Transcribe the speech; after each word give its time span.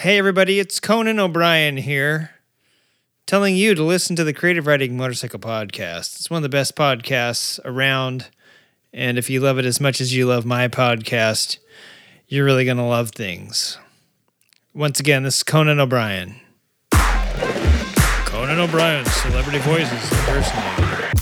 Hey, 0.00 0.16
everybody, 0.16 0.58
it's 0.58 0.80
Conan 0.80 1.20
O'Brien 1.20 1.76
here, 1.76 2.30
telling 3.26 3.54
you 3.54 3.74
to 3.74 3.84
listen 3.84 4.16
to 4.16 4.24
the 4.24 4.32
Creative 4.32 4.66
Riding 4.66 4.96
Motorcycle 4.96 5.38
Podcast. 5.38 6.16
It's 6.16 6.30
one 6.30 6.38
of 6.38 6.42
the 6.42 6.48
best 6.48 6.74
podcasts 6.74 7.60
around. 7.66 8.28
And 8.94 9.18
if 9.18 9.28
you 9.28 9.40
love 9.40 9.58
it 9.58 9.66
as 9.66 9.78
much 9.78 10.00
as 10.00 10.16
you 10.16 10.24
love 10.24 10.46
my 10.46 10.68
podcast, 10.68 11.58
you're 12.28 12.46
really 12.46 12.64
going 12.64 12.78
to 12.78 12.82
love 12.82 13.10
things. 13.10 13.76
Once 14.72 15.00
again, 15.00 15.22
this 15.22 15.36
is 15.36 15.42
Conan 15.42 15.78
O'Brien. 15.78 16.40
Conan 16.94 18.58
O'Brien, 18.58 19.04
celebrity 19.04 19.58
voices 19.58 20.12
impersonator. 20.12 21.12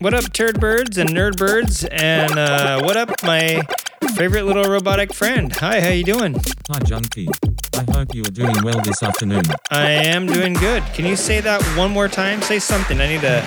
What 0.00 0.12
up, 0.12 0.32
turd 0.32 0.58
birds 0.58 0.98
and 0.98 1.10
nerd 1.10 1.36
birds? 1.36 1.84
And 1.84 2.36
uh, 2.36 2.82
what 2.82 2.96
up, 2.96 3.10
my 3.22 3.62
favorite 4.08 4.44
little 4.44 4.64
robotic 4.64 5.12
friend? 5.12 5.52
Hi, 5.56 5.80
how 5.80 5.90
you 5.90 6.04
doing? 6.04 6.34
Hi, 6.70 6.78
Junkie. 6.80 7.28
I 7.74 7.84
hope 7.92 8.14
you 8.14 8.22
are 8.22 8.30
doing 8.30 8.62
well 8.62 8.80
this 8.80 9.02
afternoon. 9.02 9.42
I 9.70 9.90
am 9.90 10.26
doing 10.26 10.54
good. 10.54 10.82
Can 10.94 11.06
you 11.06 11.16
say 11.16 11.40
that 11.40 11.62
one 11.76 11.90
more 11.90 12.08
time? 12.08 12.42
Say 12.42 12.58
something. 12.58 13.00
I 13.00 13.06
need 13.08 13.20
to 13.22 13.40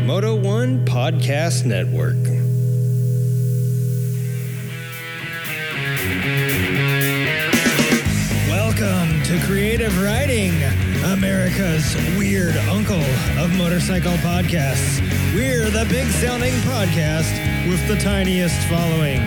Moto 0.05 0.35
One 0.35 0.85
Podcast 0.85 1.65
Network. 1.65 2.17
Creative 9.45 10.03
Riding, 10.03 10.53
America's 11.05 11.97
weird 12.17 12.57
uncle 12.69 13.03
of 13.43 13.55
motorcycle 13.57 14.13
podcasts. 14.19 15.01
We're 15.35 15.69
the 15.69 15.85
big 15.91 16.07
sounding 16.09 16.55
podcast 16.61 17.33
with 17.69 17.87
the 17.89 17.97
tiniest 17.97 18.57
following. 18.69 19.21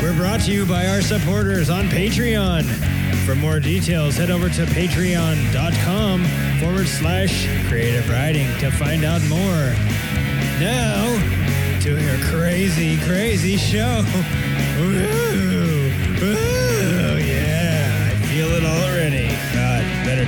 We're 0.00 0.16
brought 0.16 0.40
to 0.42 0.52
you 0.52 0.64
by 0.64 0.86
our 0.86 1.02
supporters 1.02 1.68
on 1.68 1.84
Patreon. 1.88 2.64
For 3.26 3.34
more 3.34 3.60
details, 3.60 4.16
head 4.16 4.30
over 4.30 4.48
to 4.48 4.64
patreon.com 4.64 6.24
forward 6.58 6.88
slash 6.88 7.46
creative 7.68 8.08
riding 8.08 8.48
to 8.60 8.70
find 8.70 9.04
out 9.04 9.22
more. 9.28 9.74
Now, 10.58 11.04
to 11.82 12.00
your 12.00 12.18
crazy, 12.26 12.98
crazy 13.00 13.56
show. 13.56 14.02
Woo! 14.78 15.92
Woo! 16.20 17.18
Yeah, 17.18 18.10
I 18.10 18.26
feel 18.26 18.48
it 18.52 18.64
already. 18.64 18.89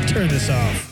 Turn 0.06 0.28
this 0.28 0.50
off. 0.50 0.88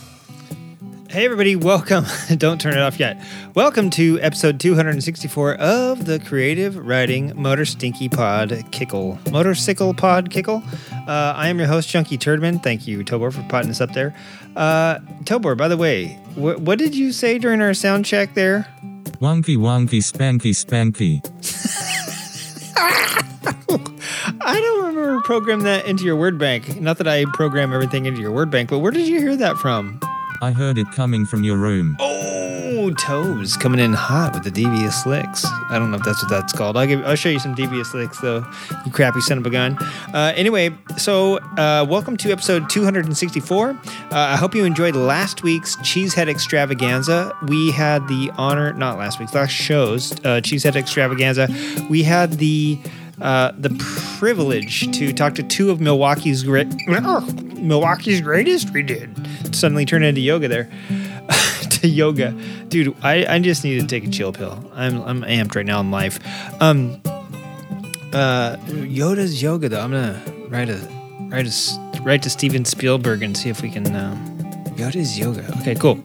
Hey, 1.11 1.25
everybody, 1.25 1.57
welcome. 1.57 2.05
Don't 2.37 2.61
turn 2.61 2.73
it 2.75 2.81
off 2.81 2.99
yet. 2.99 3.21
Welcome 3.55 3.91
to 3.91 4.19
episode 4.21 4.59
264 4.61 5.55
of 5.57 6.07
the 6.07 6.19
Creative 6.21 6.77
Riding 6.77 7.33
Motor 7.41 7.65
Stinky 7.67 8.09
Pod 8.09 8.51
Kickle. 8.71 9.19
Motorcycle 9.31 9.93
Pod 9.93 10.31
Kickle. 10.31 10.63
Uh, 11.07 11.35
I 11.37 11.49
am 11.49 11.59
your 11.59 11.69
host, 11.69 11.89
Junkie 11.91 12.17
Turdman. 12.17 12.63
Thank 12.63 12.87
you, 12.87 13.05
Tobor, 13.05 13.33
for 13.33 13.43
potting 13.49 13.71
us 13.71 13.81
up 13.81 13.93
there. 13.93 14.15
Uh, 14.57 14.99
Tobor, 15.25 15.57
by 15.57 15.69
the 15.69 15.77
way, 15.77 16.09
wh- 16.35 16.61
what 16.61 16.79
did 16.79 16.95
you 16.95 17.13
say 17.13 17.39
during 17.39 17.61
our 17.61 17.75
sound 17.75 18.05
check 18.07 18.35
there? 18.35 18.67
Wonky, 19.21 19.57
wonky, 19.57 20.01
spanky, 20.01 20.55
spanky. 20.55 21.21
I 24.43 24.61
don't 24.61 24.87
remember 24.87 25.21
programming 25.23 25.65
that 25.65 25.87
into 25.87 26.05
your 26.05 26.17
word 26.17 26.39
bank. 26.39 26.81
Not 26.81 26.99
that 26.99 27.09
I 27.09 27.25
program 27.33 27.73
everything 27.73 28.07
into 28.07 28.21
your 28.21 28.33
word 28.33 28.51
bank, 28.51 28.71
but 28.71 28.81
where 28.81 28.93
did 28.93 29.07
you 29.07 29.19
hear 29.19 29.37
that 29.37 29.57
from? 29.57 29.99
I 30.43 30.53
heard 30.53 30.79
it 30.79 30.91
coming 30.93 31.27
from 31.27 31.45
your 31.45 31.57
room. 31.57 31.97
Oh, 32.01 32.91
toes 32.99 33.57
coming 33.57 33.81
in 33.81 33.93
hot 33.93 34.33
with 34.33 34.45
the 34.45 34.51
devious 34.51 35.05
licks. 35.05 35.45
I 35.45 35.79
don't 35.79 35.91
know 35.91 35.97
if 35.99 36.03
that's 36.03 36.23
what 36.23 36.31
that's 36.31 36.53
called. 36.53 36.77
I'll 36.77 36.87
give. 36.87 37.05
I'll 37.05 37.17
show 37.17 37.29
you 37.29 37.39
some 37.39 37.55
devious 37.55 37.93
licks 37.95 38.21
though. 38.21 38.45
You 38.87 38.93
crappy 38.93 39.21
son 39.21 39.39
of 39.39 39.47
a 39.47 39.51
gun. 39.51 39.77
Uh, 40.15 40.33
anyway, 40.37 40.75
so 40.97 41.39
uh, 41.59 41.85
welcome 41.89 42.17
to 42.19 42.31
episode 42.33 42.71
264. 42.71 43.71
Uh, 43.71 43.77
I 44.13 44.37
hope 44.37 44.55
you 44.55 44.65
enjoyed 44.65 44.97
last 44.97 45.43
week's 45.43 45.77
Cheesehead 45.77 46.29
Extravaganza. 46.29 47.37
We 47.49 47.71
had 47.71 48.07
the 48.09 48.31
honor, 48.39 48.73
not 48.73 48.99
last 48.99 49.19
week's, 49.19 49.35
last 49.35 49.53
show's 49.53 50.13
uh, 50.13 50.41
Cheesehead 50.41 50.77
Extravaganza. 50.77 51.49
We 51.91 52.03
had 52.03 52.35
the 52.35 52.79
uh, 53.21 53.53
the 53.57 53.71
privilege 54.19 54.91
to 54.97 55.13
talk 55.13 55.35
to 55.35 55.43
two 55.43 55.71
of 55.71 55.81
Milwaukee's 55.81 56.43
great 56.43 56.69
Milwaukee's 56.87 58.21
greatest. 58.21 58.71
We 58.73 58.83
did 58.83 59.11
suddenly 59.55 59.85
turn 59.85 60.03
into 60.03 60.21
yoga 60.21 60.49
there. 60.49 60.71
to 61.71 61.89
yoga, 61.89 62.33
dude. 62.69 62.97
I, 63.03 63.27
I 63.27 63.39
just 63.39 63.65
need 63.65 63.81
to 63.81 63.87
take 63.87 64.05
a 64.05 64.11
chill 64.11 64.33
pill. 64.33 64.71
I'm 64.75 65.01
I'm 65.03 65.23
amped 65.23 65.55
right 65.55 65.67
now 65.67 65.81
in 65.81 65.91
life. 65.91 66.19
Um, 66.61 67.01
uh, 68.13 68.57
Yoda's 68.67 69.43
yoga 69.43 69.69
though. 69.69 69.81
I'm 69.81 69.93
gonna 69.93 70.21
write 70.49 70.69
a 70.69 70.79
write 71.29 71.47
a 71.47 72.01
write 72.03 72.23
to 72.23 72.31
Steven 72.31 72.65
Spielberg 72.65 73.23
and 73.23 73.37
see 73.37 73.49
if 73.49 73.63
we 73.63 73.71
can. 73.71 73.95
Um, 73.95 74.27
Yoda's 74.77 75.19
yoga. 75.19 75.47
Okay, 75.61 75.75
cool. 75.75 76.03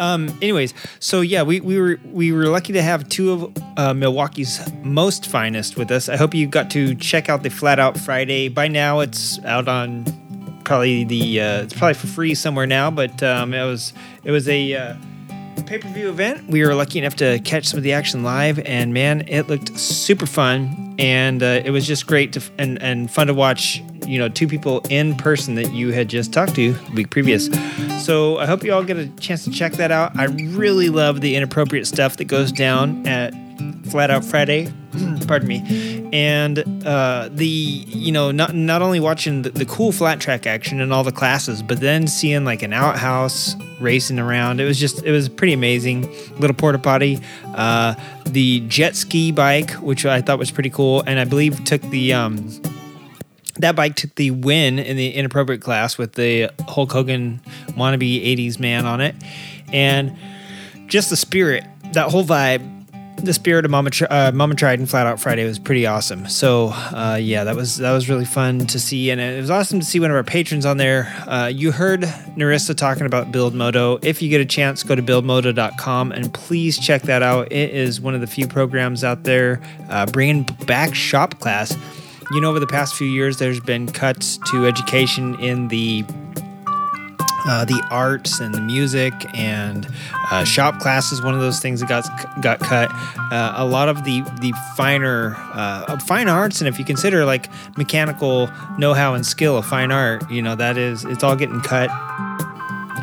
Um, 0.00 0.30
anyways, 0.40 0.72
so 0.98 1.20
yeah, 1.20 1.42
we, 1.42 1.60
we 1.60 1.78
were 1.78 2.00
we 2.06 2.32
were 2.32 2.46
lucky 2.46 2.72
to 2.72 2.82
have 2.82 3.06
two 3.10 3.32
of 3.32 3.62
uh, 3.76 3.92
Milwaukee's 3.92 4.58
most 4.82 5.26
finest 5.26 5.76
with 5.76 5.90
us. 5.90 6.08
I 6.08 6.16
hope 6.16 6.34
you 6.34 6.46
got 6.46 6.70
to 6.70 6.94
check 6.94 7.28
out 7.28 7.42
the 7.42 7.50
Flat 7.50 7.78
Out 7.78 7.98
Friday. 7.98 8.48
By 8.48 8.66
now, 8.66 9.00
it's 9.00 9.38
out 9.44 9.68
on 9.68 10.06
probably 10.64 11.04
the 11.04 11.42
uh, 11.42 11.62
it's 11.64 11.74
probably 11.74 11.94
for 11.94 12.06
free 12.06 12.34
somewhere 12.34 12.66
now, 12.66 12.90
but 12.90 13.22
um, 13.22 13.52
it 13.52 13.62
was 13.64 13.92
it 14.24 14.30
was 14.30 14.48
a 14.48 14.74
uh, 14.74 14.94
pay 15.62 15.78
per 15.78 15.88
view 15.88 16.08
event. 16.08 16.48
We 16.48 16.64
were 16.64 16.74
lucky 16.74 16.98
enough 16.98 17.16
to 17.16 17.38
catch 17.40 17.66
some 17.66 17.78
of 17.78 17.84
the 17.84 17.92
action 17.92 18.22
live, 18.22 18.58
and 18.60 18.92
man, 18.94 19.28
it 19.28 19.48
looked 19.48 19.78
super 19.78 20.26
fun, 20.26 20.94
and 20.98 21.42
uh, 21.42 21.62
it 21.64 21.70
was 21.70 21.86
just 21.86 22.06
great 22.06 22.32
to 22.34 22.42
and 22.58 22.80
and 22.82 23.10
fun 23.10 23.26
to 23.28 23.34
watch. 23.34 23.82
You 24.06 24.18
know, 24.18 24.28
two 24.28 24.48
people 24.48 24.80
in 24.88 25.14
person 25.14 25.54
that 25.56 25.72
you 25.72 25.92
had 25.92 26.08
just 26.08 26.32
talked 26.32 26.54
to 26.56 26.72
the 26.72 26.92
week 26.92 27.10
previous. 27.10 27.48
So 28.04 28.38
I 28.38 28.46
hope 28.46 28.64
you 28.64 28.72
all 28.72 28.82
get 28.82 28.96
a 28.96 29.06
chance 29.18 29.44
to 29.44 29.50
check 29.50 29.74
that 29.74 29.92
out. 29.92 30.18
I 30.18 30.24
really 30.24 30.88
love 30.88 31.20
the 31.20 31.36
inappropriate 31.36 31.86
stuff 31.86 32.16
that 32.16 32.24
goes 32.24 32.50
down 32.50 33.06
at 33.06 33.34
Flat 33.90 34.10
Out 34.10 34.24
Friday. 34.24 34.72
Pardon 35.26 35.48
me. 35.48 36.08
And 36.12 36.58
uh, 36.86 37.28
the 37.32 37.46
you 37.46 38.12
know 38.12 38.30
not 38.30 38.54
not 38.54 38.82
only 38.82 39.00
watching 39.00 39.42
the, 39.42 39.50
the 39.50 39.64
cool 39.64 39.92
flat 39.92 40.20
track 40.20 40.46
action 40.46 40.80
and 40.80 40.92
all 40.92 41.04
the 41.04 41.12
classes, 41.12 41.62
but 41.62 41.80
then 41.80 42.06
seeing 42.06 42.44
like 42.44 42.62
an 42.62 42.72
outhouse 42.72 43.54
racing 43.80 44.18
around. 44.18 44.60
It 44.60 44.64
was 44.64 44.78
just 44.78 45.04
it 45.04 45.12
was 45.12 45.28
pretty 45.28 45.52
amazing. 45.52 46.10
Little 46.38 46.56
porta 46.56 46.78
potty, 46.78 47.20
uh, 47.54 47.94
the 48.26 48.60
jet 48.68 48.96
ski 48.96 49.32
bike, 49.32 49.70
which 49.72 50.04
I 50.04 50.20
thought 50.20 50.38
was 50.38 50.50
pretty 50.50 50.70
cool, 50.70 51.02
and 51.06 51.18
I 51.18 51.24
believe 51.24 51.64
took 51.64 51.82
the 51.82 52.12
um, 52.12 52.48
that 53.60 53.76
bike 53.76 53.94
took 53.96 54.14
the 54.14 54.30
win 54.30 54.78
in 54.78 54.96
the 54.96 55.10
inappropriate 55.10 55.60
class 55.60 55.98
with 55.98 56.14
the 56.14 56.50
Hulk 56.68 56.92
Hogan 56.92 57.40
wannabe 57.70 58.36
80s 58.36 58.58
man 58.58 58.86
on 58.86 59.00
it. 59.00 59.14
And 59.72 60.16
just 60.86 61.10
the 61.10 61.16
spirit, 61.16 61.64
that 61.92 62.10
whole 62.10 62.24
vibe, 62.24 62.79
the 63.24 63.34
spirit 63.34 63.64
of 63.64 63.70
Mama, 63.70 63.90
uh, 64.08 64.32
Mama 64.34 64.54
Tried 64.54 64.78
and 64.78 64.88
Flat 64.88 65.06
Out 65.06 65.20
Friday 65.20 65.44
was 65.44 65.58
pretty 65.58 65.86
awesome. 65.86 66.28
So 66.28 66.68
uh, 66.68 67.18
yeah, 67.20 67.44
that 67.44 67.56
was 67.56 67.76
that 67.78 67.92
was 67.92 68.08
really 68.08 68.24
fun 68.24 68.66
to 68.66 68.80
see, 68.80 69.10
and 69.10 69.20
it 69.20 69.40
was 69.40 69.50
awesome 69.50 69.80
to 69.80 69.86
see 69.86 70.00
one 70.00 70.10
of 70.10 70.16
our 70.16 70.24
patrons 70.24 70.66
on 70.66 70.76
there. 70.76 71.12
Uh, 71.26 71.50
you 71.52 71.72
heard 71.72 72.02
Narissa 72.36 72.76
talking 72.76 73.06
about 73.06 73.32
Build 73.32 73.54
Moto. 73.54 73.98
If 74.02 74.22
you 74.22 74.28
get 74.28 74.40
a 74.40 74.46
chance, 74.46 74.82
go 74.82 74.94
to 74.94 75.02
buildmoto.com 75.02 76.12
and 76.12 76.32
please 76.32 76.78
check 76.78 77.02
that 77.02 77.22
out. 77.22 77.52
It 77.52 77.70
is 77.70 78.00
one 78.00 78.14
of 78.14 78.20
the 78.20 78.26
few 78.26 78.46
programs 78.46 79.04
out 79.04 79.24
there 79.24 79.60
uh, 79.88 80.06
bringing 80.06 80.44
back 80.66 80.94
shop 80.94 81.38
class 81.40 81.76
you 82.32 82.40
know, 82.40 82.48
over 82.48 82.60
the 82.60 82.66
past 82.66 82.94
few 82.94 83.08
years, 83.08 83.38
there's 83.38 83.58
been 83.58 83.88
cuts 83.88 84.38
to 84.52 84.64
education 84.66 85.34
in 85.40 85.66
the 85.66 86.04
uh, 87.46 87.64
the 87.64 87.82
arts 87.90 88.40
and 88.40 88.54
the 88.54 88.60
music 88.60 89.12
and 89.34 89.88
uh, 90.30 90.44
shop 90.44 90.78
class 90.80 91.12
is 91.12 91.22
one 91.22 91.34
of 91.34 91.40
those 91.40 91.60
things 91.60 91.80
that 91.80 91.88
got 91.88 92.04
got 92.42 92.60
cut. 92.60 92.90
Uh, 93.32 93.54
a 93.56 93.64
lot 93.64 93.88
of 93.88 94.04
the 94.04 94.22
the 94.40 94.52
finer 94.76 95.34
uh, 95.54 95.98
fine 95.98 96.28
arts, 96.28 96.60
and 96.60 96.68
if 96.68 96.78
you 96.78 96.84
consider 96.84 97.24
like 97.24 97.48
mechanical 97.76 98.50
know-how 98.78 99.14
and 99.14 99.24
skill 99.24 99.56
of 99.56 99.66
fine 99.66 99.90
art, 99.90 100.28
you 100.30 100.42
know 100.42 100.54
that 100.54 100.76
is 100.76 101.04
it's 101.04 101.22
all 101.22 101.36
getting 101.36 101.60
cut. 101.60 101.90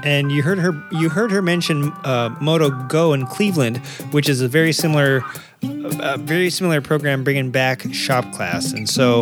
And 0.03 0.31
you 0.31 0.43
heard 0.43 0.59
her 0.59 0.81
you 0.91 1.09
heard 1.09 1.31
her 1.31 1.41
mention 1.41 1.91
uh, 2.03 2.35
Moto 2.41 2.69
Go 2.87 3.13
in 3.13 3.25
Cleveland, 3.25 3.77
which 4.11 4.29
is 4.29 4.41
a 4.41 4.47
very 4.47 4.73
similar 4.73 5.23
a 5.63 6.17
very 6.19 6.51
similar 6.51 6.81
program 6.81 7.23
bringing 7.23 7.49
back 7.49 7.81
shop 7.93 8.31
class. 8.33 8.73
And 8.73 8.87
so 8.87 9.21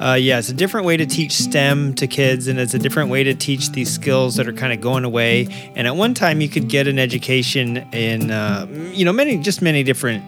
uh, 0.00 0.14
yeah 0.14 0.38
it's 0.38 0.48
a 0.48 0.54
different 0.54 0.86
way 0.86 0.96
to 0.96 1.06
teach 1.06 1.32
stem 1.32 1.94
to 1.94 2.06
kids 2.06 2.48
and 2.48 2.58
it's 2.58 2.74
a 2.74 2.78
different 2.78 3.10
way 3.10 3.22
to 3.24 3.34
teach 3.34 3.70
these 3.72 3.92
skills 3.92 4.36
that 4.36 4.48
are 4.48 4.52
kind 4.52 4.72
of 4.72 4.80
going 4.80 5.04
away. 5.04 5.46
And 5.76 5.86
at 5.86 5.96
one 5.96 6.14
time 6.14 6.40
you 6.40 6.48
could 6.48 6.68
get 6.68 6.88
an 6.88 6.98
education 6.98 7.78
in 7.92 8.30
uh, 8.30 8.66
you 8.92 9.04
know 9.04 9.12
many 9.12 9.36
just 9.38 9.60
many 9.60 9.82
different 9.82 10.24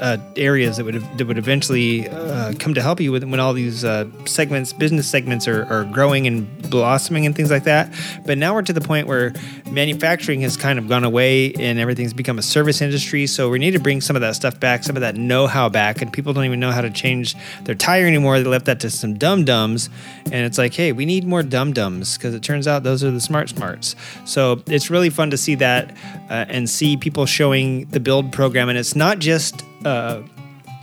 uh, 0.00 0.18
areas 0.36 0.76
that 0.76 0.84
would 0.84 1.02
that 1.18 1.26
would 1.26 1.38
eventually 1.38 2.08
uh, 2.08 2.52
come 2.58 2.74
to 2.74 2.82
help 2.82 3.00
you 3.00 3.12
with 3.12 3.24
when 3.24 3.40
all 3.40 3.52
these 3.52 3.84
uh, 3.84 4.08
segments, 4.24 4.72
business 4.72 5.08
segments, 5.08 5.48
are, 5.48 5.64
are 5.64 5.84
growing 5.84 6.26
and 6.26 6.70
blossoming 6.70 7.26
and 7.26 7.34
things 7.34 7.50
like 7.50 7.64
that. 7.64 7.92
But 8.26 8.38
now 8.38 8.54
we're 8.54 8.62
to 8.62 8.72
the 8.72 8.80
point 8.80 9.06
where 9.06 9.32
manufacturing 9.70 10.40
has 10.42 10.56
kind 10.56 10.78
of 10.78 10.88
gone 10.88 11.04
away 11.04 11.52
and 11.54 11.78
everything's 11.78 12.12
become 12.12 12.38
a 12.38 12.42
service 12.42 12.80
industry. 12.80 13.26
So 13.26 13.50
we 13.50 13.58
need 13.58 13.72
to 13.72 13.80
bring 13.80 14.00
some 14.00 14.16
of 14.16 14.22
that 14.22 14.34
stuff 14.34 14.58
back, 14.60 14.84
some 14.84 14.96
of 14.96 15.00
that 15.00 15.16
know-how 15.16 15.68
back. 15.68 16.02
And 16.02 16.12
people 16.12 16.32
don't 16.32 16.44
even 16.44 16.60
know 16.60 16.70
how 16.70 16.80
to 16.80 16.90
change 16.90 17.34
their 17.64 17.74
tire 17.74 18.06
anymore. 18.06 18.38
They 18.38 18.44
left 18.44 18.66
that 18.66 18.80
to 18.80 18.90
some 18.90 19.14
dum 19.14 19.44
dums, 19.44 19.90
and 20.26 20.46
it's 20.46 20.58
like, 20.58 20.74
hey, 20.74 20.92
we 20.92 21.06
need 21.06 21.24
more 21.24 21.42
dum 21.42 21.72
dums 21.72 22.16
because 22.16 22.34
it 22.34 22.42
turns 22.42 22.66
out 22.66 22.82
those 22.82 23.02
are 23.04 23.10
the 23.10 23.20
smart 23.20 23.48
smarts. 23.48 23.96
So 24.24 24.62
it's 24.66 24.90
really 24.90 25.10
fun 25.10 25.30
to 25.30 25.36
see 25.36 25.54
that 25.56 25.90
uh, 26.30 26.46
and 26.48 26.68
see 26.68 26.96
people 26.96 27.26
showing 27.26 27.86
the 27.86 28.00
build 28.00 28.32
program, 28.32 28.68
and 28.68 28.78
it's 28.78 28.96
not 28.96 29.18
just 29.18 29.64
uh, 29.84 30.22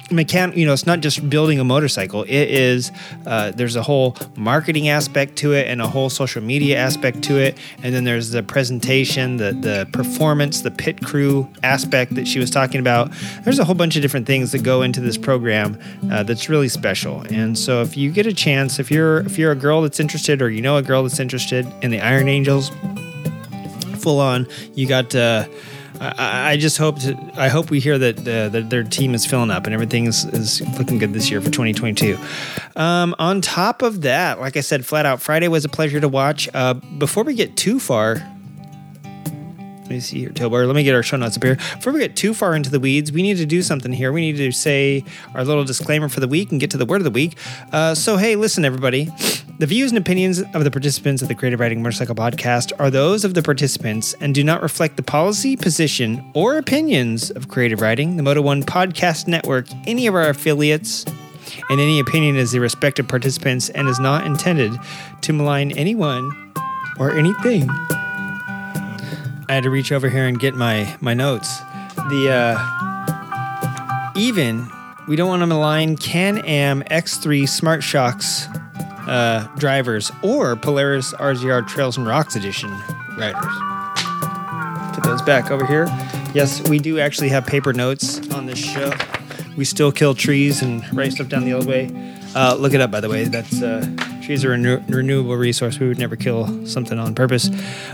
mechan 0.10 0.56
you 0.56 0.66
know 0.66 0.74
it's 0.74 0.88
not 0.88 1.02
just 1.02 1.30
building 1.30 1.60
a 1.60 1.64
motorcycle 1.64 2.24
it 2.24 2.50
is 2.50 2.92
uh, 3.28 3.52
there's 3.52 3.76
a 3.76 3.84
whole 3.84 4.16
marketing 4.36 4.90
aspect 4.90 5.36
to 5.36 5.54
it 5.54 5.68
and 5.68 5.82
a 5.82 5.88
whole 5.88 6.10
social 6.10 6.42
media 6.42 6.78
aspect 6.78 7.22
to 7.24 7.38
it. 7.38 7.58
And 7.84 7.94
then 7.94 8.04
there's 8.04 8.32
the 8.32 8.44
presentation 8.44 9.38
the 9.38 9.52
the 9.52 9.88
performance 9.94 10.62
the 10.62 10.72
pit 10.72 11.04
crew 11.04 11.48
aspect 11.64 12.16
that 12.16 12.28
she 12.28 12.40
was 12.40 12.50
talking 12.50 12.80
about. 12.80 13.12
There's 13.44 13.60
a 13.60 13.66
whole 13.66 13.76
bunch 13.76 13.96
of 13.96 14.02
different 14.02 14.26
things 14.26 14.52
that 14.52 14.64
go 14.64 14.82
into 14.82 15.02
this 15.02 15.18
program 15.18 15.80
uh, 16.12 16.24
that's 16.24 16.50
really 16.50 16.70
special. 16.70 17.22
And 17.30 17.58
so 17.58 17.82
if 17.82 17.96
you 17.96 18.12
get 18.12 18.26
a 18.26 18.34
chance 18.34 18.80
if 18.80 18.90
you're 18.90 19.20
if 19.22 19.38
you're 19.38 19.52
a 19.52 19.56
girl 19.56 19.82
that's 19.82 20.00
interested 20.00 20.42
or 20.42 20.50
you 20.50 20.62
know 20.62 20.78
a 20.78 20.82
girl 20.84 21.04
that's 21.04 21.20
interested 21.20 21.72
in 21.82 21.92
the 21.92 22.00
iron 22.00 22.28
angels 22.28 22.72
full 23.98 24.20
on 24.20 24.48
you 24.76 24.88
got 24.88 25.14
uh, 25.14 25.46
I, 26.00 26.52
I 26.52 26.58
just 26.58 26.78
hope 26.78 27.00
to, 27.00 27.18
I 27.36 27.50
hope 27.50 27.70
we 27.70 27.80
hear 27.80 27.98
that, 27.98 28.20
uh, 28.20 28.50
that 28.50 28.70
their 28.70 28.84
team 28.84 29.14
is 29.14 29.26
filling 29.26 29.52
up 29.52 29.66
and 29.66 29.74
everything 29.74 30.06
is, 30.06 30.26
is 30.26 30.62
looking 30.78 30.98
good 30.98 31.14
this 31.14 31.30
year 31.30 31.42
for 31.42 31.50
2022. 31.50 32.18
Um, 32.76 33.16
on 33.20 33.42
top 33.42 33.82
of 33.82 34.02
that, 34.02 34.40
like 34.40 34.58
I 34.58 34.62
said, 34.62 34.86
Flat 34.86 35.06
Out 35.06 35.22
Friday 35.22 35.48
was 35.48 35.66
a 35.66 35.70
pleasure 35.70 36.00
to 36.00 36.08
watch. 36.08 36.48
Uh, 36.54 36.74
before 36.74 37.24
we 37.24 37.34
get 37.34 37.58
too 37.58 37.80
far, 37.80 38.16
let 39.90 39.96
me 39.96 40.00
see 40.02 40.20
here, 40.20 40.30
Tobor. 40.30 40.68
Let 40.68 40.76
me 40.76 40.84
get 40.84 40.94
our 40.94 41.02
show 41.02 41.18
notes 41.18 41.36
up 41.36 41.44
here. 41.44 41.56
Before 41.56 41.92
we 41.92 42.00
get 42.00 42.16
too 42.16 42.36
far 42.36 42.56
into 42.56 42.70
the 42.70 42.80
weeds, 42.80 43.12
we 43.12 43.24
need 43.24 43.38
to 43.38 43.46
do 43.48 43.64
something 43.64 43.92
here. 43.92 44.12
We 44.12 44.22
need 44.22 44.38
to 44.38 44.52
say 44.52 45.04
our 45.34 45.44
little 45.44 45.64
disclaimer 45.64 46.10
for 46.10 46.20
the 46.20 46.28
week 46.28 46.52
and 46.52 46.62
get 46.62 46.70
to 46.72 46.78
the 46.78 46.86
word 46.86 46.98
of 46.98 47.06
the 47.06 47.10
week. 47.10 47.36
Uh, 47.74 47.96
so, 47.96 48.16
hey, 48.16 48.36
listen, 48.36 48.64
everybody. 48.64 49.10
The 49.58 49.66
views 49.66 49.90
and 49.90 49.98
opinions 49.98 50.44
of 50.54 50.64
the 50.64 50.70
participants 50.70 51.24
of 51.24 51.28
the 51.28 51.34
Creative 51.34 51.60
Riding 51.60 51.82
Motorcycle 51.82 52.14
Podcast 52.14 52.72
are 52.78 52.92
those 52.92 53.26
of 53.26 53.34
the 53.34 53.42
participants 53.42 54.14
and 54.22 54.36
do 54.36 54.44
not 54.44 54.62
reflect 54.62 54.96
the 54.96 55.02
policy, 55.02 55.58
position, 55.58 56.24
or 56.36 56.60
opinions 56.60 57.32
of 57.32 57.48
Creative 57.48 57.82
Riding, 57.82 58.16
the 58.16 58.22
Moto 58.22 58.44
One 58.44 58.62
Podcast 58.62 59.28
Network, 59.28 59.66
any 59.88 60.06
of 60.06 60.14
our 60.14 60.30
affiliates, 60.30 61.04
and 61.72 61.82
any 61.82 62.00
opinion 62.00 62.36
is 62.36 62.52
the 62.52 62.60
respective 62.60 63.08
participants 63.08 63.70
and 63.70 63.88
is 63.88 64.00
not 64.00 64.28
intended 64.28 64.72
to 65.22 65.34
malign 65.34 65.72
anyone 65.72 66.54
or 67.00 67.10
anything. 67.18 67.68
I 69.50 69.54
had 69.54 69.64
to 69.64 69.72
reach 69.72 69.92
over 69.92 70.08
here 70.10 70.28
and 70.28 70.40
get 70.40 70.56
my 70.56 70.96
my 71.02 71.16
notes. 71.16 71.58
The 72.10 72.30
uh, 72.32 74.12
even 74.16 74.70
we 75.08 75.16
don't 75.16 75.28
want 75.28 75.42
to 75.42 75.48
malign 75.48 75.98
Can-Am 75.98 76.84
X3 76.84 77.50
Smart 77.50 77.82
Shocks 77.82 78.46
uh, 79.08 79.48
drivers 79.58 80.12
or 80.22 80.56
Polaris 80.56 81.14
RZR 81.14 81.68
Trails 81.68 81.98
and 81.98 82.06
Rocks 82.06 82.36
Edition 82.36 82.70
riders. 83.18 83.54
Put 84.94 85.04
those 85.04 85.24
back 85.24 85.50
over 85.50 85.66
here. 85.66 85.88
Yes, 86.36 86.62
we 86.70 86.78
do 86.78 87.00
actually 87.00 87.30
have 87.30 87.48
paper 87.48 87.74
notes 87.74 88.20
on 88.30 88.46
this 88.46 88.60
show. 88.60 88.94
We 89.58 89.66
still 89.66 89.92
kill 89.92 90.14
trees 90.14 90.62
and 90.62 90.86
write 90.96 91.14
stuff 91.14 91.28
down 91.28 91.44
the 91.44 91.54
old 91.54 91.66
way. 91.66 91.90
Uh, 92.36 92.54
look 92.54 92.76
it 92.76 92.82
up, 92.82 92.92
by 92.92 93.00
the 93.00 93.10
way. 93.10 93.24
That's 93.24 93.64
uh, 93.64 93.84
trees 94.30 94.46
are 94.46 94.50
a 94.50 94.52
renew- 94.52 94.84
renewable 94.88 95.36
resource. 95.36 95.80
We 95.80 95.88
would 95.88 95.98
never 95.98 96.16
kill 96.16 96.64
something 96.68 97.00
on 97.00 97.16
purpose. 97.16 97.50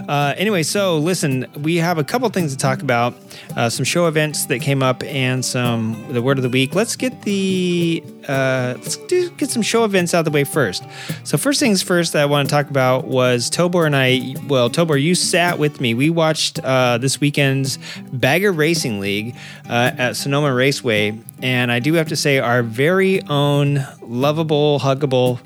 Uh, 0.09 0.33
anyway, 0.35 0.63
so 0.63 0.97
listen, 0.97 1.45
we 1.61 1.77
have 1.77 1.97
a 1.97 2.03
couple 2.03 2.27
things 2.27 2.51
to 2.51 2.57
talk 2.57 2.81
about. 2.81 3.13
Uh, 3.55 3.69
some 3.69 3.85
show 3.85 4.07
events 4.07 4.45
that 4.47 4.59
came 4.59 4.83
up 4.83 5.01
and 5.03 5.45
some 5.45 6.05
the 6.09 6.21
word 6.21 6.37
of 6.37 6.43
the 6.43 6.49
week. 6.49 6.75
Let's 6.75 6.97
get 6.97 7.21
the 7.21 8.03
uh, 8.27 8.73
let's 8.75 8.97
do, 8.97 9.29
get 9.31 9.49
some 9.49 9.61
show 9.61 9.85
events 9.85 10.13
out 10.13 10.19
of 10.19 10.25
the 10.25 10.31
way 10.31 10.43
first. 10.43 10.83
So 11.23 11.37
first 11.37 11.61
things 11.61 11.81
first 11.81 12.11
that 12.11 12.23
I 12.23 12.25
want 12.25 12.49
to 12.49 12.53
talk 12.53 12.69
about 12.69 13.05
was 13.05 13.49
Tobor 13.49 13.85
and 13.85 13.95
I. 13.95 14.35
Well, 14.49 14.69
Tobor, 14.69 15.01
you 15.01 15.15
sat 15.15 15.57
with 15.57 15.79
me. 15.79 15.93
We 15.93 16.09
watched 16.09 16.59
uh, 16.59 16.97
this 16.97 17.21
weekend's 17.21 17.79
Bagger 18.11 18.51
Racing 18.51 18.99
League 18.99 19.37
uh, 19.69 19.91
at 19.97 20.17
Sonoma 20.17 20.53
Raceway, 20.53 21.17
and 21.41 21.71
I 21.71 21.79
do 21.79 21.93
have 21.93 22.09
to 22.09 22.17
say, 22.17 22.39
our 22.39 22.61
very 22.61 23.21
own 23.23 23.85
lovable, 24.01 24.79
huggable 24.79 25.39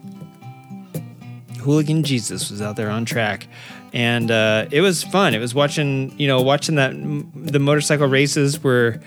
hooligan 1.70 2.04
Jesus 2.04 2.50
was 2.50 2.62
out 2.62 2.76
there 2.76 2.90
on 2.90 3.06
track. 3.06 3.48
And 3.94 4.32
uh, 4.32 4.66
it 4.72 4.82
was 4.82 5.04
fun. 5.04 5.36
It 5.36 5.40
was 5.40 5.54
watching, 5.54 6.18
you 6.18 6.28
know, 6.28 6.42
watching 6.42 6.76
that 6.76 6.92
the 7.36 7.60
motorcycle 7.60 8.08
races 8.08 8.64
were 8.64 9.00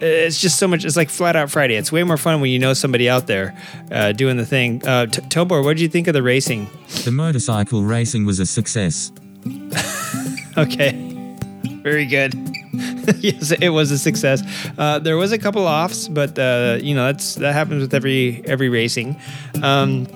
it's 0.00 0.40
just 0.40 0.58
so 0.58 0.66
much. 0.66 0.84
It's 0.84 0.96
like 0.96 1.08
flat 1.08 1.36
out 1.36 1.50
Friday. 1.50 1.76
It's 1.76 1.92
way 1.92 2.02
more 2.02 2.16
fun 2.16 2.40
when 2.40 2.50
you 2.50 2.58
know 2.58 2.74
somebody 2.74 3.08
out 3.08 3.26
there 3.26 3.56
uh, 3.92 4.12
doing 4.12 4.36
the 4.36 4.46
thing. 4.46 4.86
Uh, 4.86 5.06
T- 5.06 5.22
Tobor, 5.22 5.62
what 5.62 5.76
did 5.76 5.82
you 5.82 5.88
think 5.88 6.08
of 6.08 6.14
the 6.14 6.22
racing? 6.22 6.68
The 7.04 7.12
motorcycle 7.12 7.84
racing 7.84 8.26
was 8.26 8.40
a 8.40 8.46
success. 8.46 9.12
okay, 10.58 10.92
very 11.82 12.06
good. 12.06 12.34
yes, 13.18 13.52
it 13.52 13.68
was 13.68 13.90
a 13.90 13.98
success. 13.98 14.42
Uh, 14.78 14.98
there 14.98 15.16
was 15.16 15.32
a 15.32 15.38
couple 15.38 15.66
offs, 15.66 16.08
but 16.08 16.38
uh, 16.38 16.78
you 16.82 16.94
know 16.94 17.06
that's 17.06 17.36
that 17.36 17.52
happens 17.52 17.82
with 17.82 17.94
every 17.94 18.42
every 18.46 18.68
racing. 18.68 19.20
Um, 19.62 20.06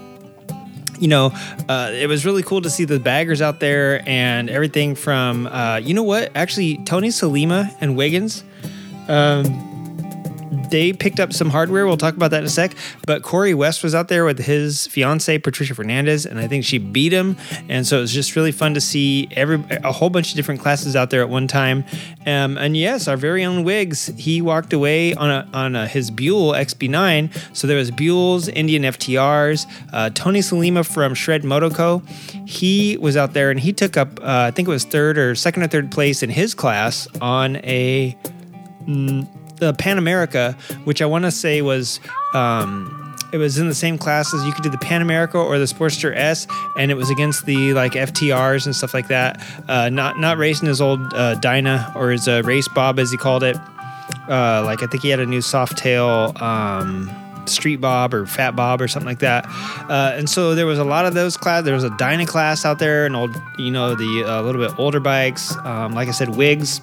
you 1.00 1.08
know, 1.08 1.32
uh, 1.68 1.90
it 1.92 2.08
was 2.08 2.24
really 2.24 2.42
cool 2.42 2.62
to 2.62 2.70
see 2.70 2.84
the 2.84 2.98
baggers 3.00 3.40
out 3.40 3.60
there 3.60 4.02
and 4.08 4.50
everything 4.50 4.94
from, 4.94 5.46
uh, 5.46 5.76
you 5.76 5.94
know 5.94 6.02
what? 6.02 6.30
Actually, 6.34 6.78
Tony 6.84 7.08
Salima 7.08 7.74
and 7.80 7.96
Wiggins, 7.96 8.44
um, 9.08 9.44
they 10.50 10.92
picked 10.92 11.20
up 11.20 11.32
some 11.32 11.50
hardware. 11.50 11.86
We'll 11.86 11.96
talk 11.96 12.14
about 12.14 12.30
that 12.30 12.40
in 12.40 12.46
a 12.46 12.50
sec. 12.50 12.74
But 13.06 13.22
Corey 13.22 13.54
West 13.54 13.82
was 13.82 13.94
out 13.94 14.08
there 14.08 14.24
with 14.24 14.38
his 14.38 14.86
fiance 14.86 15.38
Patricia 15.38 15.74
Fernandez, 15.74 16.26
and 16.26 16.38
I 16.38 16.46
think 16.46 16.64
she 16.64 16.78
beat 16.78 17.12
him. 17.12 17.36
And 17.68 17.86
so 17.86 17.98
it 17.98 18.00
was 18.02 18.12
just 18.12 18.36
really 18.36 18.52
fun 18.52 18.74
to 18.74 18.80
see 18.80 19.28
every 19.32 19.62
a 19.70 19.92
whole 19.92 20.10
bunch 20.10 20.30
of 20.30 20.36
different 20.36 20.60
classes 20.60 20.96
out 20.96 21.10
there 21.10 21.20
at 21.20 21.28
one 21.28 21.48
time. 21.48 21.84
Um, 22.26 22.58
and 22.58 22.76
yes, 22.76 23.08
our 23.08 23.16
very 23.16 23.44
own 23.44 23.64
Wiggs, 23.64 24.06
he 24.16 24.42
walked 24.42 24.72
away 24.72 25.14
on 25.14 25.30
a, 25.30 25.48
on 25.52 25.76
a, 25.76 25.86
his 25.86 26.10
Buell 26.10 26.52
XB9. 26.52 27.56
So 27.56 27.66
there 27.66 27.76
was 27.76 27.90
Buells, 27.90 28.50
Indian 28.54 28.82
FTRs, 28.82 29.66
uh, 29.92 30.10
Tony 30.10 30.40
Salima 30.40 30.86
from 30.86 31.14
Shred 31.14 31.42
Motoco. 31.42 32.06
He 32.48 32.96
was 32.98 33.16
out 33.16 33.32
there 33.32 33.50
and 33.50 33.60
he 33.60 33.72
took 33.72 33.96
up, 33.96 34.20
uh, 34.20 34.46
I 34.48 34.50
think 34.50 34.68
it 34.68 34.70
was 34.70 34.84
third 34.84 35.18
or 35.18 35.34
second 35.34 35.62
or 35.62 35.68
third 35.68 35.90
place 35.90 36.22
in 36.22 36.30
his 36.30 36.54
class 36.54 37.08
on 37.20 37.56
a. 37.56 38.16
Mm, 38.86 39.28
the 39.58 39.72
Pan 39.74 39.98
America, 39.98 40.56
which 40.84 41.02
I 41.02 41.06
want 41.06 41.24
to 41.24 41.30
say 41.30 41.62
was 41.62 42.00
um, 42.34 43.14
it 43.32 43.38
was 43.38 43.58
in 43.58 43.68
the 43.68 43.74
same 43.74 43.98
class 43.98 44.32
as 44.32 44.44
you 44.44 44.52
could 44.52 44.64
do 44.64 44.70
the 44.70 44.78
Pan 44.78 45.02
America 45.02 45.38
or 45.38 45.58
the 45.58 45.66
Sportster 45.66 46.14
S, 46.16 46.46
and 46.76 46.90
it 46.90 46.94
was 46.94 47.10
against 47.10 47.46
the 47.46 47.74
like 47.74 47.92
FTRs 47.92 48.66
and 48.66 48.74
stuff 48.74 48.94
like 48.94 49.08
that. 49.08 49.42
Uh, 49.68 49.88
not 49.88 50.18
not 50.18 50.38
racing 50.38 50.68
his 50.68 50.80
old 50.80 51.12
uh, 51.14 51.34
Dyna 51.36 51.92
or 51.94 52.10
his 52.10 52.26
uh, 52.28 52.42
race 52.44 52.68
Bob 52.68 52.98
as 52.98 53.10
he 53.10 53.16
called 53.16 53.42
it. 53.42 53.56
Uh, 54.28 54.62
like 54.64 54.82
I 54.82 54.86
think 54.86 55.02
he 55.02 55.10
had 55.10 55.20
a 55.20 55.26
new 55.26 55.40
Softail. 55.40 56.40
Um, 56.40 57.10
Street 57.46 57.76
Bob 57.76 58.12
or 58.12 58.26
Fat 58.26 58.54
Bob 58.54 58.82
or 58.82 58.88
something 58.88 59.06
like 59.06 59.20
that. 59.20 59.46
Uh, 59.88 60.12
and 60.14 60.28
so 60.28 60.54
there 60.54 60.66
was 60.66 60.78
a 60.78 60.84
lot 60.84 61.06
of 61.06 61.14
those 61.14 61.38
class. 61.38 61.64
There 61.64 61.74
was 61.74 61.82
a 61.82 61.96
Dyna 61.96 62.26
class 62.26 62.66
out 62.66 62.78
there, 62.78 63.06
and 63.06 63.16
old, 63.16 63.40
you 63.56 63.70
know, 63.70 63.94
the 63.94 64.20
a 64.20 64.40
uh, 64.40 64.42
little 64.42 64.60
bit 64.60 64.78
older 64.78 65.00
bikes. 65.00 65.56
Um, 65.64 65.94
like 65.94 66.08
I 66.08 66.10
said, 66.10 66.36
Wiggs 66.36 66.82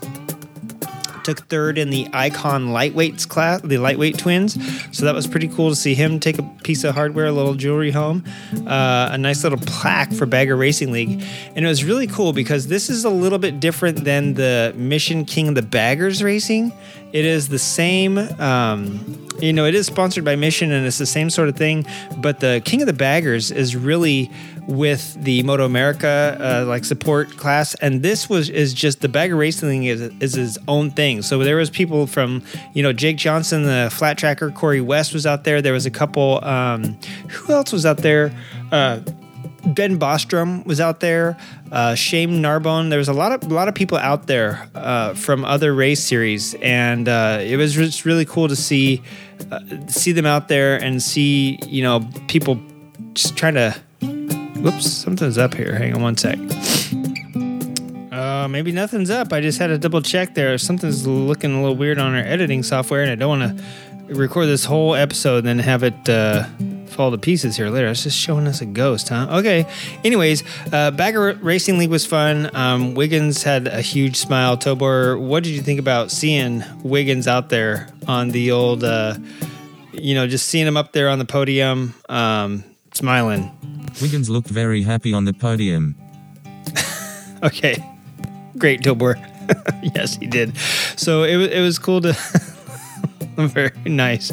took 1.26 1.40
third 1.50 1.78
in 1.78 1.90
the 1.90 2.08
Icon 2.14 2.68
Lightweights 2.68 3.28
class, 3.28 3.62
the 3.62 3.78
lightweight 3.78 4.18
twins. 4.18 4.54
So 4.98 5.06
that 5.06 5.16
was 5.16 5.28
pretty 5.28 5.48
cool 5.48 5.70
to 5.70 5.76
see 5.76 5.96
him 5.96 6.20
take 6.20 6.38
a 6.38 6.44
piece 6.64 6.84
of 6.84 6.96
hardware, 6.96 7.26
a 7.26 7.32
little 7.32 7.56
jewelry 7.56 7.92
home, 7.92 8.24
uh, 8.68 9.10
a 9.12 9.18
nice 9.18 9.44
little 9.44 9.60
plaque 9.60 10.14
for 10.14 10.26
Bagger 10.26 10.56
Racing 10.56 10.92
League. 10.92 11.24
And 11.56 11.66
it 11.66 11.68
was 11.68 11.84
really 11.84 12.08
cool 12.08 12.32
because 12.32 12.68
this 12.68 12.90
is 12.90 13.04
a 13.04 13.10
little 13.10 13.40
bit 13.40 13.60
different 13.60 14.06
than 14.06 14.36
the 14.36 14.74
Mission 14.78 15.26
King 15.26 15.50
of 15.50 15.56
the 15.56 15.62
Baggers 15.62 16.24
Racing. 16.24 16.72
It 17.14 17.26
is 17.26 17.48
the 17.48 17.60
same, 17.60 18.18
um, 18.18 19.28
you 19.40 19.54
know, 19.54 19.66
it 19.66 19.76
is 19.76 19.88
sponsored 19.88 20.26
by 20.26 20.36
Mission 20.36 20.72
and 20.72 20.86
it's 20.86 20.98
the 20.98 21.06
same 21.06 21.30
sort 21.30 21.50
of 21.50 21.56
thing. 21.56 21.86
But 22.18 22.40
the 22.40 22.62
King 22.66 22.82
of 22.82 22.88
the 22.88 22.94
Baggers 22.94 23.52
is 23.52 23.76
really 23.76 24.30
with 24.68 25.16
the 25.24 25.44
Moto 25.44 25.66
America 25.66 26.38
uh, 26.40 26.66
like 26.66 26.86
support 26.86 27.38
class, 27.38 27.76
and 27.76 28.02
this 28.02 28.30
was 28.30 28.50
is 28.50 28.74
just 28.74 29.02
the 29.02 29.10
Bagger 29.10 29.36
Racing 29.36 29.86
is 29.86 30.02
is 30.20 30.34
his 30.34 30.58
own 30.68 30.92
thing. 30.92 31.22
So 31.22 31.40
there 31.40 31.56
was 31.56 31.70
people 31.70 32.08
from 32.08 32.44
you 32.74 32.84
know 32.84 32.94
Jake 32.94 33.18
Johnson, 33.18 33.64
the 33.64 33.90
flat 33.92 34.18
tracker, 34.18 34.52
Corey 34.52 34.82
West 34.82 35.14
was 35.14 35.26
out 35.26 35.44
there. 35.44 35.62
There 35.62 35.74
was 35.74 35.86
a 35.86 35.92
couple. 35.92 36.44
Um, 36.44 36.98
who 37.30 37.54
else 37.54 37.72
was 37.72 37.86
out 37.86 37.98
there? 37.98 38.34
Uh, 38.72 39.00
Ben 39.66 40.00
Bostrom 40.00 40.66
was 40.66 40.80
out 40.80 41.00
there. 41.00 41.38
Uh, 41.72 41.96
Shane 41.96 42.42
Narbonne. 42.42 42.90
There 42.90 43.00
was 43.00 43.08
a 43.08 43.14
lot 43.14 43.32
of 43.32 43.50
a 43.50 43.54
lot 43.54 43.68
of 43.68 43.76
people 43.76 43.98
out 43.98 44.28
there 44.28 44.70
uh, 44.76 45.14
from 45.14 45.44
other 45.44 45.74
race 45.74 46.04
series, 46.04 46.54
and 46.56 47.10
uh, 47.10 47.40
it 47.42 47.58
was 47.58 47.74
just 47.74 48.06
really 48.06 48.26
cool 48.26 48.48
to 48.48 48.56
see 48.56 49.02
uh, 49.52 49.60
see 49.88 50.12
them 50.12 50.26
out 50.26 50.48
there 50.48 50.82
and 50.82 51.02
see 51.02 51.60
you 51.68 51.82
know 51.82 52.08
people 52.28 52.60
just 53.14 53.36
trying 53.36 53.56
to. 53.56 53.76
Whoops, 54.02 54.92
something's 54.92 55.38
up 55.38 55.54
here. 55.54 55.76
Hang 55.76 55.94
on 55.94 56.02
one 56.02 56.18
sec. 56.18 56.40
Uh, 58.12 58.48
maybe 58.48 58.72
nothing's 58.72 59.10
up. 59.10 59.34
I 59.34 59.42
just 59.42 59.60
had 59.60 59.68
to 59.68 59.78
double 59.78 60.02
check 60.02 60.34
there. 60.34 60.58
Something's 60.58 61.06
looking 61.06 61.54
a 61.54 61.62
little 61.62 61.76
weird 61.76 62.00
on 62.00 62.16
our 62.16 62.22
editing 62.22 62.64
software, 62.64 63.04
and 63.04 63.12
I 63.12 63.16
don't 63.16 63.40
want 63.40 63.58
to 63.58 64.14
record 64.14 64.48
this 64.48 64.66
whole 64.66 64.96
episode 64.96 65.40
and 65.40 65.48
then 65.48 65.60
have 65.60 65.84
it 65.84 66.10
uh, 66.10 66.46
fall 66.96 67.12
to 67.12 67.18
pieces 67.18 67.58
here 67.58 67.70
later. 67.70 67.88
It's 67.90 68.04
just 68.04 68.18
showing 68.18 68.48
us 68.48 68.62
a 68.62 68.66
ghost, 68.66 69.10
huh? 69.10 69.28
Okay. 69.30 69.66
Anyways, 70.04 70.44
uh, 70.72 70.92
Bagger 70.92 71.38
Racing 71.42 71.78
League 71.78 71.90
was 71.90 72.06
fun. 72.06 72.50
Um, 72.56 72.96
Wiggins 72.96 73.44
had 73.44 73.68
a 73.68 73.82
huge 73.82 74.16
smile. 74.16 74.58
Tobor, 74.58 75.20
what 75.20 75.44
did 75.44 75.52
you 75.52 75.62
think 75.62 75.80
about 75.80 76.10
seeing 76.10 76.64
Wiggins 76.84 77.28
out 77.28 77.50
there 77.50 77.90
on 78.08 78.30
the 78.30 78.52
old, 78.52 78.84
uh, 78.84 79.16
you 79.92 80.16
know, 80.16 80.26
just 80.26 80.48
seeing 80.48 80.66
him 80.66 80.78
up 80.78 80.94
there 80.94 81.10
on 81.10 81.20
the 81.20 81.26
podium, 81.26 81.94
um, 82.10 82.64
smiling? 82.94 83.52
Wiggins 84.02 84.30
looked 84.30 84.48
very 84.48 84.84
happy 84.84 85.14
on 85.14 85.26
the 85.26 85.34
podium. 85.34 85.96
Okay. 87.44 87.76
Great, 88.58 88.82
Tobor. 88.82 89.16
yes, 89.96 90.16
he 90.16 90.26
did. 90.26 90.58
So 90.98 91.24
it, 91.24 91.38
it 91.52 91.62
was 91.62 91.78
cool 91.78 92.02
to. 92.02 92.18
very 93.38 93.72
nice. 93.86 94.32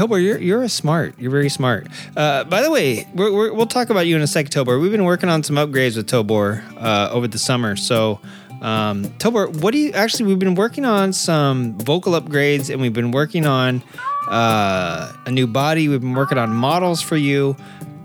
Tobor, 0.00 0.24
you're, 0.24 0.38
you're 0.38 0.62
a 0.62 0.68
smart. 0.70 1.14
You're 1.18 1.30
very 1.30 1.50
smart. 1.50 1.86
Uh, 2.16 2.44
by 2.44 2.62
the 2.62 2.70
way, 2.70 3.06
we're, 3.14 3.52
we'll 3.52 3.66
talk 3.66 3.90
about 3.90 4.06
you 4.06 4.16
in 4.16 4.22
a 4.22 4.26
sec, 4.26 4.46
Tobor. 4.46 4.80
We've 4.80 4.90
been 4.90 5.04
working 5.04 5.28
on 5.28 5.42
some 5.42 5.56
upgrades 5.56 5.94
with 5.94 6.08
Tobor 6.08 6.64
uh, 6.78 7.10
over 7.12 7.28
the 7.28 7.38
summer. 7.38 7.76
So, 7.76 8.18
um, 8.62 9.04
Tobor, 9.18 9.54
what 9.60 9.72
do 9.72 9.78
you 9.78 9.92
actually? 9.92 10.24
We've 10.24 10.38
been 10.38 10.54
working 10.54 10.86
on 10.86 11.12
some 11.12 11.76
vocal 11.76 12.18
upgrades, 12.18 12.70
and 12.70 12.80
we've 12.80 12.94
been 12.94 13.10
working 13.10 13.44
on 13.44 13.82
uh, 14.30 15.12
a 15.26 15.30
new 15.30 15.46
body. 15.46 15.86
We've 15.88 16.00
been 16.00 16.14
working 16.14 16.38
on 16.38 16.48
models 16.48 17.02
for 17.02 17.18
you. 17.18 17.54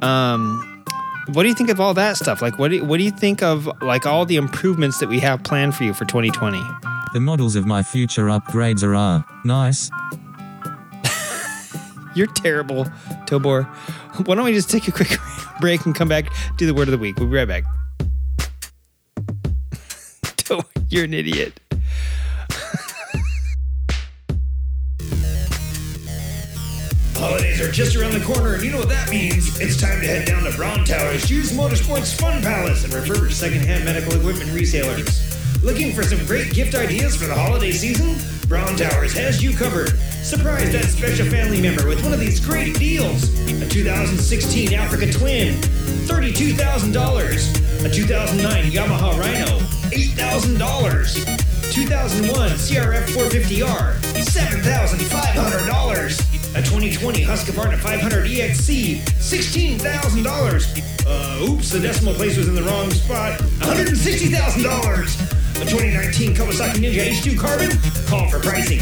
Um, 0.02 0.84
what 1.32 1.44
do 1.44 1.48
you 1.48 1.56
think 1.56 1.70
of 1.70 1.80
all 1.80 1.94
that 1.94 2.18
stuff? 2.18 2.42
Like, 2.42 2.60
what 2.60 2.72
do 2.72 2.76
you, 2.76 2.84
what 2.84 2.98
do 2.98 3.06
you 3.06 3.12
think 3.12 3.42
of 3.42 3.70
like 3.82 4.06
all 4.06 4.26
the 4.26 4.36
improvements 4.36 5.00
that 5.00 5.08
we 5.08 5.22
have 5.22 5.44
planned 5.44 5.76
for 5.76 5.86
you 5.86 5.94
for 5.94 6.04
2020? 6.04 6.62
The 7.14 7.22
models 7.22 7.56
of 7.56 7.66
my 7.66 7.84
future 7.84 8.26
upgrades 8.26 8.84
are 8.84 8.96
uh, 8.96 9.24
nice. 9.46 9.90
You're 12.16 12.28
terrible, 12.28 12.86
Tobor. 13.28 13.66
Why 14.26 14.36
don't 14.36 14.46
we 14.46 14.54
just 14.54 14.70
take 14.70 14.88
a 14.88 14.92
quick 14.92 15.18
break 15.60 15.86
and 15.86 15.94
come 15.94 16.08
back 16.08 16.32
do 16.58 16.66
the 16.66 16.74
word 16.74 16.88
of 16.88 16.94
the 16.94 16.98
week? 16.98 17.18
We'll 17.20 17.28
be 17.28 17.36
right 17.36 17.48
back. 17.48 17.64
Tobor, 20.38 20.66
You're 20.90 21.04
an 21.04 21.14
idiot. 21.14 21.60
Holidays 27.18 27.60
are 27.60 27.72
just 27.72 27.96
around 27.96 28.14
the 28.14 28.24
corner, 28.24 28.54
and 28.54 28.64
you 28.64 28.72
know 28.72 28.78
what 28.78 28.90
that 28.90 29.10
means. 29.10 29.60
It's 29.60 29.80
time 29.80 30.00
to 30.00 30.08
head 30.08 30.28
down 30.28 30.44
to 30.44 30.56
Braun 30.56 30.86
Towers, 30.86 31.24
Hughes 31.24 31.52
Motorsports 31.52 32.18
Fun 32.18 32.42
Palace, 32.42 32.84
and 32.84 32.94
refurbished 32.94 33.40
secondhand 33.40 33.84
medical 33.84 34.14
equipment 34.16 34.52
resellers. 34.52 35.35
Looking 35.66 35.92
for 35.94 36.04
some 36.04 36.24
great 36.28 36.54
gift 36.54 36.76
ideas 36.76 37.16
for 37.16 37.26
the 37.26 37.34
holiday 37.34 37.72
season? 37.72 38.16
Braun 38.48 38.76
Towers 38.76 39.14
has 39.14 39.42
you 39.42 39.58
covered. 39.58 39.98
Surprise 40.22 40.72
that 40.74 40.86
special 40.86 41.26
family 41.26 41.60
member 41.60 41.88
with 41.88 42.04
one 42.04 42.14
of 42.14 42.20
these 42.20 42.40
great 42.40 42.78
deals. 42.78 43.34
A 43.50 43.68
2016 43.68 44.76
Africa 44.76 45.12
Twin, 45.12 45.56
$32,000. 46.06 47.84
A 47.84 47.90
2009 47.90 48.72
Yamaha 48.72 49.18
Rhino, 49.18 49.58
$8,000. 49.90 51.74
2001 51.74 52.52
CRF 52.52 53.08
450R, 53.08 53.96
$7,500. 54.22 56.20
A 56.54 56.62
2020 56.62 57.26
Husqvarna 57.26 57.80
500 57.80 58.28
EXC, 58.28 59.00
$16,000. 59.00 60.84
Uh, 61.08 61.40
oops, 61.50 61.72
the 61.72 61.80
decimal 61.80 62.14
place 62.14 62.38
was 62.38 62.48
in 62.48 62.54
the 62.54 62.62
wrong 62.62 62.92
spot. 62.92 63.40
$160,000. 63.40 65.42
A 65.56 65.66
2019 65.66 66.36
Kawasaki 66.36 66.80
Ninja 66.84 67.08
H2 67.08 67.40
Carbon, 67.40 67.72
call 68.08 68.30
for 68.30 68.40
pricing. 68.40 68.80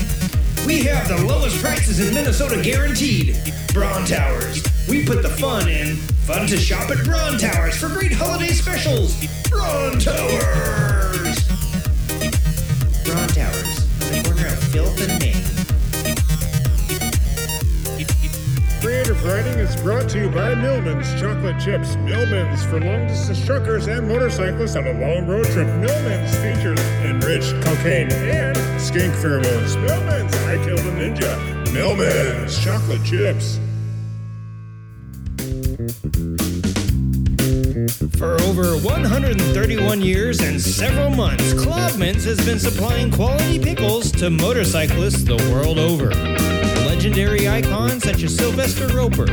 We 0.65 0.81
have 0.83 1.07
the 1.07 1.23
lowest 1.25 1.61
prices 1.61 1.99
in 1.99 2.13
Minnesota 2.15 2.59
guaranteed. 2.63 3.37
Braun 3.73 4.05
Towers. 4.05 4.63
We 4.89 5.05
put 5.05 5.21
the 5.21 5.29
fun 5.29 5.69
in. 5.69 5.97
Fun 6.25 6.47
to 6.47 6.57
shop 6.57 6.89
at 6.89 7.05
Braun 7.05 7.37
Towers 7.37 7.77
for 7.77 7.89
great 7.89 8.11
holiday 8.11 8.53
specials. 8.53 9.15
Braun 9.49 9.99
Towers. 9.99 11.47
Braun 13.03 13.27
Towers, 13.27 13.87
the 13.99 14.21
corner 14.25 14.47
of 14.47 14.63
Filth 14.71 14.99
and 15.07 15.19
Main. 15.21 15.42
Writing 19.23 19.57
is 19.57 19.73
brought 19.77 20.09
to 20.09 20.19
you 20.19 20.29
by 20.29 20.53
Millman's 20.53 21.09
Chocolate 21.17 21.57
Chips. 21.57 21.95
Millman's 21.95 22.65
for 22.65 22.81
long 22.81 23.07
distance 23.07 23.45
truckers 23.45 23.87
and 23.87 24.05
motorcyclists 24.05 24.75
on 24.75 24.85
a 24.85 24.91
long 24.99 25.25
road 25.25 25.45
trip. 25.45 25.65
Millman's 25.65 26.35
features 26.39 26.77
enriched 27.05 27.53
cocaine 27.63 28.11
and 28.11 28.57
skink 28.81 29.13
pheromones. 29.13 29.81
Millman's 29.81 30.35
I 30.43 30.57
Killed 30.65 30.81
a 30.81 30.91
Ninja. 30.91 31.73
Millman's 31.73 32.61
Chocolate 32.61 33.01
Chips. 33.05 33.59
For 38.17 38.33
over 38.41 38.75
131 38.75 40.01
years 40.01 40.41
and 40.41 40.59
several 40.59 41.11
months, 41.11 41.53
Klobman's 41.53 42.25
has 42.25 42.45
been 42.45 42.59
supplying 42.59 43.09
quality 43.09 43.57
pickles 43.57 44.11
to 44.13 44.29
motorcyclists 44.29 45.23
the 45.23 45.37
world 45.49 45.79
over. 45.79 46.11
Legendary 47.03 47.49
icons 47.49 48.01
such 48.01 48.23
as 48.23 48.33
Sylvester 48.33 48.87
Roper, 48.87 49.23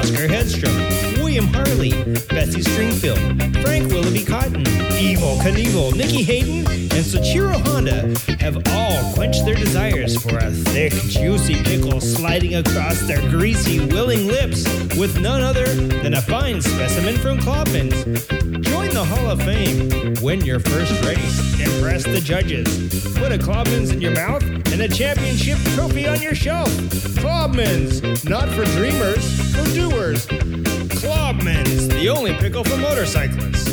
Oscar 0.00 0.26
Hedstrom, 0.26 1.09
William 1.30 1.54
Harley, 1.54 1.90
Betsy 2.28 2.60
Stringfield, 2.60 3.62
Frank 3.62 3.86
Willoughby 3.92 4.24
Cotton, 4.24 4.64
Evel 4.64 5.38
Knievel, 5.38 5.94
Nicky 5.94 6.24
Hayden, 6.24 6.66
and 6.66 7.04
Soichiro 7.04 7.54
Honda 7.68 8.18
have 8.40 8.56
all 8.70 9.14
quenched 9.14 9.44
their 9.44 9.54
desires 9.54 10.20
for 10.20 10.38
a 10.38 10.50
thick, 10.50 10.92
juicy 10.92 11.62
pickle 11.62 12.00
sliding 12.00 12.56
across 12.56 13.00
their 13.02 13.20
greasy, 13.30 13.78
willing 13.78 14.26
lips 14.26 14.64
with 14.96 15.20
none 15.20 15.40
other 15.40 15.66
than 16.02 16.14
a 16.14 16.22
fine 16.22 16.60
specimen 16.60 17.16
from 17.16 17.38
Klobman's. 17.38 18.02
Join 18.66 18.90
the 18.90 19.04
Hall 19.04 19.30
of 19.30 19.40
Fame. 19.42 20.14
Win 20.20 20.40
your 20.40 20.58
first 20.58 20.90
race. 21.04 21.60
Impress 21.60 22.02
the 22.02 22.20
judges. 22.20 22.66
Put 23.14 23.30
a 23.30 23.38
Klobman's 23.38 23.92
in 23.92 24.00
your 24.00 24.14
mouth 24.14 24.42
and 24.42 24.80
a 24.80 24.88
championship 24.88 25.58
trophy 25.76 26.08
on 26.08 26.20
your 26.20 26.34
shelf. 26.34 26.70
Klobman's, 27.20 28.24
not 28.24 28.48
for 28.48 28.64
dreamers, 28.64 29.22
for 29.54 29.64
doers. 29.72 30.26
Klobman's, 31.00 31.88
the 31.88 32.10
only 32.10 32.34
pickle 32.34 32.62
for 32.62 32.76
motorcyclists. 32.76 33.68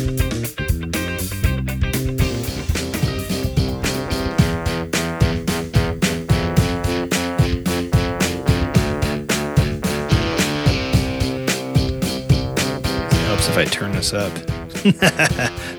Helps 13.26 13.48
if 13.48 13.58
I 13.58 13.64
turn 13.66 13.92
this 13.92 14.14
up. 14.14 14.32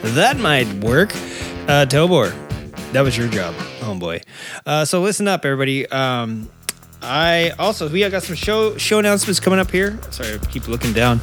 that 0.04 0.38
might 0.38 0.72
work. 0.84 1.12
Uh, 1.68 1.86
Tobor, 1.88 2.32
that 2.92 3.02
was 3.02 3.18
your 3.18 3.28
job, 3.28 3.56
homeboy. 3.80 4.24
Uh, 4.68 4.86
so 4.86 5.02
listen 5.02 5.28
up, 5.28 5.46
everybody. 5.46 5.88
Um, 5.88 6.48
I 7.02 7.52
also 7.58 7.88
we 7.90 8.08
got 8.10 8.24
some 8.24 8.36
show 8.36 8.78
show 8.78 9.00
announcements 9.00 9.40
coming 9.40 9.60
up 9.60 9.72
here. 9.72 9.98
Sorry, 10.12 10.34
I 10.34 10.38
keep 10.38 10.68
looking 10.68 10.94
down. 10.94 11.22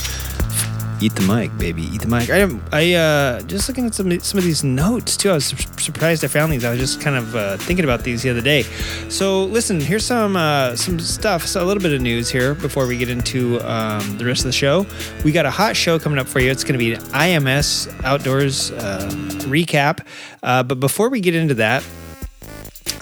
Eat 0.99 1.15
the 1.15 1.21
mic, 1.23 1.57
baby. 1.59 1.83
Eat 1.83 2.01
the 2.01 2.07
mic. 2.09 2.31
I 2.31 2.39
am. 2.39 2.63
I 2.73 2.95
uh, 2.95 3.43
just 3.43 3.69
looking 3.69 3.85
at 3.85 3.95
some 3.95 4.19
some 4.21 4.39
of 4.39 4.45
these 4.45 4.65
notes 4.65 5.19
too. 5.19 5.29
I 5.29 5.35
was 5.35 5.45
sur- 5.45 5.79
surprised 5.79 6.25
I 6.25 6.29
found 6.29 6.51
these. 6.51 6.65
I 6.65 6.71
was 6.71 6.81
just 6.81 7.03
kind 7.03 7.17
of 7.17 7.37
uh, 7.37 7.59
thinking 7.59 7.85
about 7.85 8.03
these 8.03 8.23
the 8.23 8.31
other 8.31 8.41
day. 8.41 8.63
So 9.11 9.45
listen, 9.45 9.79
here's 9.79 10.07
some 10.07 10.37
uh, 10.37 10.75
some 10.75 10.99
stuff. 10.99 11.47
So 11.47 11.63
a 11.63 11.67
little 11.67 11.83
bit 11.83 11.93
of 11.93 12.01
news 12.01 12.31
here 12.31 12.55
before 12.55 12.87
we 12.87 12.97
get 12.97 13.11
into 13.11 13.61
um, 13.61 14.17
the 14.17 14.25
rest 14.25 14.41
of 14.41 14.47
the 14.47 14.53
show. 14.53 14.87
We 15.23 15.33
got 15.33 15.45
a 15.45 15.51
hot 15.51 15.77
show 15.77 15.99
coming 15.99 16.19
up 16.19 16.29
for 16.29 16.41
you. 16.41 16.51
It's 16.51 16.65
going 16.65 16.79
to 16.79 16.79
be 16.79 16.95
an 16.95 17.01
IMS 17.13 17.93
Outdoors 18.03 18.71
uh, 18.71 19.11
recap. 19.41 20.01
Uh, 20.43 20.63
but 20.63 20.81
before 20.81 21.11
we 21.11 21.21
get 21.21 21.35
into 21.35 21.55
that, 21.55 21.85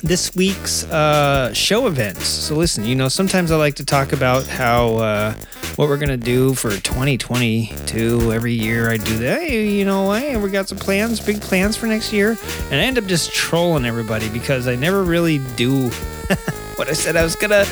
this 0.04 0.34
week's 0.34 0.84
uh, 0.84 1.50
show 1.54 1.86
events. 1.86 2.26
So 2.26 2.56
listen, 2.56 2.84
you 2.84 2.94
know, 2.94 3.08
sometimes 3.08 3.50
I 3.50 3.56
like 3.56 3.76
to 3.76 3.86
talk 3.86 4.12
about 4.12 4.46
how 4.46 4.96
uh, 4.96 5.34
what 5.76 5.88
we're 5.88 5.96
gonna 5.96 6.18
do 6.18 6.52
for 6.52 6.70
2022. 6.70 8.30
Every 8.30 8.52
year 8.52 8.90
I 8.90 8.98
do 8.98 9.16
that. 9.18 9.40
Hey, 9.40 9.66
you 9.70 9.86
know, 9.86 10.12
hey, 10.12 10.36
we 10.36 10.50
got 10.50 10.68
some 10.68 10.76
plans, 10.76 11.20
big 11.20 11.40
plans 11.40 11.76
for 11.78 11.86
next 11.86 12.12
year, 12.12 12.36
and 12.70 12.74
I 12.74 12.84
end 12.84 12.98
up 12.98 13.06
just 13.06 13.32
trolling 13.32 13.86
everybody 13.86 14.28
because 14.28 14.68
I 14.68 14.76
never 14.76 15.02
really 15.02 15.38
do. 15.56 15.88
what 16.76 16.88
I 16.88 16.92
said 16.92 17.16
I 17.16 17.22
was 17.22 17.36
gonna, 17.36 17.64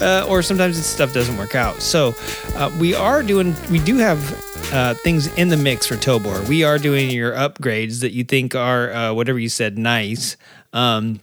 uh, 0.00 0.26
or 0.28 0.42
sometimes 0.42 0.76
this 0.76 0.86
stuff 0.86 1.12
doesn't 1.12 1.36
work 1.38 1.56
out. 1.56 1.80
So 1.80 2.14
uh, 2.54 2.70
we 2.78 2.94
are 2.94 3.22
doing, 3.22 3.54
we 3.70 3.80
do 3.80 3.96
have 3.96 4.72
uh, 4.72 4.94
things 4.94 5.26
in 5.38 5.48
the 5.48 5.56
mix 5.56 5.86
for 5.86 5.96
Tobor. 5.96 6.46
We 6.48 6.62
are 6.62 6.78
doing 6.78 7.10
your 7.10 7.32
upgrades 7.32 8.00
that 8.02 8.12
you 8.12 8.22
think 8.22 8.54
are 8.54 8.92
uh, 8.92 9.14
whatever 9.14 9.38
you 9.38 9.48
said 9.48 9.78
nice. 9.78 10.36
Um, 10.72 11.20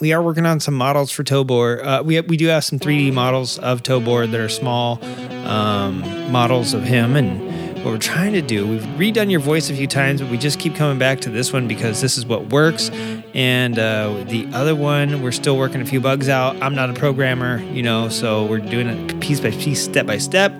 we 0.00 0.12
are 0.12 0.22
working 0.22 0.46
on 0.46 0.60
some 0.60 0.74
models 0.74 1.10
for 1.10 1.24
Tobor. 1.24 1.84
Uh, 1.84 2.02
we 2.02 2.20
we 2.22 2.36
do 2.36 2.46
have 2.46 2.64
some 2.64 2.78
3D 2.78 3.12
models 3.12 3.58
of 3.58 3.82
Tobor 3.82 4.30
that 4.30 4.40
are 4.40 4.48
small 4.48 5.02
um, 5.46 6.00
models 6.32 6.72
of 6.72 6.84
him, 6.84 7.16
and 7.16 7.38
what 7.84 7.92
we're 7.92 7.98
trying 7.98 8.32
to 8.32 8.40
do. 8.40 8.66
We've 8.66 8.82
redone 8.82 9.30
your 9.30 9.40
voice 9.40 9.68
a 9.68 9.74
few 9.74 9.86
times, 9.86 10.22
but 10.22 10.30
we 10.30 10.38
just 10.38 10.58
keep 10.58 10.74
coming 10.74 10.98
back 10.98 11.20
to 11.20 11.30
this 11.30 11.52
one 11.52 11.68
because 11.68 12.00
this 12.00 12.16
is 12.16 12.24
what 12.24 12.48
works. 12.48 12.88
And 13.34 13.78
uh, 13.78 14.24
the 14.26 14.48
other 14.54 14.74
one, 14.74 15.22
we're 15.22 15.32
still 15.32 15.58
working 15.58 15.82
a 15.82 15.86
few 15.86 16.00
bugs 16.00 16.30
out. 16.30 16.60
I'm 16.62 16.74
not 16.74 16.88
a 16.88 16.94
programmer, 16.94 17.60
you 17.64 17.82
know, 17.82 18.08
so 18.08 18.46
we're 18.46 18.60
doing 18.60 18.88
it 18.88 19.20
piece 19.20 19.40
by 19.40 19.50
piece, 19.50 19.84
step 19.84 20.06
by 20.06 20.16
step. 20.16 20.58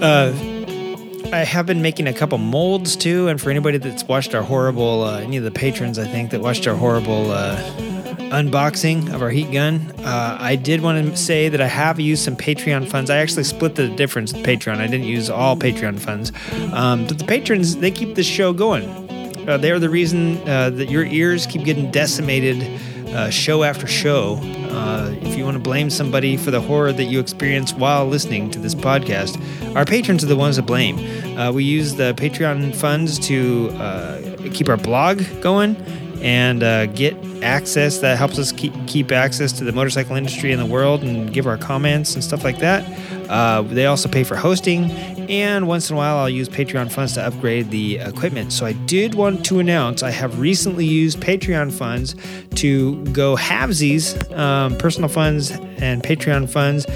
Uh, 0.00 0.32
I 1.32 1.38
have 1.38 1.66
been 1.66 1.82
making 1.82 2.06
a 2.06 2.12
couple 2.12 2.38
molds 2.38 2.94
too, 2.94 3.26
and 3.26 3.40
for 3.40 3.50
anybody 3.50 3.78
that's 3.78 4.04
watched 4.04 4.32
our 4.32 4.42
horrible, 4.42 5.02
uh, 5.02 5.18
any 5.18 5.38
of 5.38 5.44
the 5.44 5.50
patrons, 5.50 5.98
I 5.98 6.06
think 6.06 6.30
that 6.30 6.40
watched 6.40 6.68
our 6.68 6.76
horrible 6.76 7.32
uh, 7.32 7.56
unboxing 8.36 9.12
of 9.14 9.22
our 9.22 9.30
heat 9.30 9.50
gun, 9.50 9.80
uh, 10.00 10.36
I 10.38 10.56
did 10.56 10.82
want 10.82 11.10
to 11.10 11.16
say 11.16 11.48
that 11.48 11.60
I 11.62 11.66
have 11.66 11.98
used 11.98 12.22
some 12.22 12.36
Patreon 12.36 12.86
funds. 12.86 13.08
I 13.08 13.16
actually 13.16 13.44
split 13.44 13.76
the 13.76 13.88
difference 13.88 14.34
with 14.34 14.44
Patreon. 14.44 14.76
I 14.76 14.86
didn't 14.86 15.06
use 15.06 15.30
all 15.30 15.56
Patreon 15.56 15.98
funds, 15.98 16.32
um, 16.74 17.06
but 17.06 17.18
the 17.18 17.24
patrons 17.24 17.76
they 17.76 17.90
keep 17.90 18.14
this 18.14 18.26
show 18.26 18.52
going. 18.52 18.84
Uh, 19.48 19.56
they 19.56 19.70
are 19.70 19.78
the 19.78 19.88
reason 19.88 20.36
uh, 20.48 20.68
that 20.70 20.90
your 20.90 21.06
ears 21.06 21.46
keep 21.46 21.64
getting 21.64 21.90
decimated 21.90 22.62
uh, 23.14 23.30
show 23.30 23.62
after 23.62 23.86
show. 23.86 24.38
Uh, 24.70 25.14
if 25.22 25.38
you 25.38 25.44
want 25.44 25.54
to 25.54 25.62
blame 25.62 25.88
somebody 25.88 26.36
for 26.36 26.50
the 26.50 26.60
horror 26.60 26.92
that 26.92 27.04
you 27.04 27.18
experience 27.18 27.72
while 27.72 28.06
listening 28.06 28.50
to 28.50 28.58
this 28.58 28.74
podcast, 28.74 29.40
our 29.74 29.86
patrons 29.86 30.22
are 30.22 30.26
the 30.26 30.36
ones 30.36 30.56
to 30.56 30.62
blame. 30.62 30.98
Uh, 31.38 31.50
we 31.52 31.64
use 31.64 31.94
the 31.94 32.12
Patreon 32.14 32.74
funds 32.74 33.18
to 33.18 33.70
keep 34.52 34.68
our 34.68 34.76
blog 34.76 35.22
going 35.40 35.74
and 36.26 36.64
uh, 36.64 36.86
get 36.86 37.14
access 37.44 37.98
that 37.98 38.18
helps 38.18 38.36
us 38.36 38.50
keep 38.50 38.74
keep 38.88 39.12
access 39.12 39.52
to 39.52 39.62
the 39.62 39.70
motorcycle 39.70 40.16
industry 40.16 40.50
in 40.50 40.58
the 40.58 40.66
world 40.66 41.04
and 41.04 41.32
give 41.32 41.46
our 41.46 41.56
comments 41.56 42.14
and 42.14 42.24
stuff 42.24 42.42
like 42.42 42.58
that. 42.58 42.84
Uh, 43.30 43.62
they 43.62 43.86
also 43.86 44.08
pay 44.08 44.24
for 44.24 44.34
hosting, 44.34 44.90
and 45.30 45.68
once 45.68 45.88
in 45.88 45.94
a 45.94 45.96
while, 45.96 46.16
I'll 46.16 46.28
use 46.28 46.48
Patreon 46.48 46.90
funds 46.90 47.12
to 47.14 47.24
upgrade 47.24 47.70
the 47.70 47.98
equipment. 47.98 48.52
So 48.52 48.66
I 48.66 48.72
did 48.72 49.14
want 49.14 49.46
to 49.46 49.60
announce 49.60 50.02
I 50.02 50.10
have 50.10 50.40
recently 50.40 50.84
used 50.84 51.20
Patreon 51.20 51.72
funds 51.72 52.16
to 52.56 53.04
go 53.06 53.36
halvesies, 53.36 54.36
um, 54.36 54.76
personal 54.78 55.08
funds 55.08 55.52
and 55.78 56.02
Patreon 56.02 56.48
funds 56.48 56.86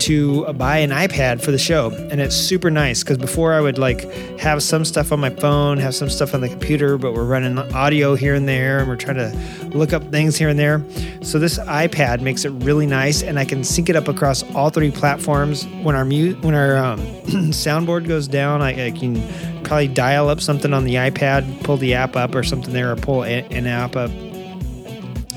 to 0.00 0.52
buy 0.54 0.78
an 0.78 0.90
iPad 0.90 1.42
for 1.42 1.50
the 1.50 1.58
show. 1.58 1.90
And 1.90 2.20
it's 2.20 2.34
super 2.34 2.70
nice 2.70 3.02
because 3.02 3.18
before 3.18 3.52
I 3.52 3.60
would 3.60 3.78
like 3.78 4.02
have 4.38 4.62
some 4.62 4.84
stuff 4.84 5.12
on 5.12 5.20
my 5.20 5.30
phone, 5.30 5.78
have 5.78 5.94
some 5.94 6.10
stuff 6.10 6.34
on 6.34 6.40
the 6.40 6.48
computer, 6.48 6.98
but 6.98 7.12
we're 7.12 7.24
running 7.24 7.58
audio 7.58 8.14
here 8.14 8.34
and 8.34 8.48
there 8.48 8.78
and 8.78 8.88
we're 8.88 8.96
trying 8.96 9.16
to 9.16 9.68
look 9.76 9.92
up 9.92 10.10
things 10.10 10.36
here 10.36 10.48
and 10.48 10.58
there. 10.58 10.84
So 11.22 11.38
this 11.38 11.58
iPad 11.58 12.20
makes 12.20 12.44
it 12.44 12.50
really 12.50 12.86
nice 12.86 13.22
and 13.22 13.38
I 13.38 13.44
can 13.44 13.62
sync 13.62 13.88
it 13.88 13.96
up 13.96 14.08
across 14.08 14.42
all 14.54 14.70
three 14.70 14.90
platforms. 14.90 15.66
When 15.82 15.94
our 15.94 16.04
mute, 16.04 16.42
when 16.42 16.54
our 16.54 16.76
um, 16.76 16.98
soundboard 17.52 18.08
goes 18.08 18.26
down, 18.28 18.62
I, 18.62 18.86
I 18.86 18.90
can 18.90 19.22
probably 19.64 19.88
dial 19.88 20.28
up 20.28 20.40
something 20.40 20.72
on 20.72 20.84
the 20.84 20.94
iPad, 20.94 21.62
pull 21.62 21.76
the 21.76 21.94
app 21.94 22.16
up 22.16 22.34
or 22.34 22.42
something 22.42 22.72
there, 22.72 22.90
or 22.90 22.96
pull 22.96 23.22
an 23.22 23.66
app 23.66 23.96
up 23.96 24.10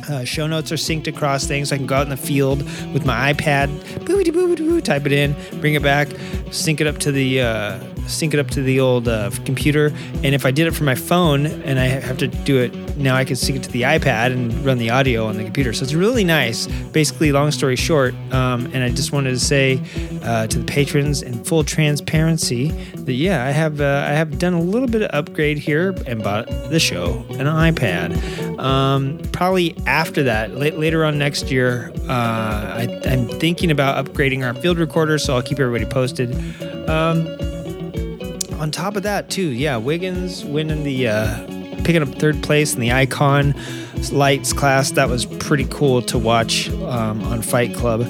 uh, 0.10 0.24
show 0.24 0.48
notes 0.48 0.72
are 0.72 0.76
synced 0.76 1.08
across 1.08 1.46
things. 1.46 1.72
I 1.72 1.78
can 1.78 1.86
go 1.86 1.96
out 1.96 2.04
in 2.04 2.10
the 2.10 2.18
field 2.18 2.64
with 2.94 3.06
my 3.06 3.34
iPad, 3.34 3.70
type 4.84 5.06
it 5.06 5.12
in, 5.12 5.36
bring 5.60 5.74
it 5.74 5.84
back, 5.84 6.10
sync 6.52 6.82
it 6.82 6.88
up 6.88 6.98
to 7.00 7.12
the 7.12 7.42
uh, 7.42 7.80
sync 8.08 8.34
it 8.34 8.40
up 8.40 8.50
to 8.52 8.62
the 8.62 8.80
old 8.80 9.08
uh, 9.08 9.32
computer. 9.46 9.88
And 10.24 10.36
if 10.36 10.46
I 10.46 10.52
did 10.52 10.68
it 10.68 10.72
from 10.72 10.86
my 10.86 10.96
phone 10.96 11.46
and 11.46 11.80
I 11.80 11.86
have 11.86 12.18
to 12.20 12.28
do 12.28 12.60
it 12.60 12.98
now, 12.98 13.16
I 13.16 13.26
can 13.26 13.36
sync 13.36 13.58
it 13.58 13.64
to 13.64 13.72
the 13.72 13.84
iPad 13.84 14.32
and 14.32 14.54
run 14.66 14.78
the 14.78 14.90
audio 14.90 15.26
on 15.26 15.38
the 15.38 15.44
computer. 15.44 15.74
So 15.74 15.84
it's 15.84 15.94
really 15.94 16.24
nice. 16.24 16.68
Basically, 16.92 17.32
long 17.32 17.52
story 17.52 17.76
short, 17.76 18.14
um, 18.32 18.66
and 18.74 18.84
I 18.84 18.90
just 18.90 19.12
wanted 19.12 19.32
to 19.32 19.40
say 19.40 19.82
uh, 20.24 20.48
to 20.48 20.60
the 20.60 20.66
patrons 20.66 21.22
in 21.22 21.44
full 21.44 21.64
transparency 21.64 22.70
that 22.96 23.14
yeah, 23.14 23.46
I 23.46 23.52
have 23.52 23.82
uh, 23.82 24.06
I 24.08 24.12
have 24.12 24.40
done 24.40 24.54
a 24.54 24.62
little 24.62 24.88
bit 24.88 25.02
of 25.02 25.10
upgrade 25.14 25.58
here 25.58 25.96
and 26.06 26.24
bought 26.24 26.48
the 26.48 26.80
show 26.80 27.26
an 27.32 27.48
iPad. 27.48 28.60
Um, 28.60 29.20
probably 29.32 29.76
after 29.86 30.24
that, 30.24 30.52
la- 30.52 30.78
later 30.78 31.04
on 31.04 31.18
next 31.18 31.52
year, 31.52 31.92
uh, 32.08 32.12
I, 32.12 33.02
I'm 33.06 33.28
thinking 33.28 33.72
about 33.72 34.06
upgrading 34.06 34.46
our 34.46 34.54
field 34.54 34.78
recorder, 34.78 35.18
so 35.18 35.36
I'll 35.36 35.42
keep 35.42 35.60
everybody 35.60 35.86
posted. 35.86 36.34
Um, 36.90 37.26
on 38.60 38.72
top 38.72 38.96
of 38.96 39.04
that, 39.04 39.30
too, 39.30 39.50
yeah, 39.50 39.78
Wiggins 39.78 40.44
winning 40.46 40.84
the 40.84 41.08
uh, 41.08 41.46
picking 41.84 42.02
up 42.02 42.10
third 42.16 42.42
place 42.44 42.74
in 42.74 42.80
the 42.80 42.92
Icon 42.92 43.54
Lights 44.12 44.54
class. 44.54 44.92
That 44.92 45.10
was 45.10 45.26
pretty 45.26 45.66
cool 45.66 46.02
to 46.04 46.18
watch 46.18 46.70
um, 46.70 47.24
on 47.24 47.42
Fight 47.42 47.74
Club 47.74 48.02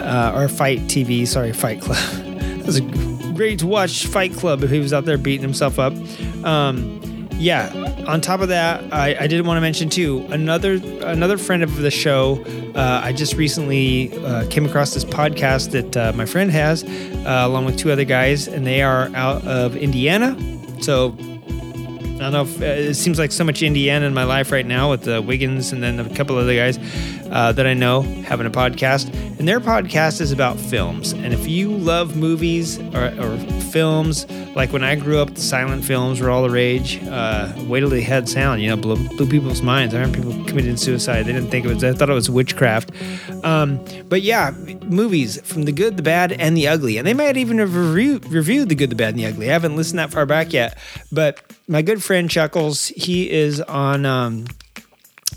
uh, 0.00 0.32
or 0.34 0.48
FITE 0.48 0.80
TV. 0.80 1.26
Sorry, 1.26 1.52
Fight 1.52 1.80
Club. 1.80 1.96
that 2.24 2.66
was 2.66 2.80
great 3.34 3.58
to 3.60 3.66
watch 3.66 4.06
Fight 4.06 4.32
Club 4.32 4.62
if 4.62 4.70
he 4.70 4.78
was 4.78 4.92
out 4.92 5.04
there 5.04 5.18
beating 5.18 5.42
himself 5.42 5.78
up. 5.78 5.92
Um, 6.44 7.17
yeah. 7.38 7.72
On 8.06 8.20
top 8.20 8.40
of 8.40 8.48
that, 8.48 8.92
I, 8.92 9.16
I 9.20 9.26
did 9.26 9.46
want 9.46 9.56
to 9.56 9.60
mention 9.60 9.88
too 9.88 10.26
another 10.30 10.74
another 11.02 11.38
friend 11.38 11.62
of 11.62 11.76
the 11.76 11.90
show. 11.90 12.44
Uh, 12.74 13.00
I 13.02 13.12
just 13.12 13.34
recently 13.34 14.12
uh, 14.24 14.46
came 14.48 14.66
across 14.66 14.94
this 14.94 15.04
podcast 15.04 15.70
that 15.70 15.96
uh, 15.96 16.12
my 16.14 16.26
friend 16.26 16.50
has, 16.50 16.84
uh, 16.84 17.42
along 17.44 17.64
with 17.64 17.78
two 17.78 17.90
other 17.90 18.04
guys, 18.04 18.48
and 18.48 18.66
they 18.66 18.82
are 18.82 19.10
out 19.14 19.46
of 19.46 19.76
Indiana. 19.76 20.36
So 20.80 21.16
I 22.18 22.22
don't 22.22 22.32
know 22.32 22.42
if 22.42 22.60
uh, 22.60 22.64
it 22.64 22.94
seems 22.94 23.18
like 23.18 23.30
so 23.30 23.44
much 23.44 23.62
Indiana 23.62 24.04
in 24.06 24.14
my 24.14 24.24
life 24.24 24.50
right 24.50 24.66
now 24.66 24.90
with 24.90 25.02
the 25.02 25.22
Wiggins 25.22 25.72
and 25.72 25.80
then 25.80 26.00
a 26.00 26.14
couple 26.16 26.36
other 26.36 26.56
guys 26.56 26.76
uh, 27.30 27.52
that 27.52 27.64
I 27.64 27.74
know 27.74 28.02
having 28.02 28.46
a 28.46 28.50
podcast. 28.50 29.27
And 29.38 29.46
their 29.46 29.60
podcast 29.60 30.20
is 30.20 30.32
about 30.32 30.58
films. 30.58 31.12
And 31.12 31.32
if 31.32 31.46
you 31.46 31.70
love 31.70 32.16
movies 32.16 32.80
or, 32.92 33.14
or 33.20 33.38
films, 33.70 34.28
like 34.56 34.72
when 34.72 34.82
I 34.82 34.96
grew 34.96 35.20
up, 35.20 35.32
the 35.34 35.40
silent 35.40 35.84
films 35.84 36.20
were 36.20 36.28
all 36.28 36.42
the 36.42 36.50
rage. 36.50 37.00
Uh, 37.04 37.52
wait 37.68 37.80
till 37.80 37.88
they 37.88 38.00
had 38.00 38.28
sound, 38.28 38.60
you 38.60 38.68
know, 38.68 38.76
blew, 38.76 38.96
blew 39.10 39.28
people's 39.28 39.62
minds. 39.62 39.94
I 39.94 40.00
remember 40.00 40.18
people 40.18 40.44
committing 40.44 40.76
suicide. 40.76 41.22
They 41.22 41.32
didn't 41.32 41.50
think 41.50 41.66
it 41.66 41.68
was, 41.68 41.84
I 41.84 41.92
thought 41.92 42.10
it 42.10 42.14
was 42.14 42.28
witchcraft. 42.28 42.90
Um, 43.44 43.84
but 44.08 44.22
yeah, 44.22 44.50
movies 44.86 45.40
from 45.42 45.66
the 45.66 45.72
good, 45.72 45.96
the 45.96 46.02
bad, 46.02 46.32
and 46.32 46.56
the 46.56 46.66
ugly. 46.66 46.98
And 46.98 47.06
they 47.06 47.14
might 47.14 47.36
even 47.36 47.58
have 47.58 47.76
review, 47.76 48.18
reviewed 48.28 48.68
the 48.70 48.74
good, 48.74 48.90
the 48.90 48.96
bad, 48.96 49.10
and 49.10 49.20
the 49.20 49.26
ugly. 49.26 49.50
I 49.50 49.52
haven't 49.52 49.76
listened 49.76 50.00
that 50.00 50.10
far 50.10 50.26
back 50.26 50.52
yet. 50.52 50.76
But 51.12 51.40
my 51.68 51.82
good 51.82 52.02
friend 52.02 52.28
Chuckles, 52.28 52.88
he 52.88 53.30
is 53.30 53.60
on 53.60 54.04
um, 54.04 54.46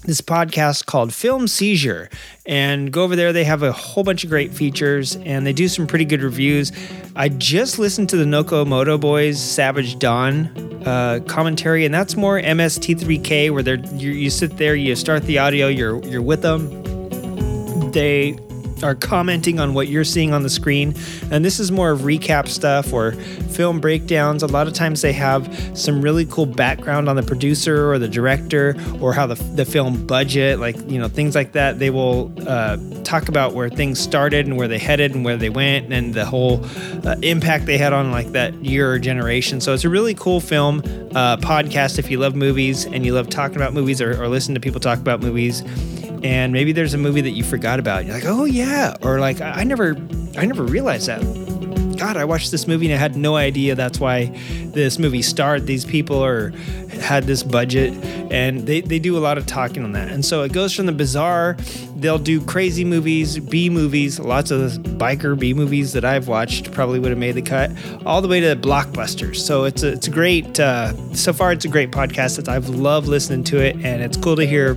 this 0.03 0.21
podcast 0.21 0.85
called 0.85 1.13
Film 1.13 1.47
Seizure. 1.47 2.09
And 2.45 2.91
go 2.91 3.03
over 3.03 3.15
there, 3.15 3.31
they 3.31 3.43
have 3.43 3.63
a 3.63 3.71
whole 3.71 4.03
bunch 4.03 4.23
of 4.23 4.29
great 4.29 4.51
features 4.51 5.15
and 5.17 5.45
they 5.45 5.53
do 5.53 5.67
some 5.67 5.87
pretty 5.87 6.05
good 6.05 6.21
reviews. 6.21 6.71
I 7.15 7.29
just 7.29 7.77
listened 7.77 8.09
to 8.09 8.17
the 8.17 8.25
Nokomoto 8.25 8.99
Boys 8.99 9.39
Savage 9.39 9.99
Dawn 9.99 10.47
uh, 10.85 11.19
commentary, 11.27 11.85
and 11.85 11.93
that's 11.93 12.15
more 12.15 12.41
MST3K, 12.41 13.51
where 13.51 13.61
they're 13.61 13.75
you, 13.75 14.11
you 14.11 14.29
sit 14.29 14.57
there, 14.57 14.75
you 14.75 14.95
start 14.95 15.23
the 15.23 15.37
audio, 15.37 15.67
you're 15.67 16.03
you're 16.05 16.21
with 16.21 16.41
them. 16.41 17.91
They 17.91 18.37
are 18.83 18.95
commenting 18.95 19.59
on 19.59 19.73
what 19.73 19.87
you're 19.87 20.03
seeing 20.03 20.33
on 20.33 20.43
the 20.43 20.49
screen. 20.49 20.95
And 21.31 21.43
this 21.43 21.59
is 21.59 21.71
more 21.71 21.91
of 21.91 22.01
recap 22.01 22.47
stuff 22.47 22.93
or 22.93 23.11
film 23.11 23.79
breakdowns. 23.79 24.43
A 24.43 24.47
lot 24.47 24.67
of 24.67 24.73
times 24.73 25.01
they 25.01 25.13
have 25.13 25.77
some 25.77 26.01
really 26.01 26.25
cool 26.25 26.45
background 26.45 27.09
on 27.09 27.15
the 27.15 27.23
producer 27.23 27.91
or 27.91 27.99
the 27.99 28.07
director 28.07 28.75
or 28.99 29.13
how 29.13 29.27
the, 29.27 29.35
the 29.55 29.65
film 29.65 30.05
budget, 30.05 30.59
like, 30.59 30.77
you 30.89 30.99
know, 30.99 31.07
things 31.07 31.35
like 31.35 31.53
that. 31.53 31.79
They 31.79 31.89
will 31.89 32.31
uh, 32.47 32.77
talk 33.03 33.27
about 33.27 33.53
where 33.53 33.69
things 33.69 33.99
started 33.99 34.45
and 34.45 34.57
where 34.57 34.67
they 34.67 34.77
headed 34.77 35.15
and 35.15 35.25
where 35.25 35.37
they 35.37 35.49
went 35.49 35.91
and 35.91 36.13
the 36.13 36.25
whole 36.25 36.63
uh, 37.05 37.15
impact 37.21 37.65
they 37.65 37.77
had 37.77 37.93
on 37.93 38.11
like 38.11 38.31
that 38.31 38.53
year 38.55 38.91
or 38.91 38.99
generation. 38.99 39.61
So 39.61 39.73
it's 39.73 39.83
a 39.83 39.89
really 39.89 40.13
cool 40.13 40.39
film 40.39 40.79
uh, 41.15 41.37
podcast 41.37 41.99
if 41.99 42.09
you 42.09 42.19
love 42.19 42.35
movies 42.35 42.85
and 42.85 43.05
you 43.05 43.13
love 43.13 43.29
talking 43.29 43.57
about 43.57 43.73
movies 43.73 44.01
or, 44.01 44.21
or 44.21 44.27
listen 44.27 44.53
to 44.55 44.61
people 44.61 44.79
talk 44.79 44.99
about 44.99 45.21
movies 45.21 45.61
and 46.23 46.53
maybe 46.53 46.71
there's 46.71 46.93
a 46.93 46.97
movie 46.97 47.21
that 47.21 47.31
you 47.31 47.43
forgot 47.43 47.79
about. 47.79 48.05
You're 48.05 48.15
like, 48.15 48.25
oh 48.25 48.45
yeah, 48.45 48.95
or 49.01 49.19
like 49.19 49.41
I 49.41 49.63
never, 49.63 49.95
I 50.37 50.45
never 50.45 50.63
realized 50.63 51.07
that. 51.07 51.21
God, 51.97 52.17
I 52.17 52.25
watched 52.25 52.49
this 52.49 52.67
movie 52.67 52.87
and 52.87 52.95
I 52.95 52.97
had 52.97 53.15
no 53.15 53.35
idea 53.35 53.75
that's 53.75 53.99
why 53.99 54.25
this 54.65 54.97
movie 54.97 55.21
starred 55.21 55.67
these 55.67 55.85
people 55.85 56.15
or 56.17 56.49
had 56.99 57.25
this 57.25 57.43
budget. 57.43 57.93
And 58.31 58.65
they, 58.65 58.81
they 58.81 58.97
do 58.97 59.17
a 59.17 59.19
lot 59.19 59.37
of 59.37 59.45
talking 59.45 59.83
on 59.83 59.91
that. 59.91 60.09
And 60.09 60.25
so 60.25 60.41
it 60.41 60.51
goes 60.51 60.73
from 60.73 60.87
the 60.87 60.93
bizarre, 60.93 61.57
they'll 61.97 62.17
do 62.17 62.41
crazy 62.41 62.83
movies, 62.83 63.37
B 63.37 63.69
movies, 63.69 64.19
lots 64.19 64.49
of 64.49 64.71
biker 64.71 65.37
B 65.37 65.53
movies 65.53 65.93
that 65.93 66.03
I've 66.03 66.27
watched 66.27 66.71
probably 66.71 66.97
would 66.97 67.11
have 67.11 67.19
made 67.19 67.33
the 67.33 67.43
cut, 67.43 67.69
all 68.03 68.21
the 68.21 68.27
way 68.27 68.39
to 68.39 68.55
blockbusters. 68.55 69.35
So 69.35 69.65
it's 69.65 69.83
a, 69.83 69.91
it's 69.91 70.07
a 70.07 70.11
great, 70.11 70.59
uh, 70.59 70.95
so 71.13 71.33
far 71.33 71.51
it's 71.51 71.65
a 71.65 71.69
great 71.69 71.91
podcast. 71.91 72.39
It's, 72.39 72.49
I've 72.49 72.69
loved 72.69 73.07
listening 73.07 73.43
to 73.45 73.63
it 73.63 73.75
and 73.75 74.01
it's 74.01 74.17
cool 74.17 74.37
to 74.37 74.45
hear 74.47 74.75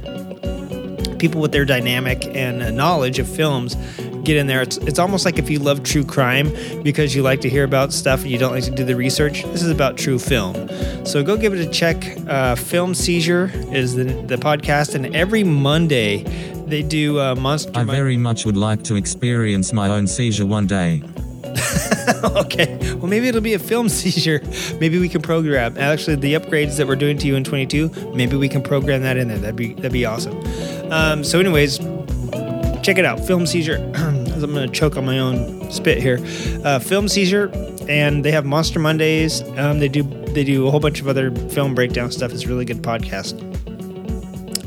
people 1.24 1.40
with 1.40 1.52
their 1.52 1.64
dynamic 1.64 2.26
and 2.37 2.76
knowledge 2.76 3.18
of 3.18 3.26
films 3.26 3.76
get 4.24 4.37
in 4.37 4.46
there. 4.46 4.60
It's, 4.60 4.76
it's 4.76 4.98
almost 4.98 5.24
like 5.24 5.38
if 5.38 5.48
you 5.48 5.58
love 5.58 5.82
true 5.82 6.04
crime 6.04 6.52
because 6.82 7.14
you 7.14 7.22
like 7.22 7.40
to 7.40 7.48
hear 7.48 7.64
about 7.64 7.94
stuff 7.94 8.20
and 8.20 8.30
you 8.30 8.37
don't 8.37 8.52
like 8.52 8.64
to 8.64 8.70
do 8.70 8.84
the 8.84 8.94
research. 8.94 9.42
This 9.44 9.62
is 9.62 9.70
about 9.70 9.96
true 9.96 10.18
film. 10.18 10.68
So 11.06 11.22
go 11.22 11.38
give 11.38 11.54
it 11.54 11.66
a 11.66 11.70
check. 11.70 12.04
Uh, 12.28 12.56
film 12.56 12.92
Seizure 12.92 13.50
is 13.72 13.94
the, 13.94 14.04
the 14.04 14.37
podcast, 14.37 14.94
and 14.94 15.16
every 15.16 15.44
Monday 15.44 16.24
they 16.66 16.82
do 16.82 17.18
uh, 17.18 17.34
Monster. 17.37 17.72
I 17.74 17.84
Mon- 17.84 17.96
very 17.96 18.18
much 18.18 18.44
would 18.44 18.58
like 18.58 18.82
to 18.84 18.96
experience 18.96 19.72
my 19.72 19.88
own 19.88 20.06
seizure 20.06 20.44
one 20.44 20.66
day. 20.66 21.02
okay. 22.24 22.78
Well, 22.96 23.06
maybe 23.06 23.28
it'll 23.28 23.40
be 23.40 23.54
a 23.54 23.58
film 23.58 23.88
seizure. 24.00 24.42
Maybe 24.78 24.98
we 24.98 25.08
can 25.08 25.22
program. 25.22 25.78
Actually, 25.78 26.16
the 26.16 26.34
upgrades 26.34 26.76
that 26.76 26.87
we're 26.87 26.96
doing 26.96 27.16
to 27.16 27.26
you 27.26 27.34
in 27.34 27.44
22, 27.44 28.12
maybe 28.14 28.37
we 28.37 28.48
can 28.48 28.62
program 28.62 29.02
that 29.02 29.16
in 29.16 29.28
there. 29.28 29.38
That'd 29.38 29.56
be 29.56 29.72
that'd 29.72 29.92
be 29.92 30.04
awesome. 30.04 30.38
Um, 30.90 31.25
so, 31.25 31.40
anyways, 31.40 31.79
check 32.83 32.99
it 32.99 33.05
out. 33.05 33.20
Film 33.20 33.47
seizure. 33.47 33.79
I'm 33.94 34.53
gonna 34.53 34.68
choke 34.68 34.97
on 34.97 35.07
my 35.07 35.18
own 35.18 35.70
spit 35.70 36.03
here. 36.03 36.18
Uh, 36.64 36.79
film 36.79 37.09
seizure, 37.09 37.51
and 37.88 38.25
they 38.25 38.31
have 38.31 38.44
Monster 38.44 38.79
Mondays. 38.79 39.42
Um, 39.57 39.79
they 39.79 39.88
do 39.88 40.03
they 40.35 40.44
do 40.44 40.66
a 40.66 40.70
whole 40.70 40.81
bunch 40.81 41.01
of 41.01 41.09
other 41.09 41.31
film 41.49 41.75
breakdown 41.75 42.11
stuff. 42.11 42.33
It's 42.33 42.44
a 42.44 42.49
really 42.49 42.64
good 42.64 42.83
podcast. 42.83 43.40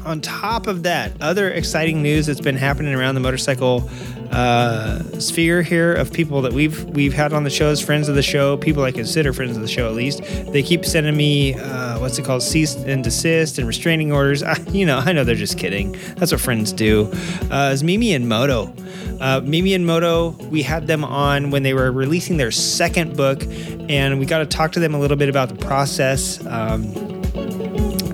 On 0.05 0.21
top 0.21 0.67
of 0.67 0.83
that, 0.83 1.11
other 1.21 1.51
exciting 1.51 2.01
news 2.01 2.25
that's 2.25 2.39
been 2.39 2.55
happening 2.55 2.95
around 2.95 3.15
the 3.15 3.21
motorcycle 3.21 3.81
uh, 4.31 5.01
sphere 5.19 5.61
here 5.61 5.93
of 5.93 6.11
people 6.11 6.41
that 6.41 6.53
we've 6.53 6.83
we've 6.85 7.13
had 7.13 7.33
on 7.33 7.43
the 7.43 7.49
shows, 7.49 7.81
friends 7.81 8.09
of 8.09 8.15
the 8.15 8.23
show, 8.23 8.57
people 8.57 8.83
I 8.83 8.91
consider 8.91 9.33
friends 9.33 9.55
of 9.55 9.61
the 9.61 9.67
show 9.67 9.87
at 9.87 9.95
least. 9.95 10.21
They 10.51 10.63
keep 10.63 10.85
sending 10.85 11.15
me 11.15 11.55
uh, 11.55 11.99
what's 11.99 12.17
it 12.19 12.25
called, 12.25 12.43
cease 12.43 12.75
and 12.75 13.03
desist 13.03 13.57
and 13.57 13.67
restraining 13.67 14.11
orders. 14.11 14.43
I, 14.47 14.57
you 14.69 14.85
know, 14.85 14.97
I 14.97 15.13
know 15.13 15.23
they're 15.23 15.35
just 15.35 15.57
kidding. 15.57 15.93
That's 16.15 16.31
what 16.31 16.41
friends 16.41 16.73
do. 16.73 17.11
Uh, 17.51 17.71
is 17.73 17.83
Mimi 17.83 18.13
and 18.13 18.27
Moto. 18.27 18.73
Uh, 19.19 19.41
Mimi 19.43 19.73
and 19.73 19.85
Moto, 19.85 20.29
we 20.49 20.61
had 20.61 20.87
them 20.87 21.03
on 21.03 21.49
when 21.49 21.63
they 21.63 21.73
were 21.73 21.91
releasing 21.91 22.37
their 22.37 22.51
second 22.51 23.17
book, 23.17 23.43
and 23.89 24.19
we 24.19 24.25
got 24.25 24.39
to 24.39 24.45
talk 24.45 24.73
to 24.73 24.79
them 24.79 24.93
a 24.93 24.99
little 24.99 25.17
bit 25.17 25.29
about 25.29 25.49
the 25.49 25.55
process. 25.55 26.45
Um, 26.45 27.16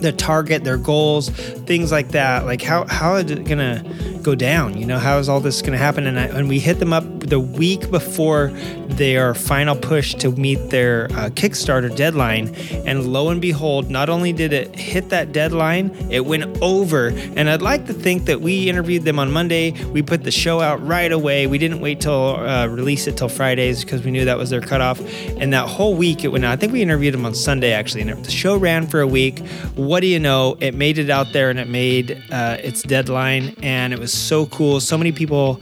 their 0.03 0.11
target, 0.11 0.63
their 0.63 0.77
goals, 0.77 1.29
things 1.29 1.91
like 1.91 2.09
that. 2.09 2.45
Like 2.45 2.61
how 2.61 2.85
how 2.87 3.15
is 3.15 3.31
it 3.31 3.45
gonna 3.45 3.83
go 4.21 4.35
down? 4.35 4.77
You 4.77 4.85
know, 4.85 4.99
how 4.99 5.17
is 5.17 5.27
all 5.27 5.39
this 5.39 5.61
gonna 5.61 5.77
happen? 5.77 6.05
And 6.05 6.19
I, 6.19 6.25
and 6.25 6.47
we 6.47 6.59
hit 6.59 6.77
them 6.79 6.93
up 6.93 7.03
the 7.21 7.39
week 7.39 7.89
before 7.89 8.51
their 8.97 9.33
final 9.33 9.75
push 9.75 10.13
to 10.15 10.31
meet 10.31 10.69
their 10.69 11.05
uh, 11.05 11.29
Kickstarter 11.29 11.93
deadline, 11.95 12.53
and 12.85 13.07
lo 13.11 13.29
and 13.29 13.41
behold, 13.41 13.89
not 13.89 14.09
only 14.09 14.33
did 14.33 14.53
it 14.53 14.75
hit 14.75 15.09
that 15.09 15.31
deadline, 15.31 15.95
it 16.11 16.25
went 16.25 16.61
over. 16.61 17.07
And 17.35 17.49
I'd 17.49 17.61
like 17.61 17.87
to 17.87 17.93
think 17.93 18.25
that 18.25 18.41
we 18.41 18.69
interviewed 18.69 19.03
them 19.03 19.19
on 19.19 19.31
Monday. 19.31 19.71
We 19.85 20.01
put 20.01 20.23
the 20.23 20.31
show 20.31 20.61
out 20.61 20.85
right 20.85 21.11
away. 21.11 21.47
We 21.47 21.57
didn't 21.57 21.79
wait 21.79 22.01
till 22.01 22.37
uh, 22.37 22.67
release 22.67 23.07
it 23.07 23.17
till 23.17 23.29
Fridays 23.29 23.83
because 23.83 24.03
we 24.03 24.11
knew 24.11 24.25
that 24.25 24.37
was 24.37 24.49
their 24.49 24.61
cutoff. 24.61 24.99
And 25.37 25.53
that 25.53 25.67
whole 25.67 25.95
week 25.95 26.23
it 26.23 26.29
went 26.29 26.45
out. 26.45 26.51
I 26.51 26.55
think 26.55 26.73
we 26.73 26.81
interviewed 26.81 27.13
them 27.13 27.25
on 27.25 27.35
Sunday 27.35 27.73
actually, 27.73 28.01
and 28.01 28.23
the 28.23 28.31
show 28.31 28.57
ran 28.57 28.87
for 28.87 29.01
a 29.01 29.07
week. 29.07 29.39
What 29.75 30.01
do 30.01 30.07
you 30.07 30.19
know? 30.19 30.57
It 30.59 30.73
made 30.73 30.97
it 30.97 31.09
out 31.09 31.33
there 31.33 31.49
and 31.49 31.59
it 31.59 31.69
made 31.69 32.23
uh, 32.31 32.57
its 32.59 32.83
deadline, 32.83 33.55
and 33.61 33.93
it 33.93 33.99
was 33.99 34.13
so 34.13 34.45
cool. 34.47 34.79
So 34.79 34.97
many 34.97 35.11
people. 35.11 35.61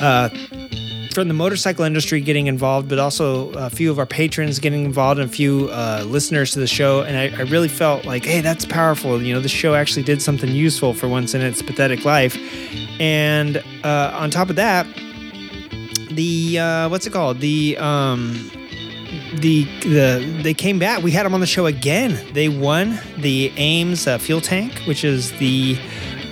Uh, 0.00 0.30
from 1.12 1.28
the 1.28 1.34
motorcycle 1.34 1.84
industry 1.84 2.20
getting 2.20 2.46
involved, 2.46 2.88
but 2.88 2.98
also 2.98 3.50
a 3.50 3.70
few 3.70 3.90
of 3.90 3.98
our 3.98 4.06
patrons 4.06 4.58
getting 4.58 4.84
involved 4.84 5.20
and 5.20 5.28
a 5.28 5.32
few 5.32 5.68
uh, 5.70 6.04
listeners 6.06 6.52
to 6.52 6.60
the 6.60 6.66
show. 6.66 7.02
And 7.02 7.16
I, 7.16 7.36
I, 7.36 7.42
really 7.42 7.68
felt 7.68 8.04
like, 8.04 8.24
hey, 8.24 8.40
that's 8.40 8.64
powerful. 8.64 9.20
You 9.20 9.34
know, 9.34 9.40
the 9.40 9.48
show 9.48 9.74
actually 9.74 10.04
did 10.04 10.22
something 10.22 10.50
useful 10.50 10.94
for 10.94 11.08
once 11.08 11.34
in 11.34 11.40
its 11.40 11.62
pathetic 11.62 12.04
life. 12.04 12.38
And 13.00 13.56
uh, 13.82 14.12
on 14.14 14.30
top 14.30 14.50
of 14.50 14.56
that, 14.56 14.86
the 16.10 16.58
uh, 16.58 16.88
what's 16.88 17.06
it 17.06 17.12
called? 17.12 17.40
The 17.40 17.76
um, 17.78 18.50
the 19.36 19.64
the 19.82 20.40
they 20.42 20.54
came 20.54 20.78
back. 20.78 21.02
We 21.02 21.10
had 21.10 21.24
them 21.24 21.34
on 21.34 21.40
the 21.40 21.46
show 21.46 21.66
again. 21.66 22.18
They 22.32 22.48
won 22.48 22.98
the 23.16 23.52
Ames 23.56 24.06
uh, 24.06 24.18
fuel 24.18 24.40
tank, 24.40 24.72
which 24.86 25.04
is 25.04 25.32
the 25.38 25.78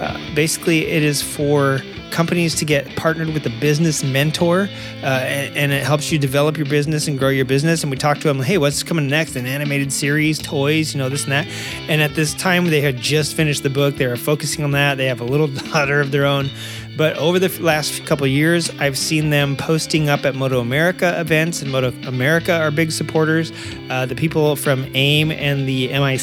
uh, 0.00 0.18
basically 0.34 0.86
it 0.86 1.02
is 1.02 1.22
for 1.22 1.80
companies 2.10 2.54
to 2.56 2.64
get 2.64 2.96
partnered 2.96 3.28
with 3.28 3.46
a 3.46 3.60
business 3.60 4.02
mentor 4.02 4.68
uh, 5.02 5.06
and, 5.06 5.56
and, 5.56 5.72
it 5.72 5.84
helps 5.84 6.10
you 6.10 6.18
develop 6.18 6.56
your 6.56 6.66
business 6.66 7.06
and 7.06 7.18
grow 7.18 7.28
your 7.28 7.44
business. 7.44 7.82
And 7.82 7.90
we 7.90 7.96
talked 7.96 8.22
to 8.22 8.28
them 8.28 8.40
hey 8.40 8.58
what's 8.58 8.82
coming 8.82 9.06
next? 9.06 9.36
An 9.36 9.46
animated 9.46 9.92
series 9.92 10.38
toys 10.38 10.94
you 10.94 10.98
know 10.98 11.08
this 11.08 11.24
and 11.24 11.32
that. 11.32 11.46
And 11.88 12.02
at 12.02 12.14
this 12.14 12.34
time 12.34 12.66
they 12.66 12.80
had 12.80 12.96
just 12.96 13.34
finished 13.34 13.62
the 13.62 13.70
book. 13.70 13.96
They 13.96 14.06
were 14.06 14.16
focusing 14.16 14.64
on 14.64 14.72
that. 14.72 14.96
They 14.96 15.06
have 15.06 15.20
a 15.20 15.24
little 15.24 15.48
daughter 15.72 16.00
of 16.00 16.10
their 16.10 16.24
own. 16.24 16.50
But 16.96 17.16
over 17.16 17.38
the 17.38 17.48
last 17.62 18.04
couple 18.06 18.26
years 18.26 18.70
i've 18.80 18.98
seen 18.98 19.30
them 19.30 19.56
posting 19.56 20.08
up 20.08 20.24
at 20.24 20.34
moto 20.34 20.60
america 20.60 21.18
events 21.20 21.62
and 21.62 21.70
moto 21.70 21.92
america 22.08 22.54
are 22.58 22.70
big 22.70 22.90
supporters. 22.90 23.52
Uh, 23.90 24.06
the 24.06 24.14
people 24.14 24.56
from 24.56 24.90
aim 24.94 25.30
and 25.30 25.68
the 25.68 25.88
mic 25.88 26.20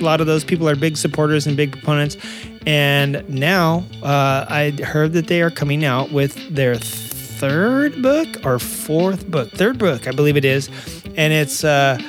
a 0.00 0.04
lot 0.04 0.20
of 0.20 0.26
those 0.26 0.44
people 0.44 0.68
are 0.68 0.74
big 0.74 0.96
supporters 0.96 1.46
and 1.46 1.56
big 1.56 1.72
proponents 1.72 2.16
and 2.66 3.28
now 3.28 3.84
uh, 4.02 4.46
I 4.48 4.70
heard 4.84 5.12
that 5.14 5.26
they 5.26 5.42
are 5.42 5.50
coming 5.50 5.84
out 5.84 6.12
with 6.12 6.34
their 6.54 6.76
third 6.76 8.00
book 8.02 8.28
or 8.44 8.58
fourth 8.58 9.28
book, 9.28 9.50
third 9.50 9.78
book, 9.78 10.06
I 10.06 10.12
believe 10.12 10.36
it 10.36 10.44
is. 10.44 10.68
And 11.16 11.32
it's 11.32 11.64
uh, 11.64 12.00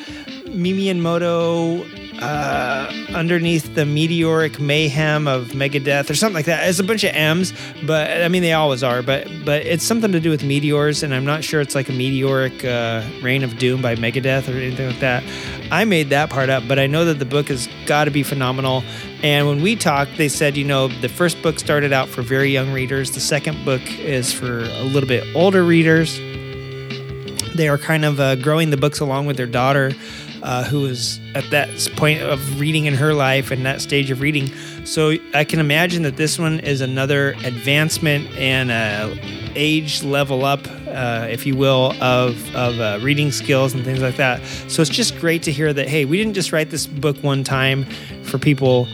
Mimi 0.47 0.89
and 0.89 1.01
Moto 1.01 1.83
uh, 2.21 2.91
underneath 3.13 3.75
the 3.75 3.85
meteoric 3.85 4.59
mayhem 4.59 5.27
of 5.27 5.47
Megadeth 5.49 6.09
or 6.09 6.15
something 6.15 6.35
like 6.35 6.45
that. 6.45 6.67
It's 6.67 6.79
a 6.79 6.83
bunch 6.83 7.03
of 7.03 7.13
M's, 7.13 7.53
but 7.85 8.23
I 8.23 8.27
mean 8.27 8.41
they 8.41 8.53
always 8.53 8.83
are. 8.83 9.01
But 9.01 9.27
but 9.45 9.65
it's 9.65 9.83
something 9.83 10.11
to 10.11 10.19
do 10.19 10.29
with 10.29 10.43
meteors, 10.43 11.03
and 11.03 11.13
I'm 11.13 11.25
not 11.25 11.43
sure 11.43 11.61
it's 11.61 11.75
like 11.75 11.89
a 11.89 11.93
meteoric 11.93 12.63
uh, 12.63 13.03
reign 13.21 13.43
of 13.43 13.57
doom 13.57 13.81
by 13.81 13.95
Megadeth 13.95 14.47
or 14.47 14.57
anything 14.57 14.87
like 14.87 14.99
that. 14.99 15.23
I 15.71 15.85
made 15.85 16.09
that 16.09 16.29
part 16.29 16.49
up, 16.49 16.67
but 16.67 16.79
I 16.79 16.87
know 16.87 17.05
that 17.05 17.19
the 17.19 17.25
book 17.25 17.47
has 17.47 17.67
got 17.85 18.05
to 18.05 18.11
be 18.11 18.23
phenomenal. 18.23 18.83
And 19.23 19.47
when 19.47 19.61
we 19.61 19.75
talked, 19.75 20.17
they 20.17 20.29
said, 20.29 20.57
you 20.57 20.65
know, 20.65 20.87
the 20.87 21.09
first 21.09 21.41
book 21.41 21.59
started 21.59 21.93
out 21.93 22.09
for 22.09 22.21
very 22.21 22.51
young 22.51 22.71
readers. 22.73 23.11
The 23.11 23.21
second 23.21 23.63
book 23.65 23.81
is 23.99 24.33
for 24.33 24.59
a 24.59 24.83
little 24.83 25.07
bit 25.07 25.23
older 25.35 25.63
readers. 25.63 26.19
They 27.55 27.67
are 27.67 27.77
kind 27.77 28.03
of 28.03 28.19
uh, 28.19 28.35
growing 28.35 28.71
the 28.71 28.77
books 28.77 28.99
along 28.99 29.27
with 29.27 29.37
their 29.37 29.47
daughter 29.47 29.93
uh, 30.43 30.63
who 30.65 30.85
is 30.85 31.19
at 31.35 31.49
that 31.49 31.69
point 31.95 32.21
of 32.21 32.59
reading 32.59 32.85
in 32.85 32.93
her 32.93 33.13
life 33.13 33.49
and 33.49 33.65
that 33.65 33.81
stage 33.81 34.11
of 34.11 34.21
reading. 34.21 34.47
So 34.85 35.15
I 35.33 35.43
can 35.45 35.59
imagine 35.59 36.03
that 36.03 36.17
this 36.17 36.37
one 36.37 36.59
is 36.59 36.81
another 36.81 37.29
advancement 37.43 38.29
and 38.37 38.69
age 39.55 40.03
level 40.03 40.45
up, 40.45 40.67
uh, 40.87 41.27
if 41.29 41.45
you 41.45 41.55
will, 41.55 41.93
of, 42.03 42.55
of 42.55 42.79
uh, 42.79 42.99
reading 43.01 43.31
skills 43.31 43.73
and 43.73 43.83
things 43.83 44.01
like 44.01 44.17
that. 44.17 44.43
So 44.67 44.81
it's 44.81 44.91
just 44.91 45.17
great 45.17 45.43
to 45.43 45.51
hear 45.51 45.73
that, 45.73 45.87
hey, 45.87 46.05
we 46.05 46.17
didn't 46.17 46.33
just 46.33 46.51
write 46.51 46.69
this 46.69 46.85
book 46.85 47.17
one 47.23 47.43
time 47.43 47.85
for 48.23 48.37
people 48.37 48.87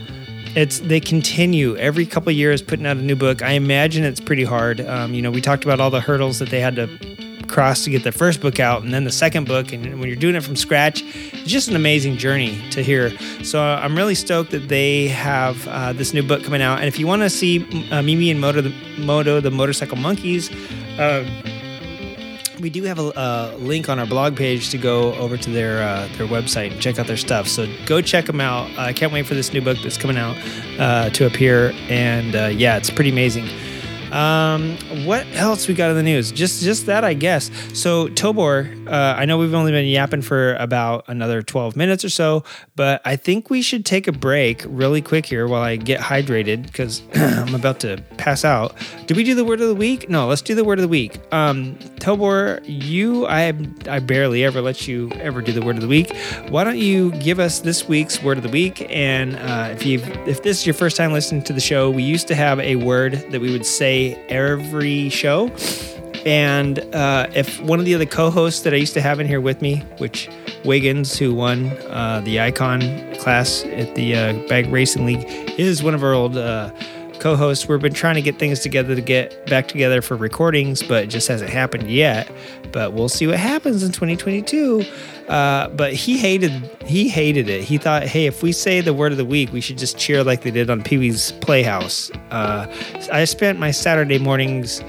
it's 0.56 0.80
they 0.80 1.00
continue 1.00 1.78
every 1.78 2.08
couple 2.08 2.32
years 2.32 2.62
putting 2.64 2.88
out 2.88 2.98
a 2.98 3.02
new 3.02 3.16
book. 3.16 3.44
I 3.44 3.52
imagine 3.52 4.04
it's 4.04 4.20
pretty 4.20 4.44
hard. 4.44 4.82
Um, 4.82 5.14
you 5.14 5.22
know, 5.22 5.30
we 5.30 5.42
talked 5.42 5.64
about 5.64 5.80
all 5.80 5.92
the 5.92 6.02
hurdles 6.02 6.40
that 6.40 6.50
they 6.50 6.60
had 6.60 6.76
to 6.76 6.88
across 7.50 7.84
to 7.84 7.90
get 7.90 8.04
the 8.04 8.12
first 8.12 8.42
book 8.42 8.60
out 8.60 8.84
and 8.84 8.94
then 8.94 9.04
the 9.04 9.12
second 9.12 9.48
book. 9.48 9.74
And 9.74 10.00
when 10.00 10.08
you're 10.08 10.16
doing 10.16 10.36
it 10.36 10.44
from 10.44 10.56
scratch, 10.56 11.02
it's 11.04 11.50
just 11.50 11.68
an 11.68 11.76
amazing 11.76 12.18
journey 12.18 12.62
to 12.72 12.84
hear. 12.84 13.18
So 13.44 13.62
I'm 13.62 13.96
really 13.98 14.16
stoked 14.16 14.52
that 14.52 14.70
they 14.70 15.08
have 15.08 15.68
uh, 15.68 15.94
this 15.94 16.14
new 16.14 16.24
book 16.24 16.44
coming 16.44 16.62
out. 16.62 16.80
And 16.80 16.88
if 16.88 17.00
you 17.00 17.08
want 17.08 17.24
to 17.24 17.30
see 17.30 17.66
uh, 17.92 18.02
Mimi 18.02 18.30
and 18.30 18.40
Moto 18.40 18.62
the, 18.62 18.74
Moto, 19.00 19.40
the 19.40 19.52
motorcycle 19.52 19.98
monkeys, 19.98 20.52
uh, 21.00 21.26
we 22.60 22.70
do 22.70 22.84
have 22.84 23.00
a, 23.00 23.12
a, 23.16 23.58
link 23.58 23.88
on 23.88 24.00
our 24.00 24.06
blog 24.06 24.36
page 24.36 24.70
to 24.70 24.78
go 24.78 25.14
over 25.16 25.38
to 25.38 25.50
their 25.50 25.82
uh, 25.82 26.10
their 26.18 26.28
website 26.28 26.72
and 26.72 26.82
check 26.82 27.00
out 27.00 27.08
their 27.08 27.16
stuff. 27.16 27.48
So 27.48 27.68
go 27.86 28.02
check 28.02 28.26
them 28.26 28.42
out. 28.42 28.70
I 28.78 28.92
can't 28.92 29.14
wait 29.14 29.26
for 29.26 29.34
this 29.34 29.54
new 29.54 29.62
book 29.62 29.78
that's 29.82 29.98
coming 29.98 30.18
out 30.18 30.36
uh, 30.78 31.10
to 31.12 31.26
appear, 31.26 31.72
and 31.88 32.36
uh, 32.36 32.48
yeah, 32.48 32.76
it's 32.76 32.90
pretty 32.90 33.12
amazing. 33.12 33.48
Um, 34.12 34.78
what 35.06 35.26
else 35.34 35.68
we 35.68 35.74
got 35.74 35.90
in 35.92 35.96
the 35.96 36.04
news? 36.04 36.32
Just 36.32 36.64
just 36.64 36.86
that, 36.88 37.04
I 37.04 37.14
guess. 37.14 37.52
So 37.74 38.08
Tobor, 38.10 38.88
uh, 38.88 39.16
I 39.18 39.26
know 39.26 39.38
we've 39.38 39.54
only 39.54 39.72
been 39.72 39.86
yapping 39.86 40.22
for 40.22 40.56
about 40.56 41.06
another 41.08 41.42
12 41.42 41.76
minutes 41.76 42.04
or 42.04 42.10
so, 42.10 42.44
but 42.76 43.02
I 43.06 43.16
think 43.16 43.50
we 43.50 43.62
should 43.62 43.86
take 43.86 44.08
a 44.08 44.12
break 44.12 44.64
really 44.68 45.02
quick 45.02 45.26
here 45.26 45.48
while 45.48 45.62
I 45.62 45.76
get 45.76 46.00
hydrated 46.00 46.64
because 46.64 47.02
I'm 47.16 47.54
about 47.56 47.80
to 47.82 48.04
pass 48.18 48.44
out. 48.44 48.76
Did 49.06 49.18
we 49.18 49.24
do 49.24 49.36
the 49.36 49.46
word 49.46 49.62
of 49.62 49.68
the 49.68 49.76
week? 49.76 50.10
No, 50.10 50.28
let's 50.28 50.42
do 50.42 50.56
the 50.56 50.64
word 50.64 50.80
of 50.80 50.84
the 50.84 50.88
week. 50.88 51.20
Um, 51.32 51.76
Tobor, 52.00 52.62
you, 52.66 53.28
I, 53.28 53.54
I 53.88 54.00
barely 54.00 54.44
ever 54.44 54.62
let 54.62 54.88
you 54.88 55.12
ever 55.16 55.42
do 55.42 55.52
the 55.52 55.62
word 55.62 55.76
of 55.76 55.82
the 55.82 55.88
week. 55.88 56.16
Why 56.50 56.64
don't 56.64 56.78
you 56.78 57.12
give 57.14 57.40
us 57.40 57.60
this 57.60 57.88
week's 57.88 58.24
word 58.24 58.38
of 58.38 58.44
the 58.44 58.50
week? 58.50 58.86
And 58.90 59.36
uh, 59.36 59.70
if 59.72 59.86
you 59.86 60.00
if 60.26 60.44
this 60.44 60.60
is 60.60 60.66
your 60.66 60.74
first 60.74 60.98
time 60.98 61.12
listening 61.12 61.44
to 61.44 61.54
the 61.54 61.60
show, 61.60 61.90
we 61.90 62.04
used 62.04 62.28
to 62.30 62.36
have 62.36 62.60
a 62.60 62.76
word 62.78 63.14
that 63.32 63.42
we 63.42 63.52
would 63.52 63.66
say 63.66 63.99
every 64.30 65.10
show. 65.10 65.52
And 66.26 66.80
uh, 66.94 67.28
if 67.34 67.62
one 67.62 67.80
of 67.80 67.86
the 67.86 67.96
other 67.96 68.06
co-hosts 68.06 68.62
that 68.62 68.74
I 68.74 68.78
used 68.78 68.94
to 68.96 69.02
have 69.02 69.20
in 69.20 69.28
here 69.28 69.40
with 69.40 69.62
me, 69.62 69.86
which 70.00 70.30
Wiggins, 70.66 71.18
who 71.18 71.34
won 71.34 71.68
uh, 71.88 72.22
the 72.24 72.40
Icon 72.42 72.82
class 73.16 73.64
at 73.66 73.96
the 73.96 74.16
uh, 74.16 74.34
Bag 74.48 74.68
Racing 74.68 75.06
League, 75.06 75.26
is 75.58 75.82
one 75.82 75.94
of 75.94 76.04
our 76.04 76.14
old 76.14 76.38
uh, 76.38 76.72
co-hosts. 77.20 77.68
We've 77.68 77.82
been 77.82 77.94
trying 77.94 78.16
to 78.16 78.22
get 78.22 78.38
things 78.38 78.60
together 78.60 78.96
to 78.96 79.02
get 79.02 79.46
back 79.48 79.68
together 79.68 80.02
for 80.02 80.16
recordings, 80.16 80.84
but 80.84 81.06
it 81.06 81.08
just 81.08 81.28
hasn't 81.28 81.52
happened 81.52 81.90
yet. 81.90 82.30
But 82.72 82.94
we'll 82.94 83.10
see 83.10 83.28
what 83.28 83.38
happens 83.38 83.84
in 83.84 83.92
2022. 83.92 84.84
Uh, 85.30 85.70
but 85.70 85.94
he 85.94 86.18
hated 86.18 86.52
he 86.86 87.08
hated 87.08 87.48
it. 87.50 87.64
He 87.64 87.78
thought, 87.78 88.04
hey, 88.04 88.26
if 88.26 88.42
we 88.42 88.52
say 88.52 88.82
the 88.82 88.94
word 88.94 89.12
of 89.12 89.20
the 89.20 89.26
week, 89.26 89.54
we 89.54 89.62
should 89.62 89.78
just 89.78 89.98
cheer 89.98 90.24
like 90.24 90.42
they 90.42 90.52
did 90.52 90.70
on 90.70 90.82
Pee 90.82 90.98
Wee's 90.98 91.34
Playhouse. 91.34 92.10
Uh, 92.32 92.66
I 93.14 93.26
spent 93.26 93.60
my 93.60 93.70
Saturday 93.70 94.18
mornings 94.18 94.82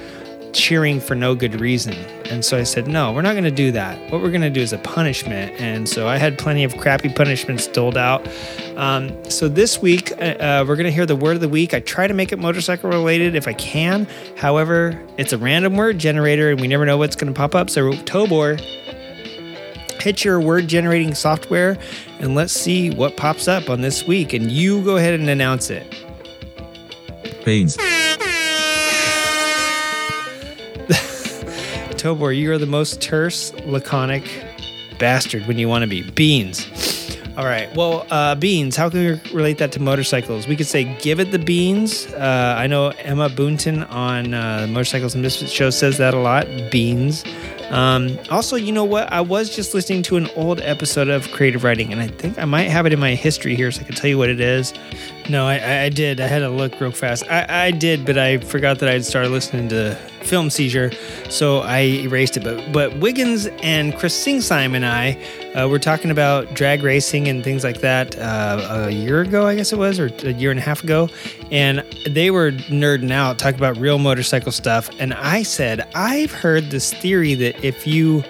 cheering 0.52 1.00
for 1.00 1.14
no 1.14 1.34
good 1.34 1.60
reason. 1.60 1.94
And 2.26 2.44
so 2.44 2.58
I 2.58 2.62
said, 2.62 2.86
no, 2.86 3.12
we're 3.12 3.22
not 3.22 3.32
going 3.32 3.44
to 3.44 3.50
do 3.50 3.72
that. 3.72 3.98
What 4.10 4.22
we're 4.22 4.30
going 4.30 4.40
to 4.42 4.50
do 4.50 4.60
is 4.60 4.72
a 4.72 4.78
punishment. 4.78 5.52
And 5.60 5.88
so 5.88 6.08
I 6.08 6.16
had 6.16 6.38
plenty 6.38 6.64
of 6.64 6.76
crappy 6.76 7.08
punishments 7.08 7.66
doled 7.66 7.96
out. 7.96 8.26
Um, 8.76 9.12
so 9.30 9.48
this 9.48 9.80
week, 9.82 10.12
uh, 10.12 10.24
uh 10.24 10.64
we're 10.66 10.76
going 10.76 10.86
to 10.86 10.92
hear 10.92 11.06
the 11.06 11.16
word 11.16 11.34
of 11.34 11.40
the 11.40 11.48
week. 11.48 11.74
I 11.74 11.80
try 11.80 12.06
to 12.06 12.14
make 12.14 12.32
it 12.32 12.38
motorcycle 12.38 12.90
related 12.90 13.34
if 13.34 13.46
I 13.46 13.52
can. 13.52 14.06
However, 14.36 15.00
it's 15.18 15.32
a 15.32 15.38
random 15.38 15.76
word 15.76 15.98
generator 15.98 16.50
and 16.50 16.60
we 16.60 16.68
never 16.68 16.86
know 16.86 16.98
what's 16.98 17.16
going 17.16 17.32
to 17.32 17.36
pop 17.36 17.54
up. 17.54 17.70
So, 17.70 17.92
Tobor, 17.92 18.60
your 20.24 20.40
word 20.40 20.68
generating 20.68 21.14
software 21.14 21.78
and 22.18 22.34
let's 22.34 22.52
see 22.52 22.90
what 22.90 23.16
pops 23.16 23.48
up 23.48 23.70
on 23.70 23.80
this 23.80 24.04
week. 24.04 24.32
And 24.32 24.50
you 24.50 24.82
go 24.84 24.96
ahead 24.96 25.18
and 25.18 25.28
announce 25.28 25.70
it. 25.70 25.86
Beans. 27.44 27.76
Tobor, 31.96 32.36
you 32.36 32.50
are 32.52 32.58
the 32.58 32.66
most 32.66 33.00
terse, 33.00 33.52
laconic 33.66 34.24
bastard 34.98 35.46
when 35.46 35.58
you 35.58 35.68
want 35.68 35.82
to 35.82 35.88
be. 35.88 36.02
Beans. 36.10 36.66
All 37.36 37.46
right. 37.46 37.74
Well, 37.74 38.06
uh, 38.10 38.34
beans. 38.34 38.76
How 38.76 38.90
can 38.90 39.00
we 39.00 39.20
relate 39.32 39.58
that 39.58 39.72
to 39.72 39.80
motorcycles? 39.80 40.46
We 40.46 40.56
could 40.56 40.66
say, 40.66 40.84
"Give 41.00 41.20
it 41.20 41.30
the 41.30 41.38
beans." 41.38 42.06
Uh, 42.06 42.54
I 42.58 42.66
know 42.66 42.88
Emma 42.98 43.30
Boonton 43.30 43.90
on 43.90 44.34
uh, 44.34 44.66
Motorcycles 44.68 45.14
and 45.14 45.22
Misfits 45.22 45.50
show 45.50 45.70
says 45.70 45.96
that 45.98 46.12
a 46.12 46.18
lot. 46.18 46.46
Beans. 46.70 47.24
Um, 47.70 48.18
also, 48.30 48.56
you 48.56 48.72
know 48.72 48.84
what? 48.84 49.12
I 49.12 49.20
was 49.20 49.54
just 49.54 49.74
listening 49.74 50.02
to 50.04 50.16
an 50.16 50.28
old 50.36 50.60
episode 50.60 51.08
of 51.08 51.30
Creative 51.30 51.62
Riding, 51.62 51.92
and 51.92 52.02
I 52.02 52.08
think 52.08 52.38
I 52.38 52.44
might 52.44 52.64
have 52.64 52.84
it 52.84 52.92
in 52.92 52.98
my 52.98 53.14
history 53.14 53.54
here, 53.54 53.70
so 53.70 53.80
I 53.80 53.84
can 53.84 53.94
tell 53.94 54.10
you 54.10 54.18
what 54.18 54.28
it 54.28 54.40
is. 54.40 54.72
No, 55.30 55.46
I, 55.46 55.82
I 55.82 55.88
did. 55.90 56.20
I 56.20 56.26
had 56.26 56.40
to 56.40 56.48
look 56.48 56.80
real 56.80 56.90
fast. 56.90 57.22
I, 57.30 57.66
I 57.66 57.70
did, 57.70 58.04
but 58.04 58.18
I 58.18 58.38
forgot 58.38 58.80
that 58.80 58.88
I'd 58.88 59.04
started 59.04 59.30
listening 59.30 59.68
to 59.68 59.94
Film 60.22 60.50
Seizure, 60.50 60.90
so 61.28 61.60
I 61.60 61.82
erased 61.82 62.36
it. 62.36 62.42
But 62.42 62.72
but 62.72 62.96
Wiggins 62.96 63.46
and 63.62 63.96
Chris 63.96 64.26
Singsime 64.26 64.74
and 64.74 64.84
I 64.84 65.16
uh, 65.54 65.68
were 65.68 65.78
talking 65.78 66.10
about 66.10 66.52
drag 66.54 66.82
racing 66.82 67.28
and 67.28 67.44
things 67.44 67.62
like 67.62 67.80
that 67.80 68.18
uh, 68.18 68.86
a 68.88 68.90
year 68.90 69.20
ago, 69.20 69.46
I 69.46 69.54
guess 69.54 69.72
it 69.72 69.78
was, 69.78 70.00
or 70.00 70.10
a 70.24 70.32
year 70.32 70.50
and 70.50 70.58
a 70.58 70.62
half 70.64 70.82
ago, 70.82 71.08
and 71.52 71.84
they 72.08 72.32
were 72.32 72.50
nerding 72.50 73.12
out, 73.12 73.38
talking 73.38 73.60
about 73.60 73.76
real 73.76 73.98
motorcycle 73.98 74.50
stuff. 74.50 74.90
And 74.98 75.14
I 75.14 75.44
said, 75.44 75.88
I've 75.94 76.32
heard 76.32 76.70
this 76.70 76.92
theory 76.92 77.34
that 77.36 77.64
if 77.64 77.86
you 77.86 78.24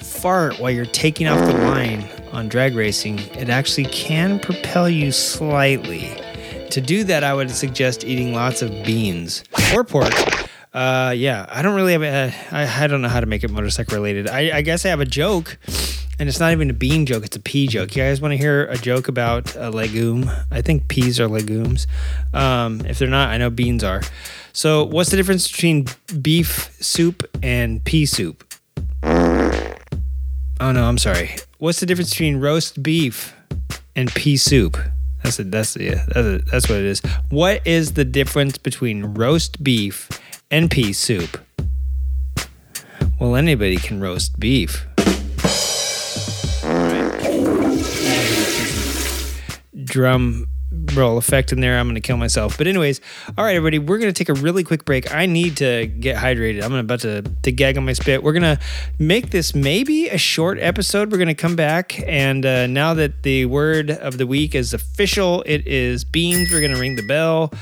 fart 0.00 0.58
while 0.58 0.70
you're 0.70 0.86
taking 0.86 1.28
off 1.28 1.38
the 1.40 1.52
line 1.52 2.08
on 2.32 2.48
drag 2.48 2.74
racing, 2.74 3.18
it 3.34 3.50
actually 3.50 3.84
can 3.88 4.38
propel 4.38 4.88
you 4.88 5.12
slightly. 5.12 6.25
To 6.76 6.82
do 6.82 7.04
that, 7.04 7.24
I 7.24 7.32
would 7.32 7.50
suggest 7.50 8.04
eating 8.04 8.34
lots 8.34 8.60
of 8.60 8.68
beans 8.84 9.42
or 9.74 9.82
pork. 9.82 10.12
Uh, 10.74 11.14
yeah, 11.16 11.46
I 11.48 11.62
don't 11.62 11.74
really 11.74 11.92
have. 11.94 12.02
A, 12.02 12.34
I, 12.50 12.84
I 12.84 12.86
don't 12.86 13.00
know 13.00 13.08
how 13.08 13.20
to 13.20 13.24
make 13.24 13.42
it 13.42 13.50
motorcycle 13.50 13.96
related. 13.96 14.28
I, 14.28 14.58
I 14.58 14.60
guess 14.60 14.84
I 14.84 14.90
have 14.90 15.00
a 15.00 15.06
joke, 15.06 15.56
and 16.18 16.28
it's 16.28 16.38
not 16.38 16.52
even 16.52 16.68
a 16.68 16.74
bean 16.74 17.06
joke; 17.06 17.24
it's 17.24 17.34
a 17.34 17.40
pea 17.40 17.66
joke. 17.66 17.96
You 17.96 18.02
guys 18.02 18.20
want 18.20 18.32
to 18.32 18.36
hear 18.36 18.66
a 18.66 18.76
joke 18.76 19.08
about 19.08 19.56
a 19.56 19.70
legume? 19.70 20.30
I 20.50 20.60
think 20.60 20.88
peas 20.88 21.18
are 21.18 21.28
legumes. 21.28 21.86
Um, 22.34 22.82
if 22.84 22.98
they're 22.98 23.08
not, 23.08 23.30
I 23.30 23.38
know 23.38 23.48
beans 23.48 23.82
are. 23.82 24.02
So, 24.52 24.84
what's 24.84 25.08
the 25.08 25.16
difference 25.16 25.50
between 25.50 25.86
beef 26.20 26.76
soup 26.78 27.26
and 27.42 27.82
pea 27.86 28.04
soup? 28.04 28.44
Oh 29.02 30.72
no, 30.72 30.84
I'm 30.84 30.98
sorry. 30.98 31.36
What's 31.56 31.80
the 31.80 31.86
difference 31.86 32.10
between 32.10 32.38
roast 32.38 32.82
beef 32.82 33.34
and 33.94 34.10
pea 34.14 34.36
soup? 34.36 34.76
That's 35.26 35.40
it. 35.40 35.50
That's 35.50 35.76
yeah. 35.76 36.04
That's 36.06 36.26
it. 36.28 36.46
That's 36.52 36.68
what 36.68 36.78
it 36.78 36.84
is. 36.84 37.00
What 37.30 37.66
is 37.66 37.94
the 37.94 38.04
difference 38.04 38.58
between 38.58 39.06
roast 39.06 39.62
beef 39.62 40.08
and 40.52 40.70
pea 40.70 40.92
soup? 40.92 41.44
Well, 43.18 43.34
anybody 43.34 43.76
can 43.76 44.00
roast 44.00 44.38
beef. 44.38 44.86
Drum 49.84 50.46
roll 50.96 51.18
effect 51.18 51.52
in 51.52 51.60
there. 51.60 51.78
I'm 51.78 51.86
going 51.86 51.94
to 51.94 52.00
kill 52.00 52.16
myself. 52.16 52.56
But 52.58 52.66
anyways, 52.66 53.00
all 53.36 53.44
right, 53.44 53.54
everybody, 53.54 53.78
we're 53.78 53.98
going 53.98 54.12
to 54.12 54.24
take 54.24 54.28
a 54.28 54.40
really 54.40 54.64
quick 54.64 54.84
break. 54.84 55.12
I 55.14 55.26
need 55.26 55.56
to 55.58 55.86
get 55.86 56.16
hydrated. 56.16 56.62
I'm 56.62 56.74
about 56.74 57.00
to, 57.00 57.22
to 57.22 57.52
gag 57.52 57.76
on 57.76 57.84
my 57.84 57.92
spit. 57.92 58.22
We're 58.22 58.32
going 58.32 58.56
to 58.56 58.58
make 58.98 59.30
this 59.30 59.54
maybe 59.54 60.08
a 60.08 60.18
short 60.18 60.58
episode. 60.58 61.12
We're 61.12 61.18
going 61.18 61.28
to 61.28 61.34
come 61.34 61.56
back. 61.56 62.00
And 62.08 62.44
uh, 62.44 62.66
now 62.66 62.94
that 62.94 63.22
the 63.22 63.46
word 63.46 63.90
of 63.90 64.18
the 64.18 64.26
week 64.26 64.54
is 64.54 64.72
official, 64.74 65.42
it 65.46 65.66
is 65.66 66.04
beans. 66.04 66.50
We're 66.50 66.60
going 66.60 66.74
to 66.74 66.80
ring 66.80 66.96
the 66.96 67.06
bell. 67.06 67.52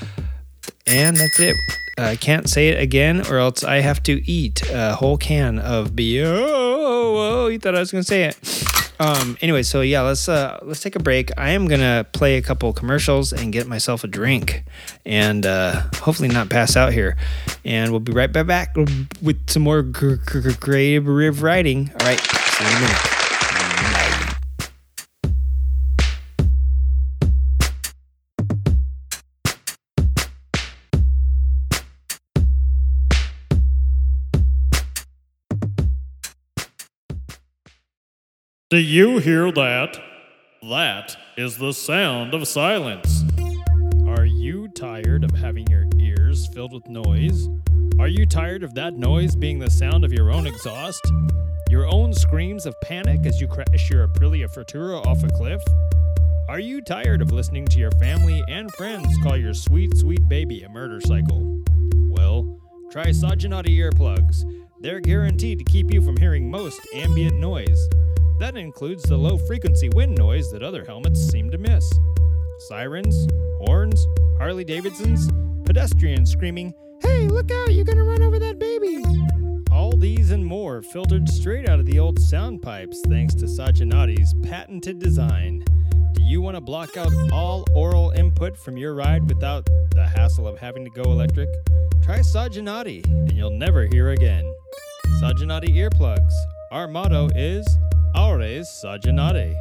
And 0.87 1.17
that's 1.17 1.41
it. 1.41 1.57
I 1.97 2.17
can't 2.17 2.49
say 2.49 2.69
it 2.69 2.81
again, 2.81 3.25
or 3.29 3.39
else 3.39 3.63
I 3.63 3.77
have 3.77 4.03
to 4.05 4.29
eat 4.29 4.63
a 4.69 4.97
whole 4.97 5.17
can 5.17 5.61
of 5.61 5.95
beer. 5.95 6.27
Oh, 6.27 6.39
oh, 6.39 7.45
Oh, 7.45 7.49
you 7.49 7.59
thought 7.59 7.75
I 7.75 7.81
was 7.81 7.93
going 7.93 8.03
to 8.03 8.09
say 8.09 8.25
it. 8.25 8.84
Um. 9.01 9.37
Anyway, 9.41 9.63
so 9.63 9.81
yeah, 9.81 10.03
let's 10.03 10.29
uh 10.29 10.61
let's 10.63 10.81
take 10.81 10.95
a 10.97 11.01
break. 11.01 11.31
I 11.37 11.51
am 11.51 11.67
gonna 11.67 12.07
play 12.13 12.37
a 12.37 12.43
couple 12.43 12.73
commercials 12.73 13.33
and 13.33 13.53
get 13.53 13.67
myself 13.67 14.05
a 14.05 14.07
drink, 14.07 14.65
and 15.05 15.45
uh, 15.45 15.83
hopefully 15.97 16.29
not 16.29 16.49
pass 16.49 16.77
out 16.77 16.93
here. 16.93 17.17
And 17.65 17.91
we'll 17.91 18.01
be 18.01 18.13
right 18.13 18.33
back 18.33 18.77
with 18.77 19.51
some 19.51 19.63
more 19.63 19.83
Riv 21.09 21.43
writing. 21.43 21.91
All 22.01 22.07
right. 22.07 22.21
See 22.21 22.65
you 22.65 22.71
in 22.71 22.77
a 22.77 22.81
minute. 22.81 23.14
Do 38.75 38.81
you 38.81 39.19
hear 39.19 39.53
that? 39.53 40.03
That 40.61 41.17
is 41.37 41.59
the 41.59 41.73
sound 41.73 42.35
of 42.35 42.49
silence. 42.49 43.23
Are 44.05 44.25
you 44.25 44.67
tired 44.67 45.23
of 45.23 45.31
having 45.31 45.69
your 45.69 45.87
ears 46.01 46.49
filled 46.49 46.73
with 46.73 46.89
noise? 46.89 47.49
Are 48.01 48.09
you 48.09 48.27
tired 48.27 48.65
of 48.65 48.75
that 48.75 48.95
noise 48.95 49.37
being 49.37 49.61
the 49.61 49.71
sound 49.71 50.05
of 50.05 50.13
your 50.13 50.33
own 50.33 50.49
exhaust? 50.49 51.01
Your 51.71 51.87
own 51.87 52.13
screams 52.13 52.67
of 52.67 52.75
panic 52.81 53.25
as 53.27 53.41
you 53.41 53.47
crash 53.47 53.89
your 53.91 54.09
Aprilia 54.09 54.53
Futura 54.53 55.07
off 55.07 55.23
a 55.23 55.29
cliff? 55.29 55.63
Are 56.49 56.59
you 56.59 56.83
tired 56.83 57.23
of 57.23 57.31
listening 57.31 57.67
to 57.67 57.79
your 57.79 57.93
family 57.93 58.43
and 58.49 58.75
friends 58.75 59.07
call 59.23 59.37
your 59.37 59.55
sweet, 59.55 59.97
sweet 59.97 60.29
baby 60.29 60.65
a 60.65 60.69
murder 60.69 61.01
cycle? 61.01 61.63
Well, 62.09 62.59
try 62.91 63.11
Sajanati 63.11 63.79
earplugs. 63.79 64.43
They're 64.81 64.99
guaranteed 64.99 65.59
to 65.61 65.65
keep 65.65 65.93
you 65.93 66.03
from 66.03 66.17
hearing 66.17 66.51
most 66.51 66.81
ambient 66.93 67.39
noise. 67.39 67.89
That 68.39 68.57
includes 68.57 69.05
the 69.05 69.17
low 69.17 69.39
frequency 69.39 69.89
wind 69.91 70.19
noise 70.19 70.51
that 70.51 70.63
other 70.63 70.85
helmets 70.85 71.21
seem 71.21 71.51
to 71.51 71.59
miss. 71.59 71.89
Sirens, 72.59 73.29
horns, 73.59 74.07
Harley 74.39 74.65
Davidsons, 74.65 75.31
pedestrians 75.65 76.33
screaming, 76.33 76.75
Hey, 77.01 77.29
look 77.29 77.51
out, 77.51 77.73
you're 77.73 77.85
gonna 77.85 78.05
run 78.05 78.23
over 78.23 78.39
that 78.39 78.59
baby! 78.59 79.05
All 79.71 79.93
these 79.93 80.31
and 80.31 80.45
more 80.45 80.83
filtered 80.83 81.29
straight 81.29 81.69
out 81.69 81.79
of 81.79 81.87
the 81.87 81.99
old 81.99 82.19
sound 82.19 82.63
pipes 82.63 83.01
thanks 83.07 83.35
to 83.35 83.45
Sajanati's 83.45 84.35
patented 84.43 84.99
design. 84.99 85.65
Do 86.13 86.23
you 86.23 86.41
want 86.41 86.57
to 86.57 86.61
block 86.61 86.97
out 86.97 87.13
all 87.33 87.65
oral 87.75 88.11
input 88.11 88.57
from 88.57 88.77
your 88.77 88.95
ride 88.95 89.29
without 89.29 89.69
the 89.91 90.07
hassle 90.07 90.49
of 90.49 90.59
having 90.59 90.85
to 90.85 90.91
go 90.91 91.03
electric? 91.03 91.49
Try 92.03 92.21
Sajanati 92.21 93.05
and 93.05 93.33
you'll 93.33 93.51
never 93.51 93.87
hear 93.87 94.11
again. 94.11 94.53
Sajanati 95.21 95.75
earplugs. 95.77 96.35
Our 96.71 96.87
motto 96.87 97.29
is 97.35 97.67
Aures 98.15 98.67
Sajanati. 98.85 99.55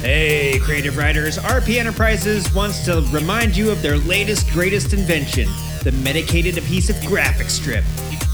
Hey, 0.00 0.58
creative 0.60 0.96
writers, 0.96 1.38
RP 1.38 1.76
Enterprises 1.76 2.52
wants 2.54 2.84
to 2.84 3.06
remind 3.10 3.56
you 3.56 3.70
of 3.70 3.82
their 3.82 3.98
latest, 3.98 4.50
greatest 4.50 4.92
invention 4.92 5.48
the 5.82 5.92
medicated 5.92 6.58
adhesive 6.58 7.00
graphic 7.06 7.48
strip. 7.48 7.84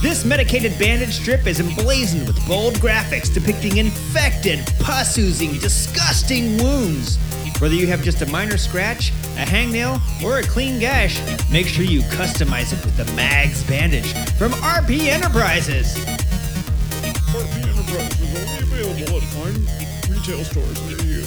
This 0.00 0.24
medicated 0.24 0.78
bandage 0.78 1.12
strip 1.12 1.46
is 1.46 1.60
emblazoned 1.60 2.26
with 2.26 2.48
bold 2.48 2.74
graphics 2.76 3.32
depicting 3.32 3.76
infected, 3.76 4.60
pus 4.80 5.18
oozing, 5.18 5.58
disgusting 5.58 6.56
wounds. 6.56 7.18
Whether 7.62 7.76
you 7.76 7.86
have 7.86 8.02
just 8.02 8.20
a 8.22 8.26
minor 8.26 8.56
scratch, 8.56 9.10
a 9.38 9.44
hangnail, 9.44 10.00
or 10.24 10.38
a 10.38 10.42
clean 10.42 10.80
gash, 10.80 11.20
make 11.48 11.68
sure 11.68 11.84
you 11.84 12.00
customize 12.00 12.72
it 12.72 12.84
with 12.84 12.96
the 12.96 13.04
Mags 13.14 13.62
bandage 13.68 14.12
from 14.32 14.50
RP 14.50 15.06
Enterprises. 15.06 15.94
RP 15.94 17.62
Enterprise 17.62 18.20
is 18.20 18.34
only 18.34 18.82
available 18.82 19.16
at 19.16 19.22
fine 19.30 19.54
retail 20.12 20.42
stores 20.42 20.82
near 20.88 20.98
you. 21.06 21.24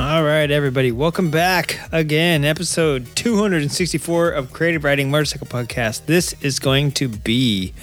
All 0.00 0.24
right, 0.24 0.50
everybody, 0.50 0.92
welcome 0.92 1.30
back 1.30 1.78
again. 1.92 2.46
Episode 2.46 3.14
264 3.14 4.30
of 4.30 4.54
Creative 4.54 4.82
Riding 4.82 5.10
Motorcycle 5.10 5.46
Podcast. 5.46 6.06
This 6.06 6.34
is 6.40 6.58
going 6.58 6.92
to 6.92 7.08
be 7.08 7.74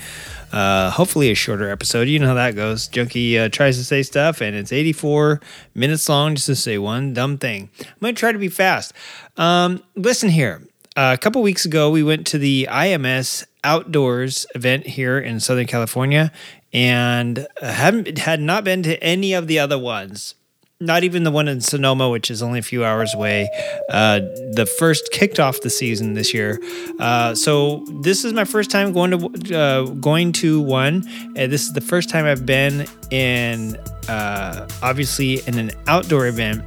uh, 0.53 0.91
hopefully 0.91 1.31
a 1.31 1.35
shorter 1.35 1.69
episode. 1.69 2.07
You 2.07 2.19
know 2.19 2.27
how 2.27 2.33
that 2.35 2.55
goes. 2.55 2.87
Junkie 2.87 3.37
uh, 3.37 3.49
tries 3.49 3.77
to 3.77 3.83
say 3.83 4.03
stuff, 4.03 4.39
and 4.39 4.55
it's 4.55 4.71
84 4.71 5.41
minutes 5.73 6.07
long 6.07 6.35
just 6.35 6.45
to 6.45 6.55
say 6.55 6.77
one 6.77 7.13
dumb 7.13 7.37
thing. 7.37 7.69
I'm 7.79 7.87
going 7.99 8.15
to 8.15 8.19
try 8.19 8.31
to 8.31 8.39
be 8.39 8.49
fast. 8.49 8.93
Um, 9.35 9.83
listen 9.95 10.29
here. 10.29 10.61
a 10.95 11.17
couple 11.17 11.41
weeks 11.41 11.65
ago, 11.65 11.89
we 11.89 12.03
went 12.03 12.27
to 12.27 12.37
the 12.37 12.69
IMS 12.71 13.45
Outdoors 13.63 14.45
event 14.53 14.85
here 14.85 15.17
in 15.17 15.39
Southern 15.39 15.65
California, 15.65 16.31
and 16.71 17.47
haven't 17.61 18.19
had 18.19 18.39
not 18.39 18.63
been 18.63 18.83
to 18.83 19.01
any 19.03 19.33
of 19.33 19.47
the 19.47 19.57
other 19.57 19.79
ones 19.79 20.35
not 20.79 21.03
even 21.03 21.23
the 21.23 21.31
one 21.31 21.47
in 21.47 21.61
Sonoma, 21.61 22.09
which 22.09 22.29
is 22.29 22.41
only 22.41 22.59
a 22.59 22.63
few 22.63 22.83
hours 22.83 23.13
away. 23.13 23.49
Uh, 23.89 24.19
the 24.53 24.65
first 24.65 25.11
kicked 25.11 25.39
off 25.39 25.61
the 25.61 25.69
season 25.69 26.13
this 26.13 26.33
year, 26.33 26.59
uh, 26.99 27.33
so 27.35 27.85
this 28.01 28.25
is 28.25 28.33
my 28.33 28.43
first 28.43 28.69
time 28.69 28.91
going 28.91 29.11
to 29.11 29.57
uh, 29.57 29.83
going 29.93 30.31
to 30.33 30.61
one. 30.61 31.03
And 31.35 31.51
this 31.51 31.63
is 31.63 31.73
the 31.73 31.81
first 31.81 32.09
time 32.09 32.25
I've 32.25 32.45
been 32.45 32.85
in, 33.11 33.77
uh, 34.07 34.67
obviously, 34.81 35.41
in 35.47 35.57
an 35.57 35.71
outdoor 35.87 36.27
event. 36.27 36.63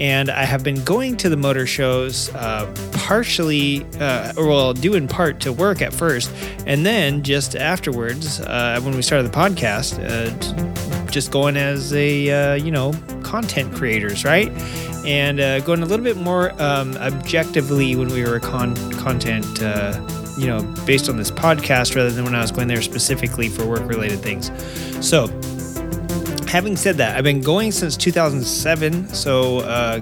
And 0.00 0.30
I 0.30 0.44
have 0.44 0.62
been 0.62 0.84
going 0.84 1.16
to 1.18 1.28
the 1.28 1.36
motor 1.36 1.66
shows 1.66 2.34
uh, 2.34 2.70
partially, 2.92 3.86
uh, 3.98 4.34
or 4.36 4.46
well, 4.46 4.74
due 4.74 4.94
in 4.94 5.08
part 5.08 5.40
to 5.40 5.52
work 5.52 5.80
at 5.80 5.94
first, 5.94 6.30
and 6.66 6.84
then 6.84 7.22
just 7.22 7.56
afterwards, 7.56 8.40
when 8.40 8.94
we 8.94 9.02
started 9.02 9.30
the 9.30 9.36
podcast, 9.36 9.98
just 11.10 11.30
going 11.30 11.56
as 11.56 11.94
a 11.94 12.30
uh, 12.30 12.54
you 12.56 12.70
know 12.70 12.92
content 13.22 13.74
creators, 13.74 14.22
right? 14.24 14.50
And 15.06 15.40
uh, 15.40 15.60
going 15.60 15.82
a 15.82 15.86
little 15.86 16.04
bit 16.04 16.16
more 16.16 16.50
um, 16.60 16.96
objectively 16.96 17.96
when 17.96 18.08
we 18.08 18.22
were 18.24 18.40
con- 18.40 18.92
content, 18.92 19.62
uh, 19.62 19.98
you 20.36 20.46
know, 20.46 20.62
based 20.84 21.08
on 21.08 21.16
this 21.16 21.30
podcast 21.30 21.94
rather 21.96 22.10
than 22.10 22.24
when 22.24 22.34
I 22.34 22.40
was 22.40 22.50
going 22.50 22.68
there 22.68 22.82
specifically 22.82 23.48
for 23.48 23.64
work 23.64 23.88
related 23.88 24.18
things. 24.18 24.50
So, 25.00 25.28
having 26.48 26.76
said 26.76 26.96
that, 26.96 27.16
I've 27.16 27.24
been 27.24 27.40
going 27.40 27.72
since 27.72 27.96
2007, 27.96 29.08
so 29.08 29.58
uh, 29.60 30.00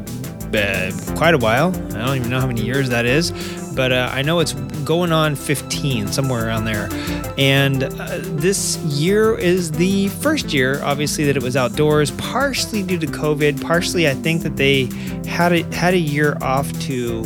quite 1.17 1.35
a 1.35 1.39
while. 1.39 1.75
I 1.95 2.07
don't 2.07 2.17
even 2.17 2.31
know 2.31 2.41
how 2.41 2.47
many 2.47 2.63
years 2.63 2.89
that 2.91 3.07
is, 3.07 3.33
but 3.75 3.91
uh, 3.93 4.09
I 4.13 4.23
know 4.23 4.41
it's 4.41 4.53
going 4.85 5.11
on 5.11 5.35
15, 5.35 6.09
somewhere 6.09 6.47
around 6.47 6.65
there. 6.65 6.89
And 7.37 7.85
uh, 7.85 8.19
this 8.23 8.77
year 8.85 9.37
is 9.37 9.73
the 9.73 10.09
first 10.09 10.53
year, 10.53 10.81
obviously, 10.85 11.25
that 11.25 11.37
it 11.37 11.43
was 11.43 11.57
outdoors, 11.57 12.13
partially 12.13 12.83
due 12.83 12.99
to 12.99 13.07
COVID, 13.07 13.61
partially 13.61 14.09
I 14.09 14.15
think 14.15 14.43
that 14.43 14.57
they 14.57 14.85
had 15.27 15.53
a, 15.53 15.63
had 15.75 15.95
a 15.95 15.99
year 15.99 16.37
off 16.41 16.71
to. 16.81 17.25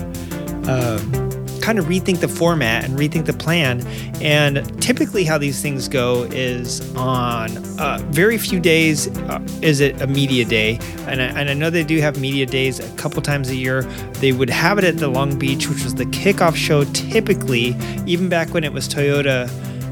Uh, 0.67 1.28
kind 1.69 1.79
of 1.79 1.85
rethink 1.85 2.21
the 2.21 2.29
format 2.29 2.83
and 2.83 2.99
rethink 2.99 3.27
the 3.27 3.33
plan. 3.35 3.87
And 4.23 4.65
typically, 4.81 5.23
how 5.23 5.37
these 5.37 5.61
things 5.61 5.87
go 5.87 6.23
is 6.31 6.81
on 6.97 7.59
uh, 7.79 7.99
very 8.07 8.39
few 8.39 8.59
days 8.59 9.09
uh, 9.19 9.47
is 9.61 9.81
it 9.81 10.01
a 10.01 10.07
media 10.07 10.47
day, 10.47 10.79
and 11.07 11.21
I, 11.21 11.27
and 11.27 11.51
I 11.51 11.53
know 11.53 11.69
they 11.69 11.85
do 11.85 12.01
have 12.01 12.19
media 12.19 12.47
days 12.47 12.81
a 12.81 12.97
couple 12.97 13.21
times 13.21 13.51
a 13.51 13.55
year. 13.55 13.83
They 14.23 14.33
would 14.33 14.49
have 14.49 14.79
it 14.79 14.85
at 14.85 14.97
the 14.97 15.09
Long 15.09 15.39
Beach, 15.39 15.69
which 15.69 15.85
was 15.85 15.95
the 15.95 16.07
kickoff 16.07 16.57
show. 16.57 16.85
Typically, 16.85 17.77
even 18.07 18.31
back 18.31 18.55
when 18.55 18.65
it 18.65 18.73
was 18.73 18.89
Toyota 18.89 19.51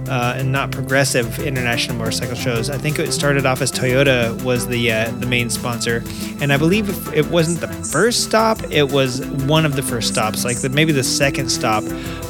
uh, 0.09 0.35
and 0.37 0.53
not 0.53 0.71
progressive 0.71 1.38
international 1.40 1.97
motorcycle 1.97 2.35
shows. 2.35 2.71
I 2.71 2.79
think 2.79 2.99
it 2.99 3.12
started 3.12 3.47
off 3.47 3.61
as 3.61 3.73
Toyota 3.73 4.42
was 4.42 4.66
the 4.66 4.92
uh, 4.92 5.11
the 5.12 5.27
main 5.27 5.51
sponsor, 5.51 6.03
and 6.40 6.53
I 6.53 6.57
believe 6.57 7.12
it 7.14 7.27
wasn't 7.27 7.61
the 7.61 7.69
first 7.69 8.25
stop. 8.25 8.62
It 8.71 8.90
was 8.90 9.25
one 9.27 9.64
of 9.64 9.77
the 9.77 9.83
first 9.83 10.09
stops, 10.09 10.45
like 10.45 10.61
the, 10.61 10.69
maybe 10.69 10.92
the 10.92 11.05
second 11.05 11.49
stop 11.49 11.85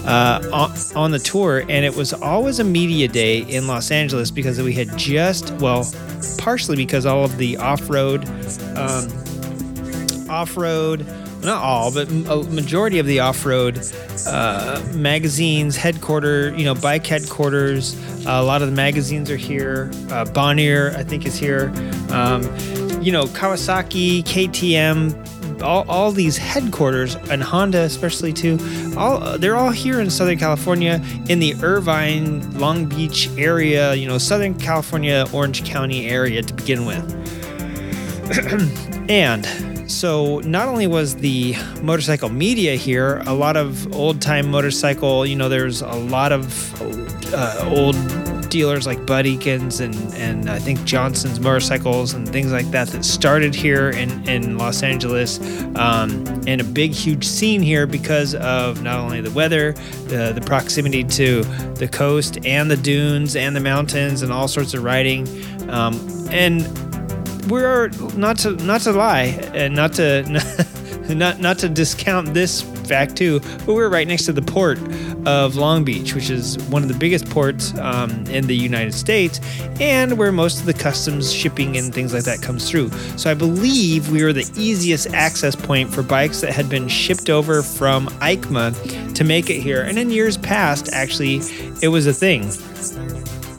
uh, 0.06 0.40
on, 0.52 0.72
on 0.94 1.10
the 1.10 1.18
tour, 1.18 1.60
and 1.68 1.84
it 1.84 1.94
was 1.94 2.12
always 2.12 2.58
a 2.58 2.64
media 2.64 3.08
day 3.08 3.40
in 3.40 3.66
Los 3.66 3.90
Angeles 3.90 4.30
because 4.30 4.60
we 4.60 4.72
had 4.72 4.96
just 4.96 5.50
well, 5.54 5.90
partially 6.38 6.76
because 6.76 7.06
all 7.06 7.24
of 7.24 7.36
the 7.38 7.56
off 7.56 7.88
road. 7.90 8.28
Um, 8.76 9.08
off 10.28 10.56
road 10.56 11.06
not 11.46 11.62
all, 11.62 11.92
but 11.92 12.08
a 12.10 12.42
majority 12.50 12.98
of 12.98 13.06
the 13.06 13.20
off-road 13.20 13.80
uh, 14.26 14.84
magazines, 14.94 15.76
headquarter, 15.76 16.54
you 16.56 16.64
know, 16.64 16.74
bike 16.74 17.06
headquarters. 17.06 17.96
Uh, 18.26 18.32
a 18.32 18.42
lot 18.42 18.62
of 18.62 18.68
the 18.68 18.74
magazines 18.74 19.30
are 19.30 19.36
here. 19.36 19.90
Uh, 20.10 20.24
Bonnier, 20.24 20.92
I 20.96 21.04
think, 21.04 21.24
is 21.24 21.36
here. 21.36 21.72
Um, 22.10 22.42
you 23.00 23.12
know, 23.12 23.24
Kawasaki, 23.24 24.24
KTM, 24.24 25.62
all, 25.62 25.88
all 25.88 26.10
these 26.10 26.36
headquarters, 26.36 27.14
and 27.30 27.42
Honda 27.42 27.82
especially 27.82 28.32
too. 28.32 28.58
All 28.96 29.38
they're 29.38 29.56
all 29.56 29.70
here 29.70 30.00
in 30.00 30.10
Southern 30.10 30.38
California, 30.38 31.00
in 31.28 31.38
the 31.38 31.54
Irvine, 31.62 32.58
Long 32.58 32.86
Beach 32.86 33.30
area. 33.38 33.94
You 33.94 34.08
know, 34.08 34.18
Southern 34.18 34.58
California, 34.58 35.24
Orange 35.32 35.64
County 35.64 36.08
area 36.08 36.42
to 36.42 36.52
begin 36.52 36.84
with. 36.84 37.04
and 39.08 39.75
so 39.86 40.40
not 40.40 40.68
only 40.68 40.86
was 40.86 41.16
the 41.16 41.54
motorcycle 41.82 42.28
media 42.28 42.74
here, 42.74 43.22
a 43.26 43.34
lot 43.34 43.56
of 43.56 43.92
old 43.94 44.20
time 44.20 44.50
motorcycle, 44.50 45.24
you 45.24 45.36
know, 45.36 45.48
there's 45.48 45.82
a 45.82 45.94
lot 45.94 46.32
of 46.32 46.44
uh, 47.34 47.70
old 47.74 47.96
dealers 48.48 48.86
like 48.86 49.04
Bud 49.06 49.24
Ekins 49.24 49.80
and, 49.80 49.94
and 50.14 50.48
I 50.48 50.58
think 50.58 50.82
Johnson's 50.84 51.40
motorcycles 51.40 52.14
and 52.14 52.28
things 52.28 52.52
like 52.52 52.66
that 52.70 52.88
that 52.88 53.04
started 53.04 53.54
here 53.54 53.90
in, 53.90 54.28
in 54.28 54.56
Los 54.56 54.82
Angeles 54.82 55.38
um, 55.76 56.24
and 56.46 56.60
a 56.60 56.64
big, 56.64 56.92
huge 56.92 57.26
scene 57.26 57.62
here 57.62 57.86
because 57.86 58.34
of 58.34 58.82
not 58.82 58.98
only 58.98 59.20
the 59.20 59.30
weather, 59.32 59.72
the, 60.06 60.32
the 60.32 60.40
proximity 60.40 61.04
to 61.04 61.42
the 61.74 61.88
coast 61.88 62.38
and 62.44 62.70
the 62.70 62.76
dunes 62.76 63.36
and 63.36 63.54
the 63.54 63.60
mountains 63.60 64.22
and 64.22 64.32
all 64.32 64.48
sorts 64.48 64.74
of 64.74 64.82
riding. 64.82 65.26
Um, 65.68 66.00
and 66.30 66.62
we're 67.48 67.88
not 68.16 68.38
to 68.38 68.52
not 68.52 68.80
to 68.82 68.92
lie 68.92 69.38
and 69.54 69.74
not 69.74 69.94
to 69.94 70.22
not 71.14 71.40
not 71.40 71.58
to 71.58 71.68
discount 71.68 72.34
this 72.34 72.62
fact 72.86 73.16
too, 73.16 73.40
but 73.40 73.68
we're 73.68 73.88
right 73.88 74.06
next 74.06 74.26
to 74.26 74.32
the 74.32 74.42
port 74.42 74.78
of 75.26 75.56
Long 75.56 75.84
Beach, 75.84 76.14
which 76.14 76.30
is 76.30 76.58
one 76.68 76.82
of 76.82 76.88
the 76.88 76.94
biggest 76.94 77.28
ports 77.28 77.76
um, 77.78 78.10
in 78.26 78.46
the 78.46 78.56
United 78.56 78.94
States, 78.94 79.40
and 79.80 80.16
where 80.16 80.32
most 80.32 80.60
of 80.60 80.66
the 80.66 80.72
customs 80.72 81.32
shipping 81.32 81.76
and 81.76 81.92
things 81.92 82.14
like 82.14 82.24
that 82.24 82.42
comes 82.42 82.70
through. 82.70 82.90
So 83.16 83.30
I 83.30 83.34
believe 83.34 84.10
we 84.10 84.22
were 84.22 84.32
the 84.32 84.48
easiest 84.56 85.12
access 85.12 85.56
point 85.56 85.92
for 85.92 86.02
bikes 86.02 86.40
that 86.40 86.52
had 86.52 86.68
been 86.68 86.88
shipped 86.88 87.28
over 87.28 87.62
from 87.62 88.06
EICMA 88.20 89.14
to 89.14 89.24
make 89.24 89.50
it 89.50 89.60
here. 89.60 89.82
And 89.82 89.98
in 89.98 90.10
years 90.10 90.36
past, 90.36 90.88
actually, 90.92 91.40
it 91.82 91.88
was 91.88 92.06
a 92.06 92.12
thing 92.12 92.50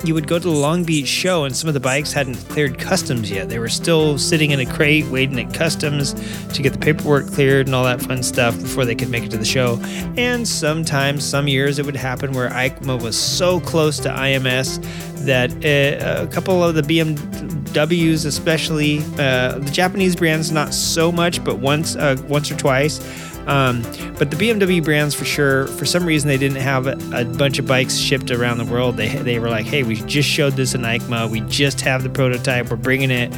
you 0.08 0.14
would 0.14 0.28
go 0.28 0.40
to 0.40 0.48
the 0.48 0.50
Long 0.50 0.84
Beach 0.84 1.08
show, 1.08 1.44
and 1.44 1.56
some 1.56 1.68
of 1.68 1.74
the 1.74 1.80
bikes 1.80 2.14
hadn't 2.14 2.36
cleared 2.50 2.80
customs 2.80 3.30
yet. 3.30 3.50
They 3.50 3.60
were 3.60 3.70
still 3.70 4.18
sitting 4.18 4.52
in 4.52 4.60
a 4.60 4.66
crate 4.66 5.06
waiting 5.08 5.40
at 5.40 5.54
customs 5.54 6.14
to 6.54 6.62
get 6.62 6.72
the 6.72 6.80
paperwork 6.80 7.28
cleared 7.28 7.68
and 7.68 7.76
all 7.76 7.84
that 7.84 8.02
fun 8.02 8.24
stuff 8.24 8.60
before 8.60 8.86
they 8.86 8.96
could 8.96 9.10
make 9.10 9.24
it 9.24 9.32
to 9.32 9.38
the 9.38 9.46
show. 9.46 9.80
And 10.16 10.48
sometimes, 10.48 11.26
some 11.26 11.48
years, 11.48 11.78
it 11.78 11.86
would 11.86 11.96
happen 11.96 12.32
where 12.32 12.50
EICMA 12.50 13.02
was 13.02 13.18
so 13.18 13.60
close 13.60 14.00
to 14.00 14.10
IMS 14.10 14.82
that 15.26 15.52
uh, 15.52 16.24
a 16.24 16.28
couple 16.28 16.64
of 16.64 16.76
the 16.76 16.82
BMWs, 16.82 18.26
especially 18.26 19.00
uh, 19.20 19.60
the 19.60 19.72
Japanese 19.72 20.16
brands, 20.16 20.52
not 20.52 20.74
so 20.74 21.12
much, 21.12 21.44
but 21.44 21.60
once, 21.60 21.96
uh, 21.98 22.16
once 22.28 22.50
or 22.50 22.56
twice. 22.56 23.00
Um, 23.48 23.82
but 24.18 24.30
the 24.30 24.36
BMW 24.36 24.84
brands, 24.84 25.16
for 25.16 25.24
sure, 25.24 25.68
for 25.68 25.86
some 25.86 26.06
reason, 26.06 26.28
they 26.28 26.38
didn't 26.38 26.62
have 26.62 26.86
a, 26.86 26.98
a, 27.14 27.24
bunch 27.24 27.60
of 27.60 27.66
bikes 27.66 27.96
shipped 27.96 28.30
around 28.30 28.58
the 28.58 28.66
world. 28.66 28.98
They, 28.98 29.08
they 29.08 29.40
were 29.40 29.50
like, 29.50 29.66
hey, 29.66 29.84
we 29.84 29.96
just 30.02 30.28
showed 30.28 30.54
this 30.54 30.76
in 30.76 30.82
EICMA. 30.82 31.30
We 31.30 31.40
just 31.42 31.80
have 31.82 32.04
the 32.04 32.10
prototype. 32.10 32.70
We're 32.70 32.76
bringing 32.76 33.10
it, 33.10 33.34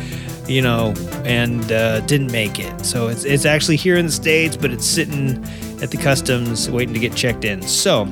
you 0.47 0.64
know, 0.64 0.95
and 1.26 1.72
uh, 1.72 1.99
didn't 2.01 2.32
make 2.32 2.60
it. 2.60 2.84
So 2.84 3.07
it's, 3.07 3.24
it's 3.24 3.45
actually 3.45 3.76
here 3.76 3.97
in 3.97 4.07
the 4.07 4.12
States, 4.12 4.57
but 4.57 4.72
it's 4.72 4.86
sitting 4.86 5.43
at 5.80 5.91
the 5.91 5.97
customs 5.97 6.72
waiting 6.72 6.95
to 6.95 6.99
get 6.99 7.14
checked 7.16 7.45
in. 7.45 7.62
So 7.62 8.07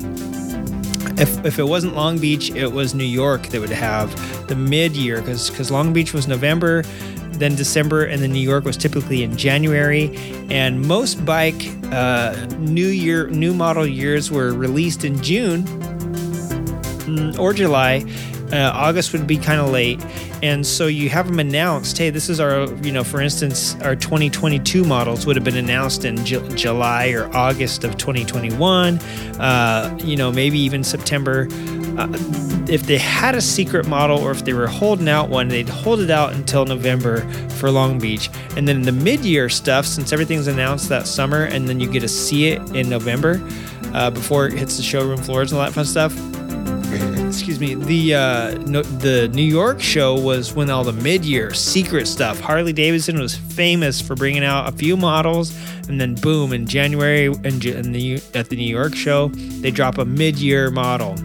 if, 1.17 1.43
if 1.45 1.57
it 1.57 1.63
wasn't 1.63 1.95
Long 1.95 2.19
Beach, 2.19 2.51
it 2.51 2.71
was 2.71 2.93
New 2.93 3.05
York 3.05 3.47
that 3.47 3.59
would 3.59 3.71
have 3.71 4.47
the 4.47 4.55
mid 4.55 4.95
year 4.95 5.19
because 5.19 5.71
Long 5.71 5.93
Beach 5.93 6.13
was 6.13 6.27
November, 6.27 6.83
then 7.39 7.55
December, 7.55 8.05
and 8.05 8.21
then 8.21 8.31
New 8.31 8.39
York 8.39 8.63
was 8.65 8.77
typically 8.77 9.23
in 9.23 9.37
January. 9.37 10.15
And 10.49 10.81
most 10.81 11.25
bike 11.25 11.61
uh, 11.91 12.47
new 12.59 12.87
year, 12.87 13.27
new 13.27 13.53
model 13.53 13.85
years 13.85 14.31
were 14.31 14.53
released 14.53 15.03
in 15.03 15.21
June 15.21 15.63
mm, 15.63 17.37
or 17.39 17.53
July. 17.53 18.05
Uh, 18.51 18.71
August 18.73 19.11
would 19.11 19.27
be 19.27 19.37
kind 19.37 19.59
of 19.59 19.69
late, 19.69 20.01
and 20.41 20.65
so 20.65 20.87
you 20.87 21.09
have 21.09 21.27
them 21.27 21.39
announced. 21.39 21.97
Hey, 21.97 22.09
this 22.11 22.29
is 22.29 22.39
our, 22.39 22.73
you 22.75 22.93
know, 22.93 23.03
for 23.03 23.19
instance, 23.19 23.75
our 23.81 23.93
2022 23.93 24.85
models 24.85 25.25
would 25.25 25.35
have 25.35 25.43
been 25.43 25.57
announced 25.57 26.05
in 26.05 26.23
Ju- 26.25 26.47
July 26.49 27.09
or 27.09 27.25
August 27.35 27.83
of 27.83 27.97
2021. 27.97 28.99
Uh, 29.37 29.97
you 30.01 30.15
know, 30.15 30.31
maybe 30.31 30.57
even 30.57 30.81
September. 30.81 31.49
Uh, 31.97 32.07
if 32.69 32.83
they 32.83 32.97
had 32.97 33.33
a 33.33 33.41
secret 33.41 33.87
model 33.87 34.19
or 34.19 34.29
if 34.31 34.45
they 34.45 34.53
were 34.53 34.67
holding 34.67 35.09
out 35.09 35.29
one, 35.29 35.47
they'd 35.47 35.67
hold 35.67 35.99
it 35.99 36.11
out 36.11 36.33
until 36.33 36.63
November 36.63 37.21
for 37.53 37.71
Long 37.71 37.97
Beach. 37.97 38.29
And 38.55 38.67
then 38.67 38.83
the 38.83 38.91
mid 38.91 39.25
year 39.25 39.49
stuff, 39.49 39.85
since 39.85 40.13
everything's 40.13 40.47
announced 40.47 40.89
that 40.89 41.07
summer, 41.07 41.45
and 41.45 41.67
then 41.67 41.79
you 41.79 41.89
get 41.89 42.01
to 42.01 42.07
see 42.07 42.49
it 42.49 42.61
in 42.75 42.87
November 42.87 43.41
uh, 43.93 44.11
before 44.11 44.47
it 44.47 44.53
hits 44.53 44.77
the 44.77 44.83
showroom 44.83 45.17
floors 45.17 45.51
and 45.51 45.59
all 45.59 45.65
that 45.65 45.73
fun 45.73 45.85
stuff. 45.85 46.13
Excuse 47.27 47.59
me. 47.59 47.73
The 47.73 48.13
uh, 48.13 48.57
no, 48.67 48.83
the 48.83 49.27
New 49.29 49.41
York 49.41 49.81
show 49.81 50.13
was 50.19 50.53
when 50.53 50.69
all 50.69 50.83
the 50.83 50.93
mid 50.93 51.25
year 51.25 51.53
secret 51.53 52.07
stuff. 52.07 52.39
Harley 52.39 52.73
Davidson 52.73 53.19
was 53.19 53.35
famous 53.35 53.99
for 53.99 54.15
bringing 54.15 54.43
out 54.43 54.71
a 54.71 54.71
few 54.71 54.95
models, 54.97 55.57
and 55.89 55.99
then 55.99 56.13
boom, 56.13 56.53
in 56.53 56.67
January 56.67 57.27
the, 57.27 58.21
at 58.35 58.49
the 58.49 58.55
New 58.55 58.69
York 58.69 58.93
show, 58.93 59.29
they 59.29 59.71
drop 59.71 59.97
a 59.97 60.05
mid 60.05 60.37
year 60.37 60.69
model 60.69 61.15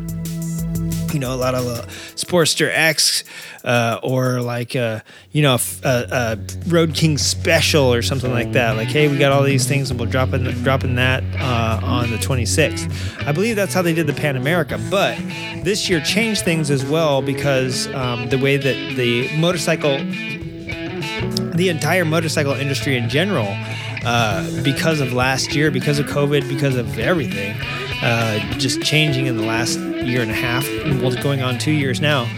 you 1.13 1.21
know, 1.21 1.35
a 1.35 1.37
lot 1.37 1.55
of 1.55 1.67
uh, 1.67 1.83
Sportster 2.15 2.71
X 2.73 3.25
uh, 3.65 4.01
or 4.03 4.41
like, 4.41 4.75
uh, 4.75 5.01
you 5.31 5.43
know, 5.43 5.59
a, 5.85 5.89
a, 5.89 6.39
Road 6.69 6.95
King 6.95 7.19
special 7.19 7.93
or 7.93 8.03
something 8.03 8.33
like 8.33 8.53
that. 8.53 8.77
Like, 8.77 8.89
hey, 8.89 9.09
we 9.09 9.19
got 9.19 9.33
all 9.33 9.43
these 9.43 9.67
things 9.67 9.91
and 9.91 10.01
we're 10.01 10.07
dropping, 10.07 10.47
in, 10.47 10.63
drop 10.63 10.85
in 10.85 10.97
that 10.97 11.23
uh, 11.39 11.81
on 11.83 12.11
the 12.11 12.17
26th. 12.17 13.27
I 13.27 13.33
believe 13.33 13.57
that's 13.57 13.75
how 13.75 13.83
they 13.83 13.95
did 13.95 14.07
the 14.07 14.13
Pan 14.13 14.37
America. 14.37 14.81
But 14.91 15.17
this 15.63 15.89
year 15.89 16.01
changed 16.01 16.45
things 16.45 16.71
as 16.71 16.85
well 16.85 17.23
because 17.23 17.87
um, 17.95 18.29
the 18.29 18.39
way 18.39 18.57
that 18.57 18.97
the 18.97 19.37
motorcycle, 19.39 19.99
the 21.55 21.69
entire 21.69 22.05
motorcycle 22.05 22.53
industry 22.53 22.97
in 22.97 23.09
general, 23.09 23.49
uh, 24.05 24.63
because 24.63 25.01
of 25.01 25.13
last 25.13 25.55
year, 25.55 25.71
because 25.71 25.99
of 25.99 26.07
COVID, 26.07 26.49
because 26.49 26.77
of 26.77 26.99
everything, 26.99 27.57
uh, 28.03 28.39
just 28.59 28.83
changing 28.83 29.27
in 29.27 29.37
the 29.37 29.45
last 29.45 29.79
year 29.79 30.23
and 30.23 30.31
a 30.31 30.35
half, 30.35 30.67
well, 31.01 31.13
going 31.23 31.43
on 31.43 31.59
two 31.59 31.73
years 31.73 32.01
now. 32.01 32.29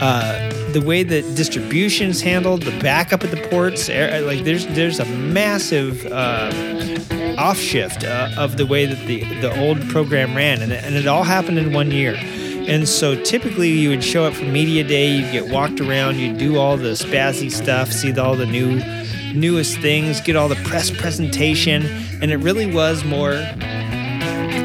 Uh, 0.00 0.50
the 0.72 0.80
way 0.80 1.04
that 1.04 1.22
distribution's 1.36 2.20
handled, 2.20 2.62
the 2.62 2.76
backup 2.80 3.22
at 3.22 3.30
the 3.30 3.48
ports, 3.48 3.88
like 3.88 4.42
there's 4.42 4.66
there's 4.68 4.98
a 4.98 5.04
massive 5.04 6.04
uh, 6.06 6.50
off 7.38 7.56
shift 7.56 8.04
uh, 8.04 8.30
of 8.36 8.56
the 8.56 8.66
way 8.66 8.84
that 8.84 9.06
the 9.06 9.22
the 9.40 9.56
old 9.60 9.80
program 9.90 10.34
ran, 10.34 10.60
and, 10.60 10.72
and 10.72 10.96
it 10.96 11.06
all 11.06 11.22
happened 11.22 11.58
in 11.58 11.72
one 11.72 11.90
year. 11.90 12.16
And 12.66 12.88
so 12.88 13.20
typically 13.22 13.70
you 13.70 13.90
would 13.90 14.04
show 14.04 14.24
up 14.24 14.34
for 14.34 14.44
media 14.44 14.84
day, 14.84 15.08
you'd 15.08 15.32
get 15.32 15.52
walked 15.52 15.80
around, 15.80 16.18
you'd 16.18 16.38
do 16.38 16.58
all 16.58 16.76
the 16.76 16.92
spazzy 16.92 17.50
stuff, 17.50 17.92
see 17.92 18.16
all 18.18 18.34
the 18.34 18.46
new 18.46 18.80
newest 19.34 19.78
things, 19.78 20.20
get 20.20 20.36
all 20.36 20.48
the 20.48 20.62
press 20.64 20.90
presentation, 20.90 21.86
and 22.20 22.30
it 22.30 22.38
really 22.38 22.72
was 22.72 23.04
more 23.04 23.32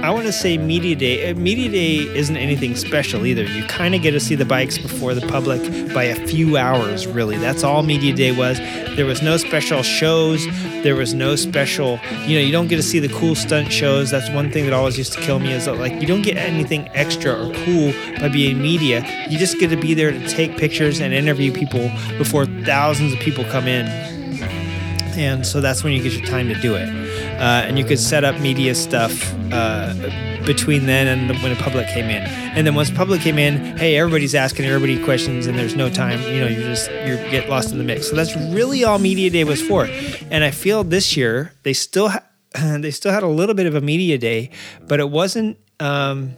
I 0.08 0.12
want 0.12 0.26
to 0.26 0.32
say 0.32 0.58
Media 0.58 0.96
Day. 0.96 1.30
Uh, 1.30 1.36
Media 1.36 1.70
Day 1.70 1.96
isn't 2.18 2.38
anything 2.38 2.78
special 2.78 3.26
either. 3.26 3.44
You 3.44 3.66
kind 3.66 3.94
of 3.94 4.02
get 4.02 4.12
to 4.12 4.22
see 4.22 4.36
the 4.36 4.46
bikes 4.46 4.78
before 4.78 5.14
the 5.14 5.28
public 5.28 5.62
by 5.94 6.06
a 6.06 6.16
few 6.28 6.56
hours, 6.56 7.06
really. 7.06 7.36
That's 7.36 7.62
all 7.62 7.84
Media 7.84 8.16
Day 8.16 8.32
was. 8.32 8.58
There 8.96 9.06
was 9.06 9.22
no 9.22 9.36
special 9.36 9.84
shows. 9.84 10.46
There 10.82 10.96
was 10.96 11.14
no 11.14 11.36
special, 11.36 12.00
you 12.26 12.38
know, 12.38 12.42
you 12.42 12.54
don't 12.54 12.68
get 12.68 12.78
to 12.78 12.84
see 12.84 13.00
the 13.00 13.10
cool 13.10 13.36
stunt 13.36 13.70
shows. 13.74 14.10
That's 14.10 14.30
one 14.30 14.50
thing 14.50 14.64
that 14.64 14.72
always 14.72 14.98
used 14.98 15.12
to 15.12 15.20
kill 15.20 15.40
me 15.40 15.52
is 15.52 15.66
that, 15.66 15.78
like, 15.78 16.00
you 16.00 16.08
don't 16.08 16.22
get 16.22 16.38
anything 16.38 16.88
extra 16.94 17.34
or 17.34 17.54
cool 17.66 17.92
by 18.18 18.30
being 18.30 18.62
media. 18.62 19.06
You 19.28 19.38
just 19.38 19.60
get 19.60 19.72
to 19.72 19.76
be 19.76 19.94
there 19.94 20.12
to 20.12 20.28
take 20.30 20.56
pictures 20.56 21.02
and 21.02 21.14
interview 21.14 21.52
people 21.52 21.92
before 22.18 22.46
thousands 22.46 23.12
of 23.12 23.20
people 23.20 23.44
come 23.44 23.68
in. 23.68 23.88
And 25.18 25.46
so 25.46 25.60
that's 25.60 25.84
when 25.84 25.92
you 25.92 26.02
get 26.02 26.14
your 26.14 26.26
time 26.26 26.48
to 26.48 26.56
do 26.62 26.76
it 26.76 26.97
uh, 27.38 27.66
and 27.66 27.78
you 27.78 27.86
could 27.86 28.00
set 28.00 28.24
up 28.24 28.40
media 28.40 28.74
stuff 28.74 29.34
uh, 29.52 29.94
between 30.46 30.86
then 30.86 31.08
and 31.08 31.30
when 31.42 31.56
the 31.56 31.62
public 31.62 31.88
came 31.88 32.06
in. 32.06 32.24
And 32.24 32.66
then 32.66 32.74
once 32.74 32.90
public 32.90 33.22
came 33.22 33.38
in, 33.38 33.78
hey, 33.78 33.98
everybody's 33.98 34.34
asking 34.34 34.66
everybody 34.66 35.04
questions, 35.04 35.46
and 35.46 35.58
there's 35.58 35.76
no 35.76 35.90
time. 35.90 36.22
You 36.24 36.42
know, 36.42 36.48
you 36.48 36.62
just 36.62 36.90
you 36.90 37.18
get 37.30 37.50
lost 37.50 37.72
in 37.72 37.78
the 37.78 37.84
mix. 37.84 38.10
So 38.10 38.16
that's 38.16 38.36
really 38.36 38.84
all 38.84 38.98
media 39.00 39.30
day 39.30 39.44
was 39.44 39.62
for. 39.62 39.88
And 40.32 40.44
I 40.44 40.52
feel 40.52 40.84
this 40.84 41.16
year 41.16 41.54
they 41.64 41.74
still 41.74 42.10
ha- 42.10 42.24
they 42.80 42.92
still 42.92 43.12
had 43.12 43.24
a 43.24 43.28
little 43.28 43.56
bit 43.56 43.66
of 43.66 43.76
a 43.76 43.82
media 43.82 44.18
day, 44.18 44.52
but 44.88 45.00
it 45.00 45.10
wasn't. 45.10 45.58
Um, 45.80 46.36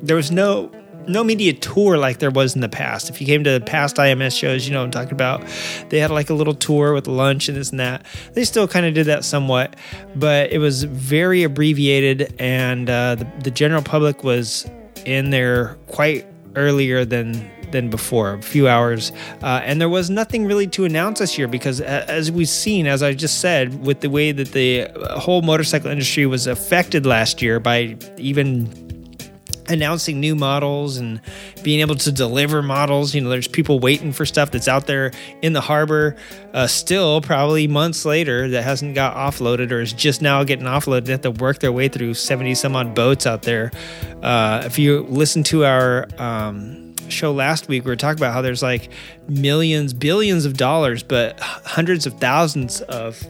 there 0.00 0.16
was 0.16 0.30
no 0.30 0.70
no 1.08 1.24
media 1.24 1.52
tour 1.52 1.96
like 1.96 2.18
there 2.18 2.30
was 2.30 2.54
in 2.54 2.60
the 2.60 2.68
past. 2.68 3.10
If 3.10 3.20
you 3.20 3.26
came 3.26 3.44
to 3.44 3.60
past 3.60 3.96
IMS 3.96 4.38
shows, 4.38 4.66
you 4.66 4.74
know 4.74 4.82
I'm 4.82 4.90
talking 4.90 5.12
about. 5.12 5.42
They 5.88 5.98
had 5.98 6.10
like 6.10 6.30
a 6.30 6.34
little 6.34 6.54
tour 6.54 6.92
with 6.92 7.06
lunch 7.06 7.48
and 7.48 7.56
this 7.56 7.70
and 7.70 7.80
that. 7.80 8.04
They 8.34 8.44
still 8.44 8.68
kind 8.68 8.86
of 8.86 8.94
did 8.94 9.06
that 9.06 9.24
somewhat, 9.24 9.76
but 10.14 10.52
it 10.52 10.58
was 10.58 10.84
very 10.84 11.42
abbreviated, 11.42 12.34
and 12.38 12.88
uh, 12.88 13.16
the, 13.16 13.26
the 13.44 13.50
general 13.50 13.82
public 13.82 14.24
was 14.24 14.68
in 15.04 15.30
there 15.30 15.76
quite 15.86 16.26
earlier 16.54 17.04
than 17.04 17.50
than 17.70 17.90
before, 17.90 18.32
a 18.32 18.42
few 18.42 18.66
hours. 18.66 19.12
Uh, 19.42 19.60
and 19.62 19.78
there 19.78 19.90
was 19.90 20.08
nothing 20.08 20.46
really 20.46 20.66
to 20.68 20.86
announce 20.86 21.18
this 21.18 21.36
year 21.36 21.46
because, 21.46 21.82
as 21.82 22.30
we've 22.30 22.48
seen, 22.48 22.86
as 22.86 23.02
I 23.02 23.12
just 23.12 23.40
said, 23.40 23.84
with 23.84 24.00
the 24.00 24.08
way 24.08 24.32
that 24.32 24.52
the 24.52 24.88
whole 25.18 25.42
motorcycle 25.42 25.90
industry 25.90 26.24
was 26.24 26.46
affected 26.46 27.04
last 27.04 27.42
year 27.42 27.60
by 27.60 27.96
even 28.16 28.87
announcing 29.68 30.20
new 30.20 30.34
models 30.34 30.96
and 30.96 31.20
being 31.62 31.80
able 31.80 31.94
to 31.96 32.12
deliver 32.12 32.62
models. 32.62 33.14
You 33.14 33.20
know, 33.20 33.28
there's 33.28 33.48
people 33.48 33.78
waiting 33.78 34.12
for 34.12 34.26
stuff 34.26 34.50
that's 34.50 34.68
out 34.68 34.86
there 34.86 35.12
in 35.42 35.52
the 35.52 35.60
harbor 35.60 36.16
uh, 36.54 36.66
still, 36.66 37.20
probably 37.20 37.68
months 37.68 38.04
later, 38.04 38.48
that 38.48 38.62
hasn't 38.62 38.94
got 38.94 39.16
offloaded 39.16 39.70
or 39.70 39.80
is 39.80 39.92
just 39.92 40.22
now 40.22 40.42
getting 40.44 40.66
offloaded. 40.66 41.06
They 41.06 41.12
have 41.12 41.22
to 41.22 41.30
work 41.30 41.60
their 41.60 41.72
way 41.72 41.88
through 41.88 42.14
70 42.14 42.54
some 42.54 42.74
odd 42.76 42.94
boats 42.94 43.26
out 43.26 43.42
there. 43.42 43.70
Uh, 44.22 44.62
if 44.64 44.78
you 44.78 45.02
listen 45.08 45.42
to 45.44 45.64
our 45.64 46.08
um, 46.18 46.94
show 47.08 47.32
last 47.32 47.68
week, 47.68 47.84
we 47.84 47.90
were 47.90 47.96
talking 47.96 48.20
about 48.20 48.32
how 48.32 48.42
there's 48.42 48.62
like 48.62 48.90
millions, 49.28 49.92
billions 49.92 50.44
of 50.44 50.56
dollars, 50.56 51.02
but 51.02 51.38
hundreds 51.40 52.06
of 52.06 52.14
thousands 52.14 52.80
of 52.82 53.26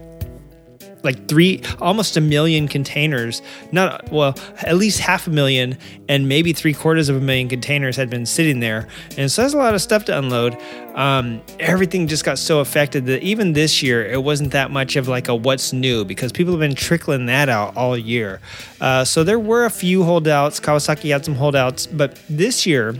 like 1.02 1.28
three 1.28 1.62
almost 1.80 2.16
a 2.16 2.20
million 2.20 2.68
containers. 2.68 3.42
Not 3.72 4.10
well 4.10 4.34
at 4.62 4.76
least 4.76 5.00
half 5.00 5.26
a 5.26 5.30
million 5.30 5.78
and 6.08 6.28
maybe 6.28 6.52
three 6.52 6.74
quarters 6.74 7.08
of 7.08 7.16
a 7.16 7.20
million 7.20 7.48
containers 7.48 7.96
had 7.96 8.10
been 8.10 8.26
sitting 8.26 8.60
there. 8.60 8.88
And 9.16 9.30
so 9.30 9.42
there's 9.42 9.54
a 9.54 9.58
lot 9.58 9.74
of 9.74 9.82
stuff 9.82 10.04
to 10.06 10.18
unload. 10.18 10.56
Um, 10.94 11.42
everything 11.60 12.08
just 12.08 12.24
got 12.24 12.38
so 12.38 12.58
affected 12.60 13.06
that 13.06 13.22
even 13.22 13.52
this 13.52 13.82
year 13.82 14.04
it 14.04 14.22
wasn't 14.22 14.52
that 14.52 14.70
much 14.70 14.96
of 14.96 15.06
like 15.06 15.28
a 15.28 15.34
what's 15.34 15.72
new 15.72 16.04
because 16.04 16.32
people 16.32 16.52
have 16.52 16.60
been 16.60 16.74
trickling 16.74 17.26
that 17.26 17.48
out 17.48 17.76
all 17.76 17.96
year. 17.96 18.40
Uh, 18.80 19.04
so 19.04 19.22
there 19.22 19.38
were 19.38 19.64
a 19.64 19.70
few 19.70 20.02
holdouts. 20.02 20.58
Kawasaki 20.60 21.10
had 21.10 21.24
some 21.24 21.34
holdouts 21.34 21.86
but 21.86 22.20
this 22.28 22.66
year 22.66 22.94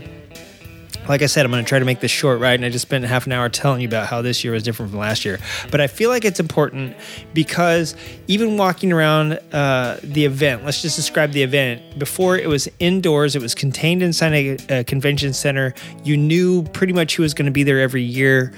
like 1.09 1.23
I 1.23 1.25
said, 1.25 1.43
I'm 1.43 1.51
going 1.51 1.65
to 1.65 1.67
try 1.67 1.79
to 1.79 1.85
make 1.85 1.99
this 1.99 2.11
short, 2.11 2.39
right? 2.39 2.53
And 2.53 2.63
I 2.63 2.69
just 2.69 2.83
spent 2.83 3.03
half 3.03 3.25
an 3.25 3.31
hour 3.31 3.49
telling 3.49 3.81
you 3.81 3.87
about 3.87 4.07
how 4.07 4.21
this 4.21 4.43
year 4.43 4.53
was 4.53 4.63
different 4.63 4.91
from 4.91 4.99
last 4.99 5.25
year. 5.25 5.39
But 5.71 5.81
I 5.81 5.87
feel 5.87 6.09
like 6.11 6.23
it's 6.23 6.39
important 6.39 6.95
because 7.33 7.95
even 8.27 8.57
walking 8.57 8.93
around 8.93 9.39
uh, 9.51 9.97
the 10.03 10.25
event, 10.25 10.63
let's 10.63 10.81
just 10.81 10.95
describe 10.95 11.31
the 11.31 11.41
event. 11.41 11.97
Before 11.97 12.37
it 12.37 12.47
was 12.47 12.69
indoors, 12.79 13.35
it 13.35 13.41
was 13.41 13.55
contained 13.55 14.03
inside 14.03 14.33
a, 14.33 14.79
a 14.79 14.83
convention 14.83 15.33
center. 15.33 15.73
You 16.03 16.15
knew 16.15 16.63
pretty 16.63 16.93
much 16.93 17.15
who 17.15 17.23
was 17.23 17.33
going 17.33 17.47
to 17.47 17.51
be 17.51 17.63
there 17.63 17.79
every 17.79 18.03
year. 18.03 18.53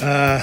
Uh, 0.00 0.42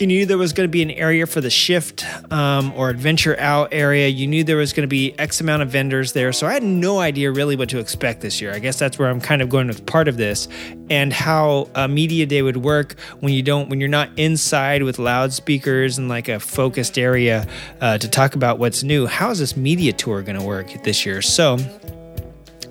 you 0.00 0.06
knew 0.06 0.26
there 0.26 0.38
was 0.38 0.52
going 0.52 0.68
to 0.68 0.70
be 0.70 0.82
an 0.82 0.90
area 0.90 1.26
for 1.26 1.40
the 1.40 1.50
shift 1.50 2.04
um, 2.32 2.72
or 2.74 2.90
adventure 2.90 3.38
out 3.38 3.68
area. 3.72 4.08
You 4.08 4.26
knew 4.26 4.44
there 4.44 4.56
was 4.56 4.72
going 4.72 4.82
to 4.82 4.88
be 4.88 5.16
X 5.18 5.40
amount 5.40 5.62
of 5.62 5.70
vendors 5.70 6.12
there. 6.12 6.32
So 6.32 6.46
I 6.46 6.52
had 6.52 6.62
no 6.62 6.98
idea 7.00 7.30
really 7.30 7.56
what 7.56 7.68
to 7.70 7.78
expect 7.78 8.20
this 8.20 8.40
year. 8.40 8.52
I 8.52 8.58
guess 8.58 8.78
that's 8.78 8.98
where 8.98 9.08
I'm 9.08 9.20
kind 9.20 9.42
of 9.42 9.48
going 9.48 9.66
with 9.68 9.84
part 9.86 10.08
of 10.08 10.16
this 10.16 10.48
and 10.90 11.12
how 11.12 11.68
a 11.74 11.88
media 11.88 12.26
day 12.26 12.42
would 12.42 12.58
work 12.58 12.98
when 13.20 13.32
you 13.32 13.42
don't, 13.42 13.68
when 13.68 13.80
you're 13.80 13.88
not 13.88 14.10
inside 14.16 14.82
with 14.82 14.98
loudspeakers 14.98 15.98
and 15.98 16.08
like 16.08 16.28
a 16.28 16.40
focused 16.40 16.98
area 16.98 17.46
uh, 17.80 17.98
to 17.98 18.08
talk 18.08 18.34
about 18.34 18.58
what's 18.58 18.82
new. 18.82 19.06
How 19.06 19.30
is 19.30 19.38
this 19.38 19.56
media 19.56 19.92
tour 19.92 20.22
going 20.22 20.38
to 20.38 20.44
work 20.44 20.82
this 20.84 21.04
year? 21.06 21.22
So, 21.22 21.58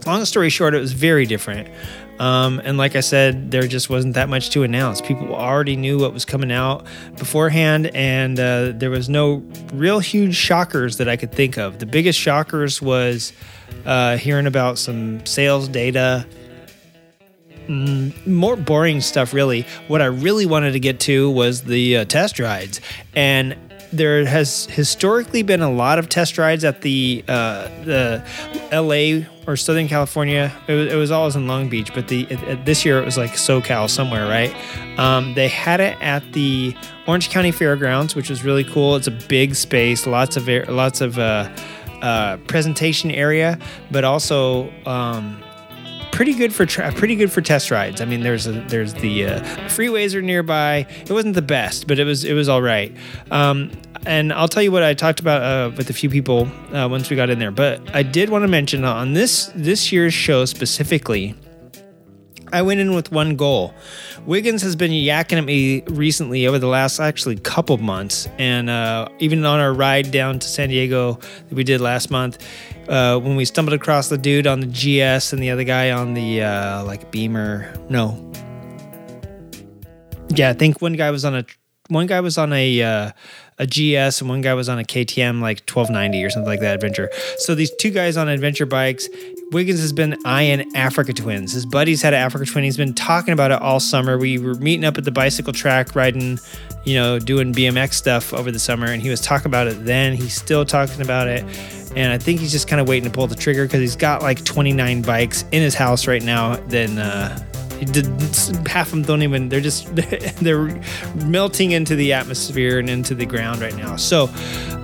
long 0.05 0.25
story 0.25 0.49
short, 0.49 0.73
it 0.73 0.79
was 0.79 0.93
very 0.93 1.25
different. 1.25 1.67
Um, 2.21 2.61
and 2.63 2.77
like 2.77 2.95
I 2.95 2.99
said, 2.99 3.49
there 3.49 3.65
just 3.65 3.89
wasn't 3.89 4.13
that 4.13 4.29
much 4.29 4.51
to 4.51 4.61
announce. 4.61 5.01
People 5.01 5.33
already 5.33 5.75
knew 5.75 5.97
what 5.97 6.13
was 6.13 6.23
coming 6.23 6.51
out 6.51 6.85
beforehand, 7.17 7.87
and 7.95 8.39
uh, 8.39 8.73
there 8.75 8.91
was 8.91 9.09
no 9.09 9.43
real 9.73 9.97
huge 9.97 10.35
shockers 10.35 10.97
that 10.97 11.09
I 11.09 11.15
could 11.15 11.31
think 11.31 11.57
of. 11.57 11.79
The 11.79 11.87
biggest 11.87 12.19
shockers 12.19 12.79
was 12.79 13.33
uh, 13.87 14.17
hearing 14.17 14.45
about 14.45 14.77
some 14.77 15.25
sales 15.25 15.67
data. 15.67 16.27
Mm, 17.65 18.27
more 18.27 18.55
boring 18.55 19.01
stuff, 19.01 19.33
really. 19.33 19.65
What 19.87 20.03
I 20.03 20.05
really 20.05 20.45
wanted 20.45 20.73
to 20.73 20.79
get 20.79 20.99
to 21.01 21.27
was 21.27 21.63
the 21.63 21.97
uh, 21.97 22.05
test 22.05 22.39
rides, 22.39 22.81
and 23.15 23.57
there 23.93 24.25
has 24.25 24.65
historically 24.65 25.43
been 25.43 25.61
a 25.61 25.69
lot 25.71 25.99
of 25.99 26.07
test 26.09 26.37
rides 26.37 26.63
at 26.63 26.81
the 26.81 27.23
uh, 27.27 27.67
the 27.83 28.23
L.A. 28.71 29.27
or 29.47 29.55
Southern 29.57 29.87
California. 29.87 30.51
It 30.67 30.73
was, 30.73 30.93
it 30.93 30.95
was 30.95 31.11
always 31.11 31.35
in 31.35 31.47
Long 31.47 31.69
Beach, 31.69 31.93
but 31.93 32.07
the 32.07 32.23
it, 32.29 32.41
it- 32.43 32.65
this 32.65 32.85
year 32.85 32.99
it 32.99 33.05
was 33.05 33.17
like 33.17 33.31
SoCal 33.31 33.89
somewhere, 33.89 34.27
right? 34.27 34.55
Um, 34.99 35.33
they 35.33 35.47
had 35.47 35.79
it 35.81 35.97
at 36.01 36.23
the 36.33 36.75
Orange 37.07 37.29
County 37.29 37.51
Fairgrounds, 37.51 38.15
which 38.15 38.29
was 38.29 38.43
really 38.43 38.63
cool. 38.63 38.95
It's 38.95 39.07
a 39.07 39.11
big 39.11 39.55
space, 39.55 40.07
lots 40.07 40.37
of 40.37 40.47
lots 40.69 41.01
of 41.01 41.17
uh, 41.19 41.49
uh, 42.01 42.37
presentation 42.47 43.11
area, 43.11 43.59
but 43.91 44.03
also. 44.03 44.71
Um, 44.85 45.43
pretty 46.11 46.33
good 46.33 46.53
for 46.53 46.65
tra- 46.65 46.91
pretty 46.91 47.15
good 47.15 47.31
for 47.31 47.41
test 47.41 47.71
rides. 47.71 48.01
I 48.01 48.05
mean, 48.05 48.21
there's 48.21 48.47
a, 48.47 48.53
there's 48.67 48.93
the 48.95 49.25
uh, 49.25 49.39
freeways 49.67 50.15
are 50.15 50.21
nearby. 50.21 50.85
It 51.01 51.11
wasn't 51.11 51.35
the 51.35 51.41
best, 51.41 51.87
but 51.87 51.99
it 51.99 52.03
was 52.03 52.23
it 52.23 52.33
was 52.33 52.49
all 52.49 52.61
right. 52.61 52.95
Um, 53.31 53.71
and 54.05 54.33
I'll 54.33 54.47
tell 54.47 54.63
you 54.63 54.71
what 54.71 54.83
I 54.83 54.93
talked 54.93 55.19
about 55.19 55.41
uh, 55.41 55.75
with 55.75 55.89
a 55.89 55.93
few 55.93 56.09
people 56.09 56.47
uh, 56.73 56.87
once 56.89 57.09
we 57.09 57.15
got 57.15 57.29
in 57.29 57.39
there. 57.39 57.51
But 57.51 57.95
I 57.95 58.03
did 58.03 58.29
want 58.29 58.43
to 58.43 58.47
mention 58.47 58.83
on 58.83 59.13
this 59.13 59.51
this 59.55 59.91
year's 59.91 60.13
show 60.13 60.45
specifically. 60.45 61.35
I 62.53 62.61
went 62.63 62.81
in 62.81 62.93
with 62.93 63.13
one 63.13 63.37
goal. 63.37 63.73
Wiggins 64.25 64.61
has 64.61 64.75
been 64.75 64.91
yakking 64.91 65.37
at 65.37 65.45
me 65.45 65.83
recently 65.87 66.47
over 66.47 66.59
the 66.59 66.67
last 66.67 66.99
actually 66.99 67.37
couple 67.37 67.77
months, 67.77 68.27
and 68.37 68.69
uh, 68.69 69.07
even 69.19 69.45
on 69.45 69.59
our 69.59 69.73
ride 69.73 70.11
down 70.11 70.39
to 70.39 70.47
San 70.47 70.67
Diego 70.67 71.13
that 71.13 71.55
we 71.55 71.63
did 71.63 71.79
last 71.79 72.11
month, 72.11 72.45
uh, 72.87 73.19
when 73.19 73.35
we 73.35 73.45
stumbled 73.45 73.73
across 73.73 74.09
the 74.09 74.17
dude 74.17 74.47
on 74.47 74.59
the 74.59 74.67
GS 74.67 75.33
and 75.33 75.41
the 75.41 75.49
other 75.49 75.63
guy 75.63 75.91
on 75.91 76.13
the 76.13 76.41
uh, 76.41 76.83
like 76.83 77.11
Beamer. 77.11 77.73
No, 77.89 78.31
yeah, 80.35 80.49
I 80.49 80.53
think 80.53 80.81
one 80.81 80.93
guy 80.93 81.11
was 81.11 81.25
on 81.25 81.35
a 81.35 81.45
one 81.89 82.07
guy 82.07 82.21
was 82.21 82.37
on 82.37 82.53
a 82.53 82.81
uh, 82.81 83.11
a 83.59 83.67
GS 83.67 84.21
and 84.21 84.29
one 84.29 84.41
guy 84.41 84.53
was 84.53 84.69
on 84.69 84.79
a 84.79 84.83
KTM 84.83 85.41
like 85.41 85.59
1290 85.69 86.23
or 86.23 86.29
something 86.29 86.47
like 86.47 86.61
that 86.61 86.75
adventure. 86.75 87.09
So 87.37 87.55
these 87.55 87.71
two 87.75 87.91
guys 87.91 88.17
on 88.17 88.27
adventure 88.27 88.65
bikes. 88.65 89.07
Wiggins 89.51 89.81
has 89.81 89.91
been 89.91 90.17
eyeing 90.23 90.73
Africa 90.75 91.11
Twins. 91.11 91.51
His 91.51 91.65
buddies 91.65 92.01
had 92.01 92.13
an 92.13 92.21
Africa 92.21 92.45
Twin. 92.45 92.63
He's 92.63 92.77
been 92.77 92.93
talking 92.93 93.33
about 93.33 93.51
it 93.51 93.61
all 93.61 93.81
summer. 93.81 94.17
We 94.17 94.37
were 94.37 94.55
meeting 94.55 94.85
up 94.85 94.97
at 94.97 95.03
the 95.03 95.11
bicycle 95.11 95.51
track, 95.51 95.93
riding, 95.93 96.39
you 96.85 96.95
know, 96.95 97.19
doing 97.19 97.53
BMX 97.53 97.95
stuff 97.95 98.33
over 98.33 98.49
the 98.49 98.59
summer, 98.59 98.87
and 98.87 99.01
he 99.01 99.09
was 99.09 99.19
talking 99.19 99.47
about 99.47 99.67
it 99.67 99.83
then. 99.83 100.13
He's 100.13 100.33
still 100.33 100.65
talking 100.65 101.01
about 101.01 101.27
it. 101.27 101.43
And 101.97 102.13
I 102.13 102.17
think 102.17 102.39
he's 102.39 102.53
just 102.53 102.69
kind 102.69 102.79
of 102.79 102.87
waiting 102.87 103.09
to 103.09 103.13
pull 103.13 103.27
the 103.27 103.35
trigger 103.35 103.65
because 103.65 103.81
he's 103.81 103.97
got 103.97 104.21
like 104.21 104.43
29 104.45 105.01
bikes 105.01 105.43
in 105.51 105.61
his 105.61 105.75
house 105.75 106.07
right 106.07 106.23
now. 106.23 106.55
Then 106.67 106.97
uh, 106.97 107.37
did, 107.85 108.05
half 108.67 108.87
of 108.87 108.91
them 108.91 109.01
don't 109.03 109.23
even. 109.23 109.49
They're 109.49 109.61
just 109.61 109.95
they're 109.95 110.81
melting 111.25 111.71
into 111.71 111.95
the 111.95 112.13
atmosphere 112.13 112.79
and 112.79 112.89
into 112.89 113.15
the 113.15 113.25
ground 113.25 113.61
right 113.61 113.75
now. 113.75 113.95
So 113.95 114.29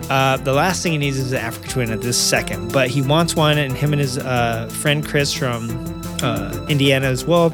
uh, 0.10 0.38
the 0.38 0.54
last 0.54 0.84
thing 0.84 0.94
he 0.94 0.98
needs 0.98 1.18
is 1.18 1.32
an 1.32 1.40
Africa 1.40 1.70
Twin 1.70 1.92
at 1.92 2.02
this 2.02 2.18
second. 2.18 2.72
But 2.72 2.90
he 2.90 3.02
wants 3.02 3.36
one, 3.36 3.58
and 3.58 3.74
him 3.74 3.94
and 3.94 4.02
his 4.02 4.18
uh, 4.18 4.68
friend 4.70 5.06
Chris 5.06 5.34
from 5.34 5.70
uh, 6.22 6.66
Indiana 6.70 7.08
as 7.08 7.26
well. 7.26 7.52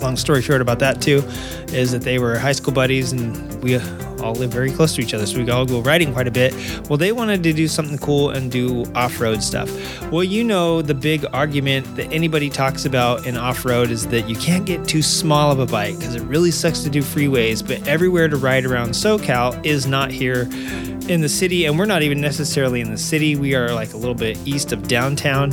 Long 0.00 0.16
story 0.16 0.42
short 0.42 0.60
about 0.60 0.80
that 0.80 1.00
too, 1.00 1.22
is 1.68 1.92
that 1.92 2.02
they 2.02 2.18
were 2.18 2.36
high 2.36 2.52
school 2.52 2.72
buddies 2.72 3.12
and 3.12 3.62
we 3.62 3.78
all 4.22 4.34
live 4.34 4.50
very 4.50 4.70
close 4.70 4.94
to 4.94 5.00
each 5.00 5.14
other, 5.14 5.26
so 5.26 5.38
we 5.38 5.50
all 5.50 5.66
go 5.66 5.80
riding 5.80 6.12
quite 6.12 6.28
a 6.28 6.30
bit. 6.30 6.54
Well, 6.88 6.96
they 6.96 7.12
wanted 7.12 7.42
to 7.42 7.52
do 7.52 7.68
something 7.68 7.98
cool 7.98 8.30
and 8.30 8.50
do 8.50 8.84
off-road 8.94 9.42
stuff. 9.42 9.70
Well, 10.10 10.24
you 10.24 10.44
know 10.44 10.82
the 10.82 10.94
big 10.94 11.26
argument 11.32 11.96
that 11.96 12.12
anybody 12.12 12.50
talks 12.50 12.84
about 12.84 13.26
in 13.26 13.36
off-road 13.36 13.90
is 13.90 14.06
that 14.08 14.28
you 14.28 14.36
can't 14.36 14.64
get 14.64 14.86
too 14.86 15.02
small 15.02 15.50
of 15.50 15.58
a 15.58 15.66
bike 15.66 15.98
because 15.98 16.14
it 16.14 16.22
really 16.22 16.50
sucks 16.50 16.82
to 16.82 16.90
do 16.90 17.02
freeways, 17.02 17.66
but 17.66 17.86
everywhere 17.86 18.28
to 18.28 18.36
ride 18.36 18.64
around 18.64 18.90
SoCal 18.90 19.64
is 19.64 19.86
not 19.86 20.10
here 20.10 20.48
in 21.08 21.20
the 21.20 21.28
city, 21.28 21.66
and 21.66 21.78
we're 21.78 21.86
not 21.86 22.02
even 22.02 22.20
necessarily 22.20 22.80
in 22.80 22.90
the 22.90 22.98
city. 22.98 23.36
We 23.36 23.54
are 23.54 23.74
like 23.74 23.92
a 23.92 23.96
little 23.96 24.14
bit 24.14 24.38
east 24.46 24.72
of 24.72 24.86
downtown 24.86 25.52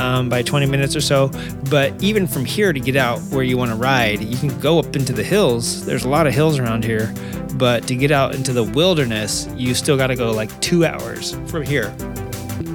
um, 0.00 0.28
by 0.30 0.42
20 0.42 0.66
minutes 0.66 0.96
or 0.96 1.00
so. 1.00 1.28
But 1.68 2.02
even 2.02 2.26
from 2.26 2.44
here 2.44 2.72
to 2.72 2.80
get 2.80 2.96
out 2.96 3.20
where 3.30 3.44
you 3.44 3.58
want 3.58 3.70
to 3.70 3.76
ride, 3.76 4.20
you 4.20 4.36
can 4.36 4.58
go 4.58 4.78
up 4.78 4.96
into 4.96 5.12
the 5.12 5.22
hills. 5.22 5.84
There's 5.84 6.04
a 6.04 6.08
lot 6.08 6.26
of 6.26 6.34
hills 6.34 6.58
around 6.58 6.84
here, 6.84 7.12
but 7.54 7.86
to 7.88 7.94
get 7.94 8.10
out 8.10 8.34
into 8.34 8.52
the 8.52 8.64
wilderness, 8.64 9.46
you 9.54 9.74
still 9.74 9.96
got 9.96 10.08
to 10.08 10.16
go 10.16 10.32
like 10.32 10.58
two 10.60 10.84
hours 10.86 11.34
from 11.46 11.62
here. 11.62 11.94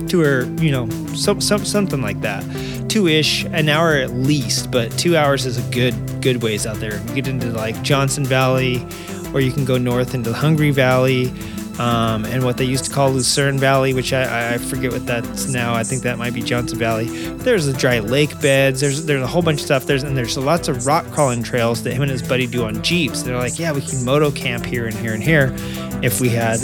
To 0.10 0.20
where 0.20 0.46
you 0.62 0.72
know 0.72 0.88
some, 1.16 1.42
some 1.42 1.66
something 1.66 2.02
like 2.02 2.22
that. 2.22 2.44
Two 2.88 3.08
ish 3.08 3.44
an 3.46 3.68
hour 3.68 3.96
at 3.96 4.12
least 4.12 4.72
but 4.72 4.92
two 4.98 5.18
hours 5.18 5.46
is 5.46 5.58
a 5.58 5.72
good 5.72 5.96
good 6.22 6.44
ways 6.44 6.68
out 6.68 6.78
there. 6.78 7.02
You 7.08 7.16
get 7.16 7.28
into 7.28 7.48
like 7.52 7.82
johnson 7.82 8.24
valley 8.24 8.86
or 9.34 9.42
you 9.42 9.52
can 9.52 9.66
go 9.66 9.78
north 9.78 10.14
into 10.14 10.30
the 10.30 10.36
hungry 10.36 10.70
valley 10.70 11.34
um, 11.80 12.26
and 12.26 12.44
what 12.44 12.58
they 12.58 12.66
used 12.66 12.86
to 12.86 12.92
call 12.92 13.12
lucerne 13.12 13.58
valley 13.58 13.94
which 13.94 14.14
I, 14.14 14.54
I 14.54 14.58
forget 14.58 14.92
what 14.92 15.06
that's 15.06 15.48
now 15.48 15.74
i 15.74 15.84
think 15.84 16.04
that 16.04 16.18
might 16.18 16.34
be 16.34 16.42
johnson 16.42 16.80
valley 16.80 17.08
there's 17.38 17.66
the 17.66 17.74
dry 17.74 18.00
lake 18.00 18.40
beds 18.42 18.82
there's 18.82 19.06
there's 19.06 19.22
a 19.22 19.28
whole 19.28 19.42
bunch 19.42 19.60
of 19.60 19.66
stuff 19.66 19.86
there's 19.86 20.04
and 20.04 20.18
there's 20.18 20.38
lots 20.38 20.68
of 20.68 20.86
rock 20.86 21.06
crawling 21.12 21.44
trails 21.44 21.84
that 21.84 21.94
him 21.94 22.02
and 22.02 22.12
his 22.12 22.22
buddy 22.22 22.48
do 22.48 22.66
on 22.66 22.82
jeeps 22.84 23.24
they're 23.24 23.38
like 23.38 23.60
yeah 23.60 23.72
we 23.72 23.82
can 23.82 24.04
moto 24.04 24.32
camp 24.32 24.66
here 24.66 24.86
and 24.86 24.96
here 24.96 25.14
and 25.14 25.24
here 25.24 25.54
if 26.02 26.22
we 26.22 26.30
had 26.30 26.60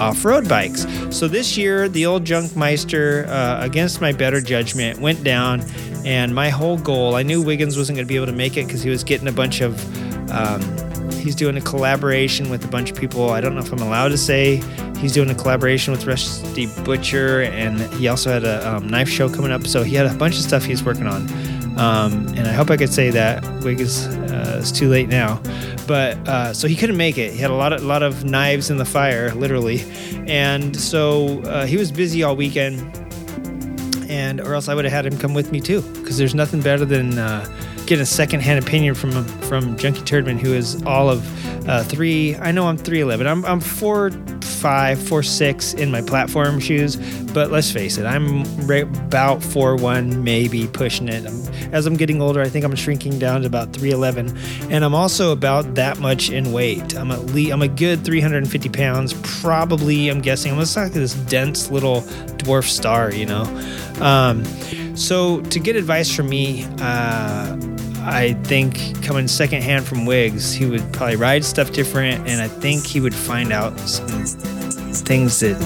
off-road 0.00 0.48
bikes. 0.48 0.86
So 1.10 1.28
this 1.28 1.56
year, 1.56 1.88
the 1.88 2.06
old 2.06 2.24
Junkmeister, 2.24 3.28
uh, 3.28 3.58
against 3.60 4.00
my 4.00 4.12
better 4.12 4.40
judgment, 4.40 4.98
went 5.00 5.22
down, 5.22 5.62
and 6.04 6.34
my 6.34 6.48
whole 6.48 6.78
goal. 6.78 7.14
I 7.14 7.22
knew 7.22 7.42
Wiggins 7.42 7.76
wasn't 7.76 7.96
going 7.96 8.06
to 8.06 8.08
be 8.08 8.16
able 8.16 8.26
to 8.26 8.32
make 8.32 8.56
it 8.56 8.66
because 8.66 8.82
he 8.82 8.90
was 8.90 9.04
getting 9.04 9.28
a 9.28 9.32
bunch 9.32 9.60
of. 9.60 9.80
Um, 10.30 10.91
he's 11.22 11.36
doing 11.36 11.56
a 11.56 11.60
collaboration 11.60 12.50
with 12.50 12.64
a 12.64 12.68
bunch 12.68 12.90
of 12.90 12.96
people. 12.96 13.30
I 13.30 13.40
don't 13.40 13.54
know 13.54 13.60
if 13.60 13.72
I'm 13.72 13.80
allowed 13.80 14.08
to 14.08 14.18
say 14.18 14.56
he's 14.98 15.12
doing 15.12 15.30
a 15.30 15.34
collaboration 15.34 15.92
with 15.92 16.04
Rusty 16.06 16.66
Butcher, 16.84 17.42
and 17.42 17.80
he 17.94 18.08
also 18.08 18.30
had 18.30 18.44
a 18.44 18.68
um, 18.68 18.88
knife 18.88 19.08
show 19.08 19.28
coming 19.28 19.52
up. 19.52 19.66
So 19.66 19.82
he 19.82 19.94
had 19.94 20.06
a 20.06 20.14
bunch 20.14 20.36
of 20.36 20.42
stuff 20.42 20.64
he's 20.64 20.82
working 20.82 21.06
on. 21.06 21.22
Um, 21.78 22.28
and 22.36 22.46
I 22.46 22.52
hope 22.52 22.70
I 22.70 22.76
could 22.76 22.92
say 22.92 23.10
that 23.10 23.42
Wiggins 23.64 24.06
uh, 24.06 24.58
it's 24.60 24.70
too 24.70 24.90
late 24.90 25.08
now, 25.08 25.40
but 25.86 26.16
uh, 26.28 26.52
so 26.52 26.68
he 26.68 26.76
couldn't 26.76 26.98
make 26.98 27.16
it. 27.16 27.32
He 27.32 27.38
had 27.38 27.50
a 27.50 27.54
lot 27.54 27.72
of 27.72 27.82
lot 27.82 28.02
of 28.02 28.24
knives 28.24 28.68
in 28.68 28.76
the 28.76 28.84
fire, 28.84 29.32
literally, 29.34 29.82
and 30.26 30.76
so 30.76 31.40
uh, 31.44 31.64
he 31.64 31.78
was 31.78 31.90
busy 31.90 32.22
all 32.22 32.36
weekend. 32.36 32.98
And 34.10 34.42
or 34.42 34.52
else 34.52 34.68
I 34.68 34.74
would 34.74 34.84
have 34.84 34.92
had 34.92 35.06
him 35.06 35.18
come 35.18 35.32
with 35.32 35.50
me 35.50 35.60
too, 35.62 35.80
because 35.80 36.18
there's 36.18 36.34
nothing 36.34 36.60
better 36.60 36.84
than 36.84 37.18
getting 37.86 38.02
a 38.02 38.06
secondhand 38.06 38.64
opinion 38.64 38.94
from 38.94 39.24
from 39.42 39.76
Junkie 39.76 40.02
Turdman, 40.02 40.38
who 40.38 40.52
is 40.52 40.82
all 40.84 41.10
of 41.10 41.68
uh, 41.68 41.82
three. 41.84 42.36
I 42.36 42.52
know 42.52 42.68
I'm 42.68 42.76
three 42.76 43.00
eleven. 43.00 43.26
I'm 43.26 43.44
I'm 43.44 43.60
four 43.60 44.10
five, 44.62 45.02
four 45.02 45.22
six 45.22 45.74
in 45.74 45.90
my 45.90 46.00
platform 46.00 46.60
shoes, 46.60 46.96
but 47.32 47.50
let's 47.50 47.70
face 47.70 47.98
it, 47.98 48.06
I'm 48.06 48.44
right 48.66 48.84
about 48.84 49.42
four 49.42 49.74
one, 49.76 50.22
maybe 50.22 50.68
pushing 50.68 51.08
it. 51.08 51.26
I'm, 51.26 51.74
as 51.74 51.86
I'm 51.86 51.96
getting 51.96 52.22
older, 52.22 52.40
I 52.40 52.48
think 52.48 52.64
I'm 52.64 52.76
shrinking 52.76 53.18
down 53.18 53.40
to 53.40 53.46
about 53.46 53.72
three 53.72 53.90
eleven, 53.90 54.36
and 54.70 54.84
I'm 54.84 54.94
also 54.94 55.32
about 55.32 55.74
that 55.74 55.98
much 55.98 56.30
in 56.30 56.52
weight. 56.52 56.96
I'm 56.96 57.10
at 57.10 57.26
least 57.26 57.52
I'm 57.52 57.62
a 57.62 57.68
good 57.68 58.04
350 58.04 58.68
pounds, 58.68 59.14
probably. 59.40 60.08
I'm 60.08 60.20
guessing 60.20 60.52
I'm 60.52 60.58
just 60.58 60.76
like 60.76 60.92
this 60.92 61.14
dense 61.14 61.70
little 61.70 62.02
dwarf 62.38 62.68
star, 62.68 63.12
you 63.12 63.26
know. 63.26 63.42
Um, 64.00 64.44
So 64.94 65.40
to 65.40 65.58
get 65.58 65.76
advice 65.76 66.14
from 66.14 66.28
me, 66.28 66.64
uh, 66.80 67.56
I 68.04 68.36
think 68.44 69.02
coming 69.02 69.28
secondhand 69.28 69.86
from 69.86 70.06
Wiggs, 70.06 70.52
he 70.52 70.66
would 70.66 70.92
probably 70.92 71.16
ride 71.16 71.44
stuff 71.44 71.72
different, 71.72 72.26
and 72.28 72.42
I 72.42 72.48
think 72.48 72.84
he 72.84 73.00
would 73.00 73.14
find 73.14 73.52
out 73.52 73.78
some 73.80 74.24
things 74.26 75.40
that 75.40 75.56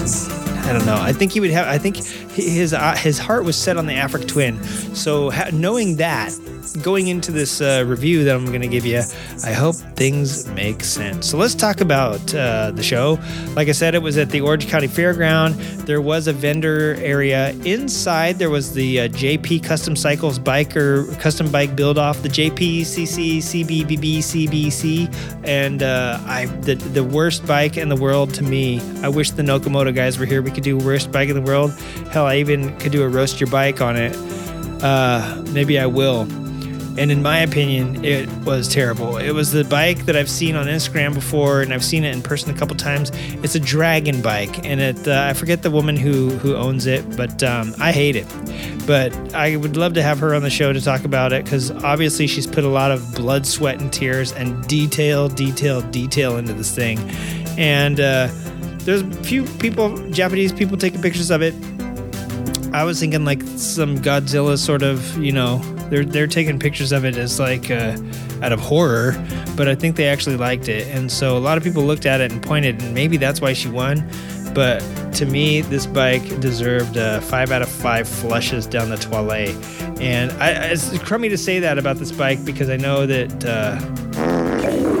I 0.65 0.73
don't 0.73 0.85
know. 0.85 0.97
I 0.97 1.13
think 1.13 1.31
he 1.31 1.39
would 1.39 1.51
have. 1.51 1.67
I 1.67 1.77
think 1.77 1.97
his 2.37 2.73
uh, 2.73 2.95
his 2.95 3.17
heart 3.17 3.43
was 3.43 3.55
set 3.55 3.77
on 3.77 3.85
the 3.85 3.93
Africa 3.93 4.25
Twin. 4.25 4.63
So 4.93 5.31
knowing 5.51 5.97
that, 5.97 6.33
going 6.81 7.07
into 7.07 7.31
this 7.31 7.61
uh, 7.61 7.83
review 7.87 8.23
that 8.23 8.35
I'm 8.35 8.45
going 8.45 8.61
to 8.61 8.67
give 8.67 8.85
you, 8.85 9.01
I 9.43 9.51
hope 9.51 9.75
things 9.75 10.47
make 10.49 10.83
sense. 10.83 11.27
So 11.27 11.37
let's 11.37 11.55
talk 11.55 11.81
about 11.81 12.33
uh, 12.33 12.71
the 12.71 12.83
show. 12.83 13.19
Like 13.55 13.67
I 13.67 13.71
said, 13.71 13.95
it 13.95 14.01
was 14.01 14.17
at 14.17 14.29
the 14.29 14.41
Orange 14.41 14.67
County 14.67 14.87
Fairground. 14.87 15.55
There 15.85 16.01
was 16.01 16.27
a 16.27 16.33
vendor 16.33 16.95
area 16.99 17.51
inside. 17.65 18.37
There 18.37 18.49
was 18.49 18.73
the 18.73 19.01
uh, 19.01 19.07
JP 19.09 19.63
Custom 19.63 19.95
Cycles 19.95 20.39
biker 20.39 21.17
custom 21.19 21.51
bike 21.51 21.75
build 21.75 21.97
off, 21.97 22.21
the 22.21 22.29
JPCC 22.29 23.37
CBBB 23.37 24.17
CBC, 24.17 25.43
and 25.43 25.81
uh, 25.81 26.19
I 26.25 26.45
the 26.45 26.75
the 26.75 27.03
worst 27.03 27.45
bike 27.47 27.77
in 27.77 27.89
the 27.89 27.95
world 27.95 28.33
to 28.35 28.43
me. 28.43 28.81
I 29.01 29.09
wish 29.09 29.31
the 29.31 29.43
Nokomoto 29.43 29.93
guys 29.93 30.19
were 30.19 30.25
here. 30.25 30.41
We 30.41 30.51
could 30.51 30.63
do 30.63 30.77
worst 30.77 31.11
bike 31.11 31.29
in 31.29 31.35
the 31.35 31.41
world. 31.41 31.71
Hell, 32.11 32.26
I 32.27 32.37
even 32.37 32.77
could 32.77 32.91
do 32.91 33.03
a 33.03 33.09
roast 33.09 33.39
your 33.39 33.49
bike 33.49 33.81
on 33.81 33.95
it. 33.95 34.15
Uh, 34.83 35.43
maybe 35.51 35.79
I 35.79 35.85
will. 35.85 36.27
And 36.97 37.11
in 37.11 37.21
my 37.21 37.39
opinion, 37.39 38.03
it 38.03 38.27
was 38.39 38.67
terrible. 38.67 39.17
It 39.17 39.29
was 39.31 39.51
the 39.51 39.63
bike 39.63 40.05
that 40.05 40.15
I've 40.15 40.29
seen 40.29 40.55
on 40.55 40.65
Instagram 40.65 41.13
before, 41.13 41.61
and 41.61 41.71
I've 41.71 41.85
seen 41.85 42.03
it 42.03 42.15
in 42.15 42.23
person 42.23 42.49
a 42.49 42.57
couple 42.57 42.75
times. 42.75 43.11
It's 43.43 43.53
a 43.53 43.59
dragon 43.59 44.21
bike, 44.23 44.65
and 44.65 44.81
it 44.81 45.07
uh, 45.07 45.27
I 45.29 45.33
forget 45.33 45.61
the 45.61 45.69
woman 45.69 45.95
who 45.95 46.29
who 46.39 46.55
owns 46.55 46.87
it, 46.87 47.15
but 47.15 47.43
um, 47.43 47.75
I 47.79 47.91
hate 47.91 48.15
it. 48.15 48.25
But 48.87 49.13
I 49.35 49.57
would 49.57 49.77
love 49.77 49.93
to 49.93 50.01
have 50.01 50.17
her 50.19 50.33
on 50.33 50.41
the 50.41 50.49
show 50.49 50.73
to 50.73 50.81
talk 50.81 51.03
about 51.03 51.33
it 51.33 51.43
because 51.43 51.69
obviously 51.69 52.25
she's 52.25 52.47
put 52.47 52.63
a 52.63 52.69
lot 52.69 52.89
of 52.89 53.13
blood, 53.13 53.45
sweat, 53.45 53.79
and 53.79 53.93
tears 53.93 54.31
and 54.31 54.65
detail, 54.67 55.29
detail, 55.29 55.81
detail 55.81 56.37
into 56.37 56.53
this 56.53 56.73
thing. 56.73 56.97
And 57.59 57.99
uh, 57.99 58.29
there's 58.79 59.01
a 59.01 59.11
few 59.23 59.43
people, 59.59 59.95
Japanese 60.09 60.51
people, 60.51 60.77
taking 60.77 61.01
pictures 61.01 61.29
of 61.29 61.43
it. 61.43 61.53
I 62.77 62.83
was 62.83 62.99
thinking 62.99 63.25
like 63.25 63.41
some 63.55 63.97
Godzilla 63.97 64.55
sort 64.55 64.83
of, 64.83 65.17
you 65.17 65.31
know, 65.31 65.57
they're 65.89 66.05
they're 66.05 66.27
taking 66.27 66.59
pictures 66.59 66.91
of 66.91 67.05
it 67.05 67.17
as 67.17 67.39
like 67.39 67.71
uh, 67.71 67.97
out 68.43 68.51
of 68.51 68.59
horror, 68.59 69.13
but 69.55 69.67
I 69.67 69.73
think 69.73 69.95
they 69.95 70.07
actually 70.07 70.37
liked 70.37 70.69
it, 70.69 70.87
and 70.89 71.11
so 71.11 71.35
a 71.35 71.39
lot 71.39 71.57
of 71.57 71.63
people 71.63 71.83
looked 71.83 72.05
at 72.05 72.21
it 72.21 72.31
and 72.31 72.39
pointed, 72.39 72.79
and 72.83 72.93
maybe 72.93 73.17
that's 73.17 73.41
why 73.41 73.53
she 73.53 73.67
won. 73.67 74.07
But 74.53 74.81
to 75.13 75.25
me, 75.25 75.61
this 75.61 75.87
bike 75.87 76.39
deserved 76.39 76.97
uh, 76.97 77.19
five 77.21 77.51
out 77.51 77.63
of 77.63 77.69
five 77.69 78.07
flushes 78.07 78.67
down 78.67 78.89
the 78.89 78.97
toilet, 78.97 79.55
and 79.99 80.31
I, 80.33 80.51
it's 80.67 80.95
crummy 80.99 81.29
to 81.29 81.37
say 81.37 81.59
that 81.59 81.79
about 81.79 81.97
this 81.97 82.11
bike 82.11 82.45
because 82.45 82.69
I 82.69 82.77
know 82.77 83.07
that. 83.07 83.43
Uh, 83.43 83.79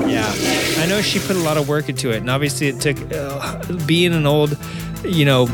yeah, 0.07 0.33
I 0.79 0.87
know 0.87 1.01
she 1.01 1.19
put 1.19 1.35
a 1.35 1.39
lot 1.39 1.57
of 1.57 1.67
work 1.69 1.89
into 1.89 2.09
it, 2.11 2.17
and 2.17 2.29
obviously 2.29 2.69
it 2.69 2.81
took 2.81 2.97
uh, 3.13 3.61
being 3.85 4.13
an 4.13 4.25
old, 4.25 4.57
you 5.03 5.25
know, 5.25 5.45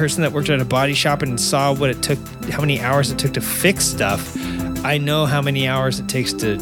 person 0.00 0.22
that 0.22 0.32
worked 0.32 0.48
at 0.48 0.58
a 0.60 0.64
body 0.64 0.94
shop 0.94 1.20
and 1.20 1.38
saw 1.38 1.74
what 1.74 1.90
it 1.90 2.02
took, 2.02 2.18
how 2.48 2.62
many 2.62 2.80
hours 2.80 3.10
it 3.10 3.18
took 3.18 3.34
to 3.34 3.40
fix 3.42 3.84
stuff. 3.84 4.34
I 4.82 4.96
know 4.96 5.26
how 5.26 5.42
many 5.42 5.68
hours 5.68 6.00
it 6.00 6.08
takes 6.08 6.32
to 6.32 6.56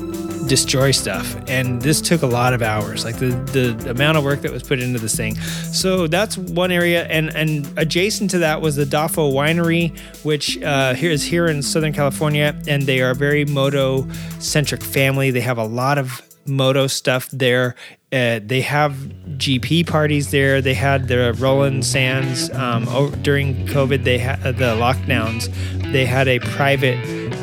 destroy 0.49 0.91
stuff, 0.91 1.37
and 1.47 1.81
this 1.81 2.01
took 2.01 2.23
a 2.23 2.27
lot 2.27 2.53
of 2.53 2.63
hours. 2.63 3.05
Like 3.05 3.19
the 3.21 3.29
the 3.53 3.91
amount 3.91 4.19
of 4.19 4.25
work 4.25 4.41
that 4.41 4.51
was 4.51 4.65
put 4.65 4.81
into 4.81 4.99
this 4.99 5.15
thing. 5.15 5.37
So 5.37 6.09
that's 6.09 6.37
one 6.37 6.73
area, 6.73 7.05
and 7.05 7.33
and 7.37 7.73
adjacent 7.79 8.33
to 8.33 8.39
that 8.39 8.61
was 8.61 8.75
the 8.75 8.85
Doffo 8.85 9.33
Winery, 9.33 9.97
which 10.25 10.61
uh, 10.61 10.95
here 10.95 11.13
is 11.13 11.23
here 11.23 11.47
in 11.47 11.63
Southern 11.63 11.93
California, 11.93 12.61
and 12.67 12.83
they 12.83 13.01
are 13.03 13.11
a 13.11 13.15
very 13.15 13.45
moto 13.45 14.09
centric 14.41 14.83
family. 14.83 15.31
They 15.31 15.43
have 15.43 15.59
a 15.59 15.65
lot 15.83 15.97
of 15.97 16.23
moto 16.45 16.89
stuff 16.89 17.29
there. 17.31 17.77
Uh, 18.11 18.41
they 18.43 18.63
have 18.63 18.93
GP 19.37 19.87
parties 19.87 20.31
there. 20.31 20.63
They 20.63 20.73
had 20.73 21.09
the 21.09 21.35
Roland 21.39 21.85
Sands 21.85 22.51
um, 22.51 22.87
o- 22.89 23.11
during 23.11 23.67
COVID. 23.67 24.05
They 24.05 24.17
had 24.17 24.43
the 24.57 24.75
lockdowns. 24.77 25.53
They 25.93 26.07
had 26.07 26.27
a 26.27 26.39
private 26.39 26.97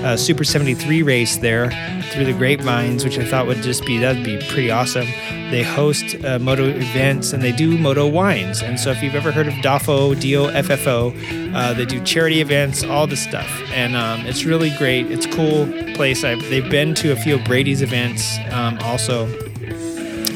uh, 0.03 0.17
Super 0.17 0.43
73 0.43 1.03
race 1.03 1.37
there 1.37 1.69
through 2.11 2.25
the 2.25 2.33
grapevines, 2.33 3.03
which 3.05 3.19
I 3.19 3.25
thought 3.25 3.45
would 3.45 3.61
just 3.61 3.85
be 3.85 3.99
that'd 3.99 4.23
be 4.25 4.37
pretty 4.47 4.71
awesome. 4.71 5.05
They 5.51 5.61
host 5.61 6.15
uh, 6.25 6.39
moto 6.39 6.65
events 6.65 7.31
and 7.31 7.43
they 7.43 7.51
do 7.51 7.77
moto 7.77 8.07
wines. 8.07 8.63
And 8.63 8.79
so 8.79 8.89
if 8.89 9.03
you've 9.03 9.15
ever 9.15 9.31
heard 9.31 9.47
of 9.47 9.53
DOFFO, 9.55 10.19
D 10.19 10.35
O 10.35 10.45
F 10.47 10.71
F 10.71 10.87
O, 10.87 11.13
uh, 11.53 11.73
they 11.75 11.85
do 11.85 12.03
charity 12.03 12.41
events, 12.41 12.83
all 12.83 13.05
this 13.05 13.21
stuff, 13.21 13.49
and 13.71 13.95
um, 13.95 14.25
it's 14.25 14.45
really 14.45 14.71
great. 14.77 15.11
It's 15.11 15.27
a 15.27 15.31
cool 15.31 15.67
place. 15.93 16.23
I've, 16.23 16.41
they've 16.49 16.69
been 16.69 16.95
to 16.95 17.11
a 17.11 17.15
few 17.15 17.35
of 17.35 17.43
Brady's 17.43 17.83
events 17.83 18.37
um, 18.51 18.79
also 18.81 19.27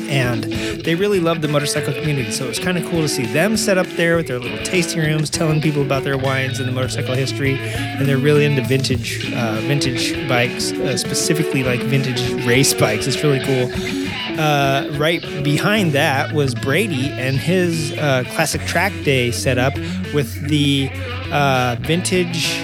and 0.10 0.44
they 0.84 0.96
really 0.96 1.20
love 1.20 1.42
the 1.42 1.48
motorcycle 1.48 1.94
community. 1.94 2.32
So 2.32 2.46
it 2.46 2.50
was 2.50 2.60
kind 2.60 2.78
of 2.78 2.90
cool 2.90 3.02
to 3.02 3.08
see 3.08 3.26
them 3.28 3.56
set 3.56 3.78
up 3.78 3.86
there 3.90 4.18
with 4.18 4.28
their 4.28 4.40
little 4.40 4.58
tasting 4.66 5.00
rooms, 5.00 5.30
telling 5.30 5.62
people 5.62 5.84
about 5.84 6.04
their 6.04 6.18
wines 6.18 6.60
and 6.60 6.68
the 6.68 6.72
motorcycle 6.72 7.14
history. 7.14 7.58
And 7.60 8.08
they're 8.08 8.18
really 8.18 8.44
into 8.46 8.64
vintage, 8.64 9.32
uh, 9.34 9.62
vintage 9.62 10.28
bikes, 10.28 10.72
uh, 10.72 10.98
specifically 10.98 11.64
like 11.64 11.80
vintage 11.82 12.20
race 12.46 12.74
bikes. 12.74 13.08
It's 13.08 13.24
really 13.24 13.40
cool. 13.40 13.72
Uh, 14.40 14.90
right 14.98 15.22
behind 15.44 15.92
that 15.92 16.34
was 16.34 16.56
Brady 16.56 17.10
and 17.10 17.38
his 17.38 17.92
uh, 17.94 18.24
classic 18.30 18.62
track 18.62 18.94
day 19.04 19.32
setup 19.32 19.76
with 20.14 20.48
the 20.48 20.90
uh, 21.32 21.76
vintage. 21.82 22.56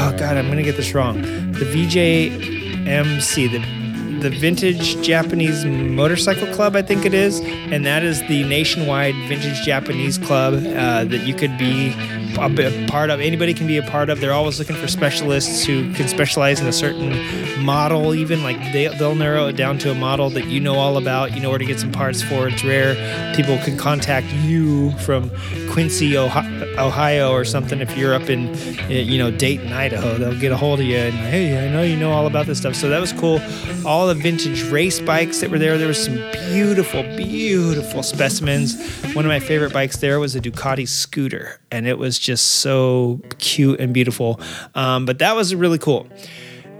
Oh 0.00 0.14
God, 0.16 0.36
I'm 0.36 0.48
gonna 0.48 0.62
get 0.62 0.76
this 0.76 0.94
wrong. 0.94 1.22
The 1.22 1.64
VJMC, 1.64 3.50
the 3.50 3.77
the 4.20 4.30
Vintage 4.30 5.00
Japanese 5.02 5.64
Motorcycle 5.64 6.52
Club, 6.54 6.74
I 6.74 6.82
think 6.82 7.04
it 7.04 7.14
is, 7.14 7.40
and 7.40 7.86
that 7.86 8.02
is 8.02 8.20
the 8.28 8.44
nationwide 8.44 9.14
Vintage 9.28 9.62
Japanese 9.64 10.18
Club 10.18 10.54
uh, 10.54 11.04
that 11.04 11.26
you 11.26 11.34
could 11.34 11.56
be 11.56 11.90
a 12.36 12.86
part 12.88 13.10
of. 13.10 13.20
Anybody 13.20 13.54
can 13.54 13.66
be 13.66 13.76
a 13.76 13.82
part 13.82 14.10
of. 14.10 14.20
They're 14.20 14.32
always 14.32 14.58
looking 14.58 14.76
for 14.76 14.88
specialists 14.88 15.64
who 15.64 15.92
can 15.94 16.08
specialize 16.08 16.60
in 16.60 16.66
a 16.66 16.72
certain 16.72 17.64
model. 17.64 18.14
Even 18.14 18.42
like 18.42 18.58
they, 18.72 18.88
they'll 18.88 19.14
narrow 19.14 19.48
it 19.48 19.56
down 19.56 19.78
to 19.78 19.90
a 19.90 19.94
model 19.94 20.30
that 20.30 20.46
you 20.46 20.60
know 20.60 20.74
all 20.74 20.96
about. 20.96 21.34
You 21.34 21.40
know 21.40 21.50
where 21.50 21.58
to 21.58 21.64
get 21.64 21.80
some 21.80 21.92
parts 21.92 22.22
for. 22.22 22.48
It's 22.48 22.64
rare. 22.64 22.94
People 23.34 23.58
can 23.58 23.76
contact 23.76 24.26
you 24.44 24.92
from 24.98 25.30
Quincy, 25.70 26.16
Ohio, 26.16 27.30
or 27.30 27.44
something. 27.44 27.80
If 27.80 27.96
you're 27.96 28.14
up 28.14 28.28
in, 28.28 28.54
you 28.90 29.18
know, 29.18 29.30
Dayton, 29.30 29.72
Idaho, 29.72 30.16
they'll 30.18 30.38
get 30.38 30.52
a 30.52 30.56
hold 30.56 30.80
of 30.80 30.86
you 30.86 30.96
and 30.96 31.14
hey, 31.14 31.66
I 31.66 31.70
know 31.70 31.82
you 31.82 31.96
know 31.96 32.12
all 32.12 32.26
about 32.26 32.46
this 32.46 32.58
stuff. 32.58 32.74
So 32.74 32.88
that 32.88 33.00
was 33.00 33.12
cool. 33.12 33.40
All 33.86 34.06
the 34.06 34.14
vintage 34.14 34.62
race 34.70 35.00
bikes 35.00 35.40
that 35.40 35.50
were 35.50 35.58
there. 35.58 35.78
There 35.78 35.88
was 35.88 36.02
some 36.02 36.16
beautiful, 36.48 37.02
beautiful 37.16 38.02
specimens. 38.02 38.76
One 39.14 39.24
of 39.24 39.28
my 39.28 39.40
favorite 39.40 39.72
bikes 39.72 39.98
there 39.98 40.18
was 40.20 40.34
a 40.34 40.40
Ducati 40.40 40.88
scooter, 40.88 41.60
and 41.70 41.86
it 41.86 41.98
was 41.98 42.17
just 42.18 42.44
so 42.44 43.20
cute 43.38 43.80
and 43.80 43.92
beautiful. 43.94 44.40
Um, 44.74 45.06
but 45.06 45.18
that 45.18 45.36
was 45.36 45.54
really 45.54 45.78
cool. 45.78 46.06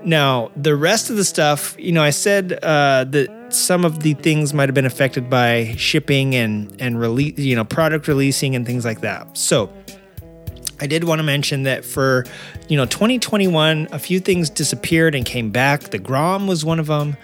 Now, 0.05 0.53
the 0.57 0.77
rest 0.77 1.11
of 1.11 1.17
the 1.17 1.25
stuff, 1.25 1.75
you 1.79 1.93
know, 1.93 2.03
I 2.03 2.11
said 2.11 2.53
uh, 2.63 3.05
that 3.05 3.53
some 3.53 3.85
of 3.85 4.03
the 4.03 4.15
things 4.15 4.55
might 4.55 4.69
have 4.69 4.75
been 4.75 4.87
affected 4.87 5.29
by 5.29 5.75
shipping 5.77 6.35
and 6.35 6.75
and 6.81 7.01
release, 7.01 7.39
you 7.39 7.57
know, 7.57 7.65
product 7.65 8.07
releasing 8.07 8.55
and 8.55 8.65
things 8.65 8.85
like 8.85 9.01
that. 9.01 9.37
So, 9.37 9.73
I 10.81 10.87
did 10.87 11.05
want 11.05 11.19
to 11.19 11.25
mention 11.25 11.65
that 11.65 11.85
for, 11.85 12.25
you 12.69 12.77
know, 12.77 12.87
2021, 12.87 13.89
a 13.91 13.99
few 13.99 14.21
things 14.21 14.49
disappeared 14.49 15.15
and 15.15 15.27
came 15.27 15.51
back. 15.51 15.81
The 15.91 15.99
Grom 15.99 16.47
was 16.47 16.65
one 16.65 16.79
of 16.79 16.87
them, 16.87 17.17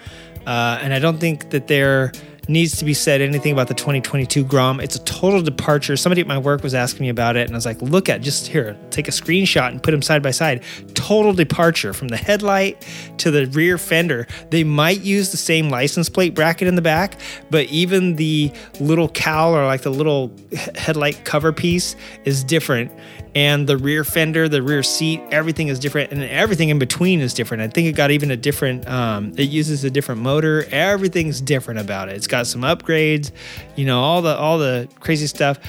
uh, 0.45 0.79
and 0.81 0.93
I 0.93 0.99
don't 0.99 1.19
think 1.19 1.51
that 1.51 1.67
there 1.67 2.11
needs 2.47 2.77
to 2.77 2.85
be 2.85 2.93
said 2.93 3.21
anything 3.21 3.51
about 3.51 3.67
the 3.67 3.73
2022 3.73 4.43
Grom. 4.43 4.79
It's 4.79 4.95
a 4.95 5.03
total 5.03 5.41
departure. 5.41 5.97
Somebody 5.97 6.21
at 6.21 6.27
my 6.27 6.37
work 6.37 6.63
was 6.63 6.73
asking 6.73 7.03
me 7.03 7.09
about 7.09 7.35
it, 7.35 7.47
and 7.47 7.51
I 7.51 7.57
was 7.57 7.65
like, 7.65 7.81
look 7.81 8.09
at 8.09 8.21
just 8.21 8.47
here, 8.47 8.77
take 8.89 9.07
a 9.07 9.11
screenshot 9.11 9.69
and 9.69 9.81
put 9.81 9.91
them 9.91 10.01
side 10.01 10.21
by 10.21 10.31
side. 10.31 10.63
Total 10.93 11.33
departure 11.33 11.93
from 11.93 12.07
the 12.07 12.17
headlight 12.17 12.85
to 13.17 13.31
the 13.31 13.47
rear 13.47 13.77
fender. 13.77 14.27
They 14.49 14.63
might 14.63 15.01
use 15.01 15.31
the 15.31 15.37
same 15.37 15.69
license 15.69 16.09
plate 16.09 16.35
bracket 16.35 16.67
in 16.67 16.75
the 16.75 16.81
back, 16.81 17.19
but 17.49 17.65
even 17.67 18.15
the 18.15 18.51
little 18.79 19.09
cowl 19.09 19.55
or 19.55 19.65
like 19.65 19.81
the 19.81 19.91
little 19.91 20.31
headlight 20.75 21.25
cover 21.25 21.51
piece 21.51 21.95
is 22.25 22.43
different. 22.43 22.91
And 23.35 23.67
the 23.67 23.77
rear 23.77 24.05
fender, 24.05 24.47
the 24.47 24.63
rear 24.63 24.81
seat, 24.81 25.21
everything 25.29 25.67
is 25.67 25.77
different, 25.77 26.13
and 26.13 26.23
everything 26.23 26.69
in 26.69 26.79
between 26.79 27.19
is 27.19 27.33
different. 27.33 27.63
I 27.63 27.67
think 27.67 27.87
it 27.87 27.91
got 27.91 28.09
even 28.11 28.31
a 28.31 28.37
different. 28.37 28.87
Um, 28.87 29.33
it 29.37 29.49
uses 29.49 29.83
a 29.83 29.89
different 29.89 30.21
motor. 30.21 30.65
Everything's 30.71 31.41
different 31.41 31.81
about 31.81 32.07
it. 32.07 32.15
It's 32.15 32.27
got 32.27 32.47
some 32.47 32.61
upgrades, 32.61 33.31
you 33.75 33.85
know, 33.85 33.99
all 33.99 34.21
the 34.21 34.37
all 34.37 34.57
the 34.57 34.87
crazy 35.01 35.27
stuff. 35.27 35.59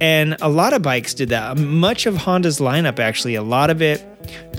And 0.00 0.38
a 0.40 0.48
lot 0.48 0.72
of 0.72 0.80
bikes 0.80 1.12
did 1.12 1.28
that. 1.28 1.58
Much 1.58 2.06
of 2.06 2.16
Honda's 2.16 2.58
lineup, 2.58 2.98
actually, 2.98 3.34
a 3.34 3.42
lot 3.42 3.68
of 3.68 3.82
it 3.82 4.02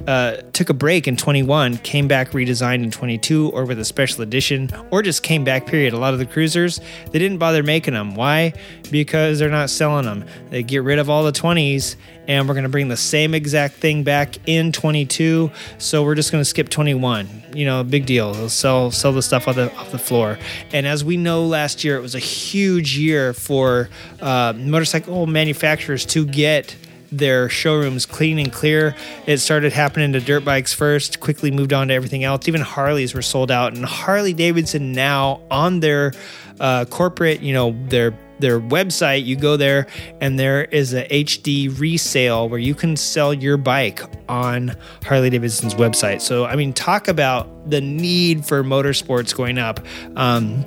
uh, 0.07 0.37
took 0.53 0.69
a 0.69 0.73
break 0.73 1.07
in 1.07 1.15
21, 1.17 1.77
came 1.77 2.07
back 2.07 2.31
redesigned 2.31 2.83
in 2.83 2.91
22, 2.91 3.49
or 3.49 3.65
with 3.65 3.79
a 3.79 3.85
special 3.85 4.21
edition, 4.21 4.69
or 4.91 5.01
just 5.01 5.23
came 5.23 5.43
back. 5.43 5.65
Period. 5.65 5.93
A 5.93 5.97
lot 5.97 6.13
of 6.13 6.19
the 6.19 6.27
cruisers 6.27 6.79
they 7.11 7.17
didn't 7.17 7.39
bother 7.39 7.63
making 7.63 7.95
them. 7.95 8.13
Why? 8.13 8.53
Because 8.91 9.39
they're 9.39 9.49
not 9.49 9.71
selling 9.71 10.05
them. 10.05 10.25
They 10.51 10.61
get 10.61 10.83
rid 10.83 10.99
of 10.99 11.09
all 11.09 11.23
the 11.23 11.31
20s, 11.31 11.95
and 12.31 12.47
we're 12.47 12.53
going 12.53 12.63
to 12.63 12.69
bring 12.69 12.87
the 12.87 12.95
same 12.95 13.33
exact 13.33 13.75
thing 13.75 14.03
back 14.03 14.37
in 14.47 14.71
22. 14.71 15.51
So 15.79 16.01
we're 16.01 16.15
just 16.15 16.31
going 16.31 16.39
to 16.39 16.45
skip 16.45 16.69
21. 16.69 17.43
You 17.53 17.65
know, 17.65 17.83
big 17.83 18.05
deal. 18.05 18.33
They'll 18.33 18.47
sell 18.47 18.89
sell 18.89 19.11
the 19.11 19.21
stuff 19.21 19.49
off 19.49 19.55
the 19.55 19.69
off 19.75 19.91
the 19.91 19.99
floor. 19.99 20.39
And 20.71 20.87
as 20.87 21.03
we 21.03 21.17
know, 21.17 21.45
last 21.45 21.83
year 21.83 21.97
it 21.97 22.01
was 22.01 22.15
a 22.15 22.19
huge 22.19 22.97
year 22.97 23.33
for 23.33 23.89
uh, 24.21 24.53
motorcycle 24.55 25.27
manufacturers 25.27 26.05
to 26.05 26.25
get 26.25 26.73
their 27.11 27.49
showrooms 27.49 28.05
clean 28.05 28.39
and 28.39 28.53
clear. 28.53 28.95
It 29.27 29.39
started 29.39 29.73
happening 29.73 30.13
to 30.13 30.21
dirt 30.21 30.45
bikes 30.45 30.73
first, 30.73 31.19
quickly 31.19 31.51
moved 31.51 31.73
on 31.73 31.89
to 31.89 31.93
everything 31.93 32.23
else. 32.23 32.47
Even 32.47 32.61
Harleys 32.61 33.13
were 33.13 33.21
sold 33.21 33.51
out, 33.51 33.75
and 33.75 33.83
Harley 33.83 34.33
Davidson 34.33 34.93
now 34.93 35.41
on 35.51 35.81
their 35.81 36.13
uh, 36.61 36.85
corporate, 36.85 37.41
you 37.41 37.53
know, 37.53 37.75
their 37.89 38.17
their 38.41 38.59
website, 38.59 39.25
you 39.25 39.35
go 39.35 39.57
there 39.57 39.87
and 40.19 40.37
there 40.37 40.65
is 40.65 40.93
a 40.93 41.07
HD 41.07 41.79
resale 41.79 42.49
where 42.49 42.59
you 42.59 42.75
can 42.75 42.95
sell 42.95 43.33
your 43.33 43.57
bike 43.57 44.01
on 44.27 44.75
Harley 45.05 45.29
Davidson's 45.29 45.75
website. 45.75 46.21
So, 46.21 46.45
I 46.45 46.55
mean, 46.55 46.73
talk 46.73 47.07
about 47.07 47.69
the 47.69 47.81
need 47.81 48.45
for 48.45 48.63
motorsports 48.63 49.35
going 49.35 49.57
up. 49.57 49.79
Um, 50.15 50.65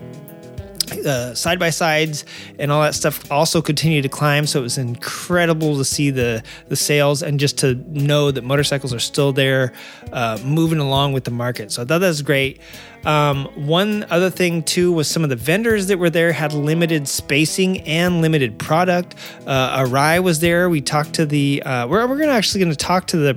uh, 0.92 1.34
side 1.34 1.58
by 1.58 1.70
sides 1.70 2.24
and 2.58 2.70
all 2.70 2.82
that 2.82 2.94
stuff 2.94 3.30
also 3.30 3.60
continued 3.62 4.02
to 4.02 4.08
climb. 4.08 4.46
So 4.46 4.60
it 4.60 4.62
was 4.62 4.78
incredible 4.78 5.76
to 5.78 5.84
see 5.84 6.10
the 6.10 6.42
the 6.68 6.76
sales 6.76 7.22
and 7.22 7.40
just 7.40 7.58
to 7.58 7.74
know 7.88 8.30
that 8.30 8.42
motorcycles 8.42 8.92
are 8.92 9.00
still 9.00 9.32
there, 9.32 9.72
uh, 10.12 10.38
moving 10.44 10.78
along 10.78 11.12
with 11.12 11.24
the 11.24 11.30
market. 11.30 11.72
So 11.72 11.82
I 11.82 11.84
thought 11.84 11.98
that 11.98 12.08
was 12.08 12.22
great. 12.22 12.60
Um, 13.04 13.46
one 13.66 14.06
other 14.08 14.30
thing 14.30 14.62
too 14.62 14.90
was 14.90 15.08
some 15.08 15.24
of 15.24 15.30
the 15.30 15.36
vendors 15.36 15.88
that 15.88 15.98
were 15.98 16.10
there 16.10 16.32
had 16.32 16.52
limited 16.52 17.06
spacing 17.06 17.82
and 17.82 18.22
limited 18.22 18.58
product. 18.58 19.14
Uh, 19.46 19.84
Arai 19.84 20.22
was 20.22 20.40
there. 20.40 20.70
We 20.70 20.80
talked 20.80 21.14
to 21.14 21.26
the. 21.26 21.62
Uh, 21.62 21.86
we're 21.86 22.06
we're 22.06 22.18
gonna 22.18 22.32
actually 22.32 22.60
going 22.60 22.70
to 22.70 22.76
talk 22.76 23.06
to 23.08 23.18
the 23.18 23.34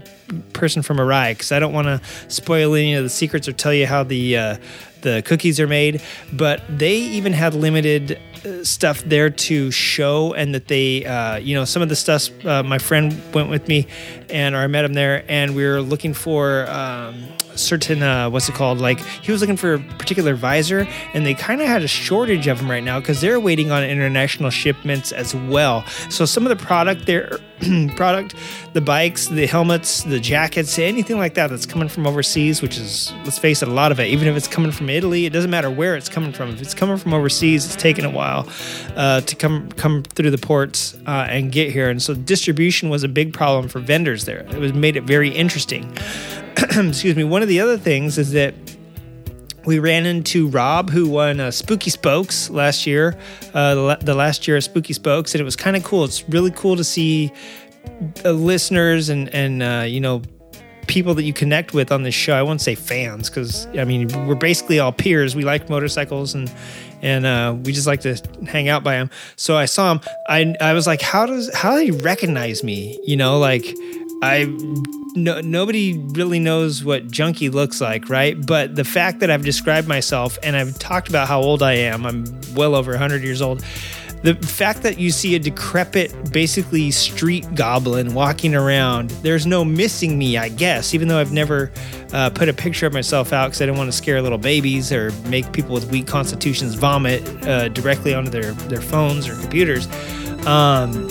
person 0.53 0.81
from 0.81 0.97
Arai 0.97 1.31
because 1.31 1.51
I 1.51 1.59
don't 1.59 1.73
want 1.73 1.87
to 1.87 2.01
spoil 2.27 2.75
any 2.75 2.93
of 2.95 3.03
the 3.03 3.09
secrets 3.09 3.47
or 3.47 3.53
tell 3.53 3.73
you 3.73 3.85
how 3.85 4.03
the 4.03 4.37
uh, 4.37 4.57
the 5.01 5.21
cookies 5.23 5.59
are 5.59 5.67
made, 5.67 6.01
but 6.33 6.61
they 6.69 6.95
even 6.97 7.33
had 7.33 7.53
limited 7.53 8.19
stuff 8.63 9.03
there 9.03 9.29
to 9.29 9.71
show, 9.71 10.33
and 10.33 10.53
that 10.53 10.67
they, 10.67 11.05
uh, 11.05 11.37
you 11.37 11.55
know, 11.55 11.65
some 11.65 11.81
of 11.81 11.89
the 11.89 11.95
stuff. 11.95 12.29
Uh, 12.45 12.63
my 12.63 12.77
friend 12.77 13.19
went 13.33 13.49
with 13.49 13.67
me, 13.67 13.87
and 14.29 14.55
or 14.55 14.59
I 14.59 14.67
met 14.67 14.85
him 14.85 14.93
there, 14.93 15.23
and 15.27 15.55
we 15.55 15.65
were 15.65 15.81
looking 15.81 16.13
for. 16.13 16.67
Um, 16.69 17.27
certain 17.57 18.03
uh, 18.03 18.29
what's 18.29 18.47
it 18.47 18.55
called 18.55 18.79
like 18.79 18.99
he 18.99 19.31
was 19.31 19.41
looking 19.41 19.57
for 19.57 19.75
a 19.75 19.79
particular 19.79 20.35
visor 20.35 20.87
and 21.13 21.25
they 21.25 21.33
kind 21.33 21.61
of 21.61 21.67
had 21.67 21.83
a 21.83 21.87
shortage 21.87 22.47
of 22.47 22.59
them 22.59 22.69
right 22.69 22.83
now 22.83 22.99
because 22.99 23.21
they're 23.21 23.39
waiting 23.39 23.71
on 23.71 23.83
international 23.83 24.49
shipments 24.49 25.11
as 25.11 25.35
well 25.35 25.85
so 26.09 26.25
some 26.25 26.45
of 26.45 26.49
the 26.55 26.63
product 26.63 27.05
there 27.05 27.37
product 27.95 28.35
the 28.73 28.81
bikes 28.81 29.27
the 29.27 29.47
helmets 29.47 30.03
the 30.03 30.19
jackets 30.19 30.77
anything 30.77 31.17
like 31.17 31.33
that 31.33 31.49
that's 31.49 31.65
coming 31.65 31.89
from 31.89 32.05
overseas 32.05 32.61
which 32.61 32.77
is 32.77 33.11
let's 33.23 33.39
face 33.39 33.61
it 33.61 33.67
a 33.67 33.71
lot 33.73 33.91
of 33.91 33.99
it 33.99 34.07
even 34.07 34.27
if 34.27 34.35
it's 34.35 34.47
coming 34.47 34.71
from 34.71 34.89
italy 34.89 35.25
it 35.25 35.33
doesn't 35.33 35.51
matter 35.51 35.69
where 35.69 35.95
it's 35.95 36.09
coming 36.09 36.31
from 36.31 36.49
if 36.49 36.61
it's 36.61 36.73
coming 36.73 36.97
from 36.97 37.13
overseas 37.13 37.65
it's 37.65 37.75
taking 37.75 38.05
a 38.05 38.09
while 38.09 38.36
uh, 38.95 39.21
to 39.21 39.35
come 39.35 39.69
come 39.73 40.03
through 40.03 40.31
the 40.31 40.37
ports 40.37 40.95
uh, 41.07 41.27
and 41.29 41.51
get 41.51 41.71
here 41.71 41.89
and 41.89 42.01
so 42.01 42.13
distribution 42.13 42.89
was 42.89 43.03
a 43.03 43.07
big 43.07 43.33
problem 43.33 43.67
for 43.67 43.79
vendors 43.79 44.25
there 44.25 44.39
it 44.39 44.59
was 44.59 44.73
made 44.73 44.95
it 44.95 45.03
very 45.03 45.29
interesting 45.29 45.91
excuse 46.75 47.15
me, 47.15 47.23
one 47.23 47.43
of 47.43 47.47
the 47.47 47.59
other 47.59 47.77
things 47.77 48.17
is 48.17 48.31
that 48.31 48.55
we 49.67 49.77
ran 49.77 50.07
into 50.07 50.47
Rob, 50.47 50.89
who 50.89 51.07
won 51.07 51.39
uh, 51.39 51.51
Spooky 51.51 51.91
Spokes 51.91 52.49
last 52.49 52.87
year, 52.87 53.15
uh, 53.53 53.75
the, 53.75 53.97
the, 54.01 54.15
last 54.15 54.47
year 54.47 54.57
of 54.57 54.63
Spooky 54.63 54.93
Spokes, 54.93 55.35
and 55.35 55.41
it 55.41 55.43
was 55.43 55.55
kind 55.55 55.75
of 55.75 55.83
cool. 55.83 56.03
It's 56.03 56.27
really 56.29 56.49
cool 56.49 56.75
to 56.75 56.83
see 56.83 57.31
uh, 58.25 58.31
listeners 58.31 59.09
and 59.09 59.29
and 59.35 59.61
uh, 59.61 59.85
you 59.87 59.99
know 59.99 60.23
people 60.87 61.13
that 61.13 61.23
you 61.23 61.33
connect 61.33 61.73
with 61.73 61.91
on 61.91 62.01
this 62.01 62.15
show. 62.15 62.33
I 62.33 62.41
won't 62.41 62.61
say 62.61 62.73
fans 62.73 63.29
because 63.29 63.67
I 63.77 63.83
mean 63.83 64.07
we're 64.25 64.33
basically 64.33 64.79
all 64.79 64.91
peers. 64.91 65.35
We 65.35 65.43
like 65.43 65.69
motorcycles 65.69 66.33
and 66.33 66.51
and 67.01 67.25
uh, 67.25 67.55
we 67.63 67.71
just 67.71 67.87
like 67.87 68.01
to 68.01 68.15
hang 68.47 68.69
out 68.69 68.83
by 68.83 68.95
him. 68.95 69.09
So 69.35 69.55
I 69.55 69.65
saw 69.65 69.91
him. 69.91 70.01
I 70.27 70.55
I 70.61 70.73
was 70.73 70.87
like, 70.87 71.01
how 71.01 71.25
does 71.25 71.53
how 71.53 71.75
do 71.75 71.83
he 71.83 71.91
recognize 71.91 72.63
me? 72.63 72.99
You 73.05 73.17
know, 73.17 73.39
like 73.39 73.75
I 74.21 74.45
no, 75.15 75.41
nobody 75.41 75.97
really 75.97 76.39
knows 76.39 76.83
what 76.83 77.09
junkie 77.09 77.49
looks 77.49 77.81
like, 77.81 78.07
right? 78.07 78.37
But 78.45 78.75
the 78.75 78.83
fact 78.83 79.19
that 79.19 79.31
I've 79.31 79.43
described 79.43 79.87
myself 79.87 80.37
and 80.43 80.55
I've 80.55 80.77
talked 80.77 81.09
about 81.09 81.27
how 81.27 81.41
old 81.41 81.63
I 81.63 81.73
am, 81.73 82.05
I'm 82.05 82.25
well 82.53 82.75
over 82.75 82.91
100 82.91 83.23
years 83.23 83.41
old. 83.41 83.63
The 84.23 84.33
fact 84.33 84.81
that 84.81 84.97
you 84.97 85.11
see 85.11 85.35
a 85.35 85.39
decrepit, 85.39 86.31
basically 86.31 86.91
street 86.91 87.45
goblin 87.53 88.13
walking 88.13 88.55
around, 88.55 89.11
there's 89.21 89.45
no 89.45 89.63
missing 89.63 90.17
me, 90.17 90.37
I 90.37 90.49
guess, 90.49 90.93
even 90.93 91.07
though 91.07 91.19
I've 91.19 91.31
never 91.31 91.71
uh, 92.13 92.29
put 92.31 92.49
a 92.49 92.53
picture 92.53 92.87
of 92.87 92.93
myself 92.93 93.31
out 93.31 93.47
because 93.47 93.61
I 93.61 93.67
didn't 93.67 93.77
want 93.77 93.89
to 93.89 93.97
scare 93.97 94.21
little 94.21 94.37
babies 94.37 94.91
or 94.91 95.11
make 95.27 95.51
people 95.53 95.73
with 95.73 95.89
weak 95.91 96.07
constitutions 96.07 96.73
vomit 96.73 97.21
uh, 97.45 97.69
directly 97.69 98.13
onto 98.13 98.31
their, 98.31 98.53
their 98.53 98.81
phones 98.81 99.27
or 99.29 99.35
computers. 99.35 99.87
Um, 100.47 101.07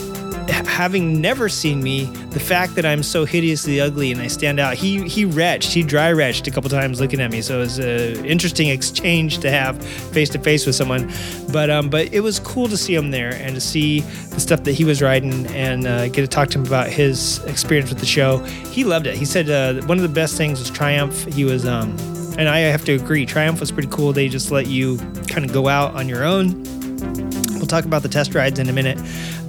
having 0.48 1.20
never 1.20 1.48
seen 1.48 1.82
me, 1.82 2.04
the 2.30 2.40
fact 2.40 2.74
that 2.74 2.84
I'm 2.84 3.02
so 3.02 3.24
hideously 3.24 3.80
ugly 3.80 4.12
and 4.12 4.20
I 4.20 4.26
stand 4.26 4.60
out, 4.60 4.74
he 4.74 5.08
he 5.08 5.24
retched, 5.24 5.72
he 5.72 5.82
dry 5.82 6.12
retched 6.12 6.46
a 6.46 6.50
couple 6.50 6.68
times 6.70 7.00
looking 7.00 7.20
at 7.20 7.30
me. 7.30 7.42
So 7.42 7.56
it 7.56 7.60
was 7.60 7.78
an 7.78 8.24
interesting 8.24 8.68
exchange 8.68 9.38
to 9.38 9.50
have 9.50 9.82
face 9.84 10.28
to 10.30 10.38
face 10.38 10.66
with 10.66 10.74
someone. 10.74 11.10
But 11.52 11.70
um, 11.70 11.88
but 11.88 12.12
it 12.12 12.20
was 12.20 12.38
cool 12.40 12.68
to 12.68 12.76
see 12.76 12.94
him 12.94 13.10
there 13.10 13.32
and 13.34 13.54
to 13.54 13.60
see 13.60 14.00
the 14.00 14.40
stuff 14.40 14.64
that 14.64 14.72
he 14.72 14.84
was 14.84 15.02
riding 15.02 15.46
and 15.48 15.86
uh, 15.86 16.08
get 16.08 16.22
to 16.22 16.28
talk 16.28 16.48
to 16.50 16.58
him 16.58 16.66
about 16.66 16.88
his 16.88 17.42
experience 17.44 17.90
with 17.90 18.00
the 18.00 18.06
show. 18.06 18.38
He 18.70 18.84
loved 18.84 19.06
it. 19.06 19.16
He 19.16 19.24
said 19.24 19.50
uh, 19.50 19.84
one 19.86 19.98
of 19.98 20.02
the 20.02 20.08
best 20.08 20.36
things 20.36 20.58
was 20.58 20.70
Triumph. 20.70 21.24
He 21.32 21.44
was 21.44 21.64
um, 21.64 21.96
and 22.38 22.48
I 22.48 22.58
have 22.58 22.84
to 22.84 22.92
agree, 22.92 23.24
Triumph 23.24 23.60
was 23.60 23.72
pretty 23.72 23.88
cool. 23.90 24.12
They 24.12 24.28
just 24.28 24.50
let 24.50 24.66
you 24.66 24.98
kind 25.26 25.44
of 25.44 25.52
go 25.52 25.68
out 25.68 25.94
on 25.94 26.06
your 26.08 26.24
own 26.24 26.62
We'll 27.66 27.80
talk 27.80 27.84
about 27.84 28.02
the 28.02 28.08
test 28.08 28.32
rides 28.32 28.60
in 28.60 28.68
a 28.68 28.72
minute. 28.72 28.96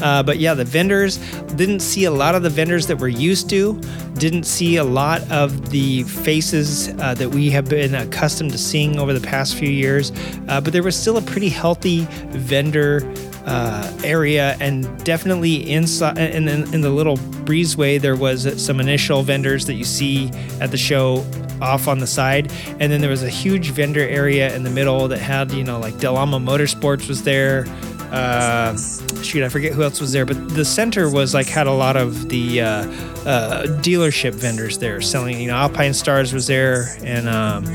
Uh, 0.02 0.24
but 0.24 0.40
yeah, 0.40 0.56
the 0.56 0.66
vendors 0.66 1.18
didn't 1.54 1.82
see 1.82 2.06
a 2.06 2.12
lot 2.12 2.34
of 2.34 2.42
the 2.42 2.50
vendors 2.50 2.88
that 2.88 2.98
we're 2.98 3.10
used 3.10 3.48
to, 3.52 3.80
didn't 4.16 4.46
see 4.46 4.78
a 4.78 4.84
lot 4.84 5.22
of 5.30 5.70
the 5.70 6.02
faces 6.02 6.90
uh, 7.00 7.14
that 7.14 7.30
we 7.30 7.52
have 7.52 7.70
been 7.70 7.94
accustomed 7.94 8.54
to 8.54 8.58
seeing 8.58 8.98
over 8.98 9.14
the 9.14 9.22
past 9.22 9.54
few 9.54 9.70
years. 9.70 10.12
Uh, 10.48 10.60
but 10.60 10.74
there 10.74 10.82
was 10.82 10.96
still 11.00 11.18
a 11.18 11.22
pretty 11.22 11.50
healthy 11.50 12.08
vendor. 12.32 13.14
Uh, 13.46 13.90
area 14.04 14.58
and 14.60 15.06
definitely 15.06 15.72
inside 15.72 16.18
in, 16.18 16.50
in, 16.50 16.74
in 16.74 16.82
the 16.82 16.90
little 16.90 17.16
breezeway 17.46 17.98
there 17.98 18.18
was 18.18 18.62
some 18.62 18.82
initial 18.82 19.24
vendors 19.24 19.66
that 19.68 19.76
you 19.76 19.86
see 19.86 20.30
at 20.60 20.70
the 20.70 20.76
show 20.76 21.26
off 21.62 21.88
on 21.88 22.00
the 22.00 22.08
side 22.08 22.52
and 22.82 22.92
then 22.92 23.00
there 23.00 23.10
was 23.10 23.24
a 23.24 23.30
huge 23.30 23.70
vendor 23.70 24.02
area 24.02 24.54
in 24.54 24.64
the 24.64 24.70
middle 24.70 25.08
that 25.08 25.20
had 25.20 25.50
you 25.54 25.64
know 25.64 25.80
like 25.80 25.98
Del 25.98 26.18
Amo 26.18 26.40
Motorsports 26.40 27.08
was 27.08 27.24
there 27.24 27.66
uh, 28.12 28.78
shoot, 29.22 29.44
I 29.44 29.50
forget 29.50 29.74
who 29.74 29.84
else 29.84 30.00
was 30.00 30.12
there, 30.12 30.26
but 30.26 30.50
the 30.50 30.66
center 30.66 31.10
was 31.10 31.34
like 31.34 31.48
had 31.48 31.68
a 31.68 31.72
lot 31.72 31.98
of 31.98 32.30
the 32.30 32.62
uh, 32.62 32.84
uh, 33.28 33.64
dealership 33.82 34.34
vendors 34.34 34.78
there 34.78 35.02
selling. 35.02 35.40
You 35.40 35.48
know, 35.48 35.56
Alpinestars 35.56 36.34
was 36.34 36.48
there, 36.48 36.96
and 37.04 37.28
um, 37.30 37.66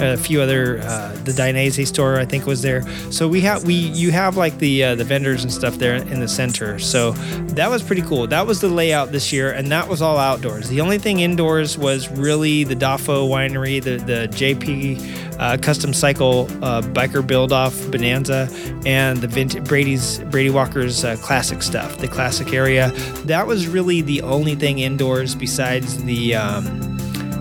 a 0.00 0.16
few 0.16 0.40
other. 0.40 0.80
Uh, 0.82 1.10
the 1.24 1.32
Dainese 1.32 1.86
store 1.86 2.18
I 2.18 2.24
think 2.24 2.46
was 2.46 2.62
there. 2.62 2.82
So 3.10 3.28
we 3.28 3.40
have 3.42 3.64
we 3.64 3.74
you 3.74 4.10
have 4.12 4.36
like 4.36 4.58
the 4.58 4.84
uh, 4.84 4.94
the 4.94 5.04
vendors 5.04 5.42
and 5.42 5.52
stuff 5.52 5.76
there 5.76 5.94
in 5.94 6.20
the 6.20 6.28
center. 6.28 6.78
So 6.78 7.12
that 7.54 7.70
was 7.70 7.82
pretty 7.82 8.02
cool. 8.02 8.26
That 8.26 8.46
was 8.46 8.60
the 8.60 8.68
layout 8.68 9.12
this 9.12 9.32
year, 9.32 9.52
and 9.52 9.70
that 9.70 9.88
was 9.88 10.02
all 10.02 10.18
outdoors. 10.18 10.68
The 10.68 10.80
only 10.80 10.98
thing 10.98 11.20
indoors 11.20 11.76
was 11.76 12.08
really 12.10 12.64
the 12.64 12.76
Doffo 12.76 13.28
Winery, 13.28 13.82
the 13.82 13.96
the 13.98 14.28
JP 14.28 15.38
uh, 15.38 15.56
custom 15.56 15.92
cycle 15.92 16.46
uh, 16.62 16.82
biker 16.82 17.26
build 17.26 17.52
off 17.52 17.74
Bonanza, 17.90 18.48
and 18.84 19.18
the 19.18 19.28
vintage 19.28 19.64
Brady's 19.64 20.18
Brady 20.30 20.50
Walker's 20.50 21.04
uh, 21.04 21.16
classic 21.16 21.62
stuff, 21.62 21.98
the 21.98 22.08
classic 22.08 22.52
area. 22.52 22.90
That 23.24 23.46
was 23.46 23.66
really 23.66 24.02
the 24.02 24.22
only 24.22 24.54
thing 24.54 24.78
indoors 25.00 25.34
besides 25.34 26.04
the 26.04 26.34
um, 26.34 26.98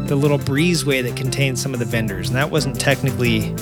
the 0.08 0.16
little 0.16 0.40
breezeway 0.40 1.04
that 1.04 1.18
contained 1.18 1.60
some 1.60 1.74
of 1.74 1.80
the 1.80 1.86
vendors, 1.86 2.30
and 2.30 2.38
that 2.38 2.50
wasn't 2.50 2.80
technically 2.80 3.54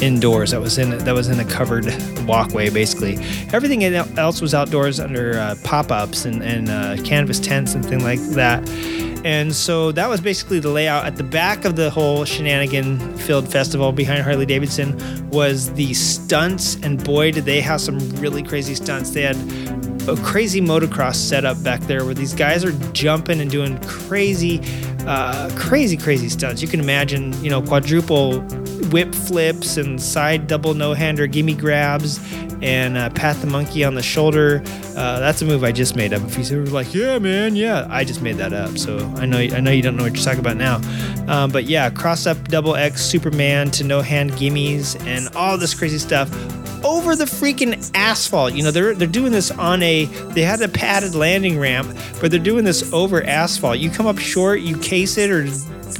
indoors. 0.00 0.52
That 0.52 0.60
was 0.60 0.78
in 0.78 0.96
that 0.98 1.14
was 1.14 1.28
in 1.28 1.40
a 1.40 1.44
covered 1.44 1.86
walkway, 2.28 2.70
basically. 2.70 3.16
Everything 3.52 3.82
else 3.82 4.40
was 4.40 4.54
outdoors 4.54 5.00
under 5.00 5.36
uh, 5.36 5.56
pop-ups 5.64 6.26
and, 6.26 6.44
and 6.44 6.68
uh, 6.68 7.02
canvas 7.02 7.40
tents 7.40 7.74
and 7.74 7.84
things 7.84 8.04
like 8.04 8.20
that. 8.34 8.66
And 9.24 9.52
so 9.52 9.90
that 9.92 10.08
was 10.08 10.20
basically 10.20 10.60
the 10.60 10.68
layout. 10.68 11.04
At 11.04 11.16
the 11.16 11.24
back 11.24 11.64
of 11.64 11.74
the 11.74 11.90
whole 11.90 12.24
shenanigan 12.24 13.18
filled 13.18 13.50
festival 13.50 13.90
behind 13.90 14.22
Harley 14.22 14.46
Davidson 14.46 14.96
was 15.30 15.72
the 15.74 15.92
stunts, 15.94 16.76
and 16.84 17.02
boy, 17.02 17.32
did 17.32 17.46
they 17.46 17.60
have 17.62 17.80
some 17.80 17.98
really 18.20 18.44
crazy 18.44 18.76
stunts. 18.76 19.10
They 19.10 19.22
had 19.22 19.36
a 20.08 20.16
crazy 20.22 20.60
motocross 20.60 21.16
setup 21.16 21.62
back 21.62 21.80
there 21.82 22.04
where 22.04 22.14
these 22.14 22.34
guys 22.34 22.64
are 22.64 22.72
jumping 22.92 23.40
and 23.40 23.50
doing 23.50 23.80
crazy 23.82 24.60
uh, 25.06 25.50
crazy, 25.56 25.96
crazy 25.96 26.28
stunts. 26.28 26.62
You 26.62 26.68
can 26.68 26.80
imagine, 26.80 27.32
you 27.44 27.50
know, 27.50 27.62
quadruple 27.62 28.40
whip 28.90 29.14
flips 29.14 29.76
and 29.76 30.00
side 30.00 30.46
double 30.46 30.74
no 30.74 30.94
hander 30.94 31.26
gimme 31.26 31.54
grabs 31.54 32.20
and 32.62 32.96
uh, 32.96 33.10
pat 33.10 33.36
the 33.36 33.46
monkey 33.46 33.84
on 33.84 33.94
the 33.94 34.02
shoulder. 34.02 34.62
Uh, 34.96 35.20
that's 35.20 35.42
a 35.42 35.44
move 35.44 35.64
I 35.64 35.72
just 35.72 35.96
made 35.96 36.12
up. 36.12 36.22
If 36.22 36.50
you 36.50 36.58
were 36.58 36.66
like, 36.66 36.94
yeah, 36.94 37.18
man, 37.18 37.56
yeah, 37.56 37.86
I 37.90 38.04
just 38.04 38.22
made 38.22 38.36
that 38.36 38.52
up. 38.52 38.78
So 38.78 38.98
I 39.16 39.26
know 39.26 39.38
I 39.38 39.60
know 39.60 39.70
you 39.70 39.82
don't 39.82 39.96
know 39.96 40.04
what 40.04 40.14
you're 40.14 40.24
talking 40.24 40.40
about 40.40 40.56
now. 40.56 40.80
Um, 41.28 41.50
but 41.50 41.64
yeah, 41.64 41.90
cross 41.90 42.26
up 42.26 42.42
double 42.48 42.74
X 42.74 43.02
Superman 43.02 43.70
to 43.72 43.84
no 43.84 44.00
hand 44.00 44.32
gimmies 44.32 44.98
and 45.06 45.34
all 45.36 45.58
this 45.58 45.74
crazy 45.74 45.98
stuff 45.98 46.30
over 46.84 47.16
the 47.16 47.24
freaking 47.24 47.90
asphalt. 47.94 48.52
You 48.52 48.62
know, 48.62 48.70
they're 48.70 48.94
they're 48.94 49.08
doing 49.08 49.32
this 49.32 49.50
on 49.50 49.82
a 49.82 50.04
they 50.04 50.42
had 50.42 50.60
a 50.62 50.68
padded 50.68 51.14
landing 51.14 51.58
ramp, 51.58 51.96
but 52.20 52.30
they're 52.30 52.40
doing 52.40 52.64
this 52.64 52.92
over 52.92 53.22
asphalt. 53.24 53.78
You 53.78 53.90
come 53.90 54.06
up 54.06 54.18
short, 54.18 54.60
you 54.60 54.76
case 54.78 55.16
it 55.18 55.30
or 55.30 55.46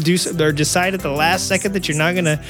do 0.03 0.16
or 0.41 0.53
decide 0.53 0.95
at 0.95 1.01
the 1.01 1.11
last 1.11 1.49
second 1.49 1.72
that 1.72 1.89
you're 1.89 1.97
not 1.97 2.14
gonna 2.14 2.43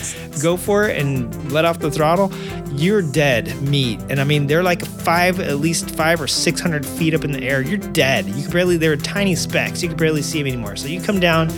go 0.43 0.57
for 0.57 0.89
it 0.89 0.99
and 0.99 1.53
let 1.53 1.65
off 1.65 1.79
the 1.79 1.91
throttle, 1.91 2.33
you're 2.73 3.03
dead 3.03 3.61
meat. 3.63 4.01
And 4.09 4.21
I 4.21 4.25
mean, 4.25 4.47
they're 4.47 4.63
like 4.63 4.85
five, 4.85 5.41
at 5.41 5.59
least 5.59 5.91
five 5.91 6.21
or 6.21 6.27
six 6.27 6.61
hundred 6.61 6.85
feet 6.85 7.15
up 7.15 7.25
in 7.25 7.33
the 7.33 7.43
air. 7.43 7.63
You're 7.63 7.79
dead. 7.79 8.27
You 8.27 8.43
can 8.43 8.53
barely. 8.53 8.77
They're 8.77 8.97
tiny 8.97 9.35
specks. 9.35 9.83
You 9.83 9.89
can 9.89 9.97
barely 9.97 10.23
see 10.23 10.39
them 10.39 10.49
anymore. 10.49 10.77
So 10.77 10.89
you 10.89 11.01
come 11.01 11.21
down. 11.21 11.51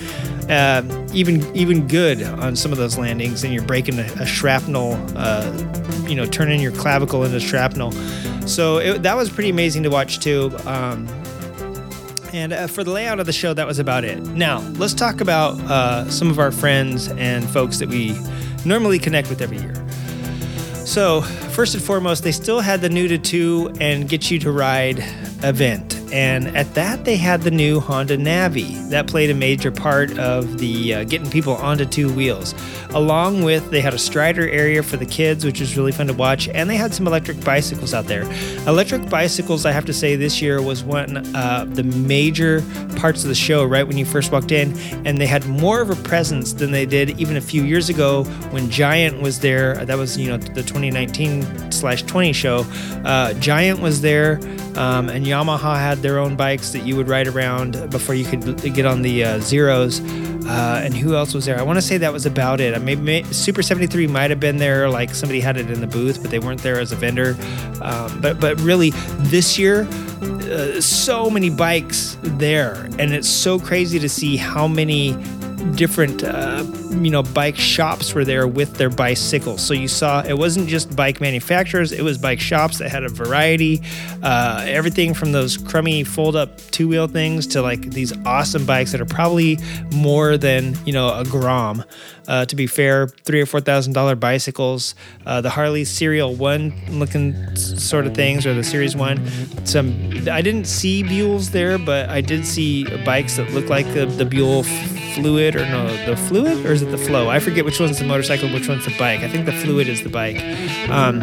Uh, 0.48 0.82
even 1.12 1.44
even 1.56 1.88
good 1.88 2.22
on 2.22 2.54
some 2.54 2.70
of 2.70 2.78
those 2.78 2.96
landings, 2.96 3.42
and 3.42 3.52
you're 3.52 3.64
breaking 3.64 3.98
a, 3.98 4.04
a 4.20 4.26
shrapnel, 4.26 4.94
uh, 5.16 5.50
you 6.06 6.14
know, 6.14 6.24
turning 6.24 6.60
your 6.60 6.72
clavicle 6.72 7.24
into 7.24 7.40
shrapnel. 7.40 7.90
So 8.46 8.78
it, 8.78 9.02
that 9.02 9.16
was 9.16 9.28
pretty 9.28 9.50
amazing 9.50 9.82
to 9.82 9.90
watch 9.90 10.20
too. 10.20 10.56
Um, 10.66 11.08
and 12.32 12.52
uh, 12.52 12.66
for 12.66 12.84
the 12.84 12.90
layout 12.90 13.18
of 13.18 13.26
the 13.26 13.32
show, 13.32 13.54
that 13.54 13.66
was 13.66 13.78
about 13.78 14.04
it. 14.04 14.22
Now, 14.22 14.60
let's 14.76 14.94
talk 14.94 15.20
about 15.20 15.58
uh, 15.62 16.08
some 16.10 16.30
of 16.30 16.38
our 16.38 16.52
friends 16.52 17.08
and 17.08 17.48
folks 17.48 17.78
that 17.78 17.88
we 17.88 18.16
normally 18.64 18.98
connect 18.98 19.28
with 19.30 19.40
every 19.40 19.58
year. 19.58 19.74
So, 20.84 21.22
first 21.22 21.74
and 21.74 21.82
foremost, 21.82 22.22
they 22.22 22.32
still 22.32 22.60
had 22.60 22.80
the 22.80 22.88
new 22.88 23.08
to 23.08 23.18
two 23.18 23.72
and 23.80 24.08
get 24.08 24.30
you 24.30 24.38
to 24.40 24.52
ride 24.52 24.98
event. 25.42 25.95
And 26.12 26.56
at 26.56 26.74
that, 26.74 27.04
they 27.04 27.16
had 27.16 27.42
the 27.42 27.50
new 27.50 27.80
Honda 27.80 28.16
Navi. 28.16 28.88
That 28.90 29.06
played 29.06 29.30
a 29.30 29.34
major 29.34 29.72
part 29.72 30.16
of 30.18 30.58
the 30.58 30.94
uh, 30.94 31.04
getting 31.04 31.30
people 31.30 31.54
onto 31.56 31.84
two 31.84 32.12
wheels. 32.12 32.54
Along 32.90 33.42
with, 33.42 33.70
they 33.70 33.80
had 33.80 33.92
a 33.92 33.98
Strider 33.98 34.48
area 34.48 34.82
for 34.82 34.96
the 34.96 35.04
kids, 35.04 35.44
which 35.44 35.60
was 35.60 35.76
really 35.76 35.92
fun 35.92 36.06
to 36.06 36.14
watch. 36.14 36.48
And 36.48 36.70
they 36.70 36.76
had 36.76 36.94
some 36.94 37.06
electric 37.06 37.44
bicycles 37.44 37.92
out 37.92 38.06
there. 38.06 38.22
Electric 38.66 39.08
bicycles, 39.10 39.66
I 39.66 39.72
have 39.72 39.84
to 39.86 39.92
say, 39.92 40.16
this 40.16 40.40
year 40.40 40.62
was 40.62 40.84
one 40.84 41.16
of 41.16 41.34
uh, 41.34 41.64
the 41.64 41.82
major 41.82 42.62
parts 42.96 43.22
of 43.22 43.28
the 43.28 43.34
show 43.34 43.64
right 43.64 43.86
when 43.86 43.98
you 43.98 44.06
first 44.06 44.30
walked 44.30 44.52
in. 44.52 44.78
And 45.04 45.18
they 45.18 45.26
had 45.26 45.46
more 45.46 45.80
of 45.80 45.90
a 45.90 45.96
presence 45.96 46.52
than 46.52 46.70
they 46.70 46.86
did 46.86 47.18
even 47.20 47.36
a 47.36 47.40
few 47.40 47.64
years 47.64 47.88
ago 47.88 48.24
when 48.50 48.70
Giant 48.70 49.20
was 49.20 49.40
there. 49.40 49.84
That 49.84 49.98
was, 49.98 50.16
you 50.16 50.28
know, 50.28 50.36
the 50.36 50.62
2019 50.62 51.72
slash 51.72 52.02
20 52.04 52.32
show. 52.32 52.64
Uh, 53.04 53.34
Giant 53.34 53.80
was 53.80 54.00
there. 54.00 54.40
Um, 54.76 55.08
and 55.08 55.24
Yamaha 55.24 55.76
had 55.76 55.98
their 56.06 56.20
own 56.20 56.36
bikes 56.36 56.70
that 56.70 56.86
you 56.86 56.94
would 56.94 57.08
ride 57.08 57.26
around 57.26 57.90
before 57.90 58.14
you 58.14 58.24
could 58.24 58.62
get 58.74 58.86
on 58.86 59.02
the 59.02 59.24
uh, 59.24 59.40
zeros. 59.40 60.00
Uh, 60.46 60.80
and 60.84 60.94
who 60.94 61.16
else 61.16 61.34
was 61.34 61.44
there? 61.46 61.58
I 61.58 61.62
want 61.62 61.78
to 61.78 61.82
say 61.82 61.98
that 61.98 62.12
was 62.12 62.24
about 62.24 62.60
it. 62.60 62.80
Maybe, 62.80 63.00
maybe 63.00 63.32
Super 63.32 63.60
73 63.60 64.06
might 64.06 64.30
have 64.30 64.38
been 64.38 64.58
there, 64.58 64.88
like 64.88 65.12
somebody 65.12 65.40
had 65.40 65.56
it 65.56 65.68
in 65.68 65.80
the 65.80 65.88
booth, 65.88 66.22
but 66.22 66.30
they 66.30 66.38
weren't 66.38 66.62
there 66.62 66.78
as 66.78 66.92
a 66.92 66.96
vendor. 66.96 67.36
Um, 67.82 68.20
but 68.20 68.38
but 68.38 68.60
really, 68.60 68.90
this 69.18 69.58
year, 69.58 69.82
uh, 69.82 70.80
so 70.80 71.28
many 71.28 71.50
bikes 71.50 72.16
there, 72.22 72.74
and 73.00 73.12
it's 73.12 73.28
so 73.28 73.58
crazy 73.58 73.98
to 73.98 74.08
see 74.08 74.36
how 74.36 74.68
many 74.68 75.16
different 75.74 76.22
uh, 76.22 76.64
you 77.00 77.10
know 77.10 77.22
bike 77.22 77.56
shops 77.56 78.14
were 78.14 78.24
there 78.24 78.46
with 78.46 78.74
their 78.74 78.90
bicycles. 78.90 79.62
So 79.64 79.74
you 79.74 79.88
saw 79.88 80.22
it 80.22 80.38
wasn't 80.38 80.68
just 80.68 80.94
bike 80.96 81.20
manufacturers 81.20 81.92
it 81.92 82.02
was 82.02 82.18
bike 82.18 82.40
shops 82.40 82.78
that 82.78 82.90
had 82.90 83.04
a 83.04 83.08
variety 83.08 83.82
uh, 84.22 84.64
everything 84.66 85.14
from 85.14 85.32
those 85.32 85.56
crummy 85.56 86.04
fold 86.04 86.36
up 86.36 86.58
two 86.70 86.88
wheel 86.88 87.06
things 87.06 87.46
to 87.48 87.62
like 87.62 87.82
these 87.90 88.16
awesome 88.24 88.66
bikes 88.66 88.92
that 88.92 89.00
are 89.00 89.06
probably 89.06 89.58
more 89.92 90.36
than 90.36 90.76
you 90.84 90.92
know 90.92 91.14
a 91.14 91.24
grom. 91.24 91.84
Uh, 92.28 92.44
to 92.44 92.56
be 92.56 92.66
fair 92.66 93.06
three 93.06 93.40
or 93.40 93.46
four 93.46 93.60
thousand 93.60 93.92
dollar 93.92 94.16
bicycles 94.16 94.96
uh, 95.26 95.40
the 95.40 95.50
harley 95.50 95.84
serial 95.84 96.34
one 96.34 96.72
looking 96.88 97.54
sort 97.54 98.04
of 98.04 98.14
things 98.14 98.44
or 98.44 98.52
the 98.54 98.64
series 98.64 98.96
one. 98.96 99.24
Some 99.64 99.88
i 100.30 100.42
didn't 100.42 100.66
see 100.66 101.02
buells 101.04 101.50
there 101.50 101.78
but 101.78 102.08
i 102.08 102.20
did 102.20 102.44
see 102.44 102.84
bikes 103.04 103.36
that 103.36 103.50
look 103.52 103.68
like 103.68 103.86
the, 103.94 104.06
the 104.06 104.24
buell 104.24 104.64
fluid 105.16 105.56
or 105.56 105.64
no 105.66 105.86
the 106.06 106.16
fluid 106.16 106.64
or 106.66 106.72
is 106.72 106.82
it 106.82 106.90
the 106.90 106.98
flow? 106.98 107.28
I 107.28 107.40
forget 107.40 107.64
which 107.64 107.80
one's 107.80 107.98
the 107.98 108.04
motorcycle 108.04 108.52
which 108.52 108.68
one's 108.68 108.84
the 108.84 108.96
bike. 108.98 109.20
I 109.20 109.28
think 109.28 109.46
the 109.46 109.52
fluid 109.52 109.88
is 109.88 110.02
the 110.02 110.08
bike. 110.08 110.38
Um, 110.90 111.22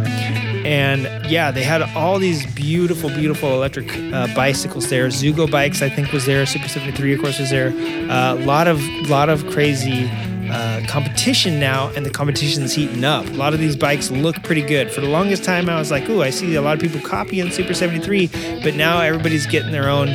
and 0.65 1.03
yeah 1.29 1.51
they 1.51 1.63
had 1.63 1.81
all 1.95 2.19
these 2.19 2.45
beautiful 2.53 3.09
beautiful 3.09 3.53
electric 3.53 3.95
uh, 4.13 4.33
bicycles 4.35 4.89
there. 4.89 5.07
Zugo 5.07 5.49
bikes 5.49 5.81
i 5.81 5.89
think 5.89 6.11
was 6.11 6.25
there. 6.25 6.45
Super 6.45 6.67
73 6.67 7.13
of 7.13 7.21
course 7.21 7.39
was 7.39 7.49
there. 7.51 7.69
A 7.69 8.09
uh, 8.09 8.35
lot 8.45 8.67
of 8.67 8.81
lot 9.09 9.29
of 9.29 9.45
crazy 9.51 10.09
uh, 10.51 10.85
competition 10.87 11.59
now, 11.59 11.89
and 11.95 12.05
the 12.05 12.09
competition's 12.09 12.73
heating 12.73 13.03
up. 13.03 13.25
A 13.25 13.33
lot 13.33 13.53
of 13.53 13.59
these 13.59 13.75
bikes 13.75 14.11
look 14.11 14.41
pretty 14.43 14.61
good. 14.61 14.91
For 14.91 15.01
the 15.01 15.07
longest 15.07 15.43
time, 15.43 15.69
I 15.69 15.79
was 15.79 15.89
like, 15.89 16.07
"Ooh, 16.09 16.21
I 16.21 16.29
see 16.29 16.53
a 16.55 16.61
lot 16.61 16.75
of 16.75 16.81
people 16.81 17.01
copying 17.01 17.49
Super 17.49 17.73
73," 17.73 18.27
but 18.61 18.75
now 18.75 18.99
everybody's 18.99 19.47
getting 19.47 19.71
their 19.71 19.89
own 19.89 20.09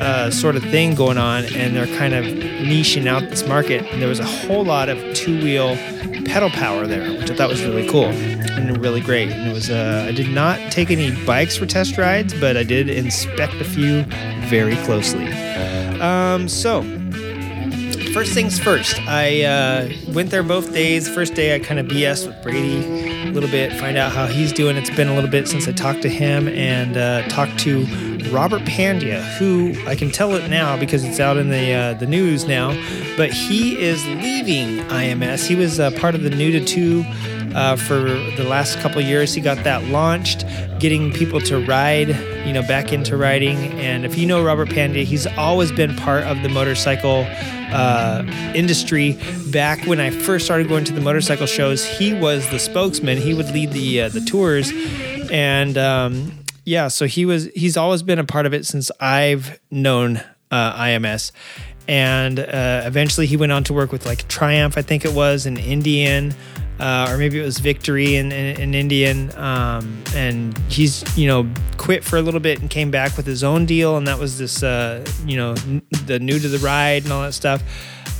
uh, 0.00 0.30
sort 0.30 0.56
of 0.56 0.62
thing 0.64 0.94
going 0.94 1.18
on, 1.18 1.44
and 1.54 1.76
they're 1.76 1.86
kind 1.98 2.14
of 2.14 2.24
niching 2.24 3.06
out 3.06 3.28
this 3.30 3.46
market. 3.46 3.84
And 3.92 4.00
there 4.00 4.08
was 4.08 4.20
a 4.20 4.24
whole 4.24 4.64
lot 4.64 4.88
of 4.88 4.98
two-wheel 5.14 5.76
pedal 6.24 6.50
power 6.50 6.86
there, 6.86 7.10
which 7.18 7.30
I 7.30 7.34
thought 7.34 7.48
was 7.48 7.62
really 7.62 7.88
cool 7.88 8.06
and 8.06 8.78
really 8.78 9.00
great. 9.00 9.30
And 9.30 9.50
it 9.50 9.52
was 9.52 9.70
uh, 9.70 10.06
I 10.08 10.12
did 10.12 10.28
not 10.28 10.72
take 10.72 10.90
any 10.90 11.10
bikes 11.24 11.56
for 11.56 11.66
test 11.66 11.98
rides, 11.98 12.38
but 12.38 12.56
I 12.56 12.62
did 12.62 12.88
inspect 12.88 13.54
a 13.54 13.64
few 13.64 14.04
very 14.48 14.76
closely. 14.76 15.26
Um, 16.00 16.48
so 16.48 16.82
first 18.12 18.32
things 18.32 18.58
first, 18.58 18.98
I 19.00 19.42
uh, 19.42 19.88
went 20.12 20.30
there 20.30 20.42
both 20.42 20.72
days. 20.72 21.08
First 21.08 21.34
day, 21.34 21.54
I 21.54 21.58
kind 21.58 21.78
of 21.78 21.86
BS 21.86 22.26
with 22.26 22.42
Brady 22.42 23.09
a 23.30 23.32
little 23.32 23.50
bit, 23.50 23.72
find 23.78 23.96
out 23.96 24.12
how 24.12 24.26
he's 24.26 24.52
doing. 24.52 24.76
It's 24.76 24.90
been 24.90 25.08
a 25.08 25.14
little 25.14 25.30
bit 25.30 25.46
since 25.46 25.68
I 25.68 25.72
talked 25.72 26.02
to 26.02 26.08
him 26.08 26.48
and 26.48 26.96
uh, 26.96 27.22
talked 27.28 27.58
to 27.60 27.84
Robert 28.30 28.62
Pandya, 28.62 29.22
who 29.38 29.74
I 29.86 29.94
can 29.94 30.10
tell 30.10 30.34
it 30.34 30.48
now 30.50 30.76
because 30.76 31.04
it's 31.04 31.20
out 31.20 31.36
in 31.36 31.48
the 31.48 31.72
uh, 31.72 31.94
the 31.94 32.06
news 32.06 32.46
now. 32.46 32.70
But 33.16 33.32
he 33.32 33.80
is 33.80 34.04
leaving 34.06 34.78
IMS. 34.88 35.46
He 35.46 35.54
was 35.54 35.78
uh, 35.78 35.92
part 35.92 36.16
of 36.16 36.22
the 36.22 36.30
new 36.30 36.50
to 36.52 36.64
two. 36.64 37.04
Uh, 37.54 37.76
for 37.76 38.00
the 38.00 38.44
last 38.44 38.78
couple 38.78 39.00
years, 39.00 39.34
he 39.34 39.40
got 39.40 39.62
that 39.64 39.84
launched, 39.84 40.44
getting 40.78 41.12
people 41.12 41.40
to 41.40 41.58
ride, 41.66 42.08
you 42.46 42.52
know, 42.52 42.62
back 42.62 42.92
into 42.92 43.16
riding. 43.16 43.56
And 43.80 44.04
if 44.04 44.16
you 44.16 44.26
know 44.26 44.42
Robert 44.42 44.68
Pandya, 44.68 45.04
he's 45.04 45.26
always 45.26 45.72
been 45.72 45.96
part 45.96 46.24
of 46.24 46.42
the 46.42 46.48
motorcycle 46.48 47.26
uh, 47.72 48.24
industry. 48.54 49.18
Back 49.50 49.84
when 49.86 50.00
I 50.00 50.10
first 50.10 50.44
started 50.44 50.68
going 50.68 50.84
to 50.84 50.92
the 50.92 51.00
motorcycle 51.00 51.46
shows, 51.46 51.84
he 51.84 52.14
was 52.14 52.48
the 52.50 52.58
spokesman. 52.58 53.18
He 53.18 53.34
would 53.34 53.50
lead 53.50 53.72
the 53.72 54.02
uh, 54.02 54.08
the 54.10 54.20
tours, 54.20 54.72
and 55.30 55.76
um, 55.76 56.32
yeah, 56.64 56.88
so 56.88 57.06
he 57.06 57.24
was. 57.24 57.46
He's 57.56 57.76
always 57.76 58.02
been 58.02 58.18
a 58.18 58.24
part 58.24 58.46
of 58.46 58.54
it 58.54 58.64
since 58.66 58.90
I've 59.00 59.60
known 59.70 60.22
uh, 60.50 60.74
IMS. 60.74 61.32
And 61.88 62.38
uh, 62.38 62.82
eventually, 62.84 63.26
he 63.26 63.36
went 63.36 63.50
on 63.50 63.64
to 63.64 63.72
work 63.72 63.90
with 63.90 64.06
like 64.06 64.28
Triumph, 64.28 64.78
I 64.78 64.82
think 64.82 65.04
it 65.04 65.12
was, 65.12 65.46
an 65.46 65.56
Indian, 65.56 66.32
uh, 66.80 67.08
or 67.10 67.18
maybe 67.18 67.38
it 67.38 67.44
was 67.44 67.58
Victory 67.58 68.16
in, 68.16 68.32
in, 68.32 68.60
in 68.60 68.74
Indian. 68.74 69.36
Um, 69.36 70.02
and 70.14 70.56
he's, 70.68 71.04
you 71.16 71.26
know, 71.26 71.48
quit 71.76 72.02
for 72.02 72.16
a 72.16 72.22
little 72.22 72.40
bit 72.40 72.60
and 72.60 72.70
came 72.70 72.90
back 72.90 73.16
with 73.16 73.26
his 73.26 73.44
own 73.44 73.66
deal. 73.66 73.96
And 73.96 74.06
that 74.06 74.18
was 74.18 74.38
this, 74.38 74.62
uh, 74.62 75.06
you 75.26 75.36
know, 75.36 75.54
n- 75.66 75.82
the 76.06 76.18
new 76.18 76.38
to 76.38 76.48
the 76.48 76.58
ride 76.58 77.04
and 77.04 77.12
all 77.12 77.22
that 77.22 77.34
stuff. 77.34 77.62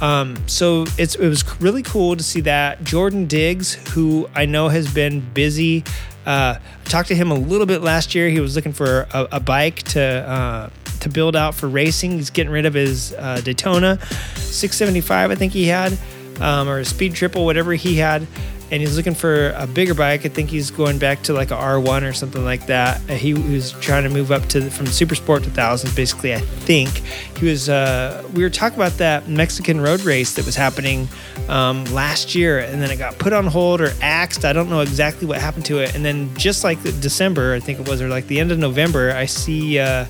Um, 0.03 0.37
so 0.47 0.87
it 0.99 1.19
was 1.19 1.61
really 1.61 1.83
cool 1.83 2.17
to 2.17 2.23
see 2.23 2.41
that. 2.43 2.85
Jordan 2.85 3.27
Diggs, 3.27 3.75
who 3.93 4.29
I 4.35 4.47
know 4.47 4.69
has 4.69 4.93
been 4.93 5.21
busy. 5.35 5.85
Uh, 6.27 6.59
talked 6.85 7.09
to 7.09 7.15
him 7.15 7.31
a 7.31 7.35
little 7.35 7.67
bit 7.67 7.83
last 7.83 8.15
year. 8.15 8.29
He 8.29 8.41
was 8.41 8.55
looking 8.55 8.73
for 8.73 9.07
a, 9.13 9.29
a 9.33 9.41
bike 9.41 9.83
to 9.85 10.01
uh, 10.03 10.71
to 11.01 11.09
build 11.09 11.35
out 11.35 11.55
for 11.55 11.69
racing. 11.69 12.13
He's 12.13 12.31
getting 12.31 12.53
rid 12.53 12.67
of 12.67 12.75
his 12.75 13.13
uh, 13.15 13.41
Daytona 13.43 13.99
675, 14.37 15.31
I 15.31 15.35
think 15.35 15.53
he 15.53 15.67
had, 15.67 15.99
um, 16.41 16.69
or 16.69 16.79
a 16.79 16.85
Speed 16.85 17.15
Triple, 17.15 17.45
whatever 17.45 17.73
he 17.75 17.97
had. 17.97 18.27
And 18.73 18.81
he's 18.81 18.97
looking 18.97 19.15
for 19.17 19.51
a 19.57 19.67
bigger 19.67 19.95
bike. 19.95 20.25
I 20.25 20.29
think 20.29 20.49
he's 20.49 20.71
going 20.71 20.99
back 21.01 21.23
to 21.25 21.33
like 21.33 21.51
a 21.51 21.57
R1 21.57 22.09
or 22.09 22.13
something 22.13 22.45
like 22.45 22.67
that. 22.67 23.01
Uh, 23.11 23.15
He 23.15 23.35
was 23.35 23.73
trying 23.81 24.05
to 24.05 24.09
move 24.09 24.31
up 24.31 24.47
to 24.51 24.71
from 24.71 24.87
Super 24.87 25.17
Sport 25.17 25.43
to 25.43 25.51
thousands, 25.51 25.93
basically. 25.97 26.33
I 26.33 26.39
think 26.39 26.89
he 27.37 27.47
was. 27.47 27.69
Uh, 27.69 28.25
we 28.33 28.45
were 28.45 28.51
talking 28.51 28.79
about 28.79 28.93
that 28.99 29.27
Mexican 29.29 29.81
road 29.81 30.03
race 30.03 30.35
that 30.35 30.47
was 30.47 30.55
happening 30.55 31.09
um, 31.49 31.85
last 31.87 32.37
year, 32.37 32.61
and 32.61 32.81
then 32.81 32.93
it 32.93 32.97
got 32.99 33.19
put 33.19 33.33
on 33.33 33.49
hold 33.49 33.81
or 33.81 33.93
axed. 34.03 34.45
I 34.45 34.53
don't 34.53 34.71
know 34.71 34.83
exactly 34.83 35.27
what 35.27 35.39
happened 35.41 35.65
to 35.67 35.81
it. 35.81 35.97
And 35.97 36.05
then 36.05 36.33
just 36.37 36.63
like 36.63 36.81
December, 37.01 37.55
I 37.55 37.59
think 37.59 37.81
it 37.81 37.89
was, 37.89 38.01
or 38.01 38.09
like 38.09 38.29
the 38.29 38.39
end 38.39 38.53
of 38.53 38.59
November, 38.61 39.11
I 39.11 39.27
see. 39.27 39.81
Uh, 39.81 40.05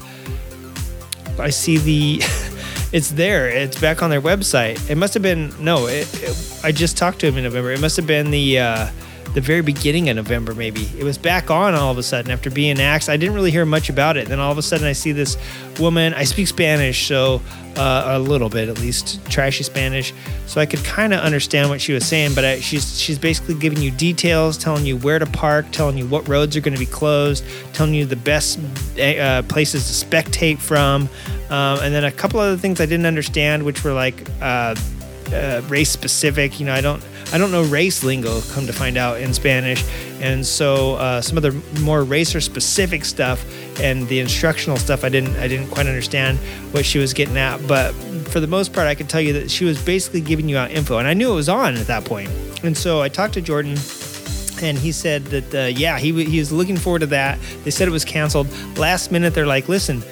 I 1.38 1.48
see 1.48 1.78
the 1.78 2.18
it's 2.92 3.10
there. 3.12 3.48
It's 3.48 3.80
back 3.80 4.02
on 4.02 4.10
their 4.10 4.20
website. 4.20 4.90
It 4.90 4.96
must 4.96 5.14
have 5.14 5.22
been 5.22 5.52
no. 5.62 5.86
It, 5.86 6.08
it, 6.22 6.60
I 6.64 6.72
just 6.72 6.96
talked 6.96 7.20
to 7.20 7.26
him 7.26 7.36
in 7.36 7.44
November. 7.44 7.70
It 7.70 7.80
must 7.80 7.96
have 7.96 8.06
been 8.06 8.30
the 8.30 8.58
uh, 8.58 8.90
the 9.34 9.40
very 9.40 9.62
beginning 9.62 10.08
of 10.08 10.16
November. 10.16 10.54
Maybe 10.54 10.88
it 10.98 11.04
was 11.04 11.18
back 11.18 11.50
on 11.50 11.74
all 11.74 11.90
of 11.90 11.98
a 11.98 12.02
sudden 12.02 12.30
after 12.30 12.50
being 12.50 12.80
axed. 12.80 13.08
I 13.08 13.16
didn't 13.16 13.34
really 13.34 13.50
hear 13.50 13.64
much 13.64 13.88
about 13.88 14.16
it. 14.16 14.28
Then 14.28 14.40
all 14.40 14.50
of 14.50 14.58
a 14.58 14.62
sudden 14.62 14.86
I 14.86 14.92
see 14.92 15.12
this 15.12 15.36
woman. 15.78 16.14
I 16.14 16.24
speak 16.24 16.48
Spanish, 16.48 17.06
so 17.06 17.40
uh, 17.76 18.04
a 18.06 18.18
little 18.18 18.48
bit 18.48 18.68
at 18.68 18.78
least, 18.78 19.24
trashy 19.30 19.62
Spanish, 19.62 20.12
so 20.46 20.60
I 20.60 20.66
could 20.66 20.84
kind 20.84 21.14
of 21.14 21.20
understand 21.20 21.70
what 21.70 21.80
she 21.80 21.92
was 21.92 22.04
saying. 22.04 22.34
But 22.34 22.44
I, 22.44 22.60
she's 22.60 22.98
she's 22.98 23.18
basically 23.18 23.54
giving 23.54 23.80
you 23.80 23.90
details, 23.90 24.58
telling 24.58 24.84
you 24.84 24.96
where 24.96 25.18
to 25.18 25.26
park, 25.26 25.66
telling 25.70 25.96
you 25.96 26.06
what 26.06 26.28
roads 26.28 26.56
are 26.56 26.60
going 26.60 26.74
to 26.74 26.80
be 26.80 26.86
closed, 26.86 27.44
telling 27.72 27.94
you 27.94 28.04
the 28.04 28.16
best 28.16 28.58
uh, 28.98 29.42
places 29.42 29.86
to 29.86 30.06
spectate 30.06 30.58
from, 30.58 31.08
um, 31.50 31.78
and 31.80 31.94
then 31.94 32.04
a 32.04 32.12
couple 32.12 32.40
other 32.40 32.56
things 32.56 32.80
I 32.80 32.86
didn't 32.86 33.06
understand, 33.06 33.62
which 33.62 33.84
were 33.84 33.92
like 33.92 34.28
uh, 34.42 34.74
uh, 35.32 35.62
race 35.68 35.90
specific. 35.90 36.58
You 36.58 36.66
know, 36.66 36.74
I 36.74 36.80
don't 36.80 37.02
I 37.32 37.38
don't 37.38 37.52
know 37.52 37.62
race 37.64 38.02
lingo. 38.02 38.40
Come 38.52 38.66
to 38.66 38.72
find 38.72 38.96
out 38.96 39.20
in 39.20 39.32
Spanish, 39.32 39.84
and 40.20 40.44
so 40.44 40.94
uh, 40.96 41.20
some 41.20 41.36
of 41.36 41.42
the 41.42 41.52
more 41.80 42.02
racer 42.02 42.40
specific 42.40 43.04
stuff 43.04 43.44
and 43.80 44.06
the 44.08 44.18
instructional 44.20 44.76
stuff 44.76 45.04
I 45.04 45.08
didn't 45.08 45.36
I 45.36 45.46
didn't 45.46 45.68
quite 45.68 45.86
understand 45.86 46.38
what 46.72 46.84
she 46.84 46.98
was 46.98 47.12
getting 47.12 47.36
at. 47.36 47.66
But 47.68 47.92
for 48.30 48.40
the 48.40 48.46
most 48.46 48.72
part, 48.72 48.86
I 48.86 48.94
could 48.94 49.08
tell 49.08 49.20
you 49.20 49.32
that 49.34 49.50
she 49.50 49.64
was 49.64 49.82
basically 49.82 50.20
giving 50.20 50.48
you 50.48 50.56
out 50.56 50.70
info, 50.70 50.98
and 50.98 51.06
I 51.06 51.14
knew 51.14 51.30
it 51.32 51.36
was 51.36 51.48
on 51.48 51.76
at 51.76 51.86
that 51.86 52.04
point. 52.04 52.30
And 52.62 52.76
so 52.76 53.00
I 53.00 53.08
talked 53.08 53.34
to 53.34 53.40
Jordan 53.40 53.76
and 54.62 54.78
he 54.78 54.92
said 54.92 55.24
that 55.26 55.54
uh, 55.54 55.66
yeah 55.68 55.98
he, 55.98 56.24
he 56.24 56.38
was 56.38 56.52
looking 56.52 56.76
forward 56.76 56.98
to 56.98 57.06
that 57.06 57.38
they 57.64 57.70
said 57.70 57.88
it 57.88 57.90
was 57.90 58.04
canceled 58.04 58.46
last 58.76 59.10
minute 59.10 59.32
they're 59.32 59.46
like 59.46 59.68
listen 59.70 60.02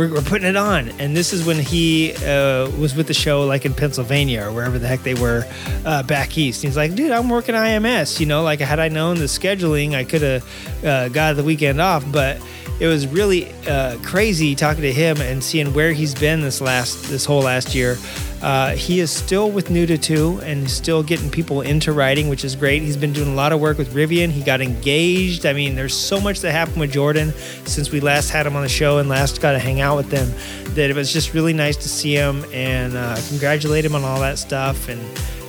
we're, 0.00 0.14
we're 0.14 0.22
putting 0.22 0.48
it 0.48 0.56
on. 0.56 0.88
And 0.98 1.14
this 1.14 1.34
is 1.34 1.44
when 1.44 1.58
he 1.58 2.14
uh, 2.24 2.70
was 2.78 2.94
with 2.94 3.06
the 3.06 3.14
show 3.14 3.44
like 3.44 3.66
in 3.66 3.74
pennsylvania 3.74 4.46
or 4.46 4.52
wherever 4.52 4.78
the 4.78 4.88
heck 4.88 5.02
they 5.02 5.14
were 5.14 5.44
uh, 5.84 6.02
back 6.04 6.38
east. 6.38 6.62
He's 6.62 6.76
like 6.76 6.94
dude 6.94 7.10
i'm 7.10 7.28
working 7.28 7.54
ims 7.54 8.18
you 8.18 8.26
know 8.26 8.42
like 8.42 8.60
had 8.60 8.78
i 8.78 8.88
known 8.88 9.18
the 9.18 9.24
scheduling 9.24 9.94
i 9.94 10.04
could 10.04 10.22
have 10.22 10.84
uh, 10.84 11.08
got 11.10 11.36
the 11.36 11.44
weekend 11.44 11.80
off. 11.80 12.04
But 12.10 12.40
it 12.80 12.86
was 12.86 13.06
really 13.06 13.52
uh, 13.68 13.98
crazy 13.98 14.54
talking 14.54 14.82
to 14.82 14.92
him 14.92 15.20
and 15.20 15.44
seeing 15.44 15.74
where 15.74 15.92
he's 15.92 16.14
been 16.14 16.40
this 16.40 16.62
last 16.62 17.10
this 17.10 17.26
whole 17.26 17.42
last 17.42 17.74
year. 17.74 17.98
Uh, 18.42 18.74
he 18.74 19.00
is 19.00 19.10
still 19.10 19.50
with 19.50 19.68
new 19.70 19.86
to 19.86 19.98
two 19.98 20.40
and 20.42 20.70
still 20.70 21.02
getting 21.02 21.30
people 21.30 21.60
into 21.60 21.92
writing, 21.92 22.28
which 22.28 22.44
is 22.44 22.56
great. 22.56 22.80
He's 22.82 22.96
been 22.96 23.12
doing 23.12 23.28
a 23.28 23.34
lot 23.34 23.52
of 23.52 23.60
work 23.60 23.76
with 23.76 23.92
Rivian. 23.94 24.30
He 24.30 24.42
got 24.42 24.60
engaged. 24.60 25.44
I 25.44 25.52
mean, 25.52 25.74
there's 25.74 25.94
so 25.94 26.20
much 26.20 26.40
that 26.40 26.52
happened 26.52 26.80
with 26.80 26.92
Jordan 26.92 27.32
since 27.66 27.90
we 27.90 28.00
last 28.00 28.30
had 28.30 28.46
him 28.46 28.56
on 28.56 28.62
the 28.62 28.68
show 28.68 28.98
and 28.98 29.08
last 29.08 29.42
got 29.42 29.52
to 29.52 29.58
hang 29.58 29.80
out 29.80 29.96
with 29.96 30.10
them 30.10 30.30
that 30.74 30.88
it 30.88 30.96
was 30.96 31.12
just 31.12 31.34
really 31.34 31.52
nice 31.52 31.76
to 31.76 31.88
see 31.88 32.14
him 32.14 32.44
and 32.52 32.96
uh, 32.96 33.20
congratulate 33.28 33.84
him 33.84 33.94
on 33.94 34.04
all 34.04 34.20
that 34.20 34.38
stuff 34.38 34.88
and 34.88 35.00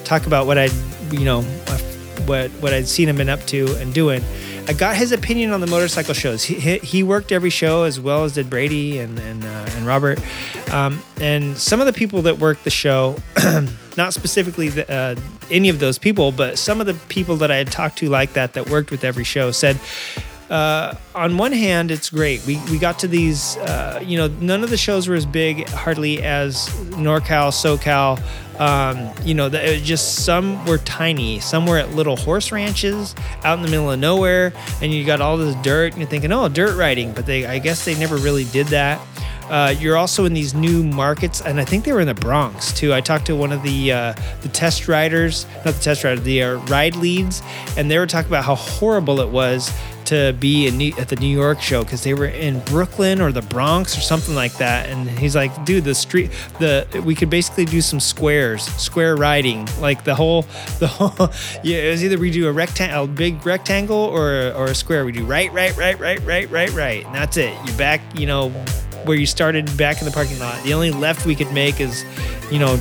talk 0.04 0.28
about 0.28 0.46
what 0.46 0.58
I, 0.58 0.70
you 1.12 1.24
know, 1.24 1.44
what 2.26 2.52
what 2.60 2.74
I'd 2.74 2.88
seen 2.88 3.10
him 3.10 3.18
been 3.18 3.30
up 3.30 3.44
to 3.48 3.76
and 3.78 3.94
doing. 3.94 4.22
I 4.68 4.74
got 4.74 4.96
his 4.96 5.12
opinion 5.12 5.52
on 5.52 5.62
the 5.62 5.68
motorcycle 5.68 6.14
shows. 6.14 6.44
He, 6.44 6.78
he 6.78 7.04
worked 7.04 7.32
every 7.32 7.50
show 7.50 7.84
as 7.84 8.00
well 8.00 8.24
as 8.24 8.34
did 8.34 8.50
Brady 8.50 9.00
and 9.00 9.18
and, 9.20 9.44
uh, 9.44 9.48
and 9.48 9.86
Robert. 9.86 10.20
Um, 10.72 11.02
and 11.20 11.58
some 11.58 11.80
of 11.80 11.88
the 11.88 11.94
people 11.94 12.22
that 12.24 12.38
worked 12.38 12.64
the 12.64 12.70
show, 12.70 13.18
not 13.98 14.14
specifically 14.14 14.70
the, 14.70 14.92
uh, 14.92 15.16
any 15.50 15.70
of 15.70 15.80
those 15.80 15.98
people, 15.98 16.32
but 16.32 16.58
some 16.58 16.80
of 16.80 16.88
the 16.88 16.94
people 17.10 17.36
that 17.38 17.52
I 17.52 17.58
had 17.58 17.72
talked 17.72 17.98
to 18.00 18.10
like 18.10 18.34
that 18.34 18.54
that 18.54 18.70
worked 18.70 18.92
with 18.92 19.04
every 19.04 19.24
show 19.24 19.52
said. 19.52 19.80
Uh, 20.52 20.94
on 21.16 21.38
one 21.38 21.54
hand, 21.54 21.92
it's 21.92 22.10
great. 22.10 22.46
We, 22.46 22.62
we 22.70 22.78
got 22.78 23.00
to 23.00 23.08
these, 23.08 23.56
uh, 23.58 24.04
you 24.06 24.18
know, 24.18 24.28
none 24.28 24.66
of 24.66 24.70
the 24.70 24.76
shows 24.76 25.08
were 25.08 25.16
as 25.16 25.26
big 25.26 25.68
hardly 25.70 26.22
as 26.22 26.68
NorCal, 26.92 27.52
SoCal, 27.52 28.22
um, 28.60 29.12
you 29.24 29.34
know, 29.34 29.50
the, 29.50 29.80
just 29.82 30.26
some 30.26 30.64
were 30.66 30.78
tiny. 30.78 31.40
Some 31.40 31.66
were 31.66 31.78
at 31.78 31.92
little 31.94 32.16
horse 32.16 32.52
ranches 32.52 33.16
out 33.44 33.58
in 33.58 33.64
the 33.64 33.72
middle 33.72 33.90
of 33.90 34.00
nowhere, 34.00 34.54
and 34.82 34.92
you 34.94 35.04
got 35.04 35.20
all 35.20 35.38
this 35.38 35.56
dirt, 35.64 35.94
and 35.94 36.02
you're 36.02 36.10
thinking, 36.10 36.32
oh, 36.32 36.48
dirt 36.48 36.78
riding. 36.78 37.12
But 37.12 37.26
they, 37.26 37.46
I 37.46 37.58
guess, 37.58 37.86
they 37.86 37.98
never 37.98 38.18
really 38.18 38.44
did 38.46 38.68
that. 38.68 39.02
Uh, 39.52 39.76
you're 39.78 39.98
also 39.98 40.24
in 40.24 40.34
these 40.34 40.54
new 40.54 40.82
markets, 40.82 41.42
and 41.42 41.60
I 41.60 41.66
think 41.66 41.84
they 41.84 41.92
were 41.92 42.00
in 42.00 42.08
the 42.08 42.14
Bronx 42.14 42.72
too. 42.72 42.94
I 42.94 43.02
talked 43.02 43.26
to 43.26 43.36
one 43.36 43.52
of 43.52 43.62
the 43.64 43.92
uh, 43.92 44.14
the 44.42 44.48
test 44.48 44.88
riders, 44.88 45.46
not 45.66 45.74
the 45.74 45.82
test 45.82 46.06
riders, 46.06 46.24
the 46.24 46.42
uh, 46.42 46.54
ride 46.68 46.96
leads, 46.96 47.44
and 47.76 47.92
they 47.92 48.00
were 48.00 48.08
talking 48.08 48.30
about 48.30 48.46
how 48.46 48.56
horrible 48.56 49.20
it 49.20 49.28
was 49.28 49.70
to 50.06 50.34
be 50.40 50.70
New, 50.72 50.94
at 50.98 51.10
the 51.10 51.16
New 51.18 51.28
York 51.28 51.62
show 51.62 51.84
because 51.84 52.04
they 52.04 52.14
were 52.14 52.26
in 52.26 52.60
Brooklyn 52.62 53.22
or 53.22 53.32
the 53.32 53.42
Bronx 53.42 53.98
or 53.98 54.02
something 54.02 54.36
like 54.36 54.54
that. 54.58 54.90
And 54.90 55.10
he's 55.10 55.36
like, 55.36 55.66
dude, 55.66 55.84
the 55.84 55.96
street, 55.96 56.32
the 56.60 57.04
we 57.06 57.14
could 57.14 57.30
basically 57.30 57.66
do 57.66 57.82
some 57.82 58.00
squares, 58.00 58.64
square 58.64 59.16
riding, 59.16 59.68
like 59.80 60.04
the 60.04 60.16
whole, 60.16 60.44
the 60.80 60.88
whole. 60.88 61.30
Yeah, 61.64 61.78
it 61.78 61.92
was 61.92 62.04
either 62.04 62.18
we 62.18 62.32
do 62.32 62.48
a 62.48 62.52
rectangle, 62.52 63.04
a 63.04 63.08
big 63.08 63.46
rectangle, 63.46 63.98
or 63.98 64.54
or 64.54 64.66
a 64.68 64.76
square. 64.76 65.06
We 65.06 65.12
do 65.12 65.26
right, 65.26 65.52
right, 65.52 65.76
right, 65.76 66.00
right, 66.00 66.20
right, 66.22 66.50
right, 66.50 66.72
right, 66.72 67.06
and 67.06 67.14
that's 67.14 67.38
it. 67.38 67.54
You 67.66 67.74
back, 67.74 68.02
you 68.18 68.26
know, 68.26 68.50
where 69.06 69.18
you 69.18 69.26
started 69.26 69.76
back 69.78 70.00
in 70.00 70.06
the 70.06 70.12
parking 70.12 70.40
lot. 70.40 70.62
The 70.64 70.74
only 70.74 70.92
left 70.92 71.26
we 71.26 71.36
could 71.36 71.52
make 71.52 71.80
is, 71.80 72.06
you 72.52 72.60
know, 72.60 72.80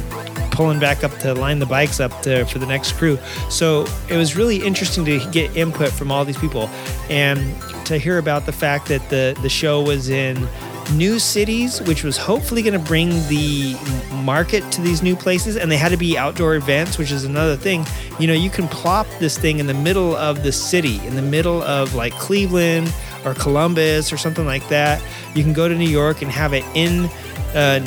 pulling 0.51 0.79
back 0.79 1.03
up 1.05 1.17
to 1.19 1.33
line 1.35 1.59
the 1.59 1.67
bikes 1.67 2.01
up 2.01 2.23
to, 2.23 2.45
for 2.47 2.59
the 2.59 2.67
next 2.67 2.93
crew. 2.93 3.19
So 3.49 3.87
it 4.09 4.17
was 4.17 4.37
really 4.37 4.57
interesting 4.57 5.05
to 5.07 5.31
get 5.31 5.57
input 5.57 5.91
from 5.91 6.13
all 6.13 6.25
these 6.25 6.39
people 6.39 6.69
and 7.09 7.41
to 7.87 7.99
hear 7.99 8.19
about 8.19 8.47
the 8.47 8.53
fact 8.53 8.89
that 8.89 9.09
the, 9.09 9.39
the 9.43 9.49
show 9.49 9.83
was 9.83 10.11
in 10.11 10.47
new 10.93 11.19
cities, 11.19 11.81
which 11.83 12.03
was 12.05 12.17
hopefully 12.17 12.63
going 12.63 12.79
to 12.79 12.87
bring 12.87 13.11
the 13.29 13.77
market 14.25 14.71
to 14.73 14.81
these 14.81 15.03
new 15.03 15.17
places. 15.17 15.57
And 15.57 15.71
they 15.71 15.77
had 15.77 15.91
to 15.91 15.97
be 15.97 16.19
outdoor 16.19 16.57
events, 16.57 16.99
which 16.99 17.11
is 17.11 17.25
another 17.25 17.57
thing. 17.57 17.87
You 18.19 18.27
know, 18.27 18.35
you 18.35 18.51
can 18.51 18.69
plop 18.69 19.07
this 19.19 19.39
thing 19.39 19.61
in 19.61 19.67
the 19.67 19.75
middle 19.75 20.17
of 20.17 20.43
the 20.43 20.53
city, 20.53 21.05
in 21.07 21.17
the 21.17 21.23
middle 21.23 21.63
of 21.63 21.95
like 21.95 22.13
Cleveland 22.15 22.93
or 23.25 23.35
Columbus 23.35 24.13
or 24.13 24.17
something 24.17 24.47
like 24.47 24.67
that. 24.69 25.03
You 25.35 25.43
can 25.43 25.53
go 25.53 25.69
to 25.69 25.75
New 25.75 25.89
York 25.89 26.23
and 26.23 26.31
have 26.31 26.53
it 26.53 26.65
in 26.75 27.09
uh, 27.55 27.79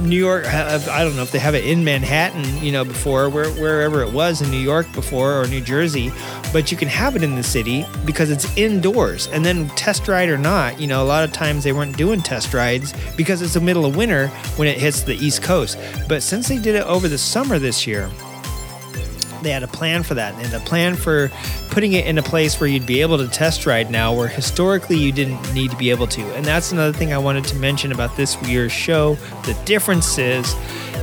New 0.00 0.18
York. 0.18 0.46
I 0.46 1.02
don't 1.02 1.16
know 1.16 1.22
if 1.22 1.32
they 1.32 1.38
have 1.38 1.54
it 1.54 1.64
in 1.64 1.82
Manhattan, 1.82 2.62
you 2.62 2.72
know, 2.72 2.84
before 2.84 3.30
where, 3.30 3.50
wherever 3.52 4.02
it 4.02 4.12
was 4.12 4.42
in 4.42 4.50
New 4.50 4.58
York 4.58 4.90
before 4.92 5.40
or 5.40 5.46
New 5.46 5.60
Jersey, 5.60 6.12
but 6.52 6.70
you 6.70 6.76
can 6.76 6.88
have 6.88 7.16
it 7.16 7.22
in 7.22 7.34
the 7.34 7.42
city 7.42 7.86
because 8.04 8.30
it's 8.30 8.54
indoors. 8.56 9.26
And 9.28 9.44
then 9.44 9.68
test 9.70 10.08
ride 10.08 10.28
or 10.28 10.38
not, 10.38 10.80
you 10.80 10.86
know, 10.86 11.02
a 11.02 11.06
lot 11.06 11.24
of 11.24 11.32
times 11.32 11.64
they 11.64 11.72
weren't 11.72 11.96
doing 11.96 12.20
test 12.20 12.52
rides 12.52 12.92
because 13.16 13.40
it's 13.40 13.54
the 13.54 13.60
middle 13.60 13.86
of 13.86 13.96
winter 13.96 14.28
when 14.56 14.68
it 14.68 14.78
hits 14.78 15.02
the 15.02 15.14
East 15.14 15.42
Coast. 15.42 15.78
But 16.06 16.22
since 16.22 16.48
they 16.48 16.58
did 16.58 16.74
it 16.74 16.84
over 16.84 17.08
the 17.08 17.18
summer 17.18 17.58
this 17.58 17.86
year, 17.86 18.10
they 19.42 19.50
had 19.50 19.62
a 19.62 19.68
plan 19.68 20.02
for 20.02 20.14
that. 20.14 20.34
And 20.42 20.52
a 20.52 20.60
plan 20.60 20.96
for 20.96 21.30
putting 21.70 21.92
it 21.92 22.06
in 22.06 22.18
a 22.18 22.22
place 22.22 22.60
where 22.60 22.68
you'd 22.68 22.86
be 22.86 23.00
able 23.00 23.18
to 23.18 23.28
test 23.28 23.66
ride 23.66 23.90
now 23.90 24.14
where 24.14 24.28
historically 24.28 24.96
you 24.96 25.12
didn't 25.12 25.54
need 25.54 25.70
to 25.70 25.76
be 25.76 25.90
able 25.90 26.06
to. 26.08 26.22
And 26.34 26.44
that's 26.44 26.72
another 26.72 26.96
thing 26.96 27.12
i 27.12 27.18
wanted 27.18 27.44
to 27.44 27.56
mention 27.56 27.92
about 27.92 28.16
this 28.16 28.40
year's 28.42 28.72
show. 28.72 29.14
The 29.44 29.56
difference 29.64 30.18
is 30.18 30.54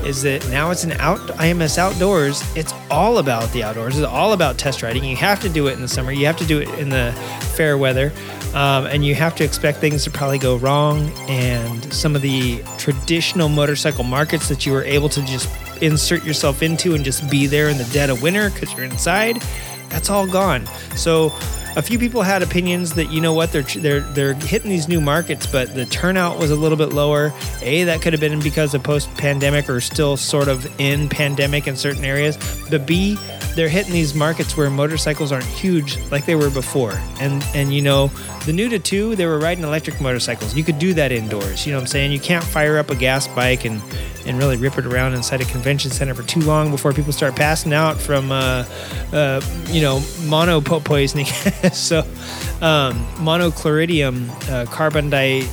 is 0.06 0.22
that 0.22 0.48
now 0.50 0.70
it's 0.70 0.84
an 0.84 0.92
out 0.94 1.20
IMS 1.40 1.80
outdoors. 1.80 2.44
It's 2.56 2.74
all 2.92 3.18
about 3.18 3.52
the 3.54 3.64
outdoors. 3.64 3.98
It's 3.98 4.06
all 4.06 4.34
about 4.34 4.58
test 4.58 4.84
riding. 4.84 5.04
You 5.04 5.16
have 5.16 5.40
to 5.42 5.50
do 5.50 5.68
it 5.68 5.74
in 5.74 5.82
the 5.82 5.88
summer. 5.88 6.12
You 6.12 6.28
have 6.28 6.38
to 6.38 6.46
do 6.46 6.60
it 6.60 6.70
in 6.78 6.90
the 6.90 7.12
fair 7.56 7.76
weather. 7.78 8.14
Um, 8.54 8.86
and 8.86 9.04
you 9.04 9.16
have 9.16 9.36
to 9.36 9.44
expect 9.44 9.80
things 9.80 10.04
to 10.04 10.12
probably 10.12 10.38
go 10.38 10.58
wrong. 10.58 11.10
And 11.28 11.92
some 11.92 12.16
of 12.16 12.22
the 12.22 12.64
traditional 12.78 13.50
motorcycle 13.50 14.04
markets 14.04 14.48
that 14.48 14.66
you 14.66 14.72
were 14.74 14.84
able 14.84 15.10
to 15.10 15.26
just 15.26 15.50
insert 15.82 16.24
yourself 16.24 16.62
into 16.62 16.96
and 16.96 17.04
just 17.04 17.30
be 17.30 17.48
there 17.48 17.70
in 17.70 17.78
the 17.78 17.86
dead 17.86 18.10
of 18.10 18.22
winter 18.22 18.50
because 18.50 18.74
you're 18.74 18.86
inside, 18.86 19.42
that's 19.90 20.10
all 20.10 20.28
gone. 20.28 20.66
So 20.96 21.34
a 21.76 21.82
few 21.82 22.00
people 22.00 22.22
had 22.22 22.42
opinions 22.42 22.94
that 22.94 23.12
you 23.12 23.22
know 23.22 23.34
what 23.34 23.52
they're 23.52 23.64
they're 23.64 24.02
they're 24.02 24.34
hitting 24.34 24.70
these 24.70 24.88
new 24.88 25.02
markets, 25.02 25.46
but 25.46 25.74
the 25.76 25.86
turnout 25.86 26.40
was 26.40 26.52
a 26.52 26.56
little 26.56 26.78
bit 26.78 26.94
lower. 26.94 27.34
A 27.62 27.84
that 27.84 28.02
could 28.02 28.14
have 28.14 28.20
been 28.20 28.40
because 28.40 28.74
of 28.74 28.84
post 28.84 29.14
pandemic 29.16 29.70
or 29.70 29.82
still 29.82 30.18
sort 30.18 30.48
of 30.48 30.68
in 30.80 31.10
pandemic 31.10 31.68
in 31.68 31.76
certain 31.76 32.06
areas. 32.06 32.38
But 32.70 32.86
B 32.86 33.18
they're 33.56 33.70
hitting 33.70 33.94
these 33.94 34.14
markets 34.14 34.58
where 34.58 34.70
motorcycles 34.70 35.32
aren't 35.32 35.46
huge 35.46 35.98
like 36.12 36.26
they 36.26 36.36
were 36.36 36.50
before. 36.50 37.00
And 37.20 37.44
and 37.56 37.74
you 37.74 37.82
know, 37.82 38.08
the 38.46 38.54
new 38.54 38.70
to 38.70 38.80
two, 38.80 39.16
they 39.16 39.26
were 39.26 39.40
riding 39.40 39.64
electric 39.64 40.00
motorcycles. 40.02 40.56
You 40.56 40.64
could 40.64 40.78
do 40.78 40.94
that 40.94 41.12
indoors. 41.12 41.66
You 41.66 41.72
know 41.72 41.78
what 41.78 41.84
I'm 41.84 41.88
saying? 41.88 42.12
You 42.12 42.20
can't 42.20 42.44
fire 42.44 42.78
up 42.78 42.90
a 42.92 42.96
gas 42.96 43.28
bike 43.30 43.66
and 43.66 43.82
and 44.26 44.38
really 44.38 44.58
rip 44.58 44.78
it 44.78 44.86
around 44.86 45.14
inside 45.14 45.42
a 45.42 45.46
convention 45.46 45.92
center 45.92 46.14
for 46.14 46.24
too 46.24 46.42
long 46.42 46.72
before 46.72 46.92
people 46.94 47.14
start 47.14 47.36
passing 47.36 47.74
out 47.74 47.98
from 47.98 48.32
uh, 48.32 48.66
uh, 49.14 49.42
you 49.68 49.82
know 49.82 50.04
mono 50.24 50.60
poisoning. 50.62 51.28
so 51.74 52.00
um, 52.62 53.06
monochloridium, 53.18 54.30
uh, 54.50 54.66
carbon 54.66 55.10
di- 55.10 55.48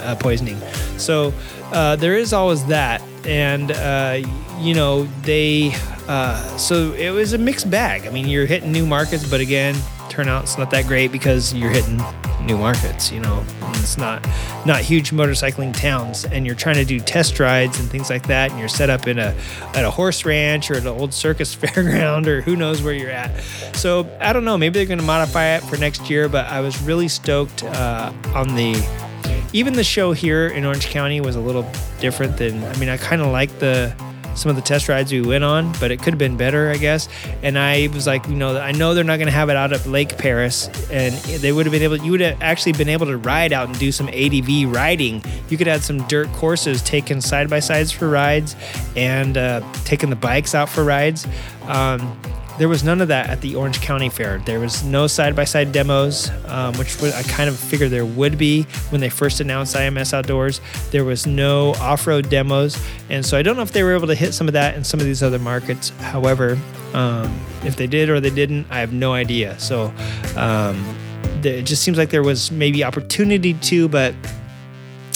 uh, 0.00 0.14
poisoning. 0.16 0.58
So 0.96 1.32
uh, 1.72 1.96
there 1.96 2.16
is 2.16 2.32
always 2.32 2.64
that, 2.66 3.02
and 3.24 3.70
uh, 3.72 4.20
you 4.60 4.74
know 4.74 5.04
they 5.22 5.74
uh, 6.08 6.56
so 6.56 6.92
it 6.92 7.10
was 7.10 7.32
a 7.34 7.38
mixed 7.38 7.70
bag. 7.70 8.06
I 8.06 8.10
mean, 8.10 8.26
you're 8.26 8.46
hitting 8.46 8.72
new 8.72 8.86
markets, 8.86 9.28
but 9.28 9.40
again, 9.40 9.76
turnout's 10.08 10.58
not 10.58 10.70
that 10.70 10.86
great 10.86 11.12
because 11.12 11.54
you're 11.54 11.70
hitting 11.70 12.00
new 12.44 12.56
markets. 12.56 13.12
You 13.12 13.20
know, 13.20 13.44
it's 13.74 13.96
not 13.96 14.26
not 14.66 14.80
huge 14.80 15.10
motorcycling 15.10 15.76
towns, 15.76 16.24
and 16.24 16.46
you're 16.46 16.54
trying 16.54 16.76
to 16.76 16.84
do 16.84 17.00
test 17.00 17.38
rides 17.38 17.78
and 17.78 17.88
things 17.88 18.10
like 18.10 18.26
that, 18.26 18.50
and 18.50 18.58
you're 18.58 18.68
set 18.68 18.90
up 18.90 19.06
in 19.06 19.18
a 19.18 19.34
at 19.74 19.84
a 19.84 19.90
horse 19.90 20.24
ranch 20.24 20.70
or 20.70 20.78
an 20.78 20.86
old 20.86 21.14
circus 21.14 21.54
fairground 21.56 22.26
or 22.26 22.40
who 22.40 22.56
knows 22.56 22.82
where 22.82 22.94
you're 22.94 23.10
at. 23.10 23.40
So 23.74 24.08
I 24.20 24.32
don't 24.32 24.44
know. 24.44 24.58
Maybe 24.58 24.74
they're 24.74 24.86
going 24.86 24.98
to 24.98 25.04
modify 25.04 25.56
it 25.56 25.62
for 25.62 25.76
next 25.76 26.10
year, 26.10 26.28
but 26.28 26.46
I 26.46 26.60
was 26.60 26.80
really 26.82 27.08
stoked 27.08 27.64
uh, 27.64 28.12
on 28.34 28.54
the 28.54 28.74
even 29.52 29.74
the 29.74 29.84
show 29.84 30.12
here 30.12 30.48
in 30.48 30.64
Orange 30.64 30.88
County 30.88 31.20
was 31.20 31.36
a 31.36 31.40
little 31.40 31.66
different 32.00 32.36
than 32.36 32.62
I 32.64 32.76
mean 32.78 32.88
I 32.88 32.96
kind 32.96 33.22
of 33.22 33.28
like 33.28 33.58
the 33.58 33.94
some 34.38 34.50
of 34.50 34.56
the 34.56 34.62
test 34.62 34.88
rides 34.88 35.12
we 35.12 35.20
went 35.20 35.44
on, 35.44 35.72
but 35.80 35.90
it 35.90 35.98
could 35.98 36.12
have 36.12 36.18
been 36.18 36.36
better, 36.36 36.70
I 36.70 36.76
guess. 36.76 37.08
And 37.42 37.58
I 37.58 37.88
was 37.92 38.06
like, 38.06 38.26
you 38.28 38.34
know, 38.34 38.56
I 38.58 38.72
know 38.72 38.94
they're 38.94 39.04
not 39.04 39.16
going 39.16 39.26
to 39.26 39.32
have 39.32 39.50
it 39.50 39.56
out 39.56 39.72
at 39.72 39.86
Lake 39.86 40.16
Perris, 40.16 40.68
and 40.90 41.14
they 41.40 41.52
would 41.52 41.66
have 41.66 41.72
been 41.72 41.82
able, 41.82 41.96
you 41.96 42.12
would 42.12 42.20
have 42.20 42.40
actually 42.40 42.72
been 42.72 42.88
able 42.88 43.06
to 43.06 43.16
ride 43.16 43.52
out 43.52 43.68
and 43.68 43.78
do 43.78 43.92
some 43.92 44.08
ADV 44.08 44.72
riding. 44.72 45.22
You 45.48 45.56
could 45.56 45.66
have 45.66 45.84
some 45.84 46.06
dirt 46.06 46.28
courses 46.32 46.82
taken 46.82 47.20
side 47.20 47.50
by 47.50 47.60
sides 47.60 47.92
for 47.92 48.08
rides, 48.08 48.56
and 48.96 49.36
uh, 49.36 49.60
taking 49.84 50.10
the 50.10 50.16
bikes 50.16 50.54
out 50.54 50.68
for 50.68 50.84
rides. 50.84 51.26
Um, 51.62 52.18
there 52.58 52.68
was 52.68 52.82
none 52.82 53.00
of 53.00 53.08
that 53.08 53.30
at 53.30 53.40
the 53.40 53.54
Orange 53.54 53.80
County 53.80 54.08
Fair. 54.08 54.38
There 54.38 54.58
was 54.58 54.82
no 54.82 55.06
side 55.06 55.36
by 55.36 55.44
side 55.44 55.70
demos, 55.70 56.30
um, 56.46 56.74
which 56.76 57.00
I 57.02 57.22
kind 57.22 57.48
of 57.48 57.56
figured 57.56 57.90
there 57.90 58.04
would 58.04 58.36
be 58.36 58.64
when 58.90 59.00
they 59.00 59.08
first 59.08 59.40
announced 59.40 59.76
IMS 59.76 60.12
Outdoors. 60.12 60.60
There 60.90 61.04
was 61.04 61.26
no 61.26 61.74
off 61.74 62.06
road 62.06 62.28
demos. 62.28 62.76
And 63.10 63.24
so 63.24 63.38
I 63.38 63.42
don't 63.42 63.56
know 63.56 63.62
if 63.62 63.72
they 63.72 63.84
were 63.84 63.94
able 63.94 64.08
to 64.08 64.14
hit 64.14 64.34
some 64.34 64.48
of 64.48 64.54
that 64.54 64.74
in 64.74 64.82
some 64.82 64.98
of 64.98 65.06
these 65.06 65.22
other 65.22 65.38
markets. 65.38 65.90
However, 66.00 66.58
um, 66.94 67.40
if 67.64 67.76
they 67.76 67.86
did 67.86 68.10
or 68.10 68.18
they 68.18 68.30
didn't, 68.30 68.66
I 68.70 68.80
have 68.80 68.92
no 68.92 69.12
idea. 69.12 69.58
So 69.60 69.92
um, 70.36 70.96
it 71.44 71.62
just 71.62 71.82
seems 71.82 71.96
like 71.96 72.10
there 72.10 72.24
was 72.24 72.50
maybe 72.50 72.82
opportunity 72.82 73.54
to, 73.54 73.88
but 73.88 74.14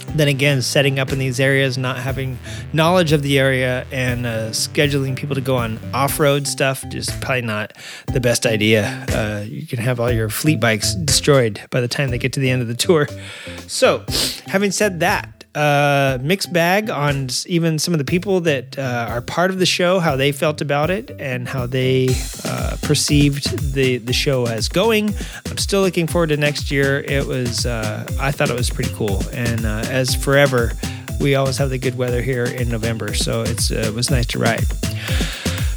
then 0.09 0.29
again, 0.29 0.63
setting 0.63 0.99
up 0.99 1.13
in 1.13 1.19
these 1.19 1.41
areas, 1.41 1.79
not 1.79 1.99
having 1.99 2.39
knowledge 2.73 3.13
of 3.13 3.23
the 3.23 3.39
area, 3.39 3.87
and 3.91 4.27
uh, 4.27 4.51
scheduling 4.51 5.17
people 5.17 5.35
to 5.35 5.41
go 5.41 5.57
on 5.57 5.79
off 5.95 6.21
road 6.21 6.47
stuff 6.47 6.85
is 6.95 7.11
probably 7.21 7.43
not 7.43 7.73
the 8.13 8.21
best 8.21 8.47
idea. 8.47 9.07
Uh, 9.11 9.45
you 9.47 9.67
can 9.67 9.79
have 9.79 10.01
all 10.01 10.11
your 10.11 10.29
fleet 10.29 10.61
bikes 10.61 10.95
destroyed 10.95 11.61
by 11.71 11.81
the 11.81 11.89
time 11.89 12.11
they 12.11 12.19
get 12.19 12.33
to 12.35 12.41
the 12.41 12.51
end 12.51 12.63
of 12.63 12.69
the 12.69 12.75
tour. 12.75 13.09
So, 13.67 14.05
having 14.47 14.71
said 14.71 15.01
that, 15.01 15.41
uh, 15.55 16.19
mixed 16.23 16.53
bag 16.53 16.89
on 16.89 17.29
even 17.47 17.79
some 17.79 17.93
of 17.93 17.99
the 17.99 18.05
people 18.05 18.41
that 18.41 18.79
uh, 18.79 19.07
are 19.11 19.21
part 19.21 19.51
of 19.51 19.59
the 19.59 19.67
show, 19.67 20.01
how 20.01 20.17
they 20.17 20.33
felt 20.33 20.61
about 20.61 20.91
it, 20.91 21.11
and 21.19 21.49
how 21.49 21.67
they 21.67 22.09
uh, 22.45 22.77
perceived 22.83 23.75
the 23.75 23.99
the 23.99 24.13
show 24.13 24.47
as 24.47 24.69
going. 24.69 25.15
I'm 25.51 25.59
still 25.59 25.83
looking 25.83 26.07
forward 26.07 26.29
to 26.29 26.37
next 26.37 26.71
year. 26.71 27.01
It 27.01 27.27
was 27.27 27.67
uh, 27.67 28.07
I 28.19 28.33
thought 28.33 28.51
it 28.51 28.57
was 28.57 28.71
pretty 28.71 28.93
cool, 28.95 29.23
and 29.33 29.65
uh, 29.67 29.85
as 29.89 30.15
forever, 30.15 30.73
we 31.21 31.35
always 31.35 31.59
have 31.59 31.71
the 31.71 31.79
good 31.79 31.97
weather 31.97 32.23
here 32.23 32.45
in 32.45 32.69
November, 32.69 33.15
so 33.15 33.43
it's 33.43 33.71
uh, 33.71 33.85
it 33.87 33.95
was 33.95 34.11
nice 34.11 34.27
to 34.27 34.39
ride. 34.39 34.65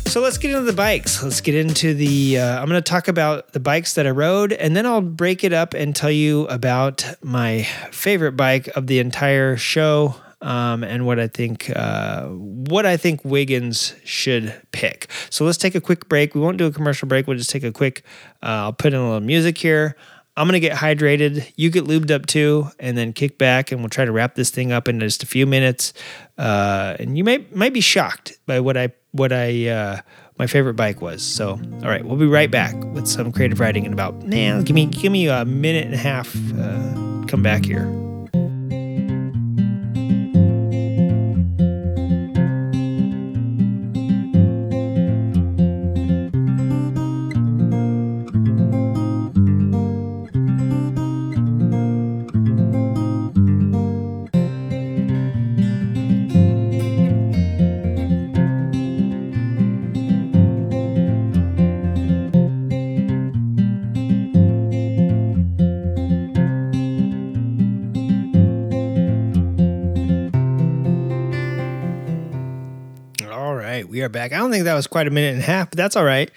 So 0.07 0.21
let's 0.21 0.37
get 0.37 0.51
into 0.51 0.63
the 0.63 0.71
bikes. 0.73 1.21
Let's 1.21 1.41
get 1.41 1.55
into 1.55 1.93
the. 1.93 2.39
Uh, 2.39 2.61
I'm 2.61 2.69
going 2.69 2.81
to 2.81 2.89
talk 2.89 3.09
about 3.09 3.51
the 3.51 3.59
bikes 3.59 3.95
that 3.95 4.07
I 4.07 4.11
rode, 4.11 4.53
and 4.53 4.75
then 4.75 4.85
I'll 4.85 5.01
break 5.01 5.43
it 5.43 5.51
up 5.51 5.73
and 5.73 5.93
tell 5.93 6.11
you 6.11 6.47
about 6.47 7.05
my 7.21 7.63
favorite 7.91 8.33
bike 8.33 8.67
of 8.77 8.87
the 8.87 8.99
entire 8.99 9.57
show, 9.57 10.15
um, 10.41 10.85
and 10.85 11.05
what 11.05 11.19
I 11.19 11.27
think. 11.27 11.69
Uh, 11.75 12.27
what 12.27 12.85
I 12.85 12.95
think 12.95 13.25
Wiggins 13.25 13.93
should 14.05 14.55
pick. 14.71 15.11
So 15.29 15.43
let's 15.43 15.57
take 15.57 15.75
a 15.75 15.81
quick 15.81 16.07
break. 16.07 16.33
We 16.33 16.39
won't 16.39 16.57
do 16.57 16.65
a 16.67 16.71
commercial 16.71 17.09
break. 17.09 17.27
We'll 17.27 17.37
just 17.37 17.49
take 17.49 17.63
a 17.63 17.73
quick. 17.73 18.03
Uh, 18.41 18.69
I'll 18.69 18.73
put 18.73 18.93
in 18.93 18.99
a 18.99 19.03
little 19.03 19.19
music 19.19 19.57
here. 19.57 19.97
I'm 20.37 20.47
gonna 20.47 20.59
get 20.59 20.77
hydrated. 20.77 21.51
You 21.55 21.69
get 21.69 21.85
lubed 21.85 22.11
up 22.11 22.25
too, 22.25 22.69
and 22.77 22.97
then 22.97 23.13
kick 23.13 23.37
back, 23.37 23.71
and 23.71 23.81
we'll 23.81 23.89
try 23.89 24.05
to 24.05 24.11
wrap 24.11 24.35
this 24.35 24.49
thing 24.49 24.71
up 24.71 24.87
in 24.87 24.99
just 24.99 25.23
a 25.23 25.25
few 25.25 25.45
minutes. 25.45 25.93
Uh, 26.37 26.95
and 26.99 27.17
you 27.17 27.23
may 27.23 27.45
might 27.51 27.73
be 27.73 27.81
shocked 27.81 28.37
by 28.45 28.59
what 28.59 28.77
I 28.77 28.89
what 29.11 29.31
I 29.31 29.67
uh, 29.67 30.01
my 30.37 30.47
favorite 30.47 30.73
bike 30.73 31.01
was. 31.01 31.23
So, 31.23 31.51
all 31.51 31.89
right, 31.89 32.03
we'll 32.03 32.17
be 32.17 32.27
right 32.27 32.51
back 32.51 32.75
with 32.93 33.07
some 33.07 33.31
creative 33.31 33.59
riding 33.59 33.85
in 33.85 33.93
about 33.93 34.23
man. 34.23 34.63
Give 34.63 34.75
me 34.75 34.87
give 34.87 35.11
me 35.11 35.27
a 35.27 35.45
minute 35.45 35.85
and 35.85 35.93
a 35.93 35.97
half. 35.97 36.35
Uh, 36.53 37.25
come 37.27 37.41
back 37.41 37.65
here. 37.65 37.85
Back. 74.15 74.33
I 74.33 74.37
don't 74.37 74.49
think 74.49 74.63
that 74.63 74.73
was 74.73 74.87
quite 74.87 75.07
a 75.07 75.11
minute 75.11 75.35
and 75.35 75.43
a 75.43 75.45
half, 75.45 75.69
but 75.69 75.77
that's 75.77 75.95
all 75.95 76.05
right. 76.05 76.31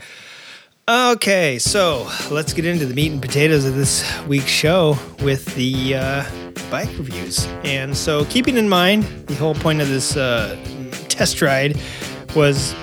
Okay, 0.89 1.59
so 1.59 2.11
let's 2.31 2.53
get 2.53 2.65
into 2.65 2.87
the 2.87 2.95
meat 2.95 3.13
and 3.13 3.23
potatoes 3.23 3.65
of 3.65 3.75
this 3.75 4.05
week's 4.27 4.47
show 4.47 4.97
with 5.23 5.55
the 5.55 5.95
uh, 5.95 6.25
bike 6.71 6.89
reviews. 6.99 7.47
And 7.63 7.97
so, 7.97 8.25
keeping 8.25 8.57
in 8.57 8.69
mind 8.69 9.05
the 9.27 9.35
whole 9.35 9.55
point 9.55 9.81
of 9.81 9.89
this 9.89 10.17
uh, 10.17 10.57
test 11.09 11.41
ride 11.41 11.79
was, 12.35 12.75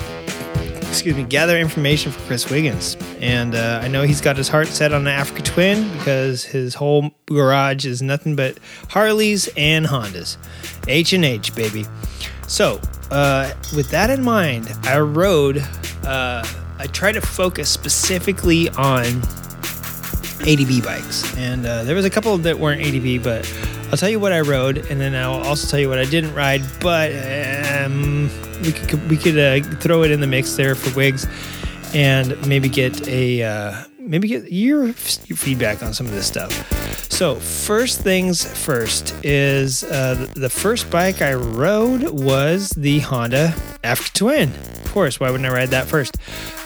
excuse 0.83 1.15
me, 1.15 1.23
gather 1.23 1.57
information 1.57 2.11
for 2.11 2.19
Chris 2.21 2.49
Wiggins. 2.49 2.95
And 3.19 3.53
uh, 3.53 3.81
I 3.81 3.87
know 3.87 4.03
he's 4.03 4.21
got 4.21 4.37
his 4.37 4.47
heart 4.47 4.67
set 4.67 4.93
on 4.93 5.01
an 5.01 5.07
Africa 5.07 5.41
Twin 5.41 5.91
because 5.97 6.43
his 6.43 6.75
whole 6.75 7.11
garage 7.25 7.85
is 7.85 8.01
nothing 8.01 8.35
but 8.35 8.59
Harleys 8.89 9.49
and 9.57 9.87
Hondas. 9.87 10.37
H 10.87 11.11
and 11.11 11.25
H, 11.25 11.53
baby. 11.55 11.85
So, 12.47 12.79
uh, 13.11 13.53
with 13.75 13.89
that 13.91 14.09
in 14.09 14.23
mind, 14.23 14.71
I 14.83 14.99
rode. 14.99 15.57
Uh, 16.03 16.45
I 16.77 16.87
try 16.87 17.11
to 17.11 17.21
focus 17.21 17.69
specifically 17.69 18.69
on 18.69 19.05
ADV 20.41 20.83
bikes, 20.83 21.35
and 21.37 21.65
uh, 21.65 21.83
there 21.83 21.95
was 21.95 22.05
a 22.05 22.09
couple 22.09 22.37
that 22.39 22.59
weren't 22.59 22.81
ADV, 22.81 23.23
but 23.23 23.51
I'll 23.91 23.97
tell 23.97 24.09
you 24.09 24.19
what 24.19 24.33
I 24.33 24.41
rode, 24.41 24.77
and 24.89 24.99
then 24.99 25.15
I'll 25.15 25.41
also 25.43 25.67
tell 25.67 25.79
you 25.79 25.89
what 25.89 25.99
I 25.99 26.05
didn't 26.05 26.33
ride. 26.33 26.63
But 26.81 27.11
um, 27.81 28.29
we 28.61 28.71
could 28.71 29.09
we 29.09 29.17
could 29.17 29.37
uh, 29.37 29.61
throw 29.77 30.03
it 30.03 30.11
in 30.11 30.19
the 30.19 30.27
mix 30.27 30.55
there 30.55 30.75
for 30.75 30.95
Wiggs, 30.95 31.27
and 31.93 32.35
maybe 32.47 32.69
get 32.69 33.07
a 33.07 33.43
uh, 33.43 33.83
maybe 34.05 34.27
get 34.27 34.51
your, 34.51 34.85
your 34.85 35.37
feedback 35.37 35.83
on 35.83 35.93
some 35.93 36.05
of 36.05 36.13
this 36.13 36.27
stuff. 36.27 36.51
So 37.11 37.35
first 37.35 38.01
things 38.01 38.45
first 38.65 39.15
is 39.23 39.83
uh, 39.83 40.27
the 40.35 40.49
first 40.49 40.89
bike 40.89 41.21
I 41.21 41.33
rode 41.33 42.09
was 42.09 42.69
the 42.71 42.99
Honda 42.99 43.53
Africa 43.83 44.11
Twin. 44.13 44.49
Of 44.49 44.91
course, 44.91 45.19
why 45.19 45.29
wouldn't 45.29 45.49
I 45.49 45.53
ride 45.53 45.69
that 45.69 45.87
first? 45.87 46.17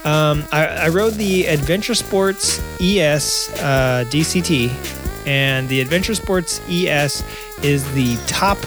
Um, 0.06 0.44
I, 0.52 0.66
I 0.68 0.90
rode 0.90 1.14
the 1.14 1.46
Adventure 1.46 1.96
Sports 1.96 2.60
ES 2.82 3.50
uh, 3.62 4.06
DCT, 4.10 5.28
and 5.28 5.68
the 5.68 5.82
Adventure 5.82 6.16
Sports 6.16 6.62
ES 6.70 7.24
is 7.64 7.92
the 7.94 8.18
top 8.28 8.58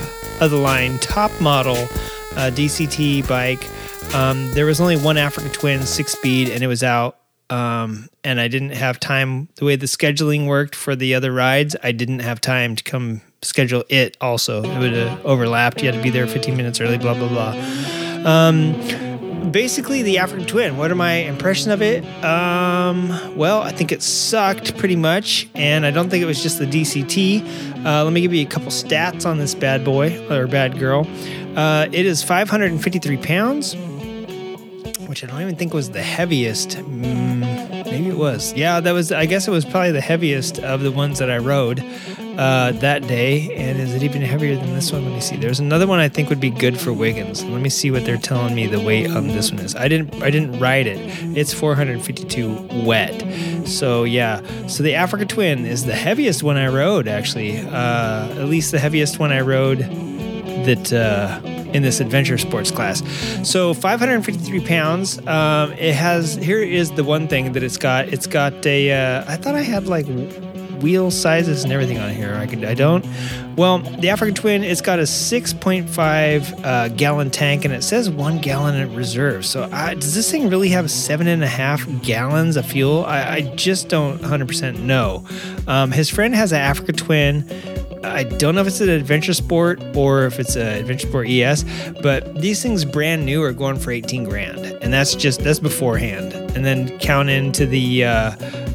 of 0.40 0.50
the 0.50 0.56
line, 0.56 0.98
top 0.98 1.30
model 1.40 1.76
uh, 1.76 2.50
DCT 2.52 3.26
bike. 3.26 3.66
Um, 4.14 4.52
there 4.52 4.66
was 4.66 4.80
only 4.80 4.96
one 4.96 5.16
Africa 5.16 5.48
Twin 5.48 5.82
six 5.82 6.12
speed, 6.12 6.50
and 6.50 6.62
it 6.62 6.66
was 6.66 6.82
out 6.82 7.16
um, 7.50 8.08
and 8.24 8.40
I 8.40 8.48
didn't 8.48 8.70
have 8.70 8.98
time. 9.00 9.48
The 9.56 9.64
way 9.64 9.76
the 9.76 9.86
scheduling 9.86 10.46
worked 10.46 10.74
for 10.74 10.96
the 10.96 11.14
other 11.14 11.32
rides, 11.32 11.76
I 11.82 11.92
didn't 11.92 12.20
have 12.20 12.40
time 12.40 12.76
to 12.76 12.84
come 12.84 13.20
schedule 13.42 13.84
it. 13.88 14.16
Also, 14.20 14.62
it 14.62 14.78
would 14.78 14.92
have 14.92 15.24
overlapped. 15.26 15.82
You 15.82 15.90
had 15.90 15.96
to 15.96 16.02
be 16.02 16.10
there 16.10 16.26
15 16.26 16.56
minutes 16.56 16.80
early. 16.80 16.98
Blah 16.98 17.14
blah 17.14 17.28
blah. 17.28 17.52
Um, 18.24 19.50
basically, 19.50 20.02
the 20.02 20.18
African 20.18 20.46
Twin. 20.46 20.76
What 20.76 20.90
are 20.90 20.94
my 20.94 21.12
impressions 21.12 21.68
of 21.68 21.82
it? 21.82 22.04
Um, 22.24 23.36
well, 23.36 23.60
I 23.62 23.72
think 23.72 23.92
it 23.92 24.02
sucked 24.02 24.78
pretty 24.78 24.96
much, 24.96 25.48
and 25.54 25.84
I 25.84 25.90
don't 25.90 26.08
think 26.08 26.22
it 26.22 26.26
was 26.26 26.42
just 26.42 26.58
the 26.58 26.66
DCT. 26.66 27.84
Uh, 27.84 28.04
let 28.04 28.12
me 28.12 28.20
give 28.20 28.32
you 28.32 28.42
a 28.42 28.48
couple 28.48 28.70
stats 28.70 29.26
on 29.26 29.38
this 29.38 29.54
bad 29.54 29.84
boy 29.84 30.26
or 30.30 30.46
bad 30.46 30.78
girl. 30.78 31.06
Uh, 31.56 31.86
it 31.92 32.06
is 32.06 32.22
553 32.22 33.16
pounds 33.18 33.74
which 35.12 35.22
I 35.22 35.26
don't 35.26 35.42
even 35.42 35.56
think 35.56 35.74
was 35.74 35.90
the 35.90 36.00
heaviest. 36.00 36.70
Mm, 36.78 37.84
maybe 37.84 38.08
it 38.08 38.16
was. 38.16 38.54
Yeah, 38.54 38.80
that 38.80 38.92
was. 38.92 39.12
I 39.12 39.26
guess 39.26 39.46
it 39.46 39.50
was 39.50 39.62
probably 39.66 39.92
the 39.92 40.00
heaviest 40.00 40.58
of 40.60 40.80
the 40.80 40.90
ones 40.90 41.18
that 41.18 41.30
I 41.30 41.36
rode. 41.36 41.84
uh, 42.38 42.72
that 42.72 43.06
day. 43.06 43.54
And 43.56 43.78
is 43.78 43.94
it 43.94 44.02
even 44.02 44.22
heavier 44.22 44.56
than 44.56 44.72
this 44.72 44.90
one? 44.90 45.04
Let 45.04 45.12
me 45.12 45.20
see. 45.20 45.36
There's 45.36 45.60
another 45.60 45.86
one 45.86 45.98
I 45.98 46.08
think 46.08 46.30
would 46.30 46.40
be 46.40 46.48
good 46.48 46.80
for 46.80 46.90
Wiggins. 46.90 47.44
Let 47.44 47.60
me 47.60 47.68
see 47.68 47.90
what 47.90 48.06
they're 48.06 48.16
telling 48.16 48.54
me 48.54 48.66
the 48.66 48.80
weight 48.80 49.10
on 49.10 49.28
this 49.28 49.52
one 49.52 49.60
is. 49.60 49.74
I 49.74 49.86
didn't 49.86 50.22
I 50.22 50.30
didn't 50.30 50.58
ride 50.58 50.86
it. 50.86 50.98
It's 51.36 51.52
452 51.52 52.84
wet. 52.86 53.68
So 53.68 54.04
yeah. 54.04 54.40
So 54.66 54.82
the 54.82 54.94
Africa 54.94 55.26
Twin 55.26 55.66
is 55.66 55.84
the 55.84 55.94
heaviest 55.94 56.42
one 56.42 56.56
I 56.56 56.68
rode 56.68 57.06
actually. 57.06 57.58
Uh, 57.58 58.28
at 58.40 58.48
least 58.48 58.72
the 58.72 58.78
heaviest 58.78 59.18
one 59.18 59.30
I 59.30 59.42
rode 59.42 59.80
that 59.80 60.90
uh, 60.90 61.51
in 61.74 61.82
this 61.82 62.00
adventure 62.00 62.38
sports 62.38 62.70
class. 62.70 63.02
So 63.48 63.74
553 63.74 64.66
pounds. 64.66 65.18
Um, 65.26 65.72
it 65.72 65.94
has 65.94 66.34
here 66.36 66.62
is 66.62 66.90
the 66.92 67.04
one 67.04 67.28
thing 67.28 67.52
that 67.52 67.62
it's 67.62 67.76
got. 67.76 68.08
It's 68.08 68.26
got 68.26 68.64
a. 68.66 68.92
Uh, 68.92 69.24
I 69.26 69.36
thought 69.36 69.54
I 69.54 69.62
had 69.62 69.86
like 69.86 70.06
wheel 70.82 71.10
sizes 71.10 71.64
and 71.64 71.72
everything 71.72 71.98
on 71.98 72.10
here. 72.10 72.34
I 72.34 72.46
could. 72.46 72.64
I 72.64 72.74
don't. 72.74 73.06
Well, 73.56 73.78
the 73.78 74.10
African 74.10 74.34
Twin. 74.34 74.64
It's 74.64 74.80
got 74.80 74.98
a 74.98 75.02
6.5 75.02 76.64
uh, 76.64 76.88
gallon 76.88 77.30
tank 77.30 77.64
and 77.64 77.72
it 77.72 77.82
says 77.82 78.10
one 78.10 78.38
gallon 78.38 78.74
in 78.74 78.94
reserve. 78.94 79.46
So 79.46 79.68
I, 79.72 79.94
does 79.94 80.14
this 80.14 80.30
thing 80.30 80.48
really 80.48 80.70
have 80.70 80.90
seven 80.90 81.28
and 81.28 81.42
a 81.42 81.48
half 81.48 81.86
gallons 82.02 82.56
of 82.56 82.66
fuel? 82.66 83.04
I, 83.04 83.34
I 83.34 83.40
just 83.54 83.88
don't 83.88 84.20
100% 84.20 84.80
know. 84.80 85.26
Um, 85.66 85.92
his 85.92 86.10
friend 86.10 86.34
has 86.34 86.52
an 86.52 86.60
Africa 86.60 86.92
Twin. 86.92 87.46
I 88.04 88.24
don't 88.24 88.54
know 88.54 88.60
if 88.60 88.66
it's 88.66 88.80
an 88.80 88.88
adventure 88.88 89.34
sport 89.34 89.82
or 89.96 90.24
if 90.24 90.40
it's 90.40 90.56
an 90.56 90.66
adventure 90.66 91.06
sport 91.06 91.28
ES, 91.28 91.64
but 92.02 92.34
these 92.34 92.62
things 92.62 92.84
brand 92.84 93.24
new 93.24 93.42
are 93.42 93.52
going 93.52 93.78
for 93.78 93.90
18 93.90 94.24
grand, 94.24 94.58
and 94.82 94.92
that's 94.92 95.14
just 95.14 95.40
that's 95.40 95.58
beforehand, 95.58 96.32
and 96.32 96.64
then 96.64 96.98
count 96.98 97.30
into 97.30 97.66
the 97.66 98.04
uh, 98.04 98.30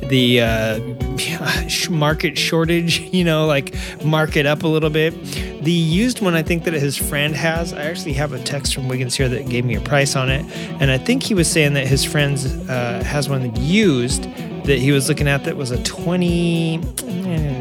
the 0.09 0.41
uh, 0.41 1.89
market 1.89 2.37
shortage, 2.37 2.99
you 3.13 3.23
know, 3.23 3.45
like 3.45 3.75
mark 4.03 4.35
it 4.35 4.45
up 4.45 4.63
a 4.63 4.67
little 4.67 4.89
bit. 4.89 5.13
The 5.63 5.71
used 5.71 6.21
one, 6.21 6.33
I 6.33 6.43
think 6.43 6.63
that 6.63 6.73
his 6.73 6.95
friend 6.95 7.35
has. 7.35 7.73
I 7.73 7.83
actually 7.83 8.13
have 8.13 8.31
a 8.31 8.39
text 8.39 8.73
from 8.73 8.87
Wiggins 8.87 9.15
here 9.15 9.27
that 9.27 9.49
gave 9.49 9.65
me 9.65 9.75
a 9.75 9.81
price 9.81 10.15
on 10.15 10.29
it, 10.29 10.45
and 10.79 10.89
I 10.89 10.97
think 10.97 11.23
he 11.23 11.33
was 11.33 11.51
saying 11.51 11.73
that 11.73 11.87
his 11.87 12.05
friend 12.05 12.37
uh, 12.69 13.03
has 13.03 13.27
one 13.27 13.53
used 13.55 14.23
that 14.63 14.79
he 14.79 14.91
was 14.91 15.07
looking 15.07 15.27
at 15.29 15.45
that 15.45 15.55
was 15.55 15.71
a 15.71 15.81
20 15.83 16.81
I 17.27 17.56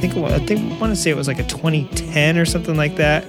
think 0.00 0.16
I 0.16 0.38
think 0.38 0.80
want 0.80 0.92
to 0.92 0.96
say 0.96 1.10
it 1.10 1.16
was 1.16 1.28
like 1.28 1.38
a 1.38 1.44
2010 1.44 2.38
or 2.38 2.44
something 2.44 2.76
like 2.76 2.96
that 2.96 3.24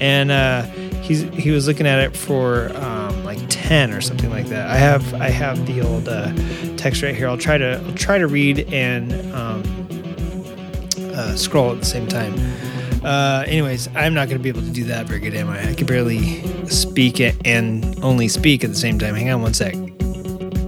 and 0.00 0.30
uh, 0.30 0.62
he's 1.02 1.22
he 1.34 1.50
was 1.50 1.66
looking 1.66 1.86
at 1.86 1.98
it 2.00 2.16
for 2.16 2.70
um, 2.76 3.24
like 3.24 3.38
10 3.48 3.92
or 3.92 4.00
something 4.00 4.30
like 4.30 4.46
that 4.46 4.68
I 4.68 4.76
have 4.76 5.14
I 5.14 5.30
have 5.30 5.66
the 5.66 5.80
old 5.80 6.08
uh, 6.08 6.32
text 6.76 7.02
right 7.02 7.14
here 7.14 7.28
I'll 7.28 7.38
try 7.38 7.58
to 7.58 7.82
I'll 7.86 7.94
try 7.94 8.18
to 8.18 8.26
read 8.26 8.72
and 8.72 9.12
um, 9.34 9.62
uh, 11.14 11.34
scroll 11.36 11.72
at 11.72 11.78
the 11.78 11.86
same 11.86 12.06
time 12.06 12.34
uh, 13.04 13.44
anyways, 13.46 13.88
I'm 13.94 14.14
not 14.14 14.28
going 14.28 14.38
to 14.38 14.42
be 14.42 14.48
able 14.48 14.62
to 14.62 14.70
do 14.70 14.82
that 14.84 15.06
very 15.06 15.20
good, 15.20 15.32
am 15.34 15.48
I? 15.48 15.70
I 15.70 15.74
can 15.74 15.86
barely 15.86 16.42
speak 16.66 17.20
and 17.20 18.02
only 18.02 18.26
speak 18.26 18.64
at 18.64 18.70
the 18.70 18.76
same 18.76 18.98
time. 18.98 19.14
Hang 19.14 19.30
on 19.30 19.42
one 19.42 19.54
sec. 19.54 19.76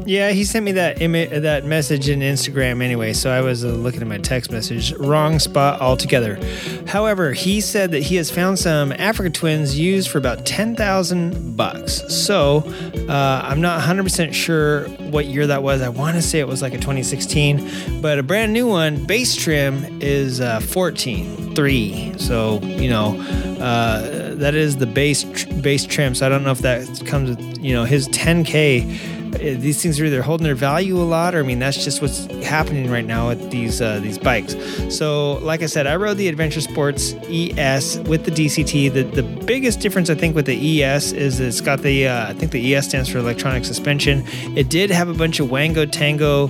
Yeah, 0.08 0.30
he 0.30 0.44
sent 0.44 0.64
me 0.64 0.72
that 0.72 1.02
Im- 1.02 1.42
that 1.42 1.66
message 1.66 2.08
in 2.08 2.20
Instagram 2.20 2.82
anyway, 2.82 3.12
so 3.12 3.30
I 3.30 3.42
was 3.42 3.62
uh, 3.62 3.68
looking 3.68 4.00
at 4.00 4.06
my 4.06 4.16
text 4.16 4.50
message. 4.50 4.94
Wrong 4.94 5.38
spot 5.38 5.82
altogether. 5.82 6.40
However, 6.86 7.34
he 7.34 7.60
said 7.60 7.90
that 7.90 8.04
he 8.04 8.16
has 8.16 8.30
found 8.30 8.58
some 8.58 8.90
Africa 8.92 9.28
twins 9.28 9.78
used 9.78 10.08
for 10.08 10.16
about 10.16 10.46
ten 10.46 10.74
thousand 10.74 11.58
bucks. 11.58 12.02
So 12.24 12.62
uh, 13.06 13.42
I'm 13.44 13.60
not 13.60 13.82
100% 13.82 14.32
sure 14.32 14.84
what 15.10 15.26
year 15.26 15.46
that 15.46 15.62
was. 15.62 15.82
I 15.82 15.90
want 15.90 16.16
to 16.16 16.22
say 16.22 16.40
it 16.40 16.48
was 16.48 16.62
like 16.62 16.72
a 16.72 16.78
2016, 16.78 18.00
but 18.00 18.18
a 18.18 18.22
brand 18.22 18.54
new 18.54 18.66
one, 18.66 19.04
base 19.04 19.36
trim 19.36 20.00
is 20.00 20.40
uh, 20.40 20.60
14 20.60 21.54
3. 21.54 22.14
So 22.16 22.60
you 22.62 22.88
know 22.88 23.20
uh, 23.60 24.36
that 24.36 24.54
is 24.54 24.78
the 24.78 24.86
base 24.86 25.24
tr- 25.24 25.52
base 25.56 25.84
trim. 25.84 26.14
So 26.14 26.24
I 26.24 26.30
don't 26.30 26.44
know 26.44 26.52
if 26.52 26.60
that 26.60 27.04
comes 27.04 27.36
with 27.36 27.58
you 27.62 27.74
know 27.74 27.84
his 27.84 28.08
10k 28.08 29.17
these 29.32 29.82
things 29.82 30.00
are 30.00 30.04
either 30.04 30.22
holding 30.22 30.44
their 30.44 30.54
value 30.54 30.96
a 30.96 31.04
lot, 31.04 31.34
or 31.34 31.40
I 31.40 31.42
mean, 31.42 31.58
that's 31.58 31.82
just 31.84 32.02
what's 32.02 32.26
happening 32.44 32.90
right 32.90 33.04
now 33.04 33.28
with 33.28 33.50
these 33.50 33.80
uh, 33.80 34.00
these 34.00 34.18
bikes. 34.18 34.56
So, 34.94 35.34
like 35.38 35.62
I 35.62 35.66
said, 35.66 35.86
I 35.86 35.96
rode 35.96 36.16
the 36.16 36.28
Adventure 36.28 36.60
Sports 36.60 37.14
ES 37.28 37.98
with 38.00 38.24
the 38.24 38.30
DCT. 38.30 38.92
The 38.92 39.02
the 39.02 39.22
biggest 39.22 39.80
difference 39.80 40.10
I 40.10 40.14
think 40.14 40.34
with 40.34 40.46
the 40.46 40.82
ES 40.82 41.12
is 41.12 41.40
it's 41.40 41.60
got 41.60 41.82
the 41.82 42.08
uh, 42.08 42.28
I 42.28 42.32
think 42.34 42.52
the 42.52 42.74
ES 42.74 42.88
stands 42.88 43.08
for 43.08 43.18
electronic 43.18 43.64
suspension. 43.64 44.24
It 44.56 44.68
did 44.68 44.90
have 44.90 45.08
a 45.08 45.14
bunch 45.14 45.40
of 45.40 45.50
Wango 45.50 45.86
Tango 45.86 46.48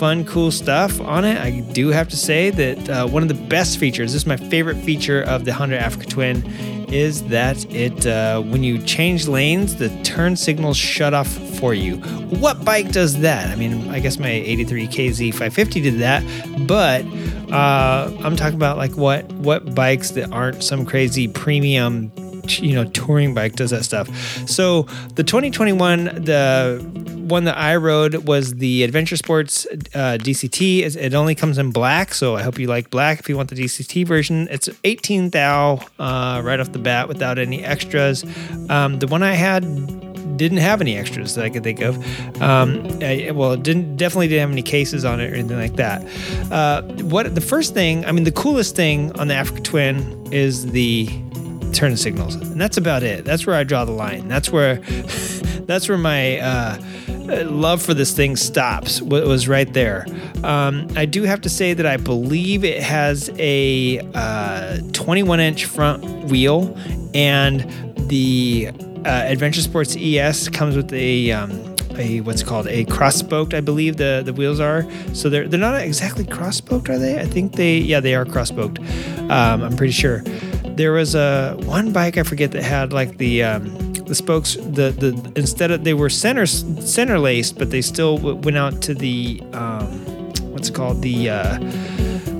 fun, 0.00 0.24
cool 0.24 0.50
stuff 0.50 0.98
on 1.02 1.26
it. 1.26 1.36
I 1.36 1.60
do 1.60 1.88
have 1.88 2.08
to 2.08 2.16
say 2.16 2.48
that 2.48 2.88
uh, 2.88 3.06
one 3.06 3.22
of 3.22 3.28
the 3.28 3.34
best 3.34 3.76
features, 3.76 4.14
this 4.14 4.22
is 4.22 4.26
my 4.26 4.38
favorite 4.38 4.78
feature 4.78 5.20
of 5.20 5.44
the 5.44 5.52
Honda 5.52 5.78
Africa 5.78 6.06
Twin, 6.06 6.79
is 6.92 7.22
that 7.24 7.64
it 7.72 8.06
uh, 8.06 8.40
when 8.40 8.62
you 8.62 8.78
change 8.78 9.28
lanes, 9.28 9.76
the 9.76 9.88
turn 10.02 10.36
signals 10.36 10.76
shut 10.76 11.14
off 11.14 11.28
for 11.58 11.74
you. 11.74 11.96
What 12.40 12.64
bike 12.64 12.92
does 12.92 13.20
that? 13.20 13.48
I 13.48 13.56
mean, 13.56 13.88
I 13.90 14.00
guess 14.00 14.18
my 14.18 14.30
83 14.30 14.88
KZ 14.88 15.30
550 15.32 15.80
did 15.80 15.98
that, 15.98 16.24
but 16.66 17.04
uh, 17.52 18.12
I'm 18.22 18.36
talking 18.36 18.56
about 18.56 18.76
like 18.76 18.92
what 18.96 19.30
what 19.32 19.74
bikes 19.74 20.12
that 20.12 20.32
aren't 20.32 20.62
some 20.62 20.84
crazy 20.84 21.28
premium 21.28 22.12
you 22.58 22.74
know 22.74 22.84
touring 22.84 23.34
bike 23.34 23.54
does 23.54 23.70
that 23.70 23.84
stuff. 23.84 24.08
So 24.48 24.82
the 25.14 25.22
2021 25.22 26.04
the 26.24 27.10
one 27.30 27.44
that 27.44 27.56
I 27.56 27.76
rode 27.76 28.26
was 28.26 28.54
the 28.54 28.82
Adventure 28.82 29.16
Sports 29.16 29.66
uh, 29.70 30.18
DCT. 30.20 30.96
It 30.96 31.14
only 31.14 31.36
comes 31.36 31.58
in 31.58 31.70
black, 31.70 32.12
so 32.12 32.34
I 32.34 32.42
hope 32.42 32.58
you 32.58 32.66
like 32.66 32.90
black. 32.90 33.20
If 33.20 33.28
you 33.28 33.36
want 33.36 33.50
the 33.50 33.56
DCT 33.56 34.06
version, 34.06 34.48
it's 34.50 34.68
18 34.82 35.30
thou 35.30 35.80
uh, 35.98 36.42
right 36.44 36.58
off 36.58 36.72
the 36.72 36.80
bat 36.80 37.06
without 37.06 37.38
any 37.38 37.64
extras. 37.64 38.24
Um, 38.68 38.98
the 38.98 39.06
one 39.06 39.22
I 39.22 39.34
had 39.34 39.62
didn't 40.36 40.58
have 40.58 40.80
any 40.80 40.96
extras 40.96 41.34
that 41.34 41.44
I 41.44 41.50
could 41.50 41.62
think 41.62 41.80
of. 41.82 41.96
Um, 42.40 42.86
I, 43.02 43.30
well, 43.30 43.52
it 43.52 43.62
didn't 43.62 43.96
definitely 43.96 44.28
didn't 44.28 44.40
have 44.40 44.52
any 44.52 44.62
cases 44.62 45.04
on 45.04 45.20
it 45.20 45.30
or 45.30 45.34
anything 45.34 45.58
like 45.58 45.76
that. 45.76 46.02
Uh, 46.50 46.82
what 47.04 47.34
the 47.34 47.42
first 47.42 47.74
thing? 47.74 48.04
I 48.06 48.12
mean, 48.12 48.24
the 48.24 48.32
coolest 48.32 48.74
thing 48.74 49.12
on 49.20 49.28
the 49.28 49.34
Africa 49.34 49.60
Twin 49.60 50.26
is 50.32 50.72
the 50.72 51.08
turn 51.70 51.96
signals, 51.96 52.34
and 52.34 52.60
that's 52.60 52.76
about 52.76 53.02
it. 53.02 53.24
That's 53.24 53.46
where 53.46 53.56
I 53.56 53.64
draw 53.64 53.84
the 53.84 53.92
line. 53.92 54.28
That's 54.28 54.50
where 54.50 54.76
that's 55.66 55.88
where 55.88 55.98
my 55.98 56.38
uh, 56.38 56.78
love 57.48 57.82
for 57.82 57.94
this 57.94 58.14
thing 58.14 58.36
stops. 58.36 59.00
Was 59.00 59.48
right 59.48 59.72
there. 59.72 60.06
Um, 60.42 60.88
I 60.96 61.06
do 61.06 61.22
have 61.24 61.40
to 61.42 61.48
say 61.48 61.74
that 61.74 61.86
I 61.86 61.96
believe 61.96 62.64
it 62.64 62.82
has 62.82 63.30
a 63.38 64.00
uh, 64.14 64.78
21 64.92 65.40
inch 65.40 65.64
front 65.66 66.04
wheel, 66.30 66.76
and 67.14 67.60
the 68.08 68.70
uh, 69.04 69.08
Adventure 69.08 69.62
Sports 69.62 69.96
ES 69.98 70.48
comes 70.48 70.76
with 70.76 70.92
a 70.92 71.32
um, 71.32 71.50
a 71.96 72.20
what's 72.22 72.42
called 72.42 72.66
a 72.66 72.84
cross 72.86 73.16
spoked, 73.16 73.54
I 73.54 73.60
believe 73.60 73.96
the 73.96 74.22
the 74.24 74.32
wheels 74.32 74.60
are. 74.60 74.86
So 75.14 75.28
they're 75.28 75.48
they're 75.48 75.60
not 75.60 75.80
exactly 75.80 76.24
cross 76.24 76.56
spoked, 76.56 76.88
are 76.88 76.98
they? 76.98 77.20
I 77.20 77.26
think 77.26 77.52
they 77.52 77.78
yeah 77.78 78.00
they 78.00 78.14
are 78.14 78.24
cross 78.24 78.48
spoked. 78.48 78.78
Um, 79.30 79.62
I'm 79.62 79.76
pretty 79.76 79.92
sure. 79.92 80.22
There 80.76 80.92
was 80.92 81.14
a 81.14 81.56
one 81.64 81.92
bike 81.92 82.16
I 82.16 82.22
forget 82.22 82.52
that 82.52 82.62
had 82.62 82.92
like 82.92 83.18
the 83.18 83.42
um, 83.42 83.92
the 84.10 84.14
spokes 84.14 84.54
the 84.54 84.90
the 84.90 85.32
instead 85.36 85.70
of 85.70 85.84
they 85.84 85.94
were 85.94 86.10
center 86.10 86.46
center 86.46 87.18
laced, 87.18 87.58
but 87.58 87.70
they 87.70 87.82
still 87.82 88.18
went 88.18 88.56
out 88.56 88.82
to 88.82 88.94
the 88.94 89.42
um, 89.52 90.04
what's 90.52 90.68
it 90.68 90.74
called 90.74 91.02
the 91.02 91.30
uh, 91.30 91.58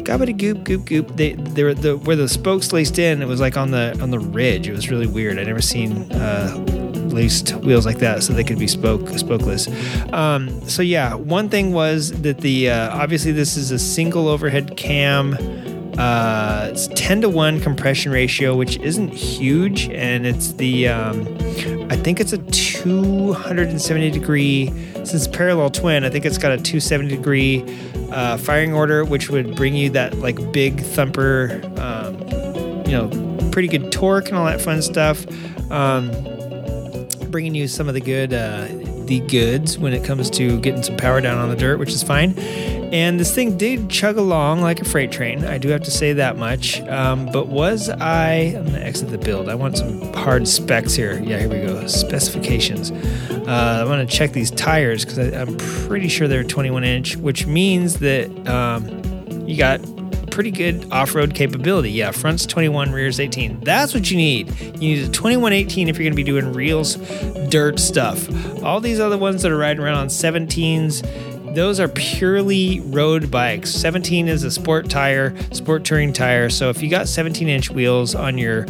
gobbity 0.02 0.36
goop 0.36 0.64
goop 0.64 0.84
goop. 0.84 1.16
They 1.16 1.34
they 1.34 1.62
were 1.62 1.74
the 1.74 1.96
where 1.98 2.16
the 2.16 2.28
spokes 2.28 2.72
laced 2.72 2.98
in. 2.98 3.22
It 3.22 3.28
was 3.28 3.40
like 3.40 3.56
on 3.56 3.70
the 3.70 3.96
on 4.02 4.10
the 4.10 4.18
ridge. 4.18 4.68
It 4.68 4.72
was 4.72 4.90
really 4.90 5.06
weird. 5.06 5.38
I 5.38 5.44
never 5.44 5.62
seen. 5.62 6.10
Uh, 6.12 6.78
laced 7.10 7.56
wheels 7.56 7.84
like 7.84 7.98
that 7.98 8.22
so 8.22 8.32
they 8.32 8.44
could 8.44 8.58
be 8.58 8.68
spoke 8.68 9.00
spokeless 9.18 9.66
um, 10.12 10.48
so 10.68 10.80
yeah 10.80 11.12
one 11.14 11.48
thing 11.48 11.72
was 11.72 12.12
that 12.22 12.38
the 12.38 12.70
uh, 12.70 12.96
obviously 12.96 13.32
this 13.32 13.56
is 13.56 13.72
a 13.72 13.78
single 13.80 14.28
overhead 14.28 14.76
cam 14.76 15.34
uh, 16.00 16.70
it's 16.70 16.86
10 16.94 17.20
to 17.20 17.28
1 17.28 17.60
compression 17.60 18.10
ratio, 18.10 18.56
which 18.56 18.78
isn't 18.78 19.08
huge. 19.10 19.90
And 19.90 20.26
it's 20.26 20.52
the, 20.54 20.88
um, 20.88 21.26
I 21.90 21.96
think 21.96 22.20
it's 22.20 22.32
a 22.32 22.38
270 22.38 24.10
degree, 24.10 24.72
since 25.04 25.28
parallel 25.28 25.68
twin, 25.68 26.04
I 26.04 26.08
think 26.08 26.24
it's 26.24 26.38
got 26.38 26.52
a 26.52 26.56
270 26.56 27.14
degree 27.14 27.64
uh, 28.12 28.38
firing 28.38 28.72
order, 28.72 29.04
which 29.04 29.28
would 29.28 29.54
bring 29.54 29.74
you 29.74 29.90
that 29.90 30.14
like 30.20 30.52
big 30.52 30.80
thumper, 30.80 31.60
um, 31.76 32.18
you 32.86 32.92
know, 32.92 33.50
pretty 33.52 33.68
good 33.68 33.92
torque 33.92 34.28
and 34.28 34.38
all 34.38 34.46
that 34.46 34.62
fun 34.62 34.80
stuff. 34.80 35.26
Um, 35.70 36.10
bringing 37.30 37.54
you 37.54 37.68
some 37.68 37.88
of 37.88 37.94
the 37.94 38.00
good, 38.00 38.32
uh, 38.32 38.68
the 39.10 39.18
goods 39.26 39.76
when 39.76 39.92
it 39.92 40.04
comes 40.04 40.30
to 40.30 40.60
getting 40.60 40.84
some 40.84 40.96
power 40.96 41.20
down 41.20 41.36
on 41.36 41.50
the 41.50 41.56
dirt, 41.56 41.80
which 41.80 41.90
is 41.90 42.00
fine. 42.00 42.38
And 42.92 43.18
this 43.18 43.34
thing 43.34 43.58
did 43.58 43.90
chug 43.90 44.16
along 44.16 44.60
like 44.60 44.80
a 44.80 44.84
freight 44.84 45.10
train. 45.10 45.44
I 45.44 45.58
do 45.58 45.68
have 45.70 45.82
to 45.82 45.90
say 45.90 46.12
that 46.12 46.38
much. 46.38 46.80
Um, 46.82 47.26
but 47.32 47.48
was 47.48 47.88
I? 47.88 48.54
I'm 48.56 48.66
gonna 48.66 48.78
exit 48.78 49.10
the 49.10 49.18
build. 49.18 49.48
I 49.48 49.56
want 49.56 49.78
some 49.78 50.12
hard 50.14 50.46
specs 50.46 50.94
here. 50.94 51.20
Yeah, 51.24 51.40
here 51.40 51.48
we 51.48 51.56
go. 51.56 51.84
Specifications. 51.88 52.92
Uh, 52.92 53.82
I 53.82 53.84
want 53.84 54.08
to 54.08 54.16
check 54.16 54.30
these 54.30 54.52
tires 54.52 55.04
because 55.04 55.18
I'm 55.18 55.56
pretty 55.88 56.06
sure 56.06 56.28
they're 56.28 56.44
21 56.44 56.84
inch, 56.84 57.16
which 57.16 57.46
means 57.46 57.98
that 57.98 58.30
um, 58.48 58.86
you 59.44 59.56
got 59.56 59.80
pretty 60.30 60.50
good 60.50 60.90
off-road 60.92 61.34
capability. 61.34 61.90
Yeah, 61.90 62.10
front's 62.10 62.46
21, 62.46 62.92
rear's 62.92 63.20
18. 63.20 63.60
That's 63.60 63.92
what 63.94 64.10
you 64.10 64.16
need. 64.16 64.48
You 64.60 64.96
need 64.96 65.04
a 65.04 65.08
2118 65.08 65.88
if 65.88 65.96
you're 65.96 66.04
going 66.04 66.12
to 66.12 66.16
be 66.16 66.22
doing 66.22 66.52
reels, 66.52 66.96
dirt 67.48 67.78
stuff. 67.78 68.28
All 68.62 68.80
these 68.80 69.00
other 69.00 69.18
ones 69.18 69.42
that 69.42 69.52
are 69.52 69.56
riding 69.56 69.82
around 69.82 69.96
on 69.96 70.06
17s, 70.08 71.54
those 71.54 71.80
are 71.80 71.88
purely 71.88 72.80
road 72.80 73.30
bikes. 73.30 73.70
17 73.70 74.28
is 74.28 74.44
a 74.44 74.50
sport 74.50 74.88
tire, 74.88 75.34
sport 75.52 75.84
touring 75.84 76.12
tire. 76.12 76.48
So 76.48 76.70
if 76.70 76.82
you 76.82 76.88
got 76.88 77.08
17 77.08 77.48
inch 77.48 77.70
wheels 77.70 78.14
on 78.14 78.38
your 78.38 78.66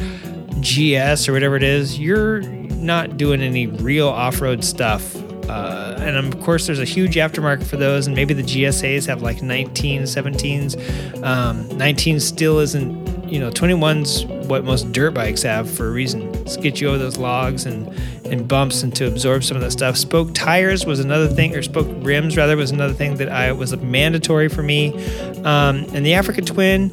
GS 0.60 1.28
or 1.28 1.32
whatever 1.32 1.56
it 1.56 1.62
is, 1.62 1.98
you're 1.98 2.40
not 2.40 3.16
doing 3.16 3.42
any 3.42 3.66
real 3.66 4.08
off-road 4.08 4.64
stuff. 4.64 5.14
Uh, 5.50 5.96
and 5.98 6.16
of 6.16 6.40
course, 6.40 6.66
there's 6.66 6.78
a 6.78 6.84
huge 6.84 7.16
aftermarket 7.16 7.64
for 7.64 7.76
those, 7.76 8.06
and 8.06 8.14
maybe 8.14 8.34
the 8.34 8.42
GSAs 8.42 9.06
have 9.08 9.20
like 9.20 9.42
19, 9.42 10.02
17s. 10.02 11.24
Um, 11.24 11.66
19 11.76 12.20
still 12.20 12.60
isn't, 12.60 13.28
you 13.28 13.40
know, 13.40 13.50
21's 13.50 14.26
what 14.48 14.64
most 14.64 14.92
dirt 14.92 15.12
bikes 15.12 15.42
have 15.42 15.68
for 15.68 15.88
a 15.88 15.90
reason. 15.90 16.44
To 16.44 16.60
get 16.60 16.80
you 16.80 16.88
over 16.88 16.98
those 16.98 17.16
logs 17.16 17.66
and, 17.66 17.88
and 18.26 18.46
bumps 18.46 18.84
and 18.84 18.94
to 18.96 19.08
absorb 19.08 19.42
some 19.42 19.56
of 19.56 19.62
that 19.64 19.72
stuff. 19.72 19.96
Spoke 19.96 20.34
tires 20.34 20.86
was 20.86 21.00
another 21.00 21.26
thing, 21.26 21.56
or 21.56 21.62
spoke 21.62 21.88
rims 22.04 22.36
rather 22.36 22.56
was 22.56 22.70
another 22.70 22.94
thing 22.94 23.16
that 23.16 23.28
I 23.28 23.50
was 23.50 23.76
mandatory 23.76 24.48
for 24.48 24.62
me. 24.62 24.94
Um, 25.38 25.84
and 25.92 26.06
the 26.06 26.14
Africa 26.14 26.42
Twin, 26.42 26.90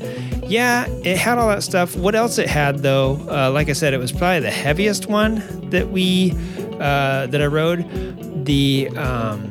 yeah, 0.48 0.88
it 1.04 1.18
had 1.18 1.38
all 1.38 1.50
that 1.50 1.62
stuff. 1.62 1.96
What 1.96 2.16
else 2.16 2.40
it 2.40 2.50
had 2.50 2.80
though? 2.80 3.20
Uh, 3.30 3.52
like 3.52 3.70
I 3.70 3.74
said, 3.74 3.94
it 3.94 4.00
was 4.00 4.12
probably 4.12 4.40
the 4.40 4.50
heaviest 4.50 5.06
one 5.06 5.44
that 5.70 5.90
we 5.90 6.34
uh, 6.80 7.28
that 7.28 7.42
I 7.42 7.46
rode. 7.46 8.46
The 8.46 8.90
um, 8.96 9.50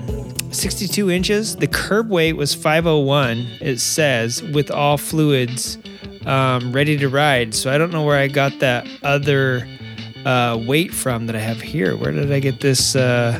62 0.52 1.10
inches. 1.10 1.56
The 1.56 1.66
curb 1.66 2.08
weight 2.08 2.34
was 2.34 2.54
501. 2.54 3.46
It 3.60 3.78
says 3.78 4.42
with 4.42 4.70
all 4.70 4.96
fluids 4.96 5.76
um, 6.24 6.72
ready 6.72 6.96
to 6.96 7.08
ride. 7.08 7.54
So 7.54 7.72
I 7.72 7.78
don't 7.78 7.92
know 7.92 8.04
where 8.04 8.18
I 8.18 8.28
got 8.28 8.58
that 8.60 8.86
other 9.02 9.66
uh, 10.24 10.58
weight 10.66 10.94
from 10.94 11.26
that 11.26 11.36
I 11.36 11.40
have 11.40 11.60
here. 11.60 11.96
Where 11.96 12.12
did 12.12 12.32
I 12.32 12.40
get 12.40 12.60
this? 12.60 12.96
Uh, 12.96 13.38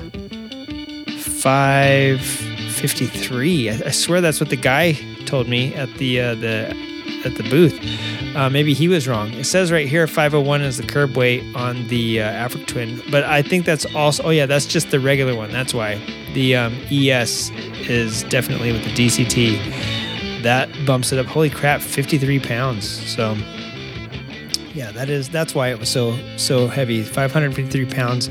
553. 1.19 3.71
I, 3.71 3.73
I 3.87 3.91
swear 3.91 4.21
that's 4.21 4.41
what 4.41 4.51
the 4.51 4.57
guy 4.57 4.93
told 5.27 5.49
me 5.49 5.75
at 5.75 5.89
the 5.95 6.21
uh, 6.21 6.35
the 6.35 6.77
at 7.25 7.35
the 7.37 7.43
booth. 7.45 7.79
Uh, 8.37 8.51
maybe 8.51 8.75
he 8.75 8.89
was 8.89 9.09
wrong. 9.09 9.33
It 9.33 9.45
says 9.45 9.73
right 9.73 9.89
here 9.89 10.07
501 10.07 10.63
is 10.63 10.77
the 10.77 10.83
curb 10.83 11.17
weight 11.17 11.43
on 11.55 11.87
the 11.89 12.21
uh, 12.21 12.25
Africa 12.25 12.65
Twin, 12.67 13.03
but 13.11 13.25
I 13.25 13.43
think 13.43 13.65
that's 13.65 13.87
also. 13.95 14.25
Oh 14.25 14.31
yeah, 14.31 14.47
that's 14.47 14.67
just 14.67 14.91
the 14.91 15.01
regular 15.01 15.35
one. 15.35 15.51
That's 15.53 15.73
why 15.73 16.01
the 16.35 16.57
um, 16.57 16.75
ES 16.91 17.51
is 17.89 18.25
definitely 18.25 18.73
with 18.73 18.85
the 18.85 18.91
DCT. 18.91 20.43
That 20.43 20.69
bumps 20.87 21.13
it 21.13 21.19
up. 21.19 21.27
Holy 21.27 21.51
crap, 21.51 21.81
53 21.81 22.39
pounds. 22.41 22.89
So 22.89 23.37
yeah, 24.75 24.93
that 24.93 25.09
is 25.09 25.29
that's 25.29 25.55
why 25.55 25.69
it 25.69 25.79
was 25.79 25.89
so 25.89 26.19
so 26.37 26.69
heavy. 26.69 27.03
553 27.03 27.87
pounds. 27.87 28.29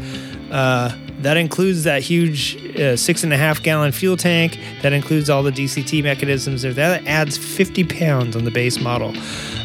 Uh, 0.52 0.95
that 1.20 1.38
includes 1.38 1.84
that 1.84 2.02
huge 2.02 2.56
uh, 2.78 2.98
six 2.98 3.24
and 3.24 3.34
a 3.34 3.38
half 3.38 3.64
gallon 3.64 3.92
fuel 3.92 4.18
tank. 4.18 4.60
That 4.82 4.94
includes 4.94 5.30
all 5.30 5.44
the 5.44 5.52
DCT 5.52 6.04
mechanisms. 6.04 6.62
There, 6.62 6.74
that 6.74 7.06
adds 7.08 7.38
50 7.38 7.84
pounds 7.86 8.36
on 8.36 8.44
the 8.44 8.52
base 8.52 8.80
model. 8.80 9.14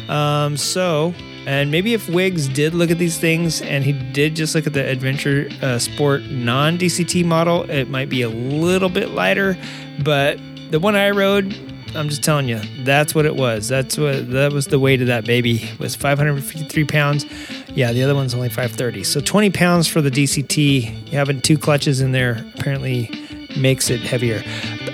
Um, 0.09 0.57
so, 0.57 1.13
and 1.45 1.71
maybe 1.71 1.93
if 1.93 2.07
Wiggs 2.09 2.47
did 2.47 2.73
look 2.73 2.91
at 2.91 2.97
these 2.97 3.17
things 3.17 3.61
and 3.61 3.83
he 3.83 3.93
did 3.93 4.35
just 4.35 4.55
look 4.55 4.67
at 4.67 4.73
the 4.73 4.87
Adventure 4.87 5.49
uh, 5.61 5.79
Sport 5.79 6.23
non 6.23 6.77
DCT 6.77 7.25
model, 7.25 7.69
it 7.69 7.89
might 7.89 8.09
be 8.09 8.21
a 8.21 8.29
little 8.29 8.89
bit 8.89 9.09
lighter. 9.09 9.57
But 10.03 10.39
the 10.71 10.79
one 10.79 10.95
I 10.95 11.09
rode, 11.09 11.55
I'm 11.95 12.09
just 12.09 12.23
telling 12.23 12.47
you, 12.47 12.59
that's 12.83 13.13
what 13.13 13.25
it 13.25 13.35
was. 13.35 13.67
That's 13.67 13.97
what 13.97 14.31
that 14.31 14.53
was 14.53 14.67
the 14.67 14.79
weight 14.79 15.01
of 15.01 15.07
that 15.07 15.25
baby 15.25 15.69
was 15.79 15.95
553 15.95 16.85
pounds. 16.85 17.25
Yeah, 17.69 17.91
the 17.91 18.03
other 18.03 18.15
one's 18.15 18.33
only 18.33 18.49
530. 18.49 19.03
So 19.03 19.19
20 19.19 19.49
pounds 19.49 19.87
for 19.87 20.01
the 20.01 20.09
DCT. 20.09 21.09
Having 21.09 21.41
two 21.41 21.57
clutches 21.57 22.01
in 22.01 22.11
there 22.11 22.45
apparently 22.55 23.09
makes 23.57 23.89
it 23.89 23.99
heavier. 24.01 24.43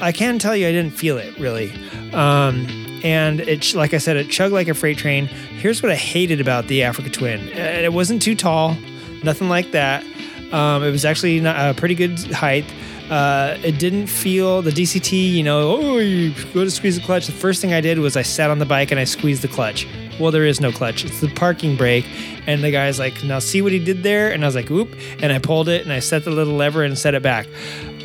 I 0.02 0.12
can 0.12 0.40
tell 0.40 0.56
you, 0.56 0.68
I 0.68 0.72
didn't 0.72 0.94
feel 0.94 1.18
it 1.18 1.38
really. 1.38 1.72
Um, 2.14 2.68
and 3.04 3.42
it, 3.42 3.74
like 3.76 3.94
I 3.94 4.00
said, 4.00 4.18
it 4.18 4.30
chugged 4.30 4.54
like 4.54 4.68
a 4.68 4.74
freight 4.74 4.98
train. 4.98 5.28
Here's 5.28 5.84
what 5.84 5.92
I 5.92 5.96
hated 5.96 6.42
about 6.42 6.68
the 6.68 6.84
Africa 6.84 7.10
Twin: 7.10 7.48
it 7.50 7.94
wasn't 7.94 8.22
too 8.22 8.36
tall, 8.36 8.76
nothing 9.24 9.50
like 9.50 9.72
that. 9.72 10.04
Um, 10.52 10.84
it 10.84 10.92
was 10.92 11.06
actually 11.06 11.40
not, 11.40 11.58
a 11.58 11.74
pretty 11.74 11.96
good 11.96 12.20
height. 12.32 12.66
Uh, 13.10 13.58
it 13.64 13.80
didn't 13.80 14.08
feel 14.08 14.62
the 14.62 14.72
DCT, 14.72 15.32
you 15.32 15.44
know, 15.44 15.78
oh, 15.78 15.98
you 15.98 16.34
go 16.54 16.66
to 16.66 16.72
squeeze 16.72 16.98
the 16.98 17.06
clutch. 17.06 17.26
The 17.26 17.32
first 17.32 17.62
thing 17.62 17.74
I 17.74 17.80
did 17.80 18.00
was 18.00 18.18
I 18.18 18.22
sat 18.22 18.50
on 18.50 18.60
the 18.60 18.66
bike 18.66 18.92
and 18.92 19.00
I 19.00 19.06
squeezed 19.06 19.42
the 19.42 19.48
clutch. 19.48 19.88
Well, 20.20 20.32
there 20.32 20.46
is 20.46 20.60
no 20.60 20.72
clutch. 20.72 21.06
It's 21.06 21.22
the 21.22 21.30
parking 21.30 21.78
brake. 21.78 22.06
And 22.48 22.64
the 22.64 22.72
guy's 22.72 23.00
like, 23.00 23.24
now 23.24 23.40
see 23.40 23.62
what 23.62 23.72
he 23.72 23.80
did 23.80 24.04
there? 24.04 24.32
And 24.32 24.44
I 24.44 24.48
was 24.48 24.56
like, 24.56 24.70
oop. 24.70 24.94
And 25.22 25.32
I 25.32 25.40
pulled 25.40 25.70
it 25.70 25.84
and 25.84 25.94
I 25.94 26.00
set 26.00 26.26
the 26.26 26.32
little 26.32 26.56
lever 26.56 26.84
and 26.84 26.98
set 26.98 27.14
it 27.14 27.24
back. 27.24 27.48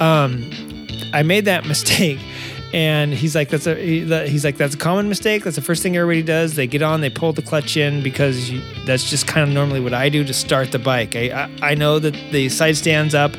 Um, 0.00 0.48
I 1.12 1.22
made 1.24 1.46
that 1.46 1.66
mistake. 1.66 2.18
And 2.72 3.12
he's 3.12 3.34
like, 3.34 3.50
that's 3.50 3.66
a 3.66 3.74
he's 3.74 4.44
like, 4.46 4.56
that's 4.56 4.74
a 4.74 4.78
common 4.78 5.08
mistake. 5.08 5.44
That's 5.44 5.56
the 5.56 5.62
first 5.62 5.82
thing 5.82 5.94
everybody 5.94 6.22
does. 6.22 6.54
They 6.54 6.66
get 6.66 6.80
on, 6.80 7.02
they 7.02 7.10
pull 7.10 7.34
the 7.34 7.42
clutch 7.42 7.76
in 7.76 8.02
because 8.02 8.48
you, 8.48 8.62
that's 8.86 9.10
just 9.10 9.26
kind 9.26 9.46
of 9.46 9.52
normally 9.52 9.80
what 9.80 9.92
I 9.92 10.08
do 10.08 10.24
to 10.24 10.32
start 10.32 10.72
the 10.72 10.78
bike. 10.78 11.14
I 11.14 11.28
I, 11.60 11.72
I 11.72 11.74
know 11.74 11.98
that 11.98 12.14
the 12.30 12.48
side 12.48 12.78
stands 12.78 13.14
up. 13.14 13.32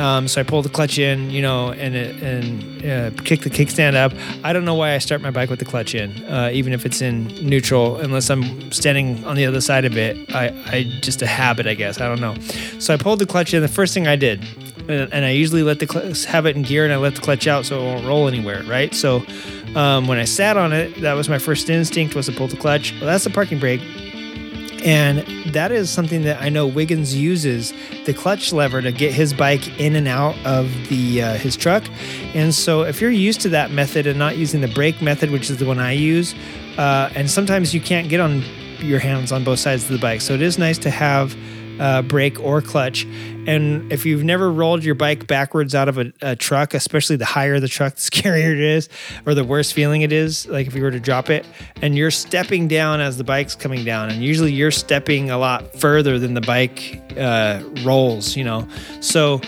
Um, 0.00 0.28
so 0.28 0.40
I 0.40 0.44
pull 0.44 0.62
the 0.62 0.70
clutch 0.70 0.98
in, 0.98 1.30
you 1.30 1.42
know, 1.42 1.72
and 1.72 1.94
and 1.94 2.84
uh, 2.84 3.22
kick 3.22 3.42
the 3.42 3.50
kickstand 3.50 3.94
up. 3.94 4.12
I 4.42 4.52
don't 4.52 4.64
know 4.64 4.74
why 4.74 4.94
I 4.94 4.98
start 4.98 5.20
my 5.20 5.30
bike 5.30 5.50
with 5.50 5.58
the 5.58 5.64
clutch 5.66 5.94
in, 5.94 6.10
uh, 6.24 6.50
even 6.52 6.72
if 6.72 6.86
it's 6.86 7.02
in 7.02 7.26
neutral, 7.46 7.96
unless 7.96 8.30
I'm 8.30 8.72
standing 8.72 9.22
on 9.26 9.36
the 9.36 9.44
other 9.44 9.60
side 9.60 9.84
of 9.84 9.96
it. 9.98 10.34
I, 10.34 10.48
I 10.66 10.82
just 11.00 11.20
a 11.20 11.26
habit, 11.26 11.66
I 11.66 11.74
guess. 11.74 12.00
I 12.00 12.08
don't 12.08 12.20
know. 12.20 12.34
So 12.78 12.94
I 12.94 12.96
pulled 12.96 13.18
the 13.18 13.26
clutch 13.26 13.52
in. 13.52 13.60
The 13.60 13.68
first 13.68 13.92
thing 13.92 14.06
I 14.06 14.16
did, 14.16 14.42
and, 14.88 15.12
and 15.12 15.24
I 15.24 15.30
usually 15.30 15.62
let 15.62 15.78
the 15.80 15.86
cl- 15.86 16.32
have 16.32 16.46
it 16.46 16.56
in 16.56 16.62
gear 16.62 16.84
and 16.84 16.92
I 16.92 16.96
let 16.96 17.14
the 17.14 17.20
clutch 17.20 17.46
out 17.46 17.66
so 17.66 17.80
it 17.80 17.84
won't 17.84 18.06
roll 18.06 18.26
anywhere, 18.26 18.62
right? 18.62 18.94
So 18.94 19.22
um, 19.76 20.06
when 20.08 20.18
I 20.18 20.24
sat 20.24 20.56
on 20.56 20.72
it, 20.72 21.00
that 21.02 21.12
was 21.12 21.28
my 21.28 21.38
first 21.38 21.68
instinct 21.68 22.14
was 22.14 22.26
to 22.26 22.32
pull 22.32 22.48
the 22.48 22.56
clutch. 22.56 22.92
Well, 22.92 23.06
that's 23.06 23.24
the 23.24 23.30
parking 23.30 23.58
brake. 23.58 23.82
And 24.84 25.26
that 25.52 25.72
is 25.72 25.90
something 25.90 26.22
that 26.22 26.40
I 26.40 26.48
know 26.48 26.66
Wiggins 26.66 27.14
uses 27.14 27.72
the 28.06 28.14
clutch 28.14 28.52
lever 28.52 28.80
to 28.80 28.92
get 28.92 29.12
his 29.12 29.34
bike 29.34 29.78
in 29.78 29.94
and 29.94 30.08
out 30.08 30.36
of 30.46 30.70
the 30.88 31.22
uh, 31.22 31.34
his 31.34 31.56
truck. 31.56 31.84
And 32.34 32.54
so 32.54 32.82
if 32.82 33.00
you're 33.00 33.10
used 33.10 33.40
to 33.42 33.48
that 33.50 33.70
method 33.70 34.06
and 34.06 34.18
not 34.18 34.36
using 34.36 34.60
the 34.60 34.68
brake 34.68 35.02
method, 35.02 35.30
which 35.30 35.50
is 35.50 35.58
the 35.58 35.66
one 35.66 35.78
I 35.78 35.92
use, 35.92 36.34
uh, 36.78 37.10
and 37.14 37.30
sometimes 37.30 37.74
you 37.74 37.80
can't 37.80 38.08
get 38.08 38.20
on 38.20 38.42
your 38.78 38.98
hands 38.98 39.32
on 39.32 39.44
both 39.44 39.58
sides 39.58 39.84
of 39.84 39.90
the 39.90 39.98
bike, 39.98 40.20
so 40.20 40.32
it 40.32 40.42
is 40.42 40.56
nice 40.58 40.78
to 40.78 40.90
have 40.90 41.36
uh, 41.78 42.02
brake 42.02 42.40
or 42.40 42.62
clutch. 42.62 43.06
And 43.46 43.92
if 43.92 44.04
you've 44.04 44.24
never 44.24 44.52
rolled 44.52 44.84
your 44.84 44.94
bike 44.94 45.26
backwards 45.26 45.74
out 45.74 45.88
of 45.88 45.98
a, 45.98 46.12
a 46.22 46.36
truck, 46.36 46.74
especially 46.74 47.16
the 47.16 47.24
higher 47.24 47.60
the 47.60 47.68
truck, 47.68 47.94
the 47.96 48.00
scarier 48.00 48.52
it 48.52 48.60
is, 48.60 48.88
or 49.26 49.34
the 49.34 49.44
worse 49.44 49.72
feeling 49.72 50.02
it 50.02 50.12
is, 50.12 50.46
like 50.46 50.66
if 50.66 50.74
you 50.74 50.82
were 50.82 50.90
to 50.90 51.00
drop 51.00 51.30
it, 51.30 51.46
and 51.82 51.96
you're 51.96 52.10
stepping 52.10 52.68
down 52.68 53.00
as 53.00 53.16
the 53.16 53.24
bike's 53.24 53.54
coming 53.54 53.84
down, 53.84 54.10
and 54.10 54.22
usually 54.22 54.52
you're 54.52 54.70
stepping 54.70 55.30
a 55.30 55.38
lot 55.38 55.78
further 55.78 56.18
than 56.18 56.34
the 56.34 56.40
bike 56.40 57.00
uh, 57.16 57.62
rolls, 57.82 58.36
you 58.36 58.44
know. 58.44 58.68
So 59.00 59.40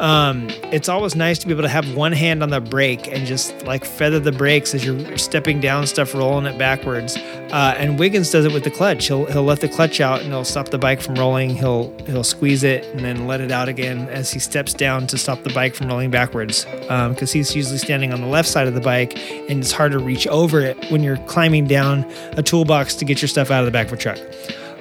um, 0.00 0.48
it's 0.64 0.88
always 0.88 1.14
nice 1.14 1.38
to 1.38 1.46
be 1.46 1.52
able 1.52 1.62
to 1.62 1.68
have 1.68 1.94
one 1.96 2.12
hand 2.12 2.42
on 2.42 2.50
the 2.50 2.60
brake 2.60 3.08
and 3.08 3.26
just 3.26 3.64
like 3.64 3.84
feather 3.84 4.20
the 4.20 4.32
brakes 4.32 4.74
as 4.74 4.84
you're 4.84 5.16
stepping 5.16 5.60
down 5.60 5.86
stuff, 5.86 6.14
rolling 6.14 6.46
it 6.46 6.58
backwards. 6.58 7.16
Uh, 7.16 7.74
and 7.78 7.98
Wiggins 7.98 8.30
does 8.30 8.44
it 8.44 8.52
with 8.52 8.64
the 8.64 8.70
clutch. 8.70 9.06
He'll 9.06 9.24
he'll 9.26 9.44
let 9.44 9.60
the 9.60 9.68
clutch 9.68 10.00
out 10.00 10.20
and 10.20 10.30
he'll 10.30 10.44
stop 10.44 10.68
the 10.68 10.78
bike 10.78 11.00
from 11.00 11.14
rolling. 11.14 11.50
He'll 11.50 11.96
he'll 12.06 12.24
squeeze 12.24 12.62
it 12.62 12.84
and 12.86 13.00
then 13.00 13.26
let 13.26 13.35
it 13.40 13.50
out 13.50 13.68
again 13.68 14.08
as 14.08 14.32
he 14.32 14.38
steps 14.38 14.74
down 14.74 15.06
to 15.08 15.18
stop 15.18 15.42
the 15.42 15.52
bike 15.52 15.74
from 15.74 15.88
rolling 15.88 16.10
backwards. 16.10 16.66
Um, 16.88 17.12
because 17.12 17.32
he's 17.32 17.54
usually 17.54 17.78
standing 17.78 18.12
on 18.12 18.20
the 18.20 18.26
left 18.26 18.48
side 18.48 18.66
of 18.66 18.74
the 18.74 18.80
bike 18.80 19.18
and 19.48 19.60
it's 19.60 19.72
hard 19.72 19.92
to 19.92 19.98
reach 19.98 20.26
over 20.26 20.60
it 20.60 20.90
when 20.90 21.02
you're 21.02 21.18
climbing 21.26 21.66
down 21.66 22.04
a 22.32 22.42
toolbox 22.42 22.94
to 22.96 23.04
get 23.04 23.20
your 23.22 23.28
stuff 23.28 23.50
out 23.50 23.60
of 23.60 23.66
the 23.66 23.72
back 23.72 23.86
of 23.86 23.94
a 23.94 23.96
truck. 23.96 24.18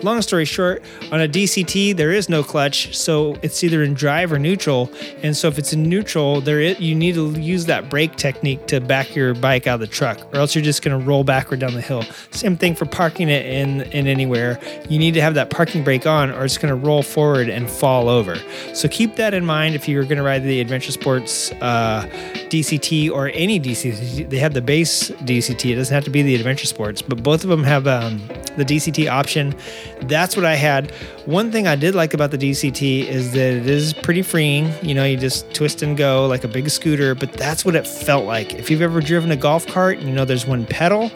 Long 0.05 0.21
story 0.21 0.45
short, 0.45 0.83
on 1.11 1.19
a 1.19 1.27
DCT 1.27 1.97
there 1.97 2.11
is 2.11 2.29
no 2.29 2.43
clutch, 2.43 2.95
so 2.95 3.39
it's 3.41 3.63
either 3.63 3.81
in 3.81 3.95
drive 3.95 4.31
or 4.31 4.37
neutral. 4.37 4.91
And 5.23 5.35
so 5.35 5.47
if 5.47 5.57
it's 5.57 5.73
in 5.73 5.89
neutral, 5.89 6.41
there 6.41 6.59
is, 6.59 6.79
you 6.79 6.93
need 6.93 7.15
to 7.15 7.31
use 7.31 7.65
that 7.65 7.89
brake 7.89 8.15
technique 8.15 8.67
to 8.67 8.79
back 8.79 9.15
your 9.15 9.33
bike 9.33 9.65
out 9.65 9.73
of 9.75 9.79
the 9.79 9.87
truck, 9.87 10.19
or 10.31 10.37
else 10.37 10.53
you're 10.53 10.63
just 10.63 10.83
going 10.83 10.95
to 10.95 11.03
roll 11.03 11.23
backward 11.23 11.59
down 11.59 11.73
the 11.73 11.81
hill. 11.81 12.03
Same 12.29 12.55
thing 12.55 12.75
for 12.75 12.85
parking 12.85 13.29
it 13.29 13.47
in 13.47 13.81
in 13.93 14.05
anywhere. 14.05 14.59
You 14.87 14.99
need 14.99 15.15
to 15.15 15.21
have 15.21 15.33
that 15.33 15.49
parking 15.49 15.83
brake 15.83 16.05
on, 16.05 16.29
or 16.29 16.45
it's 16.45 16.59
going 16.59 16.69
to 16.69 16.87
roll 16.87 17.01
forward 17.01 17.49
and 17.49 17.67
fall 17.67 18.07
over. 18.07 18.35
So 18.75 18.87
keep 18.87 19.15
that 19.15 19.33
in 19.33 19.43
mind 19.43 19.73
if 19.73 19.89
you're 19.89 20.03
going 20.03 20.17
to 20.17 20.23
ride 20.23 20.43
the 20.43 20.61
Adventure 20.61 20.91
Sports 20.91 21.51
uh, 21.61 22.07
DCT 22.49 23.09
or 23.09 23.31
any 23.33 23.59
DCT. 23.59 24.29
They 24.29 24.37
have 24.37 24.53
the 24.53 24.61
base 24.61 25.09
DCT. 25.09 25.71
It 25.71 25.75
doesn't 25.77 25.95
have 25.95 26.03
to 26.03 26.11
be 26.11 26.21
the 26.21 26.35
Adventure 26.35 26.67
Sports, 26.67 27.01
but 27.01 27.23
both 27.23 27.43
of 27.43 27.49
them 27.49 27.63
have 27.63 27.87
um, 27.87 28.21
the 28.55 28.65
DCT 28.65 29.09
option. 29.09 29.55
That's 30.01 30.35
what 30.35 30.45
I 30.45 30.55
had. 30.55 30.91
One 31.25 31.51
thing 31.51 31.67
I 31.67 31.75
did 31.75 31.95
like 31.95 32.13
about 32.13 32.31
the 32.31 32.37
DCT 32.37 33.07
is 33.07 33.31
that 33.31 33.53
it 33.53 33.67
is 33.67 33.93
pretty 33.93 34.21
freeing. 34.21 34.71
You 34.83 34.93
know, 34.93 35.03
you 35.03 35.17
just 35.17 35.51
twist 35.53 35.81
and 35.81 35.97
go 35.97 36.27
like 36.27 36.43
a 36.43 36.47
big 36.47 36.69
scooter, 36.69 37.15
but 37.15 37.33
that's 37.33 37.65
what 37.65 37.75
it 37.75 37.87
felt 37.87 38.25
like. 38.25 38.53
If 38.53 38.69
you've 38.69 38.81
ever 38.81 39.01
driven 39.01 39.31
a 39.31 39.35
golf 39.35 39.65
cart, 39.65 39.99
you 39.99 40.11
know 40.11 40.25
there's 40.25 40.45
one 40.45 40.65
pedal. 40.65 41.11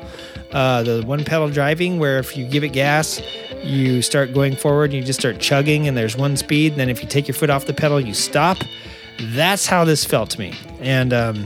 uh, 0.51 0.81
the 0.81 1.03
one 1.05 1.23
pedal 1.23 1.49
driving, 1.49 1.99
where 1.99 2.17
if 2.17 2.35
you 2.35 2.47
give 2.47 2.63
it 2.63 2.69
gas, 2.69 3.21
you 3.63 4.01
start 4.01 4.33
going 4.33 4.55
forward 4.55 4.85
and 4.85 4.93
you 4.93 5.03
just 5.03 5.19
start 5.19 5.39
chugging, 5.39 5.87
and 5.87 5.95
there's 5.95 6.17
one 6.17 6.35
speed. 6.35 6.71
And 6.71 6.81
then 6.81 6.89
if 6.89 7.03
you 7.03 7.07
take 7.07 7.27
your 7.27 7.35
foot 7.35 7.49
off 7.51 7.65
the 7.65 7.73
pedal, 7.73 7.99
you 7.99 8.13
stop. 8.15 8.57
That's 9.21 9.67
how 9.67 9.83
this 9.83 10.05
felt 10.05 10.31
to 10.31 10.39
me. 10.39 10.53
And 10.79 11.13
um, 11.13 11.45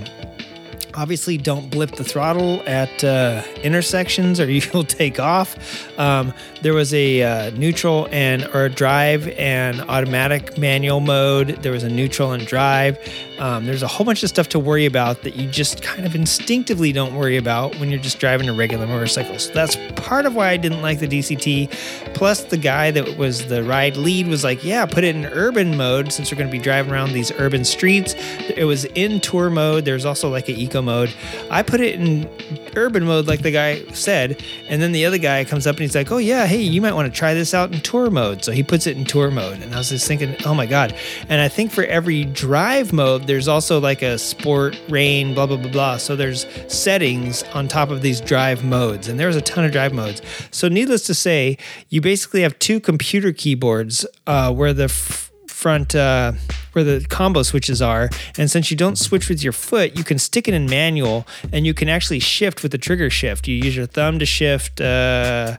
obviously 0.93 1.37
don't 1.37 1.69
blip 1.69 1.91
the 1.95 2.03
throttle 2.03 2.61
at 2.67 3.03
uh, 3.03 3.43
intersections 3.63 4.39
or 4.39 4.49
you'll 4.51 4.83
take 4.83 5.19
off 5.19 5.57
um, 5.99 6.33
there 6.63 6.73
was 6.73 6.93
a 6.93 7.21
uh, 7.21 7.49
neutral 7.51 8.07
and 8.11 8.45
or 8.53 8.69
drive 8.69 9.27
and 9.37 9.81
automatic 9.81 10.57
manual 10.57 11.01
mode. 11.01 11.49
There 11.61 11.73
was 11.73 11.83
a 11.83 11.89
neutral 11.89 12.31
and 12.31 12.47
drive. 12.47 12.97
Um, 13.37 13.65
there's 13.65 13.83
a 13.83 13.87
whole 13.87 14.05
bunch 14.05 14.23
of 14.23 14.29
stuff 14.29 14.47
to 14.49 14.59
worry 14.59 14.85
about 14.85 15.23
that 15.23 15.35
you 15.35 15.49
just 15.49 15.81
kind 15.81 16.05
of 16.05 16.15
instinctively 16.15 16.93
don't 16.93 17.15
worry 17.15 17.35
about 17.35 17.77
when 17.79 17.89
you're 17.89 17.99
just 17.99 18.19
driving 18.19 18.47
a 18.47 18.53
regular 18.53 18.87
motorcycle. 18.87 19.37
So 19.39 19.51
that's 19.53 19.75
part 19.97 20.25
of 20.25 20.35
why 20.35 20.49
i 20.49 20.57
didn't 20.57 20.81
like 20.81 20.99
the 20.99 21.07
dct 21.07 21.71
plus 22.13 22.43
the 22.43 22.57
guy 22.57 22.91
that 22.91 23.17
was 23.17 23.47
the 23.47 23.63
ride 23.63 23.95
lead 23.97 24.27
was 24.27 24.43
like 24.43 24.63
yeah 24.63 24.85
put 24.85 25.03
it 25.03 25.15
in 25.15 25.25
urban 25.25 25.75
mode 25.77 26.11
since 26.11 26.31
we're 26.31 26.37
going 26.37 26.49
to 26.49 26.51
be 26.51 26.61
driving 26.61 26.91
around 26.91 27.13
these 27.13 27.31
urban 27.33 27.65
streets. 27.65 28.15
It 28.55 28.65
was 28.65 28.85
in 28.85 29.19
tour 29.19 29.49
mode. 29.49 29.85
There's 29.85 30.05
also 30.05 30.29
like 30.29 30.49
an 30.49 30.55
eco 30.55 30.81
mode. 30.81 31.13
I 31.49 31.63
put 31.63 31.81
it 31.81 31.99
in 31.99 32.29
urban 32.75 33.05
mode 33.05 33.27
like 33.27 33.41
the 33.41 33.51
guy 33.51 33.83
said 33.93 34.41
and 34.67 34.81
then 34.81 34.91
the 34.91 35.05
other 35.05 35.17
guy 35.17 35.43
comes 35.45 35.67
up 35.67 35.75
and 35.75 35.81
he's 35.81 35.95
like 35.95 36.11
oh 36.11 36.17
yeah 36.17 36.45
hey 36.53 36.61
you 36.61 36.81
might 36.81 36.93
want 36.93 37.11
to 37.11 37.19
try 37.19 37.33
this 37.33 37.55
out 37.55 37.73
in 37.73 37.81
tour 37.81 38.11
mode. 38.11 38.43
So 38.43 38.51
he 38.51 38.61
puts 38.61 38.85
it 38.85 38.95
in 38.95 39.05
tour 39.05 39.31
mode 39.31 39.63
and 39.63 39.73
i 39.73 39.79
was 39.79 39.89
just 39.89 40.07
thinking 40.07 40.35
oh 40.45 40.53
my 40.53 40.67
god. 40.67 40.95
And 41.27 41.41
i 41.41 41.47
think 41.47 41.71
for 41.71 41.83
every 41.85 42.25
drive 42.25 42.93
mode 42.93 43.25
there's 43.25 43.47
also 43.47 43.79
like 43.79 44.03
a 44.03 44.19
sport 44.19 44.79
rain 44.87 45.33
blah 45.33 45.47
blah 45.47 45.57
blah 45.57 45.71
blah. 45.71 45.97
So 45.97 46.15
there's 46.15 46.45
settings 46.71 47.41
on 47.55 47.67
top 47.67 47.89
of 47.89 48.03
these 48.03 48.21
drive 48.21 48.63
modes 48.63 49.07
and 49.07 49.19
there's 49.19 49.35
a 49.35 49.41
ton 49.41 49.65
of 49.65 49.71
drive 49.71 49.93
modes. 49.93 50.21
So 50.51 50.67
needless 50.67 51.07
to 51.07 51.15
say 51.15 51.57
you 51.89 52.01
basically 52.01 52.43
have 52.43 52.59
two 52.59 52.79
computer 52.79 53.31
keyboards 53.31 54.05
uh, 54.27 54.53
where 54.53 54.73
the 54.73 54.83
f- 54.83 55.31
front 55.47 55.95
uh, 55.95 56.33
where 56.73 56.83
the 56.83 57.03
combo 57.09 57.41
switches 57.41 57.81
are. 57.81 58.09
And 58.37 58.51
since 58.51 58.69
you 58.69 58.77
don't 58.77 58.97
switch 58.97 59.27
with 59.27 59.43
your 59.43 59.53
foot 59.53 59.97
you 59.97 60.03
can 60.03 60.19
stick 60.19 60.47
it 60.47 60.53
in 60.53 60.67
manual 60.67 61.25
and 61.51 61.65
you 61.65 61.73
can 61.73 61.89
actually 61.89 62.19
shift 62.19 62.61
with 62.61 62.71
the 62.71 62.77
trigger 62.77 63.09
shift. 63.09 63.47
You 63.47 63.55
use 63.55 63.75
your 63.75 63.87
thumb 63.87 64.19
to 64.19 64.25
shift 64.27 64.79
uh, 64.79 65.57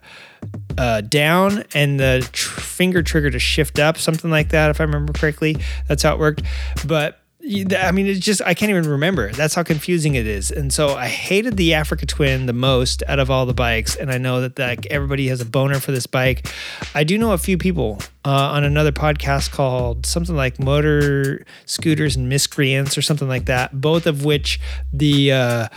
uh, 0.78 1.01
down 1.01 1.64
and 1.74 1.98
the 1.98 2.28
tr- 2.32 2.60
finger 2.60 3.02
trigger 3.02 3.30
to 3.30 3.38
shift 3.38 3.78
up 3.78 3.98
something 3.98 4.30
like 4.30 4.51
that 4.51 4.70
if 4.70 4.80
i 4.80 4.84
remember 4.84 5.12
correctly 5.12 5.56
that's 5.88 6.02
how 6.02 6.12
it 6.12 6.18
worked 6.18 6.42
but 6.86 7.20
I 7.46 7.92
mean, 7.92 8.06
it's 8.06 8.20
just, 8.20 8.40
I 8.40 8.55
can't 8.55 8.70
even 8.70 8.88
remember. 8.88 9.30
That's 9.30 9.55
how 9.55 9.62
confusing 9.62 10.14
it 10.14 10.26
is. 10.26 10.51
And 10.51 10.72
so 10.72 10.94
I 10.94 11.09
hated 11.09 11.59
the 11.59 11.74
Africa 11.74 12.06
Twin 12.06 12.46
the 12.46 12.55
most 12.55 13.02
out 13.06 13.18
of 13.18 13.30
all 13.30 13.44
the 13.44 13.52
bikes. 13.52 13.96
And 13.96 14.10
I 14.10 14.16
know 14.16 14.40
that 14.40 14.59
like 14.59 14.86
everybody 14.86 15.28
has 15.28 15.42
a 15.42 15.44
boner 15.44 15.78
for 15.78 15.92
this 15.92 16.06
bike. 16.06 16.51
I 16.94 17.05
do 17.05 17.18
know 17.18 17.32
a 17.32 17.38
few 17.38 17.59
people 17.59 17.98
uh, 18.24 18.30
on 18.30 18.64
another 18.64 18.92
podcast 18.92 19.51
called 19.51 20.06
something 20.06 20.34
like 20.34 20.59
Motor 20.59 21.44
Scooters 21.66 22.16
and 22.16 22.30
Miscreants 22.30 22.96
or 22.96 23.02
something 23.02 23.28
like 23.28 23.44
that, 23.44 23.78
both 23.78 24.06
of 24.06 24.24
which 24.24 24.59
the, 24.92 25.32
uh, 25.32 25.68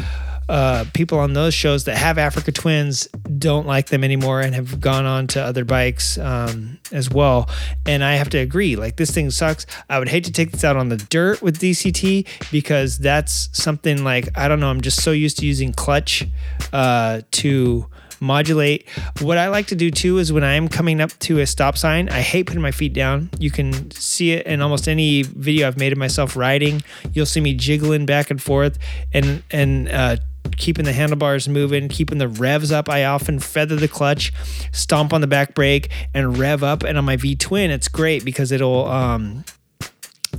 uh, 0.50 0.86
people 0.94 1.20
on 1.20 1.34
those 1.34 1.54
shows 1.54 1.86
that 1.86 1.98
have 1.98 2.18
Africa 2.18 2.52
Twins 2.52 3.08
don't 3.38 3.68
like 3.68 3.88
them 3.88 4.04
anymore 4.04 4.42
and 4.42 4.56
have 4.56 4.80
gone 4.80 5.06
on 5.06 5.28
to 5.28 5.42
other 5.42 5.66
bikes 5.66 6.18
um, 6.18 6.80
as 6.92 7.10
well. 7.10 7.50
And 7.86 8.04
I 8.04 8.14
have 8.16 8.30
to 8.30 8.38
agree, 8.38 8.76
like 8.76 8.96
this 8.96 9.12
thing 9.12 9.30
sucks. 9.32 9.66
I 9.90 10.00
would 10.00 10.10
hate 10.10 10.24
to 10.26 10.32
take 10.32 10.52
this 10.52 10.64
out 10.64 10.78
on 10.78 10.90
the 10.90 10.98
dirt 10.98 11.42
with 11.42 11.60
DCT 11.60 12.52
because 12.52 12.98
that's 12.98 13.50
something 13.52 14.04
like 14.04 14.30
I 14.38 14.48
don't 14.48 14.60
know. 14.60 14.70
I'm 14.70 14.82
just 14.82 15.04
so 15.04 15.12
used 15.12 15.40
to 15.40 15.46
using 15.46 15.74
clutch 15.74 16.26
uh, 16.72 17.22
to 17.32 17.88
modulate. 18.20 18.88
What 19.22 19.38
I 19.38 19.50
like 19.50 19.68
to 19.68 19.76
do 19.76 19.92
too 19.92 20.18
is 20.18 20.32
when 20.34 20.44
I'm 20.44 20.68
coming 20.68 21.02
up 21.02 21.12
to 21.20 21.40
a 21.40 21.46
stop 21.46 21.78
sign, 21.78 22.10
I 22.10 22.22
hate 22.22 22.48
putting 22.48 22.62
my 22.62 22.72
feet 22.72 22.94
down. 22.94 23.30
You 23.40 23.52
can 23.52 23.92
see 23.92 24.32
it 24.32 24.46
in 24.46 24.62
almost 24.62 24.88
any 24.88 25.24
video 25.24 25.68
I've 25.68 25.78
made 25.78 25.92
of 25.92 25.98
myself 25.98 26.36
riding. 26.36 26.82
You'll 27.14 27.26
see 27.26 27.42
me 27.42 27.54
jiggling 27.54 28.06
back 28.06 28.32
and 28.32 28.42
forth 28.42 28.78
and 29.14 29.44
and 29.52 29.90
uh, 29.90 30.18
keeping 30.56 30.86
the 30.86 30.94
handlebars 30.94 31.50
moving, 31.50 31.90
keeping 31.90 32.18
the 32.18 32.28
revs 32.28 32.72
up. 32.72 32.90
I 32.90 33.06
often 33.06 33.40
feather 33.40 33.76
the 33.76 33.88
clutch, 33.88 34.32
stomp 34.72 35.14
on 35.14 35.22
the 35.22 35.28
back 35.28 35.54
brake, 35.54 35.90
and 36.14 36.38
rev 36.38 36.64
up. 36.64 36.84
And 36.84 36.98
on 36.98 37.06
my 37.06 37.18
V 37.18 37.36
twin, 37.36 37.72
it's 37.72 37.88
great 37.88 38.24
because 38.24 38.52
it'll 38.52 38.88
um, 38.88 39.44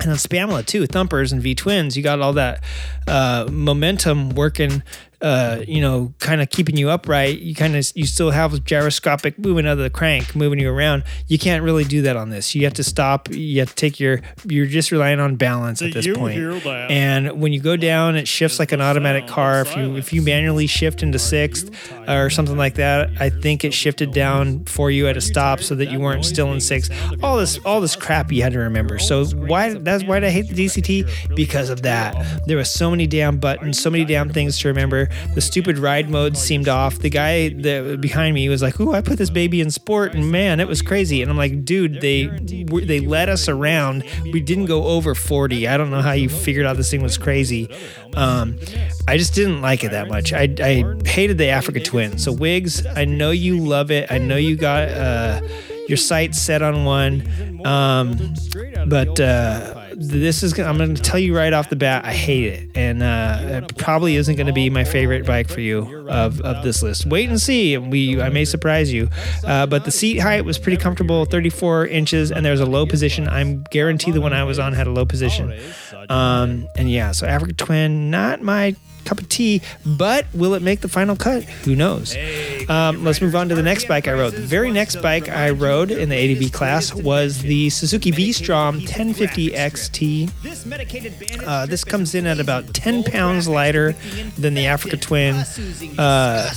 and 0.01 0.11
on 0.11 0.17
Spamla 0.17 0.65
too, 0.65 0.87
thumpers 0.87 1.33
and 1.33 1.43
V 1.43 1.55
twins, 1.55 1.97
you 1.97 2.03
got 2.03 2.21
all 2.21 2.33
that 2.35 2.63
uh, 3.07 3.49
momentum 3.51 4.31
working. 4.31 4.83
Uh, 5.21 5.63
you 5.67 5.81
know, 5.81 6.15
kind 6.21 6.41
of 6.41 6.49
keeping 6.51 6.77
you 6.77 6.91
upright. 6.91 7.41
You 7.41 7.55
kind 7.55 7.75
of 7.75 7.91
you 7.97 8.07
still 8.07 8.31
have 8.31 8.65
gyroscopic 8.65 9.37
movement 9.39 9.67
of 9.67 9.77
the 9.79 9.91
crank 9.91 10.37
moving 10.37 10.61
you 10.61 10.71
around. 10.71 11.03
You 11.27 11.39
can't 11.39 11.65
really 11.65 11.85
do 11.85 12.03
that 12.03 12.17
on 12.17 12.31
this. 12.31 12.55
You 12.55 12.65
have 12.65 12.75
to 12.75 12.85
stop. 12.85 13.29
You 13.31 13.59
have 13.59 13.71
to 13.71 13.75
take 13.75 13.99
your. 13.99 14.21
You're 14.45 14.67
just 14.67 14.93
relying 14.93 15.19
on 15.19 15.35
balance 15.37 15.83
at 15.83 15.93
this 15.93 16.07
you 16.07 16.15
point. 16.15 16.39
And 16.91 17.41
when 17.41 17.53
you 17.53 17.61
go 17.61 17.77
down, 17.77 18.15
it 18.17 18.29
shifts 18.29 18.59
like 18.61 18.71
an 18.71 18.81
automatic 18.81 19.27
car. 19.27 19.63
If 19.63 19.77
you 19.77 19.97
if 19.97 20.13
you 20.13 20.23
manually 20.23 20.67
shift 20.69 21.03
into 21.03 21.19
sixth 21.19 21.71
or 22.09 22.31
something 22.31 22.57
like 22.57 22.75
that, 22.75 23.11
I 23.21 23.31
think 23.31 23.65
it 23.65 23.75
shifted 23.75 24.13
down 24.13 24.65
for 24.67 24.91
you 24.91 25.09
at 25.09 25.17
a 25.17 25.21
stop 25.21 25.61
so 25.61 25.75
that 25.75 25.91
you 25.91 25.99
weren't 25.99 26.25
still 26.25 26.53
in 26.53 26.61
sixth. 26.61 26.93
All 27.25 27.37
this 27.39 27.59
all 27.65 27.81
this 27.81 27.97
crap 27.97 28.31
you 28.31 28.43
had 28.43 28.53
to 28.53 28.61
remember. 28.61 28.99
So 28.99 29.25
why 29.27 29.75
that's 29.75 30.05
why 30.05 30.19
I 30.19 30.31
hate 30.31 30.49
the 30.49 30.67
DCT 30.67 31.35
because 31.35 31.71
of 31.71 31.83
that. 31.83 32.15
There 32.47 32.57
was 32.57 32.71
so 32.71 32.91
many 32.91 33.07
damn 33.07 33.39
buttons, 33.39 33.81
so 33.81 33.91
many 33.91 34.05
damn 34.05 34.31
things 34.31 34.59
to 34.61 34.69
remember. 34.69 35.08
The 35.35 35.41
stupid 35.41 35.79
ride 35.79 36.11
mode 36.11 36.37
seemed 36.37 36.69
off. 36.69 36.99
The 36.99 37.11
guy 37.11 37.51
that 37.51 38.01
behind 38.01 38.35
me 38.35 38.49
was 38.49 38.63
like, 38.63 38.81
"Ooh, 38.81 38.93
I 38.93 39.01
put 39.01 39.19
this 39.19 39.31
baby 39.31 39.61
in 39.61 39.71
sport, 39.71 40.15
and 40.15 40.31
man, 40.31 40.61
it 40.61 40.69
was 40.69 40.83
crazy." 40.83 41.23
And 41.23 41.31
I'm 41.31 41.37
like, 41.37 41.65
"Dude, 41.65 42.01
they 42.01 42.27
they 42.27 43.01
led 43.01 43.29
us 43.29 43.49
around. 43.49 44.05
We 44.33 44.41
didn't 44.41 44.67
go 44.67 44.85
over 44.85 45.15
40. 45.15 45.69
I 45.69 45.77
don't 45.77 45.91
know 45.91 46.03
how 46.03 46.13
you 46.13 46.29
figured 46.29 46.67
out 46.67 46.77
this 46.77 46.91
thing 46.91 47.03
was 47.03 47.19
crazy." 47.19 47.69
Um, 48.15 48.59
I 49.07 49.17
just 49.17 49.35
didn't 49.35 49.61
like 49.61 49.85
it 49.85 49.93
that 49.93 50.09
much. 50.09 50.33
I, 50.33 50.53
I 50.61 50.85
hated 51.07 51.39
the 51.39 51.49
Africa 51.49 51.81
Twin. 51.81 52.19
So 52.19 52.33
Wiggs, 52.33 52.85
I 52.87 53.05
know 53.05 53.31
you 53.31 53.59
love 53.59 53.91
it. 53.91 54.11
I 54.11 54.19
know 54.19 54.37
you 54.37 54.57
got 54.57 54.89
uh, 54.89 55.41
your 55.89 55.97
sights 55.97 56.41
set 56.41 56.63
on 56.63 56.85
one. 56.85 57.61
Um, 57.65 58.35
but 58.87 59.21
uh, 59.21 59.78
this 60.01 60.45
is 60.45 60.57
I'm 60.61 60.77
going 60.77 60.95
to 60.95 61.03
tell 61.03 61.19
you 61.19 61.37
right 61.37 61.53
off 61.53 61.71
the 61.71 61.77
bat, 61.77 62.05
I 62.05 62.13
hate 62.13 62.45
it, 62.45 62.71
and 62.77 63.03
uh, 63.03 63.65
it 63.65 63.77
probably 63.77 64.15
isn't 64.15 64.37
going 64.37 64.47
to 64.47 64.53
be 64.53 64.71
my 64.71 64.85
favorite 64.85 65.27
bike 65.27 65.49
for 65.49 65.61
you 65.61 66.09
of, 66.09 66.41
of 66.41 66.63
this 66.63 66.85
list. 66.85 67.05
Wait 67.05 67.29
and 67.29 67.41
see. 67.41 67.77
We 67.77 68.21
I 68.23 68.29
may 68.29 68.45
surprise 68.45 68.93
you, 68.93 69.09
uh, 69.45 69.67
but 69.67 69.85
the 69.85 69.91
seat 69.91 70.19
height 70.19 70.45
was 70.45 70.57
pretty 70.57 70.77
comfortable, 70.77 71.25
34 71.25 71.89
inches, 71.89 72.31
and 72.31 72.47
there's 72.47 72.61
a 72.61 72.67
low 72.67 72.87
position. 72.87 73.29
I'm 73.29 73.65
guarantee 73.65 74.13
the 74.13 74.21
one 74.21 74.33
I 74.33 74.45
was 74.45 74.61
on 74.61 74.73
had 74.73 74.87
a 74.87 74.93
low 74.93 75.05
position. 75.05 75.53
Um, 76.09 76.69
and 76.77 76.89
yeah, 76.89 77.11
so 77.11 77.27
Africa 77.27 77.55
Twin, 77.55 78.11
not 78.11 78.41
my 78.41 78.77
cup 79.05 79.21
of 79.21 79.29
tea, 79.29 79.63
but 79.85 80.27
will 80.35 80.55
it 80.55 80.63
make 80.63 80.81
the 80.81 80.89
final 80.89 81.17
cut? 81.17 81.45
Who 81.45 81.75
knows? 81.75 82.17
Um, 82.69 83.05
let's 83.05 83.21
move 83.21 83.35
on 83.35 83.49
to 83.49 83.55
the 83.55 83.63
next 83.63 83.89
bike 83.89 84.09
I 84.09 84.13
rode. 84.13 84.35
The 84.35 84.41
very 84.41 84.71
next 84.71 84.97
bike 85.03 85.29
I 85.29 85.51
rode 85.51 85.91
in 85.91 86.09
the 86.09 86.17
ADV 86.17 86.53
class 86.53 86.95
was 86.95 87.43
the 87.43 87.71
Suzuki 87.71 88.11
V-Strom 88.11 88.77
1050 88.77 89.51
XT. 89.51 91.47
Uh, 91.47 91.67
this 91.67 91.85
comes 91.85 92.15
in 92.15 92.27
at 92.27 92.41
about 92.41 92.75
10 92.75 93.05
pounds 93.05 93.49
lighter 93.49 93.93
than 94.37 94.55
the 94.55 94.67
Africa 94.67 94.97
Twin, 94.97 95.37
uh, 95.99 96.51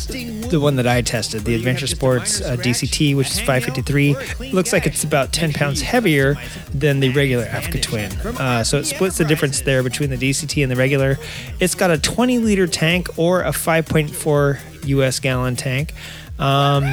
the 0.49 0.59
one 0.61 0.75
that 0.75 0.87
I 0.87 1.01
tested, 1.01 1.43
the 1.43 1.55
Adventure 1.55 1.87
Sports 1.87 2.41
uh, 2.41 2.55
DCT, 2.57 3.15
which 3.15 3.29
is 3.29 3.39
553. 3.39 4.15
Looks 4.51 4.73
like 4.73 4.85
it's 4.85 5.03
about 5.03 5.31
10 5.31 5.53
pounds 5.53 5.81
heavier 5.81 6.35
than 6.73 6.99
the 6.99 7.09
regular 7.13 7.45
Africa 7.45 7.79
Twin. 7.79 8.11
Uh, 8.21 8.63
so 8.63 8.77
it 8.77 8.85
splits 8.85 9.17
the 9.17 9.25
difference 9.25 9.61
there 9.61 9.83
between 9.83 10.09
the 10.09 10.17
DCT 10.17 10.61
and 10.63 10.71
the 10.71 10.75
regular. 10.75 11.17
It's 11.59 11.75
got 11.75 11.91
a 11.91 11.97
20 11.97 12.39
liter 12.43 12.67
tank 12.67 13.07
or 13.17 13.41
a 13.41 13.51
5.4 13.51 14.87
US 14.87 15.19
gallon 15.19 15.55
tank. 15.55 15.93
Um, 16.39 16.83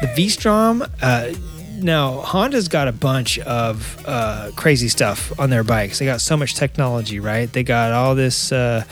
the 0.00 0.12
V 0.14 0.28
Strom. 0.28 0.84
Uh, 1.00 1.32
now 1.76 2.20
Honda's 2.20 2.68
got 2.68 2.88
a 2.88 2.92
bunch 2.92 3.38
of 3.40 4.04
uh, 4.06 4.50
crazy 4.56 4.88
stuff 4.88 5.38
on 5.38 5.50
their 5.50 5.64
bikes. 5.64 5.98
They 5.98 6.04
got 6.04 6.20
so 6.20 6.36
much 6.36 6.54
technology, 6.54 7.20
right? 7.20 7.50
They 7.50 7.62
got 7.62 7.92
all 7.92 8.14
this 8.14 8.52
uh, 8.52 8.84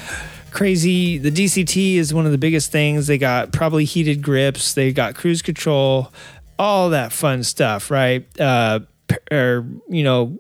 crazy. 0.51 1.19
The 1.19 1.31
DCT 1.31 1.97
is 1.97 2.15
one 2.15 2.27
of 2.27 2.33
the 2.33 2.39
biggest 2.39 2.73
things. 2.73 3.07
They 3.07 3.19
got 3.19 3.53
probably 3.53 3.85
heated 3.85 4.23
grips. 4.23 4.75
They 4.75 4.93
got 4.93 5.15
cruise 5.15 5.43
control, 5.43 6.13
all 6.59 6.91
that 6.91 7.13
fun 7.13 7.43
stuff, 7.43 7.91
right? 7.91 8.27
Uh, 8.41 8.81
or 9.31 9.67
you 9.89 10.03
know, 10.03 10.39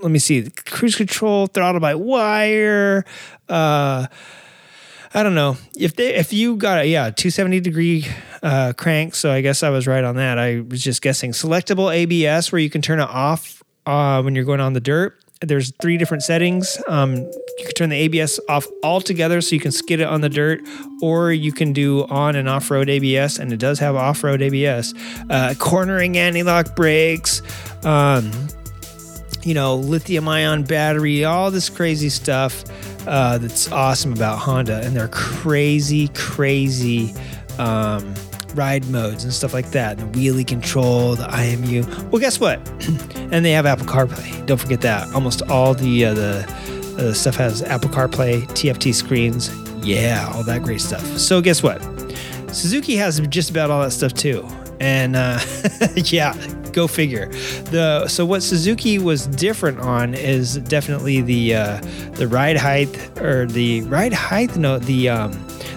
let 0.00 0.10
me 0.10 0.18
see, 0.18 0.48
cruise 0.64 0.96
control, 0.96 1.46
throttle 1.48 1.80
by 1.80 1.94
wire. 1.94 3.04
Uh, 3.48 4.06
I 5.18 5.24
don't 5.24 5.34
know 5.34 5.56
if 5.76 5.96
they 5.96 6.14
if 6.14 6.32
you 6.32 6.54
got 6.54 6.78
a 6.78 6.86
yeah 6.86 7.10
270 7.10 7.58
degree 7.58 8.06
uh, 8.40 8.72
crank. 8.76 9.16
So 9.16 9.32
I 9.32 9.40
guess 9.40 9.64
I 9.64 9.70
was 9.70 9.88
right 9.88 10.04
on 10.04 10.14
that. 10.14 10.38
I 10.38 10.60
was 10.60 10.80
just 10.80 11.02
guessing. 11.02 11.32
Selectable 11.32 11.92
ABS 11.92 12.52
where 12.52 12.60
you 12.60 12.70
can 12.70 12.82
turn 12.82 13.00
it 13.00 13.08
off 13.08 13.60
uh, 13.84 14.22
when 14.22 14.36
you're 14.36 14.44
going 14.44 14.60
on 14.60 14.74
the 14.74 14.80
dirt. 14.80 15.18
there's 15.40 15.72
three 15.82 15.96
different 15.96 16.22
settings. 16.22 16.80
Um, 16.86 17.16
you 17.16 17.64
can 17.64 17.72
turn 17.72 17.88
the 17.88 17.96
ABS 17.96 18.38
off 18.48 18.64
altogether 18.84 19.40
so 19.40 19.56
you 19.56 19.60
can 19.60 19.72
skid 19.72 19.98
it 19.98 20.06
on 20.06 20.20
the 20.20 20.28
dirt, 20.28 20.60
or 21.02 21.32
you 21.32 21.50
can 21.50 21.72
do 21.72 22.04
on 22.06 22.36
and 22.36 22.48
off 22.48 22.70
road 22.70 22.88
ABS, 22.88 23.40
and 23.40 23.52
it 23.52 23.58
does 23.58 23.80
have 23.80 23.96
off 23.96 24.22
road 24.22 24.40
ABS. 24.40 24.94
Uh, 25.28 25.54
cornering 25.58 26.16
anti 26.16 26.44
lock 26.44 26.76
brakes. 26.76 27.42
Um, 27.84 28.30
you 29.42 29.54
know, 29.54 29.74
lithium 29.74 30.28
ion 30.28 30.62
battery, 30.62 31.24
all 31.24 31.50
this 31.50 31.68
crazy 31.68 32.08
stuff 32.08 32.62
uh, 33.08 33.38
that's 33.38 33.70
awesome 33.72 34.12
about 34.12 34.38
Honda. 34.38 34.80
And 34.84 34.94
they're 34.94 35.08
crazy, 35.08 36.08
crazy 36.08 37.14
um, 37.58 38.14
ride 38.54 38.86
modes 38.86 39.24
and 39.24 39.32
stuff 39.32 39.52
like 39.52 39.70
that. 39.70 39.98
And 39.98 40.12
the 40.12 40.18
wheelie 40.18 40.46
control, 40.46 41.16
the 41.16 41.24
IMU. 41.24 42.10
Well, 42.10 42.20
guess 42.20 42.38
what? 42.38 42.58
and 43.32 43.44
they 43.44 43.52
have 43.52 43.66
Apple 43.66 43.86
CarPlay. 43.86 44.46
Don't 44.46 44.58
forget 44.58 44.80
that. 44.82 45.12
Almost 45.14 45.42
all 45.42 45.74
the 45.74 46.06
uh, 46.06 46.14
the 46.14 46.54
uh, 46.98 47.12
stuff 47.12 47.36
has 47.36 47.62
Apple 47.62 47.90
CarPlay, 47.90 48.42
TFT 48.48 48.94
screens. 48.94 49.50
Yeah, 49.84 50.30
all 50.34 50.42
that 50.44 50.62
great 50.62 50.80
stuff. 50.80 51.04
So 51.18 51.40
guess 51.40 51.62
what? 51.62 51.80
Suzuki 52.52 52.96
has 52.96 53.20
just 53.28 53.50
about 53.50 53.70
all 53.70 53.82
that 53.82 53.92
stuff 53.92 54.14
too. 54.14 54.46
And 54.80 55.16
uh, 55.16 55.38
yeah, 55.96 56.34
go 56.72 56.86
figure. 56.86 57.28
The 57.70 58.08
so 58.08 58.24
what 58.24 58.42
Suzuki 58.42 58.98
was 58.98 59.26
different 59.26 59.80
on 59.80 60.14
is 60.14 60.56
definitely 60.56 61.20
the 61.20 61.54
uh, 61.54 61.80
the 62.14 62.28
ride 62.28 62.56
height 62.56 62.88
or 63.20 63.46
the 63.46 63.82
ride 63.82 64.12
height. 64.12 64.56
No, 64.56 64.78
the 64.78 65.08
um, 65.08 65.32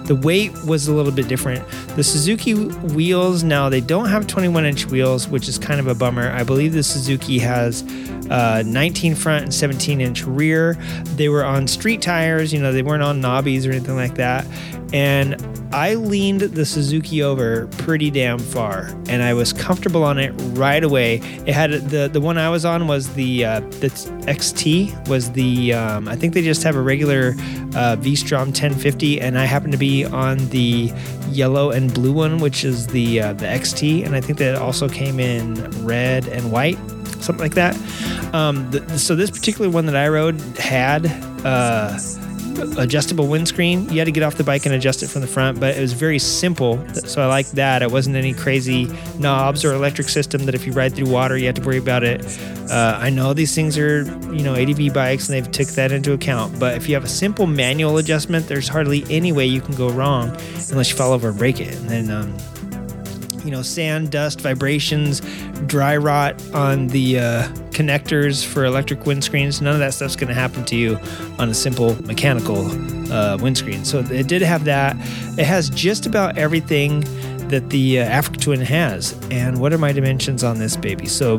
the 0.06 0.16
weight 0.16 0.52
was 0.66 0.88
a 0.88 0.94
little 0.94 1.12
bit 1.12 1.28
different. 1.28 1.68
The 1.96 2.04
Suzuki 2.04 2.54
wheels 2.54 3.44
now 3.44 3.70
they 3.70 3.82
don't 3.82 4.10
have 4.10 4.28
21 4.28 4.66
inch 4.66 4.86
wheels, 4.88 5.28
which 5.28 5.48
is 5.48 5.58
kind 5.58 5.80
of 5.80 5.88
a 5.88 5.96
bummer. 5.96 6.30
I 6.32 6.44
believe 6.44 6.74
the 6.74 6.84
Suzuki 6.84 7.40
has 7.40 7.84
uh, 8.32 8.64
19 8.66 9.14
front 9.16 9.44
and 9.44 9.54
17 9.54 10.02
inch 10.02 10.24
rear. 10.24 10.76
They 11.16 11.30
were 11.30 11.44
on 11.44 11.68
street 11.68 12.02
tires, 12.02 12.54
you 12.54 12.62
know, 12.62 12.72
they 12.72 12.82
weren't 12.82 13.04
on 13.04 13.22
knobbies 13.22 13.68
or 13.68 13.72
anything 13.72 13.96
like 13.96 14.16
that. 14.16 14.46
And 14.94 15.36
I 15.74 15.94
leaned 15.94 16.42
the 16.42 16.66
Suzuki 16.66 17.24
over 17.24 17.68
pretty 17.68 18.12
damn 18.12 18.40
far, 18.40 18.88
and 19.08 19.24
I 19.24 19.34
was 19.34 19.54
comfortable 19.54 20.04
on 20.04 20.20
it 20.20 20.32
right 20.54 20.84
away. 20.84 21.16
It 21.46 21.54
had 21.54 21.72
the 21.90 22.10
the 22.12 22.20
one 22.20 22.38
I 22.38 22.50
was 22.50 22.66
on 22.66 22.88
was 22.88 23.14
the 23.14 23.46
uh, 23.46 23.60
the 23.62 23.88
XT 24.28 25.08
was 25.08 25.32
the 25.32 25.74
um, 25.74 26.10
I 26.10 26.18
think 26.18 26.34
they 26.34 26.42
just 26.42 26.64
have 26.64 26.76
a 26.76 26.82
regular 26.82 27.36
uh, 27.74 27.96
V-Strom 27.98 28.50
1050, 28.50 29.22
and 29.22 29.38
I 29.38 29.46
happened 29.46 29.72
to 29.72 29.78
be 29.78 30.04
on 30.04 30.50
the 30.50 30.92
yellow 31.30 31.72
and 31.72 31.94
blue 31.94 32.12
one, 32.12 32.40
which 32.40 32.66
is 32.66 32.88
the 32.88 33.22
uh, 33.22 33.34
the 33.34 33.46
XT, 33.46 34.06
and 34.06 34.14
I 34.14 34.20
think 34.20 34.40
that 34.40 34.56
also 34.56 34.90
came 34.90 35.22
in 35.22 35.56
red 35.86 36.28
and 36.28 36.52
white, 36.52 36.78
something 37.22 37.38
like 37.40 37.56
that. 37.56 37.78
Um, 38.34 38.70
the, 38.72 39.00
so 39.00 39.16
this 39.16 39.32
particular 39.32 39.70
one 39.70 39.86
that 39.86 39.96
I 39.96 40.10
rode 40.10 40.40
had. 40.58 41.06
Uh, 41.46 41.98
adjustable 42.78 43.28
windscreen. 43.28 43.90
You 43.90 44.00
had 44.00 44.06
to 44.06 44.12
get 44.12 44.24
off 44.24 44.36
the 44.36 44.44
bike 44.44 44.66
and 44.66 44.76
adjust 44.76 45.04
it 45.04 45.08
from 45.08 45.22
the 45.22 45.28
front, 45.28 45.60
but 45.60 45.78
it 45.78 45.82
was 45.82 45.94
very 45.94 46.20
simple. 46.20 46.84
So 46.94 47.22
I 47.22 47.26
like 47.26 47.48
that. 47.52 47.82
It 47.82 47.92
wasn't 47.92 48.16
any 48.16 48.34
crazy 48.34 48.88
knobs 49.20 49.64
or 49.66 49.74
electric 49.74 50.10
system 50.10 50.46
that 50.46 50.56
if 50.56 50.66
you 50.66 50.74
ride 50.74 50.96
through 50.96 51.10
water, 51.10 51.38
you 51.38 51.46
have 51.48 51.56
to 51.56 51.62
worry 51.62 51.78
about 51.78 52.04
it. 52.04 52.26
Uh, 52.70 52.98
I 53.00 53.10
know 53.10 53.34
these 53.34 53.54
things 53.54 53.78
are, 53.78 54.04
you 54.34 54.44
know, 54.44 54.56
ADV 54.56 54.94
bikes 54.94 55.28
and 55.28 55.36
they've 55.36 55.52
took 55.52 55.68
that 55.76 55.92
into 55.92 56.14
account. 56.14 56.58
But 56.60 56.78
if 56.78 56.88
you 56.88 56.96
have 56.96 57.04
a 57.04 57.10
simple 57.10 57.48
manual 57.48 57.98
adjustment, 57.98 58.48
there's 58.48 58.68
hardly 58.68 59.06
any 59.10 59.32
way 59.32 59.46
you 59.46 59.62
can 59.62 59.76
go 59.76 59.90
wrong 59.90 60.30
unless 60.70 60.90
you 60.90 60.96
fall 60.96 61.12
over 61.12 61.30
and 61.30 61.38
break 61.38 61.60
it. 61.60 61.76
And 61.76 61.90
then, 61.90 62.12
um, 62.12 62.38
you 63.44 63.52
know, 63.52 63.62
sand, 63.62 64.12
dust, 64.12 64.42
vibrations, 64.42 65.22
dry 65.68 65.98
rot 65.98 66.42
on 66.54 66.88
the 66.88 67.20
uh, 67.20 67.44
connectors 67.72 68.46
for 68.46 68.66
electric 68.66 69.02
windscreens. 69.02 69.62
None 69.62 69.74
of 69.74 69.80
that 69.80 69.94
stuff's 69.94 70.16
going 70.16 70.28
to 70.28 70.34
happen 70.34 70.66
to 70.66 70.76
you 70.76 71.00
on 71.40 71.50
a 71.50 71.54
simple 71.54 72.02
mechanical 72.06 72.68
uh, 73.12 73.38
windscreen. 73.38 73.84
So 73.86 74.00
it 74.00 74.28
did 74.28 74.42
have 74.42 74.66
that. 74.66 74.96
It 75.38 75.46
has 75.46 75.70
just 75.70 76.06
about 76.06 76.38
everything 76.38 77.04
that 77.50 77.70
the 77.70 78.00
uh, 78.00 78.04
Africa 78.04 78.40
Twin 78.40 78.62
has. 78.62 79.18
And 79.30 79.60
what 79.60 79.74
are 79.74 79.78
my 79.78 79.92
dimensions 79.92 80.44
on 80.44 80.58
this 80.58 80.76
baby? 80.76 81.06
So, 81.06 81.36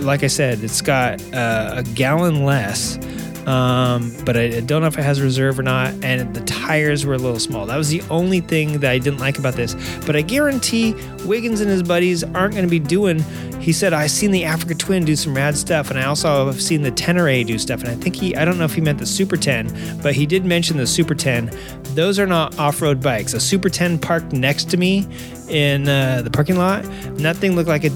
like 0.00 0.22
I 0.22 0.28
said, 0.28 0.62
it's 0.62 0.80
got 0.80 1.22
uh, 1.32 1.74
a 1.76 1.82
gallon 1.82 2.44
less. 2.44 2.98
Um, 3.46 4.14
but 4.24 4.36
I, 4.36 4.56
I 4.56 4.60
don't 4.60 4.80
know 4.80 4.88
if 4.88 4.98
it 4.98 5.02
has 5.02 5.20
reserve 5.20 5.58
or 5.58 5.62
not. 5.62 5.92
And 6.04 6.34
the 6.34 6.42
tires 6.44 7.04
were 7.04 7.14
a 7.14 7.18
little 7.18 7.40
small. 7.40 7.66
That 7.66 7.76
was 7.76 7.88
the 7.88 8.02
only 8.10 8.40
thing 8.40 8.80
that 8.80 8.90
I 8.90 8.98
didn't 8.98 9.20
like 9.20 9.38
about 9.38 9.54
this. 9.54 9.74
But 10.06 10.16
I 10.16 10.22
guarantee 10.22 10.94
Wiggins 11.24 11.60
and 11.60 11.70
his 11.70 11.82
buddies 11.82 12.22
aren't 12.22 12.54
going 12.54 12.64
to 12.64 12.70
be 12.70 12.78
doing. 12.78 13.20
He 13.60 13.72
said, 13.72 13.92
I've 13.92 14.10
seen 14.10 14.30
the 14.30 14.44
Africa 14.44 14.74
Twin 14.74 15.04
do 15.04 15.16
some 15.16 15.34
rad 15.34 15.56
stuff, 15.56 15.90
and 15.90 15.98
I 15.98 16.04
also 16.04 16.46
have 16.46 16.60
seen 16.60 16.82
the 16.82 16.92
Tenere 16.92 17.46
do 17.46 17.58
stuff. 17.58 17.80
And 17.80 17.90
I 17.90 17.94
think 17.94 18.16
he, 18.16 18.36
I 18.36 18.44
don't 18.44 18.58
know 18.58 18.64
if 18.64 18.74
he 18.74 18.80
meant 18.80 18.98
the 18.98 19.06
Super 19.06 19.36
10, 19.36 20.00
but 20.02 20.14
he 20.14 20.26
did 20.26 20.44
mention 20.44 20.76
the 20.76 20.86
Super 20.86 21.14
10. 21.14 21.50
Those 21.94 22.18
are 22.18 22.26
not 22.26 22.58
off 22.58 22.82
road 22.82 23.00
bikes. 23.00 23.34
A 23.34 23.40
Super 23.40 23.70
10 23.70 23.98
parked 23.98 24.32
next 24.32 24.70
to 24.70 24.76
me 24.76 25.06
in 25.48 25.88
uh, 25.88 26.22
the 26.22 26.30
parking 26.30 26.56
lot, 26.56 26.84
and 26.84 27.20
that 27.20 27.36
thing 27.36 27.56
looked 27.56 27.68
like 27.68 27.84
a 27.84 27.90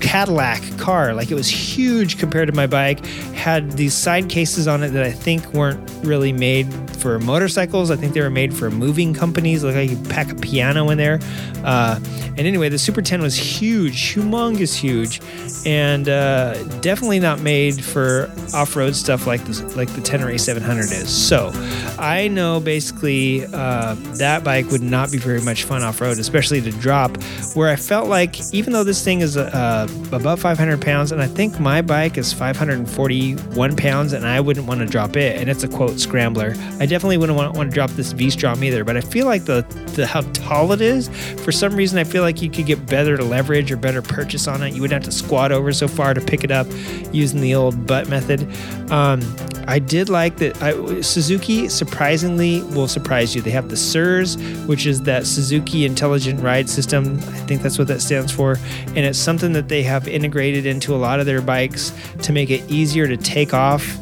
Cadillac 0.00 0.60
car. 0.78 1.14
Like 1.14 1.30
it 1.30 1.34
was 1.34 1.48
huge 1.48 2.18
compared 2.18 2.48
to 2.48 2.54
my 2.54 2.66
bike. 2.66 3.04
Had 3.34 3.72
these 3.72 3.94
side 3.94 4.28
cases 4.28 4.66
on 4.66 4.82
it 4.82 4.88
that 4.90 5.04
I 5.04 5.12
think 5.12 5.52
weren't 5.52 5.80
really 6.04 6.32
made 6.32 6.72
for 6.96 7.18
motorcycles. 7.18 7.90
I 7.90 7.96
think 7.96 8.14
they 8.14 8.20
were 8.20 8.30
made 8.30 8.52
for 8.52 8.70
moving 8.70 9.14
companies. 9.14 9.64
Like 9.64 9.90
you 9.90 9.96
pack 10.08 10.30
a 10.30 10.34
piano 10.34 10.90
in 10.90 10.98
there. 10.98 11.20
Uh, 11.64 12.00
and 12.36 12.46
anyway, 12.50 12.68
the 12.68 12.78
Super 12.78 13.00
10 13.00 13.22
was 13.22 13.36
huge, 13.36 14.12
humongous 14.14 14.74
huge, 14.74 15.20
and 15.64 16.08
uh, 16.08 16.60
definitely 16.80 17.20
not 17.20 17.40
made 17.40 17.82
for 17.82 18.28
off-road 18.52 18.96
stuff 18.96 19.24
like 19.24 19.44
the 19.44 19.72
like 19.76 19.88
the 19.90 20.00
Tenere 20.00 20.38
700 20.38 20.84
is. 20.86 21.08
So 21.08 21.52
I 21.96 22.26
know 22.26 22.58
basically 22.58 23.44
uh, 23.46 23.94
that 24.18 24.42
bike 24.42 24.68
would 24.70 24.82
not 24.82 25.12
be 25.12 25.18
very 25.18 25.40
much 25.40 25.62
fun 25.62 25.82
off-road, 25.82 26.18
especially 26.18 26.60
to 26.62 26.72
drop. 26.72 27.16
Where 27.54 27.68
I 27.68 27.76
felt 27.76 28.08
like 28.08 28.52
even 28.52 28.72
though 28.72 28.84
this 28.84 29.04
thing 29.04 29.20
is 29.20 29.36
uh, 29.36 29.86
above 30.12 30.40
500 30.40 30.80
pounds, 30.82 31.12
and 31.12 31.22
I 31.22 31.28
think 31.28 31.60
my 31.60 31.82
bike 31.82 32.18
is 32.18 32.32
541 32.32 33.76
pounds, 33.76 34.12
and 34.12 34.26
I 34.26 34.40
wouldn't 34.40 34.66
want 34.66 34.80
to 34.80 34.86
drop 34.86 35.16
it, 35.16 35.40
and 35.40 35.48
it's 35.48 35.62
a 35.62 35.68
quote 35.68 36.00
scrambler. 36.00 36.54
I 36.80 36.86
definitely 36.86 37.18
wouldn't 37.18 37.38
want, 37.38 37.56
want 37.56 37.70
to 37.70 37.74
drop 37.74 37.90
this 37.90 38.10
V-Strom 38.10 38.64
either. 38.64 38.82
But 38.82 38.96
I 38.96 39.02
feel 39.02 39.26
like 39.26 39.44
the, 39.44 39.62
the 39.94 40.06
how 40.06 40.22
tall 40.32 40.72
it 40.72 40.80
is, 40.80 41.08
for 41.44 41.52
some 41.52 41.76
reason, 41.76 41.98
I 41.98 42.04
feel 42.04 42.22
like 42.22 42.39
you 42.42 42.50
could 42.50 42.66
get 42.66 42.86
better 42.86 43.22
leverage 43.22 43.70
or 43.70 43.76
better 43.76 44.02
purchase 44.02 44.46
on 44.46 44.62
it. 44.62 44.74
You 44.74 44.82
would 44.82 44.92
have 44.92 45.04
to 45.04 45.12
squat 45.12 45.52
over 45.52 45.72
so 45.72 45.88
far 45.88 46.14
to 46.14 46.20
pick 46.20 46.44
it 46.44 46.50
up 46.50 46.66
using 47.12 47.40
the 47.40 47.54
old 47.54 47.86
butt 47.86 48.08
method. 48.08 48.42
Um, 48.90 49.20
I 49.66 49.78
did 49.78 50.08
like 50.08 50.38
that 50.38 50.60
I, 50.62 51.00
Suzuki 51.00 51.68
surprisingly 51.68 52.62
will 52.62 52.88
surprise 52.88 53.34
you. 53.34 53.42
They 53.42 53.50
have 53.50 53.68
the 53.68 53.76
SIRS, 53.76 54.36
which 54.66 54.86
is 54.86 55.02
that 55.02 55.26
Suzuki 55.26 55.84
Intelligent 55.84 56.40
Ride 56.40 56.68
System. 56.68 57.18
I 57.18 57.40
think 57.46 57.62
that's 57.62 57.78
what 57.78 57.86
that 57.88 58.00
stands 58.00 58.32
for. 58.32 58.58
And 58.88 58.98
it's 58.98 59.18
something 59.18 59.52
that 59.52 59.68
they 59.68 59.82
have 59.84 60.08
integrated 60.08 60.66
into 60.66 60.94
a 60.94 60.98
lot 60.98 61.20
of 61.20 61.26
their 61.26 61.40
bikes 61.40 61.92
to 62.22 62.32
make 62.32 62.50
it 62.50 62.68
easier 62.70 63.06
to 63.06 63.16
take 63.16 63.54
off 63.54 63.98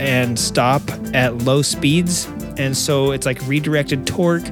and 0.00 0.38
stop 0.38 0.82
at 1.14 1.38
low 1.38 1.62
speeds. 1.62 2.26
And 2.56 2.76
so 2.76 3.12
it's 3.12 3.26
like 3.26 3.40
redirected 3.46 4.06
torque. 4.06 4.48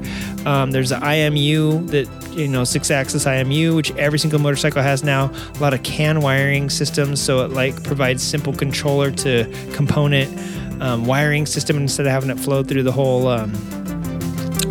Um, 0.46 0.70
there's 0.70 0.92
an 0.92 1.02
IMU 1.02 1.90
that 1.90 2.06
you 2.40 2.48
know 2.48 2.64
six 2.64 2.90
axis 2.90 3.24
IMU, 3.24 3.76
which 3.76 3.90
every 3.96 4.18
single 4.18 4.38
motorcycle 4.38 4.82
has 4.82 5.04
now. 5.04 5.32
A 5.54 5.58
lot 5.58 5.74
of 5.74 5.82
CAN 5.82 6.20
wiring 6.20 6.70
systems, 6.70 7.20
so 7.20 7.44
it 7.44 7.50
like 7.50 7.82
provides 7.84 8.22
simple 8.22 8.52
controller 8.52 9.10
to 9.10 9.44
component 9.74 10.82
um, 10.82 11.04
wiring 11.04 11.46
system 11.46 11.76
instead 11.76 12.06
of 12.06 12.12
having 12.12 12.30
it 12.30 12.38
flow 12.38 12.62
through 12.62 12.82
the 12.82 12.92
whole. 12.92 13.28
Um, 13.28 13.52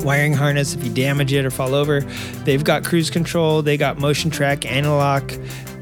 wiring 0.04 0.34
harness 0.34 0.74
if 0.74 0.84
you 0.84 0.92
damage 0.92 1.34
it 1.34 1.46
or 1.46 1.52
fall 1.52 1.76
over. 1.76 2.02
They've 2.46 2.64
got 2.64 2.84
cruise 2.86 3.10
control, 3.10 3.62
they 3.62 3.78
got 3.78 4.00
motion 4.00 4.32
track, 4.32 4.66
analog, 4.66 5.32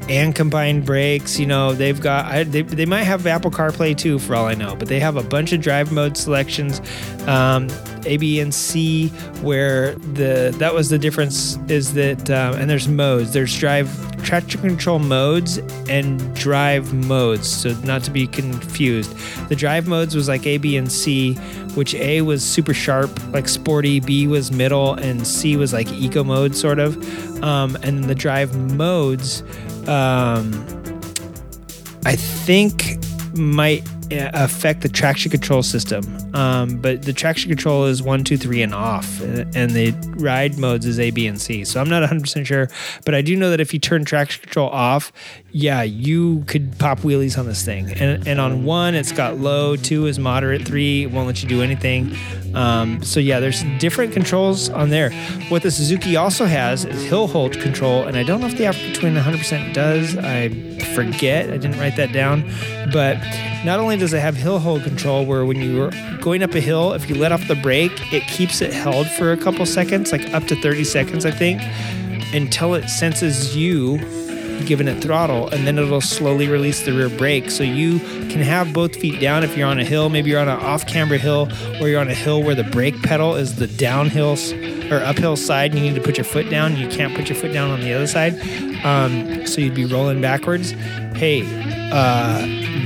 and 0.08 0.34
combined 0.34 0.84
brakes. 0.84 1.38
You 1.38 1.46
know, 1.46 1.72
they've 1.72 2.00
got 2.00 2.26
I, 2.26 2.44
they, 2.44 2.62
they 2.62 2.86
might 2.86 3.04
have 3.04 3.26
Apple 3.26 3.50
CarPlay 3.50 3.96
too, 3.96 4.18
for 4.18 4.34
all 4.34 4.46
I 4.46 4.54
know, 4.54 4.74
but 4.74 4.88
they 4.88 5.00
have 5.00 5.16
a 5.16 5.22
bunch 5.22 5.52
of 5.52 5.60
drive 5.60 5.92
mode 5.92 6.16
selections, 6.16 6.80
um, 7.26 7.68
A, 8.06 8.16
B, 8.16 8.40
and 8.40 8.54
C. 8.54 9.08
Where 9.42 9.94
the 9.94 10.54
that 10.58 10.74
was 10.74 10.88
the 10.88 10.98
difference 10.98 11.56
is 11.68 11.94
that 11.94 12.30
um, 12.30 12.54
and 12.54 12.68
there's 12.68 12.88
modes. 12.88 13.32
There's 13.32 13.56
drive 13.58 13.88
traction 14.24 14.60
control 14.60 14.98
modes 14.98 15.58
and 15.88 16.34
drive 16.34 16.92
modes. 16.92 17.48
So 17.48 17.70
not 17.84 18.02
to 18.04 18.10
be 18.10 18.26
confused, 18.26 19.16
the 19.48 19.56
drive 19.56 19.86
modes 19.86 20.14
was 20.14 20.28
like 20.28 20.46
A, 20.46 20.58
B, 20.58 20.76
and 20.76 20.90
C, 20.90 21.34
which 21.74 21.94
A 21.94 22.22
was 22.22 22.44
super 22.44 22.74
sharp, 22.74 23.10
like 23.32 23.48
sporty. 23.48 24.00
B 24.00 24.26
was 24.26 24.50
middle, 24.50 24.94
and 24.94 25.26
C 25.26 25.56
was 25.56 25.72
like 25.72 25.90
eco 25.92 26.24
mode, 26.24 26.56
sort 26.56 26.78
of. 26.78 26.96
Um, 27.42 27.76
and 27.76 27.98
then 27.98 28.08
the 28.08 28.16
drive 28.16 28.56
modes 28.74 29.44
um, 29.88 30.52
I 32.04 32.14
think 32.16 32.98
might 33.34 33.84
affect 34.10 34.82
the 34.82 34.88
traction 34.88 35.30
control 35.30 35.62
system. 35.62 36.04
Um, 36.34 36.78
but 36.78 37.02
the 37.02 37.12
traction 37.12 37.48
control 37.48 37.84
is 37.84 38.02
one, 38.02 38.24
two, 38.24 38.36
three, 38.36 38.62
and 38.62 38.74
off, 38.74 39.20
uh, 39.20 39.44
and 39.54 39.70
the 39.72 39.92
ride 40.16 40.58
modes 40.58 40.86
is 40.86 40.98
A, 40.98 41.10
B, 41.10 41.26
and 41.26 41.40
C. 41.40 41.64
So 41.64 41.80
I'm 41.80 41.88
not 41.88 42.08
100% 42.08 42.46
sure, 42.46 42.68
but 43.04 43.14
I 43.14 43.22
do 43.22 43.36
know 43.36 43.50
that 43.50 43.60
if 43.60 43.72
you 43.72 43.78
turn 43.78 44.04
traction 44.04 44.42
control 44.42 44.68
off, 44.70 45.12
yeah, 45.50 45.82
you 45.82 46.44
could 46.46 46.78
pop 46.78 47.00
wheelies 47.00 47.38
on 47.38 47.46
this 47.46 47.64
thing. 47.64 47.90
And, 47.92 48.26
and 48.26 48.40
on 48.40 48.64
one, 48.64 48.94
it's 48.94 49.12
got 49.12 49.38
low, 49.38 49.76
two 49.76 50.06
is 50.06 50.18
moderate, 50.18 50.66
three 50.66 51.06
won't 51.06 51.26
let 51.26 51.42
you 51.42 51.48
do 51.48 51.62
anything. 51.62 52.14
Um, 52.54 53.02
so 53.02 53.20
yeah, 53.20 53.40
there's 53.40 53.62
different 53.78 54.12
controls 54.12 54.68
on 54.70 54.90
there. 54.90 55.10
What 55.48 55.62
the 55.62 55.70
Suzuki 55.70 56.16
also 56.16 56.46
has 56.46 56.84
is 56.84 57.02
hill 57.04 57.28
hold 57.28 57.58
control, 57.60 58.04
and 58.04 58.16
I 58.16 58.22
don't 58.22 58.40
know 58.40 58.46
if 58.46 58.56
the 58.56 58.66
Africa 58.66 58.92
Twin 58.92 59.14
100% 59.14 59.74
does. 59.74 60.16
I 60.16 60.48
forget. 60.94 61.50
I 61.50 61.58
didn't 61.58 61.78
write 61.78 61.96
that 61.96 62.12
down. 62.12 62.48
But 62.92 63.18
not 63.64 63.80
only 63.80 63.96
does 63.96 64.12
it 64.12 64.20
have 64.20 64.36
hill 64.36 64.58
hold 64.58 64.82
control, 64.82 65.26
where 65.26 65.44
when 65.44 65.60
you're 65.60 65.90
going 66.20 66.42
up 66.42 66.54
a 66.54 66.60
hill, 66.60 66.92
if 66.92 67.08
you 67.08 67.16
let 67.16 67.32
off 67.32 67.46
the 67.48 67.56
brake, 67.56 68.12
it 68.12 68.22
keeps 68.24 68.60
it 68.60 68.72
held 68.72 69.06
for 69.08 69.32
a 69.32 69.36
couple 69.36 69.64
seconds, 69.66 70.12
like 70.12 70.32
up 70.32 70.44
to 70.44 70.56
30 70.56 70.84
seconds, 70.84 71.26
I 71.26 71.30
think, 71.30 71.60
until 72.34 72.74
it 72.74 72.88
senses 72.88 73.56
you 73.56 73.98
giving 74.66 74.88
it 74.88 75.00
throttle 75.02 75.48
and 75.48 75.66
then 75.66 75.78
it'll 75.78 76.00
slowly 76.00 76.48
release 76.48 76.84
the 76.84 76.92
rear 76.92 77.08
brake. 77.08 77.50
So 77.50 77.62
you 77.62 77.98
can 78.28 78.40
have 78.40 78.72
both 78.72 78.96
feet 78.96 79.20
down 79.20 79.44
if 79.44 79.56
you're 79.56 79.68
on 79.68 79.78
a 79.78 79.84
hill. 79.84 80.08
Maybe 80.08 80.30
you're 80.30 80.40
on 80.40 80.48
an 80.48 80.58
off 80.58 80.86
camber 80.86 81.16
hill 81.16 81.48
or 81.80 81.88
you're 81.88 82.00
on 82.00 82.08
a 82.08 82.14
hill 82.14 82.42
where 82.42 82.54
the 82.54 82.64
brake 82.64 83.00
pedal 83.02 83.36
is 83.36 83.56
the 83.56 83.66
downhill 83.66 84.36
or 84.92 84.96
uphill 84.96 85.36
side 85.36 85.72
and 85.72 85.80
you 85.80 85.90
need 85.90 85.96
to 85.96 86.02
put 86.02 86.16
your 86.16 86.24
foot 86.24 86.50
down. 86.50 86.76
You 86.76 86.88
can't 86.88 87.14
put 87.14 87.28
your 87.28 87.36
foot 87.36 87.52
down 87.52 87.70
on 87.70 87.80
the 87.80 87.92
other 87.92 88.06
side 88.06 88.34
um, 88.84 89.46
so 89.46 89.60
you'd 89.60 89.74
be 89.74 89.84
rolling 89.84 90.20
backwards 90.20 90.72
hey 91.16 91.42
uh, 91.92 92.40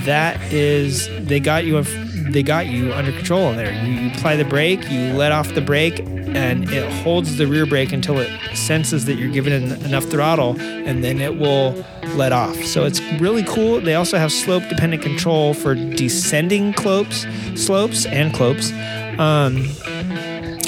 that 0.05 0.41
is 0.53 1.09
they 1.27 1.41
got 1.41 1.65
you 1.65 1.83
they 2.31 2.43
got 2.43 2.67
you 2.67 2.93
under 2.93 3.13
control 3.13 3.53
there 3.53 3.73
you, 3.85 3.93
you 3.93 4.11
apply 4.11 4.37
the 4.37 4.45
brake 4.45 4.89
you 4.91 5.13
let 5.13 5.33
off 5.33 5.55
the 5.55 5.61
brake 5.61 6.01
and 6.35 6.71
it 6.71 6.91
holds 7.03 7.37
the 7.37 7.47
rear 7.47 7.67
brake 7.67 7.93
until 7.93 8.19
it 8.19 8.31
senses 8.57 9.05
that 9.05 9.15
you're 9.15 9.31
giving 9.31 9.53
it 9.53 9.83
enough 9.83 10.05
throttle 10.05 10.59
and 10.61 11.05
then 11.05 11.21
it 11.21 11.39
will 11.39 11.85
let 12.15 12.33
off. 12.33 12.57
So 12.65 12.85
it's 12.85 13.01
really 13.21 13.45
cool. 13.45 13.81
They 13.81 13.95
also 13.95 14.19
have 14.19 14.33
slope 14.33 14.63
dependent 14.69 15.03
control 15.03 15.55
for 15.55 15.75
descending 15.75 16.75
slopes, 16.75 17.27
slopes 17.55 18.07
and 18.07 18.33
clopes. 18.35 18.73
Um, 19.19 19.69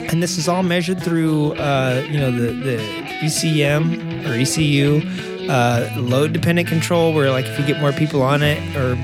and 0.08 0.22
this 0.22 0.38
is 0.38 0.48
all 0.48 0.62
measured 0.62 1.02
through, 1.02 1.54
uh, 1.54 2.06
you 2.08 2.20
know, 2.20 2.30
the, 2.30 2.52
the 2.52 3.03
ECM 3.20 4.26
or 4.28 4.34
ECU 4.34 5.02
uh, 5.50 5.88
load 5.96 6.32
dependent 6.32 6.68
control, 6.68 7.12
where 7.12 7.30
like 7.30 7.46
if 7.46 7.58
you 7.58 7.66
get 7.66 7.80
more 7.80 7.92
people 7.92 8.22
on 8.22 8.42
it 8.42 8.76
or 8.76 8.96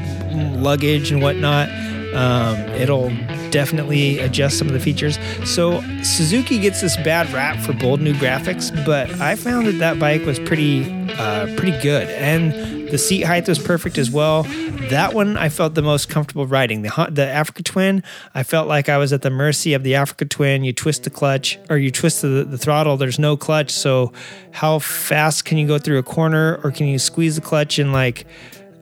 luggage 0.58 1.10
and 1.10 1.22
whatnot, 1.22 1.68
um, 2.14 2.58
it'll 2.74 3.10
definitely 3.50 4.18
adjust 4.18 4.58
some 4.58 4.66
of 4.66 4.72
the 4.72 4.80
features. 4.80 5.18
So 5.44 5.80
Suzuki 6.02 6.58
gets 6.58 6.80
this 6.80 6.96
bad 6.98 7.30
rap 7.32 7.58
for 7.60 7.72
bold 7.72 8.00
new 8.00 8.14
graphics, 8.14 8.72
but 8.84 9.10
I 9.20 9.36
found 9.36 9.66
that 9.66 9.78
that 9.78 9.98
bike 9.98 10.24
was 10.24 10.38
pretty, 10.38 10.90
uh, 11.12 11.46
pretty 11.56 11.78
good, 11.82 12.08
and 12.10 12.79
the 12.90 12.98
seat 12.98 13.22
height 13.22 13.48
was 13.48 13.58
perfect 13.58 13.98
as 13.98 14.10
well. 14.10 14.44
That 14.90 15.14
one 15.14 15.36
I 15.36 15.48
felt 15.48 15.74
the 15.74 15.82
most 15.82 16.08
comfortable 16.08 16.46
riding. 16.46 16.82
The 16.82 17.08
the 17.10 17.26
Africa 17.26 17.62
Twin, 17.62 18.02
I 18.34 18.42
felt 18.42 18.68
like 18.68 18.88
I 18.88 18.98
was 18.98 19.12
at 19.12 19.22
the 19.22 19.30
mercy 19.30 19.74
of 19.74 19.82
the 19.82 19.94
Africa 19.94 20.24
Twin. 20.24 20.64
You 20.64 20.72
twist 20.72 21.04
the 21.04 21.10
clutch 21.10 21.58
or 21.68 21.78
you 21.78 21.90
twist 21.90 22.22
the, 22.22 22.44
the 22.48 22.58
throttle. 22.58 22.96
There's 22.96 23.18
no 23.18 23.36
clutch, 23.36 23.70
so 23.70 24.12
how 24.50 24.78
fast 24.78 25.44
can 25.44 25.58
you 25.58 25.66
go 25.66 25.78
through 25.78 25.98
a 25.98 26.02
corner, 26.02 26.60
or 26.64 26.70
can 26.70 26.86
you 26.86 26.98
squeeze 26.98 27.36
the 27.36 27.42
clutch 27.42 27.78
and 27.78 27.92
like 27.92 28.26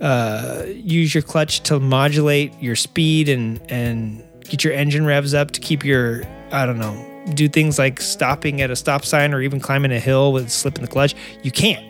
uh, 0.01 0.65
use 0.67 1.15
your 1.15 1.23
clutch 1.23 1.61
to 1.65 1.81
modulate 1.81 2.53
your 2.63 2.77
speed 2.77 3.29
and 3.29 3.61
and 3.71 4.25
get 4.45 4.65
your 4.65 4.73
engine 4.73 5.05
revs 5.05 5.35
up 5.35 5.51
to 5.53 5.61
keep 5.61 5.85
your 5.85 6.23
I 6.51 6.65
don't 6.65 6.79
know 6.79 7.05
do 7.35 7.49
things 7.49 7.79
like 7.79 8.01
stopping 8.01 8.61
at 8.63 8.71
a 8.71 8.77
stop 8.77 9.05
sign 9.05 9.35
or 9.35 9.41
even 9.43 9.61
climbing 9.61 9.93
a 9.93 10.01
hill 10.01 10.33
with 10.33 10.51
slipping 10.51 10.83
the 10.83 10.91
clutch. 10.91 11.15
You 11.43 11.51
can't. 11.51 11.85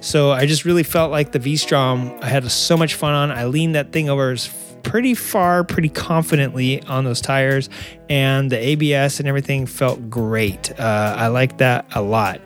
So 0.00 0.32
I 0.32 0.46
just 0.46 0.64
really 0.64 0.82
felt 0.82 1.10
like 1.10 1.32
the 1.32 1.38
V 1.38 1.56
Strom 1.56 2.18
I 2.22 2.28
had 2.28 2.50
so 2.50 2.76
much 2.76 2.94
fun 2.94 3.14
on. 3.14 3.30
I 3.30 3.46
leaned 3.46 3.74
that 3.74 3.92
thing 3.92 4.08
over 4.08 4.36
pretty 4.82 5.14
far, 5.14 5.64
pretty 5.64 5.88
confidently 5.88 6.82
on 6.84 7.04
those 7.04 7.20
tires, 7.20 7.68
and 8.08 8.50
the 8.50 8.58
ABS 8.58 9.20
and 9.20 9.28
everything 9.28 9.66
felt 9.66 10.10
great. 10.10 10.78
Uh, 10.78 11.14
I 11.16 11.28
liked 11.28 11.58
that 11.58 11.86
a 11.94 12.02
lot. 12.02 12.40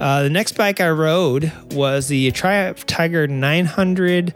Uh, 0.00 0.22
the 0.22 0.30
next 0.30 0.52
bike 0.52 0.80
I 0.80 0.90
rode 0.90 1.52
was 1.72 2.08
the 2.08 2.30
Triumph 2.30 2.86
Tiger 2.86 3.26
900, 3.26 4.34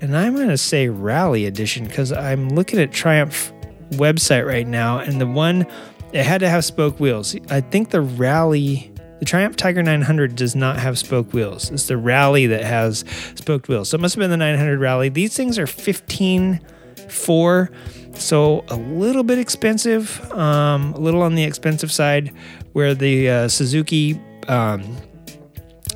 and 0.00 0.16
I'm 0.16 0.34
going 0.34 0.48
to 0.48 0.58
say 0.58 0.88
Rally 0.88 1.46
Edition 1.46 1.84
because 1.86 2.12
I'm 2.12 2.50
looking 2.50 2.78
at 2.78 2.92
Triumph 2.92 3.52
website 3.92 4.46
right 4.46 4.66
now, 4.66 4.98
and 4.98 5.20
the 5.20 5.26
one 5.26 5.66
it 6.12 6.24
had 6.24 6.40
to 6.40 6.48
have 6.48 6.64
spoke 6.64 6.98
wheels. 6.98 7.36
I 7.50 7.60
think 7.60 7.90
the 7.90 8.00
Rally, 8.00 8.92
the 9.20 9.24
Triumph 9.24 9.54
Tiger 9.54 9.82
900 9.82 10.34
does 10.34 10.56
not 10.56 10.78
have 10.78 10.98
spoke 10.98 11.32
wheels. 11.32 11.70
It's 11.70 11.86
the 11.86 11.96
Rally 11.96 12.46
that 12.46 12.64
has 12.64 13.04
spoked 13.36 13.68
wheels. 13.68 13.90
So 13.90 13.96
it 13.96 14.00
must 14.00 14.16
have 14.16 14.20
been 14.20 14.30
the 14.30 14.36
900 14.36 14.80
Rally. 14.80 15.08
These 15.08 15.36
things 15.36 15.58
are 15.58 15.66
15 15.66 16.60
4 17.08 17.70
so 18.14 18.64
a 18.68 18.76
little 18.76 19.22
bit 19.22 19.38
expensive 19.38 20.20
um, 20.32 20.92
a 20.94 20.98
little 20.98 21.22
on 21.22 21.34
the 21.34 21.42
expensive 21.42 21.90
side 21.90 22.32
where 22.72 22.94
the 22.94 23.28
uh, 23.28 23.48
suzuki 23.48 24.20
um, 24.48 24.96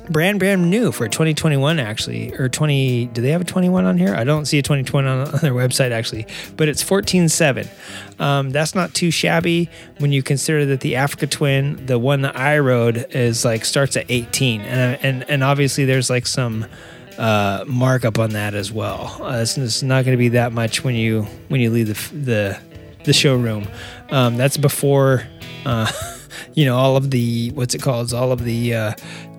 brand 0.09 0.39
brand 0.39 0.69
new 0.69 0.91
for 0.91 1.07
2021 1.07 1.79
actually 1.79 2.33
or 2.35 2.49
20 2.49 3.07
do 3.07 3.21
they 3.21 3.31
have 3.31 3.41
a 3.41 3.45
21 3.45 3.85
on 3.85 3.97
here? 3.97 4.15
I 4.15 4.23
don't 4.23 4.45
see 4.45 4.59
a 4.59 4.61
2021 4.61 5.05
on, 5.05 5.27
on 5.33 5.39
their 5.41 5.53
website 5.53 5.91
actually 5.91 6.27
but 6.57 6.67
it's 6.67 6.83
14.7 6.83 8.19
um, 8.19 8.51
that's 8.51 8.75
not 8.75 8.93
too 8.93 9.11
shabby 9.11 9.69
when 9.97 10.11
you 10.11 10.23
consider 10.23 10.65
that 10.67 10.81
the 10.81 10.95
africa 10.95 11.27
twin 11.27 11.85
the 11.85 11.99
one 11.99 12.21
that 12.21 12.35
i 12.35 12.57
rode 12.57 13.07
is 13.11 13.45
like 13.45 13.65
starts 13.65 13.97
at 13.97 14.05
18 14.09 14.61
and 14.61 14.99
and, 15.03 15.29
and 15.29 15.43
obviously 15.43 15.85
there's 15.85 16.09
like 16.09 16.27
some 16.27 16.65
uh, 17.17 17.63
markup 17.67 18.19
on 18.19 18.31
that 18.31 18.53
as 18.53 18.71
well. 18.71 19.17
Uh, 19.21 19.39
it's, 19.41 19.57
it's 19.57 19.83
not 19.83 20.05
going 20.05 20.15
to 20.15 20.19
be 20.19 20.29
that 20.29 20.51
much 20.51 20.83
when 20.83 20.95
you 20.95 21.23
when 21.47 21.61
you 21.61 21.69
leave 21.69 21.87
the 21.87 22.15
the, 22.15 22.61
the 23.05 23.13
showroom. 23.13 23.67
Um, 24.09 24.37
that's 24.37 24.57
before 24.57 25.23
uh, 25.65 25.91
you 26.53 26.65
know 26.65 26.75
all 26.75 26.97
of 26.97 27.11
the 27.11 27.51
what's 27.51 27.75
it 27.75 27.81
called? 27.81 28.13
All 28.13 28.31
of 28.31 28.43
the 28.43 28.73
uh, 28.73 28.93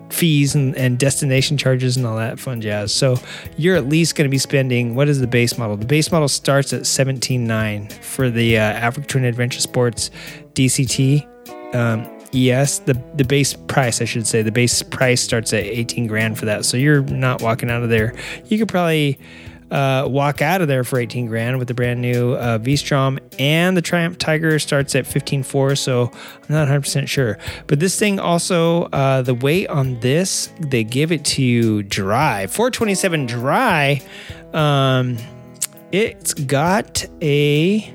fees 0.09 0.55
and, 0.55 0.75
and 0.75 0.97
destination 0.97 1.57
charges 1.57 1.97
and 1.97 2.05
all 2.05 2.17
that 2.17 2.39
fun 2.39 2.61
jazz. 2.61 2.93
So 2.93 3.17
you're 3.57 3.75
at 3.75 3.87
least 3.87 4.15
going 4.15 4.27
to 4.27 4.31
be 4.31 4.37
spending 4.37 4.95
what 4.95 5.07
is 5.07 5.19
the 5.19 5.27
base 5.27 5.57
model? 5.57 5.77
The 5.77 5.85
base 5.85 6.11
model 6.11 6.27
starts 6.27 6.73
at 6.73 6.81
17.9 6.81 7.91
for 8.03 8.29
the 8.29 8.57
uh, 8.57 8.61
Africa 8.61 9.07
Twin 9.07 9.25
Adventure 9.25 9.61
Sports 9.61 10.11
DCT. 10.53 11.25
Um, 11.75 12.05
the 12.31 13.01
the 13.15 13.23
base 13.23 13.53
price, 13.53 14.01
I 14.01 14.05
should 14.05 14.27
say, 14.27 14.41
the 14.41 14.51
base 14.51 14.83
price 14.83 15.21
starts 15.21 15.53
at 15.53 15.63
18 15.63 16.07
grand 16.07 16.37
for 16.37 16.45
that. 16.45 16.65
So 16.65 16.77
you're 16.77 17.01
not 17.03 17.41
walking 17.41 17.69
out 17.69 17.83
of 17.83 17.89
there. 17.89 18.15
You 18.45 18.57
could 18.57 18.67
probably 18.67 19.17
uh, 19.71 20.05
walk 20.07 20.41
out 20.41 20.61
of 20.61 20.67
there 20.67 20.83
for 20.83 20.99
18 20.99 21.27
grand 21.27 21.59
with 21.59 21.67
the 21.67 21.73
brand 21.73 22.01
new 22.01 22.35
uh, 22.35 22.57
V-Strom 22.57 23.19
and 23.37 23.75
the 23.75 23.81
Triumph 23.81 24.17
Tiger 24.17 24.59
starts 24.59 24.95
at 24.95 25.05
15.4 25.05 25.77
so 25.77 26.11
I'm 26.13 26.55
not 26.55 26.67
100% 26.67 27.07
sure. 27.07 27.37
But 27.67 27.79
this 27.79 27.97
thing 27.99 28.19
also 28.19 28.83
uh, 28.85 29.21
the 29.21 29.33
weight 29.33 29.67
on 29.67 29.99
this 29.99 30.49
they 30.59 30.83
give 30.83 31.11
it 31.11 31.25
to 31.25 31.43
you 31.43 31.83
dry 31.83 32.47
427 32.47 33.25
dry. 33.25 34.01
Um, 34.53 35.17
it's 35.91 36.33
got 36.33 37.05
a 37.21 37.93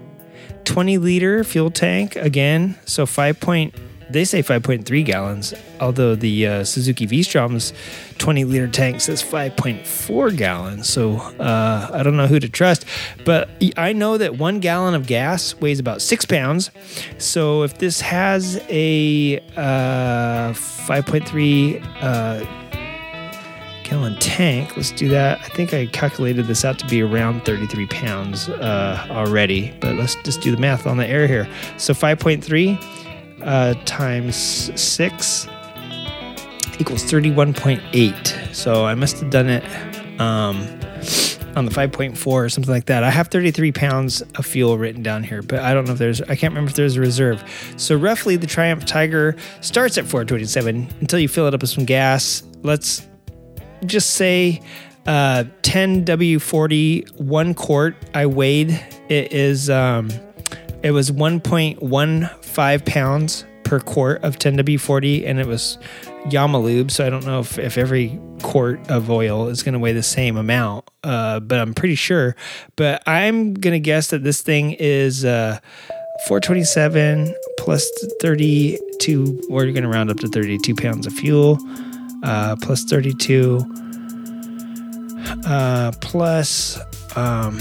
20 0.64 0.98
liter 0.98 1.44
fuel 1.44 1.70
tank 1.70 2.16
again 2.16 2.78
so 2.84 3.06
5 3.06 3.40
point 3.40 3.74
they 4.12 4.24
say 4.24 4.42
5.3 4.42 5.04
gallons, 5.04 5.54
although 5.80 6.14
the 6.14 6.46
uh, 6.46 6.64
Suzuki 6.64 7.06
V-Strom's 7.06 7.72
20 8.18 8.44
liter 8.44 8.68
tank 8.68 9.00
says 9.00 9.22
5.4 9.22 10.36
gallons. 10.36 10.88
So 10.88 11.16
uh, 11.16 11.90
I 11.92 12.02
don't 12.02 12.16
know 12.16 12.26
who 12.26 12.38
to 12.38 12.48
trust, 12.48 12.84
but 13.24 13.48
I 13.76 13.92
know 13.92 14.18
that 14.18 14.36
one 14.36 14.60
gallon 14.60 14.94
of 14.94 15.06
gas 15.06 15.54
weighs 15.56 15.80
about 15.80 16.02
six 16.02 16.24
pounds. 16.24 16.70
So 17.18 17.62
if 17.62 17.78
this 17.78 18.00
has 18.00 18.62
a 18.68 19.38
uh, 19.56 20.52
5.3 20.52 21.84
uh, 22.00 22.62
gallon 23.82 24.16
tank, 24.20 24.76
let's 24.76 24.92
do 24.92 25.08
that. 25.08 25.40
I 25.40 25.48
think 25.48 25.74
I 25.74 25.86
calculated 25.86 26.46
this 26.46 26.64
out 26.64 26.78
to 26.78 26.86
be 26.86 27.02
around 27.02 27.44
33 27.44 27.86
pounds 27.88 28.48
uh, 28.48 29.06
already, 29.10 29.76
but 29.80 29.96
let's 29.96 30.14
just 30.22 30.40
do 30.40 30.50
the 30.50 30.60
math 30.60 30.86
on 30.86 30.96
the 30.96 31.06
air 31.06 31.26
here. 31.26 31.48
So 31.76 31.92
5.3 31.92 33.01
uh, 33.42 33.74
times 33.84 34.36
six 34.80 35.48
equals 36.78 37.04
31.8. 37.04 38.54
So 38.54 38.84
I 38.84 38.94
must 38.94 39.20
have 39.20 39.30
done 39.30 39.48
it 39.48 39.64
um, 40.20 40.56
on 41.56 41.64
the 41.64 41.70
5.4 41.70 42.26
or 42.26 42.48
something 42.48 42.72
like 42.72 42.86
that. 42.86 43.04
I 43.04 43.10
have 43.10 43.28
33 43.28 43.72
pounds 43.72 44.22
of 44.22 44.46
fuel 44.46 44.78
written 44.78 45.02
down 45.02 45.22
here, 45.22 45.42
but 45.42 45.60
I 45.60 45.74
don't 45.74 45.86
know 45.86 45.92
if 45.92 45.98
there's, 45.98 46.20
I 46.22 46.34
can't 46.36 46.52
remember 46.52 46.70
if 46.70 46.76
there's 46.76 46.96
a 46.96 47.00
reserve. 47.00 47.44
So 47.76 47.96
roughly 47.96 48.36
the 48.36 48.46
Triumph 48.46 48.84
Tiger 48.84 49.36
starts 49.60 49.98
at 49.98 50.06
427 50.06 50.88
until 51.00 51.18
you 51.18 51.28
fill 51.28 51.46
it 51.46 51.54
up 51.54 51.60
with 51.60 51.70
some 51.70 51.84
gas. 51.84 52.42
Let's 52.62 53.06
just 53.84 54.12
say 54.12 54.62
uh, 55.06 55.44
10 55.62 56.04
W40, 56.04 57.20
one 57.20 57.54
quart. 57.54 57.96
I 58.14 58.26
weighed 58.26 58.70
It 59.08 59.32
is 59.32 59.68
um, 59.68 60.10
it 60.82 60.90
was 60.90 61.10
1.15 61.10 62.86
pounds 62.86 63.44
per 63.64 63.80
quart 63.80 64.22
of 64.24 64.38
10W40, 64.38 65.26
and 65.26 65.38
it 65.38 65.46
was 65.46 65.78
Yamalube. 66.26 66.90
So 66.90 67.06
I 67.06 67.10
don't 67.10 67.24
know 67.24 67.40
if, 67.40 67.58
if 67.58 67.78
every 67.78 68.20
quart 68.42 68.90
of 68.90 69.10
oil 69.10 69.48
is 69.48 69.62
going 69.62 69.74
to 69.74 69.78
weigh 69.78 69.92
the 69.92 70.02
same 70.02 70.36
amount, 70.36 70.90
uh, 71.04 71.40
but 71.40 71.58
I'm 71.58 71.72
pretty 71.72 71.94
sure. 71.94 72.36
But 72.76 73.02
I'm 73.06 73.54
going 73.54 73.72
to 73.72 73.80
guess 73.80 74.08
that 74.08 74.24
this 74.24 74.42
thing 74.42 74.72
is 74.72 75.24
uh, 75.24 75.60
427 76.26 77.34
plus 77.58 77.88
32, 78.20 79.42
or 79.50 79.64
you're 79.64 79.72
going 79.72 79.84
to 79.84 79.88
round 79.88 80.10
up 80.10 80.18
to 80.18 80.28
32 80.28 80.74
pounds 80.74 81.06
of 81.06 81.12
fuel, 81.12 81.58
uh, 82.24 82.56
plus 82.60 82.84
32, 82.84 83.64
uh, 85.46 85.92
plus 86.00 86.78
um, 87.16 87.58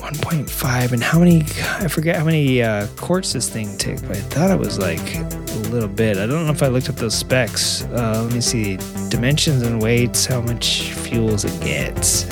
1.5. 0.00 0.92
And 0.92 1.02
how 1.02 1.18
many, 1.18 1.42
I 1.78 1.88
forget 1.88 2.16
how 2.16 2.24
many 2.24 2.62
uh, 2.62 2.86
quarts 2.96 3.32
this 3.32 3.48
thing 3.48 3.76
takes, 3.76 4.02
but 4.02 4.16
I 4.16 4.20
thought 4.20 4.50
it 4.50 4.58
was 4.58 4.78
like 4.78 5.16
a 5.16 5.58
little 5.70 5.88
bit. 5.88 6.16
I 6.16 6.26
don't 6.26 6.46
know 6.46 6.52
if 6.52 6.62
I 6.62 6.68
looked 6.68 6.88
up 6.88 6.96
those 6.96 7.14
specs. 7.14 7.82
Uh, 7.84 8.22
let 8.24 8.32
me 8.32 8.40
see 8.40 8.78
dimensions 9.10 9.62
and 9.62 9.80
weights, 9.82 10.26
how 10.26 10.40
much 10.40 10.92
fuels 10.92 11.44
it 11.44 11.60
gets. 11.62 12.24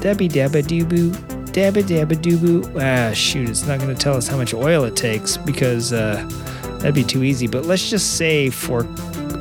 Dabby 0.00 0.28
dabba 0.28 0.66
doo 0.66 0.84
boo. 0.84 1.10
Dabba 1.52 1.82
dabba 1.82 2.20
doo 2.20 2.38
boo. 2.38 2.80
Ah, 2.80 3.12
shoot, 3.12 3.48
it's 3.48 3.66
not 3.66 3.78
going 3.78 3.94
to 3.94 4.00
tell 4.00 4.16
us 4.16 4.28
how 4.28 4.36
much 4.36 4.54
oil 4.54 4.84
it 4.84 4.96
takes 4.96 5.36
because 5.36 5.92
uh, 5.92 6.24
that'd 6.78 6.94
be 6.94 7.04
too 7.04 7.24
easy. 7.24 7.46
But 7.46 7.64
let's 7.66 7.90
just 7.90 8.16
say 8.16 8.50
for. 8.50 8.86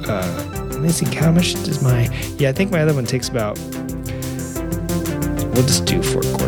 Uh, 0.07 0.51
let 0.71 0.81
me 0.81 0.89
see, 0.89 1.05
how 1.15 1.31
much 1.31 1.53
does 1.63 1.81
my. 1.81 2.03
Yeah, 2.37 2.49
I 2.49 2.51
think 2.51 2.71
my 2.71 2.81
other 2.81 2.93
one 2.93 3.05
takes 3.05 3.29
about. 3.29 3.57
We'll 5.55 5.65
just 5.65 5.85
do 5.85 6.01
four 6.03 6.21
quarts. 6.21 6.44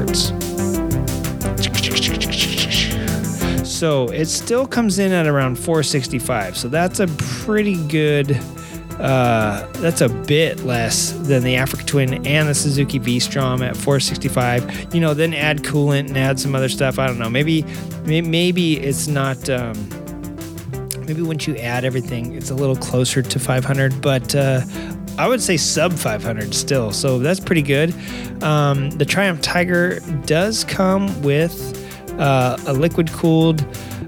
So 3.78 4.08
it 4.08 4.26
still 4.26 4.66
comes 4.66 4.98
in 4.98 5.12
at 5.12 5.28
around 5.28 5.56
465. 5.58 6.58
So 6.58 6.68
that's 6.68 6.99
a 6.99 7.06
pretty 7.08 7.76
good. 7.88 8.32
Uh, 8.99 9.68
that's 9.74 10.02
a 10.02 10.10
bit 10.10 10.62
less 10.64 11.12
than 11.12 11.44
the 11.44 11.56
Africa 11.56 11.86
Twin 11.86 12.26
and 12.26 12.49
the 12.49 12.56
Suzuki 12.56 12.98
V-Strom 12.98 13.62
at 13.62 13.78
465. 13.78 14.95
You 14.95 14.99
know, 14.99 15.14
then 15.14 15.36
add 15.36 15.60
coolant 15.60 16.08
and 16.08 16.18
add 16.18 16.40
some 16.40 16.56
other 16.56 16.70
stuff. 16.70 16.98
I 16.98 17.06
don't 17.06 17.20
know. 17.20 17.30
Maybe, 17.30 17.64
maybe 18.04 18.80
it's 18.80 19.08
not. 19.08 19.48
Um, 19.48 19.76
maybe 21.06 21.22
once 21.22 21.45
you 21.45 21.56
add 21.58 21.86
everything, 21.86 22.34
it's 22.34 22.49
a 22.49 22.56
little 22.56 22.76
closer 22.76 23.22
to 23.22 23.40
500. 23.40 24.02
But 24.02 24.34
uh, 24.34 24.62
I 25.20 25.28
would 25.28 25.41
say 25.44 25.56
sub 25.56 25.94
500 25.94 26.56
still. 26.56 26.91
So 26.91 27.20
that's 27.20 27.40
pretty 27.40 27.62
good. 27.62 27.94
Um, 28.41 28.90
the 28.90 29.06
Triumph 29.06 29.41
Tiger 29.41 29.99
does 30.26 30.64
come 30.64 31.22
with 31.22 31.77
uh, 32.18 32.57
a 32.68 32.73
liquid 32.73 33.11
cooled 33.11 33.65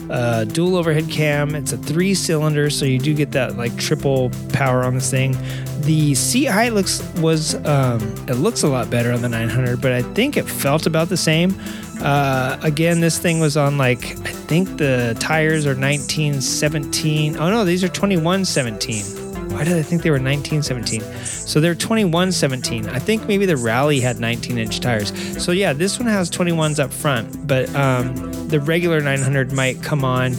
uh, 0.10 0.44
dual 0.45 0.76
overhead 0.76 1.10
cam. 1.10 1.56
It's 1.56 1.72
a 1.72 1.77
three 1.77 2.14
cylinder, 2.14 2.69
so 2.69 2.86
you 2.86 2.99
do 2.99 3.14
get 3.14 3.31
that 3.31 3.57
like 3.57 3.76
triple 3.77 4.31
power 4.53 4.84
on 4.84 4.95
this 4.95 5.10
thing. 5.11 5.36
The 5.81 6.15
seat 6.15 6.45
height 6.45 6.73
looks 6.73 7.02
was 7.15 7.56
um, 7.65 8.02
it 8.27 8.36
looks 8.36 8.64
a 8.64 8.68
lot 8.68 8.90
better 8.90 9.11
on 9.11 9.22
the 9.22 9.30
900, 9.30 9.81
but 9.81 9.91
I 9.91 10.02
think 10.02 10.38
it 10.38 10.49
felt 10.49 10.86
about 10.86 11.10
the 11.10 11.18
same. 11.18 11.56
Uh, 12.02 12.57
again, 12.64 13.02
this 13.02 13.19
thing 13.19 13.40
was 13.40 13.57
on 13.57 13.77
like 13.77 14.03
I 14.19 14.31
think 14.31 14.77
the 14.77 15.15
tires 15.19 15.65
are 15.65 15.76
1917. 15.76 17.38
Oh 17.38 17.49
no, 17.49 17.65
these 17.65 17.84
are 17.84 17.90
2117. 17.90 19.19
Why 19.60 19.65
did 19.65 19.76
I 19.76 19.81
think 19.81 20.03
they 20.03 20.10
were 20.10 20.22
1917? 20.22 21.02
So 21.26 21.60
they're 21.60 21.76
2117. 21.76 22.88
I 22.88 22.98
think 22.98 23.27
maybe 23.27 23.45
the 23.45 23.57
Rally 23.57 23.99
had 23.99 24.18
19 24.18 24.57
inch 24.57 24.80
tires. 24.80 25.11
So 25.44 25.52
yeah, 25.52 25.73
this 25.73 25.99
one 25.99 26.07
has 26.07 26.31
21s 26.31 26.80
up 26.81 26.94
front, 26.94 27.45
but 27.45 27.68
um, 27.76 28.15
the 28.48 28.61
regular 28.61 29.02
900 29.02 29.52
might 29.52 29.84
come 29.84 30.06
on 30.06 30.31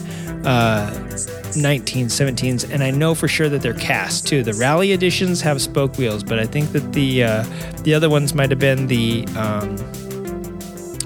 uh, 0.46 0.90
1917s, 1.52 2.72
and 2.72 2.82
I 2.82 2.90
know 2.90 3.14
for 3.14 3.28
sure 3.28 3.50
that 3.50 3.60
they're 3.60 3.74
cast 3.74 4.26
too. 4.26 4.42
The 4.42 4.54
Rally 4.54 4.92
editions 4.92 5.42
have 5.42 5.60
spoke 5.60 5.98
wheels, 5.98 6.24
but 6.24 6.38
I 6.38 6.46
think 6.46 6.72
that 6.72 6.94
the 6.94 7.24
uh, 7.24 7.42
the 7.82 7.92
other 7.92 8.08
ones 8.08 8.32
might 8.32 8.48
have 8.48 8.58
been 8.58 8.86
the 8.86 9.26
um, 9.36 9.76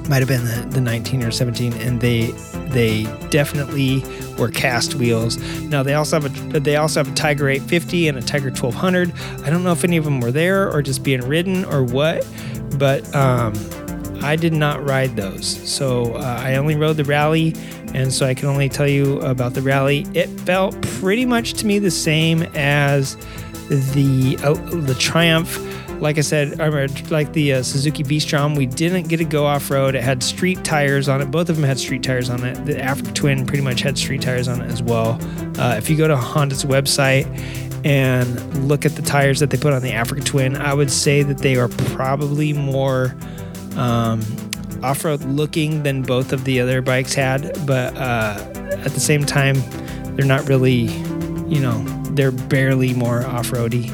might 0.09 0.21
have 0.21 0.29
been 0.29 0.45
the, 0.45 0.69
the 0.71 0.81
19 0.81 1.25
or 1.25 1.33
17, 1.33 1.73
and 1.73 2.01
they 2.01 2.31
they 2.69 3.05
definitely 3.31 4.05
were 4.39 4.49
cast 4.49 4.95
wheels. 4.95 5.39
Now 5.63 5.83
they 5.83 5.95
also 5.95 6.21
have 6.21 6.55
a 6.55 6.61
they 6.61 6.77
also 6.77 7.01
have 7.01 7.13
a 7.13 7.15
Tiger 7.15 7.49
850 7.49 8.09
and 8.09 8.19
a 8.19 8.23
Tiger 8.23 8.51
1200. 8.51 9.13
I 9.45 9.51
don't 9.51 9.65
know 9.65 9.73
if 9.73 9.85
any 9.85 9.97
of 9.97 10.05
them 10.05 10.21
were 10.21 10.33
there 10.33 10.71
or 10.71 10.83
just 10.83 11.03
being 11.03 11.21
ridden 11.23 11.65
or 11.65 11.83
what, 11.83 12.27
but 12.79 13.13
um, 13.15 13.55
I 14.23 14.37
did 14.37 14.53
not 14.53 14.85
ride 14.85 15.17
those. 15.17 15.47
So 15.71 16.15
uh, 16.15 16.41
I 16.43 16.57
only 16.57 16.77
rode 16.77 16.97
the 16.97 17.05
Rally, 17.05 17.55
and 17.93 18.13
so 18.13 18.27
I 18.27 18.35
can 18.35 18.49
only 18.49 18.69
tell 18.69 18.89
you 18.89 19.21
about 19.21 19.55
the 19.55 19.63
Rally. 19.63 20.07
It 20.15 20.29
felt 20.41 20.81
pretty 20.83 21.27
much 21.27 21.55
to 21.55 21.67
me 21.67 21.79
the 21.79 21.91
same 21.91 22.43
as 22.55 23.17
the 23.69 24.39
uh, 24.43 24.55
the 24.81 24.95
Triumph 24.99 25.59
like 26.01 26.19
I 26.19 26.23
said, 26.23 26.59
like 27.11 27.33
the 27.33 27.55
uh, 27.55 27.63
Suzuki 27.63 28.03
V-Strom, 28.03 28.55
we 28.55 28.67
didn't 28.67 29.09
get 29.09 29.19
to 29.19 29.25
go 29.25 29.47
off 29.47 29.71
road. 29.71 29.95
It 29.95 30.03
had 30.03 30.23
street 30.23 30.65
tires 30.65 31.09
on 31.09 31.21
it. 31.23 31.31
Both 31.31 31.49
of 31.49 31.57
them 31.57 31.65
had 31.65 31.79
street 31.79 32.03
tires 32.03 32.29
on 32.29 32.45
it. 32.45 32.65
The 32.67 32.81
Africa 32.81 33.13
Twin 33.13 33.47
pretty 33.47 33.63
much 33.63 33.81
had 33.81 33.97
street 33.97 34.23
tires 34.23 34.49
on 34.49 34.61
it 34.61 34.71
as 34.71 34.83
well. 34.83 35.19
Uh, 35.59 35.77
if 35.79 35.89
you 35.89 35.97
go 35.97 36.07
to 36.09 36.17
Honda's 36.17 36.65
website 36.65 37.27
and 37.85 38.69
look 38.69 38.85
at 38.85 38.97
the 38.97 39.03
tires 39.03 39.41
that 39.41 39.51
they 39.51 39.57
put 39.57 39.73
on 39.73 39.83
the 39.83 39.93
Africa 39.93 40.23
Twin, 40.23 40.57
I 40.57 40.75
would 40.75 40.91
say 40.91 41.23
that 41.23 41.39
they 41.39 41.57
are 41.57 41.69
probably 41.69 42.53
more 42.53 43.15
um, 43.77 44.23
off-road 44.83 45.23
looking 45.25 45.83
than 45.83 46.03
both 46.03 46.33
of 46.33 46.45
the 46.45 46.61
other 46.61 46.83
bikes 46.83 47.15
had. 47.15 47.55
But 47.67 47.97
uh, 47.97 48.37
at 48.85 48.93
the 48.93 49.01
same 49.01 49.25
time, 49.25 49.57
they're 50.17 50.27
not 50.27 50.47
really, 50.49 50.83
you 51.49 51.61
know, 51.61 51.85
they're 52.15 52.33
barely 52.33 52.95
more 52.95 53.25
off-roady. 53.27 53.89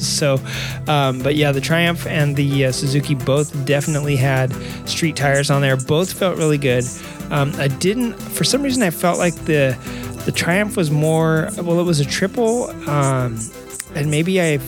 so, 0.00 0.40
um, 0.88 1.20
but 1.20 1.36
yeah, 1.36 1.52
the 1.52 1.60
Triumph 1.60 2.06
and 2.06 2.36
the 2.36 2.66
uh, 2.66 2.72
Suzuki 2.72 3.14
both 3.14 3.64
definitely 3.64 4.16
had 4.16 4.52
street 4.88 5.16
tires 5.16 5.50
on 5.50 5.62
there. 5.62 5.76
Both 5.76 6.12
felt 6.12 6.36
really 6.36 6.58
good. 6.58 6.84
Um, 7.30 7.52
I 7.56 7.68
didn't, 7.68 8.14
for 8.14 8.44
some 8.44 8.62
reason, 8.62 8.82
I 8.82 8.90
felt 8.90 9.18
like 9.18 9.34
the 9.44 9.76
the 10.26 10.32
Triumph 10.32 10.76
was 10.76 10.90
more. 10.90 11.48
Well, 11.56 11.78
it 11.78 11.84
was 11.84 12.00
a 12.00 12.04
triple, 12.04 12.68
um, 12.90 13.38
and 13.94 14.10
maybe 14.10 14.42
I 14.42 14.58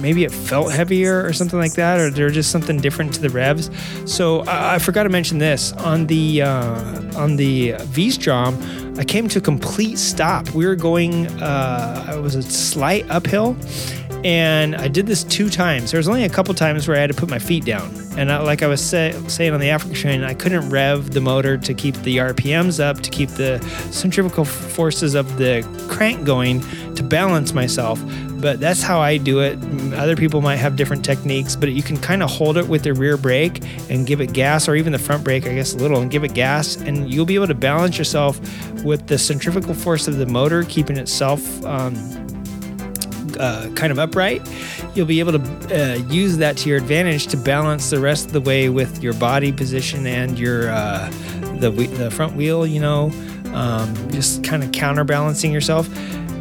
maybe 0.00 0.24
it 0.24 0.32
felt 0.32 0.72
heavier 0.72 1.24
or 1.24 1.32
something 1.32 1.58
like 1.58 1.74
that, 1.74 1.98
or 1.98 2.10
there 2.10 2.30
just 2.30 2.50
something 2.50 2.80
different 2.80 3.14
to 3.14 3.20
the 3.20 3.28
revs. 3.28 3.70
So 4.06 4.40
I, 4.42 4.76
I 4.76 4.78
forgot 4.78 5.02
to 5.04 5.08
mention 5.08 5.38
this 5.38 5.72
on 5.72 6.06
the 6.06 6.42
uh, 6.42 7.18
on 7.18 7.36
the 7.36 7.72
V-Strom. 7.86 8.87
I 8.98 9.04
came 9.04 9.28
to 9.28 9.38
a 9.38 9.42
complete 9.42 9.96
stop. 9.96 10.50
We 10.50 10.66
were 10.66 10.74
going. 10.74 11.28
Uh, 11.40 12.14
it 12.16 12.20
was 12.20 12.34
a 12.34 12.42
slight 12.42 13.08
uphill, 13.08 13.56
and 14.24 14.74
I 14.74 14.88
did 14.88 15.06
this 15.06 15.22
two 15.22 15.48
times. 15.48 15.92
There 15.92 15.98
was 15.98 16.08
only 16.08 16.24
a 16.24 16.28
couple 16.28 16.52
times 16.52 16.88
where 16.88 16.96
I 16.96 17.00
had 17.00 17.10
to 17.10 17.16
put 17.16 17.30
my 17.30 17.38
feet 17.38 17.64
down, 17.64 17.94
and 18.16 18.32
I, 18.32 18.40
like 18.40 18.64
I 18.64 18.66
was 18.66 18.84
say, 18.84 19.14
saying 19.28 19.54
on 19.54 19.60
the 19.60 19.70
Africa 19.70 19.94
Twin, 19.94 20.24
I 20.24 20.34
couldn't 20.34 20.68
rev 20.68 21.12
the 21.12 21.20
motor 21.20 21.56
to 21.56 21.74
keep 21.74 21.94
the 21.98 22.16
RPMs 22.16 22.82
up, 22.82 23.00
to 23.02 23.10
keep 23.10 23.30
the 23.30 23.60
centrifugal 23.92 24.44
forces 24.44 25.14
of 25.14 25.38
the 25.38 25.62
crank 25.88 26.24
going, 26.24 26.60
to 26.96 27.04
balance 27.04 27.54
myself. 27.54 28.02
But 28.40 28.60
that's 28.60 28.82
how 28.82 29.00
I 29.00 29.16
do 29.16 29.40
it. 29.40 29.58
Other 29.94 30.14
people 30.14 30.40
might 30.40 30.56
have 30.56 30.76
different 30.76 31.04
techniques, 31.04 31.56
but 31.56 31.70
you 31.70 31.82
can 31.82 31.96
kind 31.96 32.22
of 32.22 32.30
hold 32.30 32.56
it 32.56 32.68
with 32.68 32.84
the 32.84 32.94
rear 32.94 33.16
brake 33.16 33.62
and 33.90 34.06
give 34.06 34.20
it 34.20 34.32
gas, 34.32 34.68
or 34.68 34.76
even 34.76 34.92
the 34.92 34.98
front 34.98 35.24
brake, 35.24 35.46
I 35.46 35.54
guess, 35.54 35.74
a 35.74 35.78
little, 35.78 36.00
and 36.00 36.10
give 36.10 36.22
it 36.22 36.34
gas, 36.34 36.76
and 36.76 37.12
you'll 37.12 37.26
be 37.26 37.34
able 37.34 37.48
to 37.48 37.54
balance 37.54 37.98
yourself 37.98 38.38
with 38.84 39.08
the 39.08 39.18
centrifugal 39.18 39.74
force 39.74 40.06
of 40.06 40.18
the 40.18 40.26
motor, 40.26 40.62
keeping 40.64 40.96
itself. 40.96 41.64
Um, 41.64 41.94
uh, 43.38 43.70
kind 43.76 43.92
of 43.92 43.98
upright, 43.98 44.42
you'll 44.94 45.06
be 45.06 45.20
able 45.20 45.32
to 45.32 45.40
uh, 45.70 45.96
use 46.08 46.38
that 46.38 46.56
to 46.56 46.68
your 46.68 46.78
advantage 46.78 47.28
to 47.28 47.36
balance 47.36 47.90
the 47.90 48.00
rest 48.00 48.26
of 48.26 48.32
the 48.32 48.40
way 48.40 48.68
with 48.68 49.02
your 49.02 49.14
body 49.14 49.52
position 49.52 50.06
and 50.06 50.38
your 50.38 50.70
uh, 50.70 51.08
the 51.60 51.70
the 51.70 52.10
front 52.10 52.34
wheel. 52.34 52.66
You 52.66 52.80
know, 52.80 53.12
um, 53.54 53.94
just 54.10 54.42
kind 54.44 54.64
of 54.64 54.72
counterbalancing 54.72 55.52
yourself. 55.52 55.88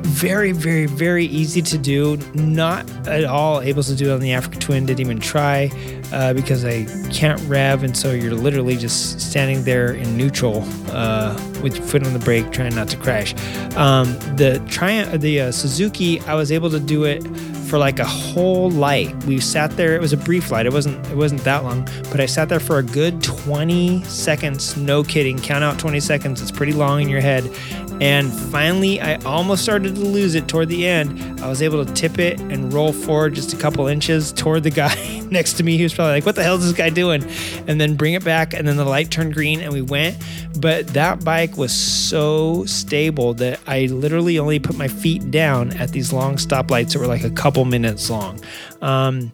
Very, 0.07 0.51
very, 0.51 0.85
very 0.85 1.25
easy 1.25 1.61
to 1.61 1.77
do. 1.77 2.17
Not 2.33 2.89
at 3.07 3.25
all 3.25 3.61
able 3.61 3.83
to 3.83 3.95
do 3.95 4.09
it 4.09 4.13
on 4.13 4.19
the 4.19 4.31
Africa 4.31 4.57
Twin. 4.57 4.85
Didn't 4.85 5.01
even 5.01 5.19
try 5.19 5.69
uh, 6.11 6.33
because 6.33 6.65
I 6.65 6.85
can't 7.11 7.39
rev, 7.41 7.83
and 7.83 7.95
so 7.95 8.13
you're 8.13 8.33
literally 8.33 8.77
just 8.77 9.19
standing 9.19 9.63
there 9.63 9.93
in 9.93 10.17
neutral 10.17 10.63
uh, 10.91 11.33
with 11.61 11.75
your 11.75 11.85
foot 11.85 12.05
on 12.05 12.13
the 12.13 12.19
brake, 12.19 12.51
trying 12.51 12.73
not 12.73 12.87
to 12.89 12.97
crash. 12.97 13.33
Um, 13.75 14.17
the 14.37 14.63
Triumph, 14.69 15.21
the 15.21 15.41
uh, 15.41 15.51
Suzuki, 15.51 16.21
I 16.21 16.35
was 16.35 16.51
able 16.51 16.69
to 16.69 16.79
do 16.79 17.03
it 17.03 17.21
for 17.67 17.77
like 17.77 17.99
a 17.99 18.05
whole 18.05 18.71
light. 18.71 19.13
We 19.25 19.39
sat 19.39 19.71
there. 19.71 19.93
It 19.93 20.01
was 20.01 20.13
a 20.13 20.17
brief 20.17 20.51
light. 20.51 20.65
It 20.65 20.73
wasn't. 20.73 21.05
It 21.07 21.17
wasn't 21.17 21.43
that 21.43 21.63
long. 21.63 21.87
But 22.09 22.21
I 22.21 22.25
sat 22.25 22.49
there 22.49 22.59
for 22.59 22.77
a 22.77 22.83
good 22.83 23.21
20 23.21 24.03
seconds. 24.05 24.77
No 24.77 25.03
kidding. 25.03 25.37
Count 25.37 25.63
out 25.63 25.77
20 25.77 25.99
seconds. 25.99 26.41
It's 26.41 26.51
pretty 26.51 26.73
long 26.73 27.01
in 27.01 27.09
your 27.09 27.21
head. 27.21 27.51
And 27.99 28.31
finally, 28.31 29.01
I 29.01 29.15
almost 29.23 29.63
started 29.63 29.95
to 29.95 30.01
lose 30.01 30.35
it 30.35 30.47
toward 30.47 30.69
the 30.69 30.87
end. 30.87 31.41
I 31.41 31.49
was 31.49 31.61
able 31.61 31.83
to 31.83 31.93
tip 31.93 32.19
it 32.19 32.39
and 32.39 32.71
roll 32.71 32.93
forward 32.93 33.33
just 33.33 33.53
a 33.53 33.57
couple 33.57 33.87
inches 33.87 34.31
toward 34.31 34.63
the 34.63 34.69
guy 34.69 35.19
next 35.31 35.53
to 35.53 35.63
me. 35.63 35.81
Was 35.81 35.93
probably 35.93 36.13
like, 36.13 36.25
What 36.25 36.35
the 36.35 36.43
hell 36.43 36.55
is 36.55 36.65
this 36.65 36.77
guy 36.77 36.89
doing? 36.89 37.23
And 37.67 37.81
then 37.81 37.95
bring 37.95 38.13
it 38.13 38.23
back. 38.23 38.53
And 38.53 38.67
then 38.67 38.77
the 38.77 38.85
light 38.85 39.09
turned 39.09 39.33
green 39.33 39.61
and 39.61 39.73
we 39.73 39.81
went. 39.81 40.17
But 40.59 40.87
that 40.89 41.23
bike 41.23 41.57
was 41.57 41.71
so 41.71 42.65
stable 42.65 43.33
that 43.35 43.59
I 43.67 43.85
literally 43.85 44.37
only 44.37 44.59
put 44.59 44.77
my 44.77 44.87
feet 44.87 45.31
down 45.31 45.73
at 45.77 45.91
these 45.91 46.13
long 46.13 46.35
stoplights 46.35 46.93
that 46.93 46.99
were 46.99 47.07
like 47.07 47.23
a 47.23 47.31
couple 47.31 47.65
minutes 47.65 48.09
long. 48.09 48.39
Um, 48.81 49.31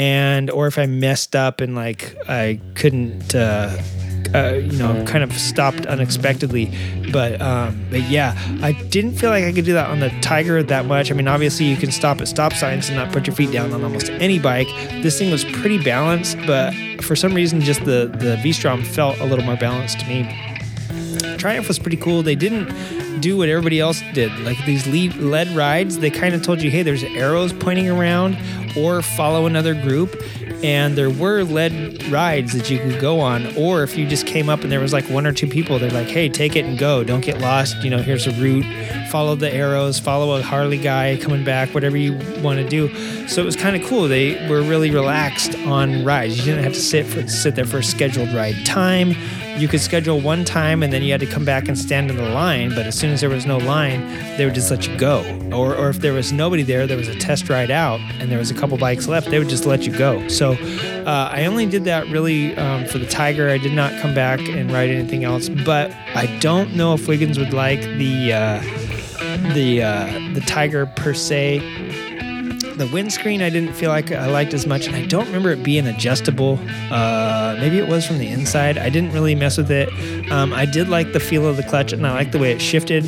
and 0.00 0.48
or 0.48 0.66
if 0.66 0.78
I 0.78 0.86
messed 0.86 1.36
up 1.36 1.60
and 1.60 1.74
like 1.74 2.16
I 2.26 2.58
couldn't 2.74 3.34
uh, 3.34 3.76
uh, 4.34 4.54
you 4.54 4.78
know, 4.78 5.04
kind 5.04 5.22
of 5.22 5.30
stopped 5.34 5.84
unexpectedly. 5.84 6.72
But 7.12 7.42
um, 7.42 7.84
but 7.90 8.00
yeah, 8.08 8.34
I 8.62 8.72
didn't 8.72 9.16
feel 9.16 9.28
like 9.28 9.44
I 9.44 9.52
could 9.52 9.66
do 9.66 9.74
that 9.74 9.90
on 9.90 10.00
the 10.00 10.08
Tiger 10.22 10.62
that 10.62 10.86
much. 10.86 11.10
I 11.10 11.14
mean, 11.14 11.28
obviously 11.28 11.66
you 11.66 11.76
can 11.76 11.90
stop 11.92 12.22
at 12.22 12.28
stop 12.28 12.54
signs 12.54 12.88
and 12.88 12.96
not 12.96 13.12
put 13.12 13.26
your 13.26 13.36
feet 13.36 13.52
down 13.52 13.74
on 13.74 13.84
almost 13.84 14.08
any 14.08 14.38
bike. 14.38 14.68
This 15.02 15.18
thing 15.18 15.30
was 15.30 15.44
pretty 15.44 15.82
balanced, 15.82 16.38
but 16.46 16.72
for 17.02 17.14
some 17.14 17.34
reason, 17.34 17.60
just 17.60 17.84
the 17.84 18.10
the 18.14 18.38
V-Strom 18.42 18.82
felt 18.82 19.18
a 19.18 19.24
little 19.24 19.44
more 19.44 19.56
balanced 19.56 20.00
to 20.00 20.06
me. 20.06 21.36
Triumph 21.36 21.68
was 21.68 21.78
pretty 21.78 21.98
cool. 21.98 22.22
They 22.22 22.36
didn't 22.36 22.70
do 23.20 23.36
what 23.36 23.48
everybody 23.48 23.80
else 23.80 24.02
did. 24.12 24.36
Like 24.40 24.64
these 24.64 24.86
lead, 24.86 25.16
rides, 25.54 25.98
they 25.98 26.10
kind 26.10 26.34
of 26.34 26.42
told 26.42 26.62
you, 26.62 26.70
hey, 26.70 26.82
there's 26.82 27.04
arrows 27.04 27.52
pointing 27.52 27.88
around, 27.88 28.36
or 28.76 29.02
follow 29.02 29.46
another 29.46 29.74
group. 29.74 30.20
And 30.62 30.96
there 30.96 31.08
were 31.08 31.42
lead 31.42 32.02
rides 32.08 32.52
that 32.52 32.68
you 32.68 32.78
could 32.78 33.00
go 33.00 33.20
on, 33.20 33.56
or 33.56 33.82
if 33.82 33.96
you 33.96 34.06
just 34.06 34.26
came 34.26 34.50
up 34.50 34.60
and 34.62 34.70
there 34.70 34.80
was 34.80 34.92
like 34.92 35.04
one 35.06 35.26
or 35.26 35.32
two 35.32 35.46
people, 35.46 35.78
they're 35.78 35.90
like, 35.90 36.08
hey, 36.08 36.28
take 36.28 36.54
it 36.54 36.66
and 36.66 36.78
go. 36.78 37.02
Don't 37.02 37.22
get 37.22 37.40
lost. 37.40 37.82
You 37.82 37.88
know, 37.88 37.98
here's 37.98 38.26
a 38.26 38.32
route. 38.32 38.66
Follow 39.10 39.34
the 39.36 39.52
arrows, 39.52 39.98
follow 39.98 40.36
a 40.36 40.42
Harley 40.42 40.76
guy 40.76 41.16
coming 41.16 41.44
back, 41.44 41.74
whatever 41.74 41.96
you 41.96 42.12
want 42.42 42.58
to 42.58 42.68
do. 42.68 42.88
So 43.26 43.40
it 43.40 43.44
was 43.46 43.56
kind 43.56 43.74
of 43.74 43.88
cool. 43.88 44.06
They 44.06 44.46
were 44.48 44.62
really 44.62 44.90
relaxed 44.90 45.56
on 45.60 46.04
rides. 46.04 46.38
You 46.38 46.44
didn't 46.44 46.64
have 46.64 46.74
to 46.74 46.80
sit 46.80 47.06
for, 47.06 47.26
sit 47.26 47.54
there 47.54 47.64
for 47.64 47.78
a 47.78 47.82
scheduled 47.82 48.32
ride 48.34 48.66
time 48.66 49.14
you 49.60 49.68
could 49.68 49.80
schedule 49.80 50.20
one 50.20 50.44
time 50.44 50.82
and 50.82 50.92
then 50.92 51.02
you 51.02 51.10
had 51.10 51.20
to 51.20 51.26
come 51.26 51.44
back 51.44 51.68
and 51.68 51.78
stand 51.78 52.10
in 52.10 52.16
the 52.16 52.30
line. 52.30 52.70
But 52.70 52.86
as 52.86 52.98
soon 52.98 53.10
as 53.10 53.20
there 53.20 53.28
was 53.28 53.44
no 53.44 53.58
line, 53.58 54.00
they 54.36 54.44
would 54.46 54.54
just 54.54 54.70
let 54.70 54.86
you 54.86 54.96
go. 54.96 55.22
Or, 55.52 55.76
or 55.76 55.90
if 55.90 55.98
there 55.98 56.14
was 56.14 56.32
nobody 56.32 56.62
there, 56.62 56.86
there 56.86 56.96
was 56.96 57.08
a 57.08 57.14
test 57.14 57.48
ride 57.50 57.70
out 57.70 58.00
and 58.18 58.30
there 58.30 58.38
was 58.38 58.50
a 58.50 58.54
couple 58.54 58.78
bikes 58.78 59.06
left, 59.06 59.30
they 59.30 59.38
would 59.38 59.50
just 59.50 59.66
let 59.66 59.86
you 59.86 59.96
go. 59.96 60.26
So 60.28 60.52
uh, 60.52 61.28
I 61.30 61.44
only 61.44 61.66
did 61.66 61.84
that 61.84 62.06
really 62.08 62.56
um, 62.56 62.86
for 62.86 62.98
the 62.98 63.06
Tiger. 63.06 63.50
I 63.50 63.58
did 63.58 63.72
not 63.72 63.92
come 64.00 64.14
back 64.14 64.40
and 64.40 64.72
ride 64.72 64.90
anything 64.90 65.24
else. 65.24 65.48
But 65.48 65.90
I 66.14 66.26
don't 66.40 66.74
know 66.74 66.94
if 66.94 67.06
Wiggins 67.06 67.38
would 67.38 67.52
like 67.52 67.82
the 67.82 68.32
uh, 68.32 68.60
the 69.52 69.82
uh, 69.82 70.34
the 70.34 70.42
Tiger 70.46 70.86
per 70.86 71.12
se 71.12 71.58
the 72.80 72.86
windscreen 72.86 73.42
I 73.42 73.50
didn't 73.50 73.74
feel 73.74 73.90
like 73.90 74.10
I 74.10 74.26
liked 74.28 74.54
as 74.54 74.66
much, 74.66 74.86
and 74.86 74.96
I 74.96 75.04
don't 75.04 75.26
remember 75.26 75.50
it 75.50 75.62
being 75.62 75.86
adjustable. 75.86 76.58
Uh, 76.90 77.54
maybe 77.60 77.78
it 77.78 77.86
was 77.86 78.06
from 78.06 78.16
the 78.16 78.26
inside. 78.26 78.78
I 78.78 78.88
didn't 78.88 79.12
really 79.12 79.34
mess 79.34 79.58
with 79.58 79.70
it. 79.70 79.90
Um, 80.32 80.54
I 80.54 80.64
did 80.64 80.88
like 80.88 81.12
the 81.12 81.20
feel 81.20 81.46
of 81.46 81.58
the 81.58 81.62
clutch, 81.62 81.92
and 81.92 82.06
I 82.06 82.14
liked 82.14 82.32
the 82.32 82.38
way 82.38 82.52
it 82.52 82.62
shifted. 82.62 83.04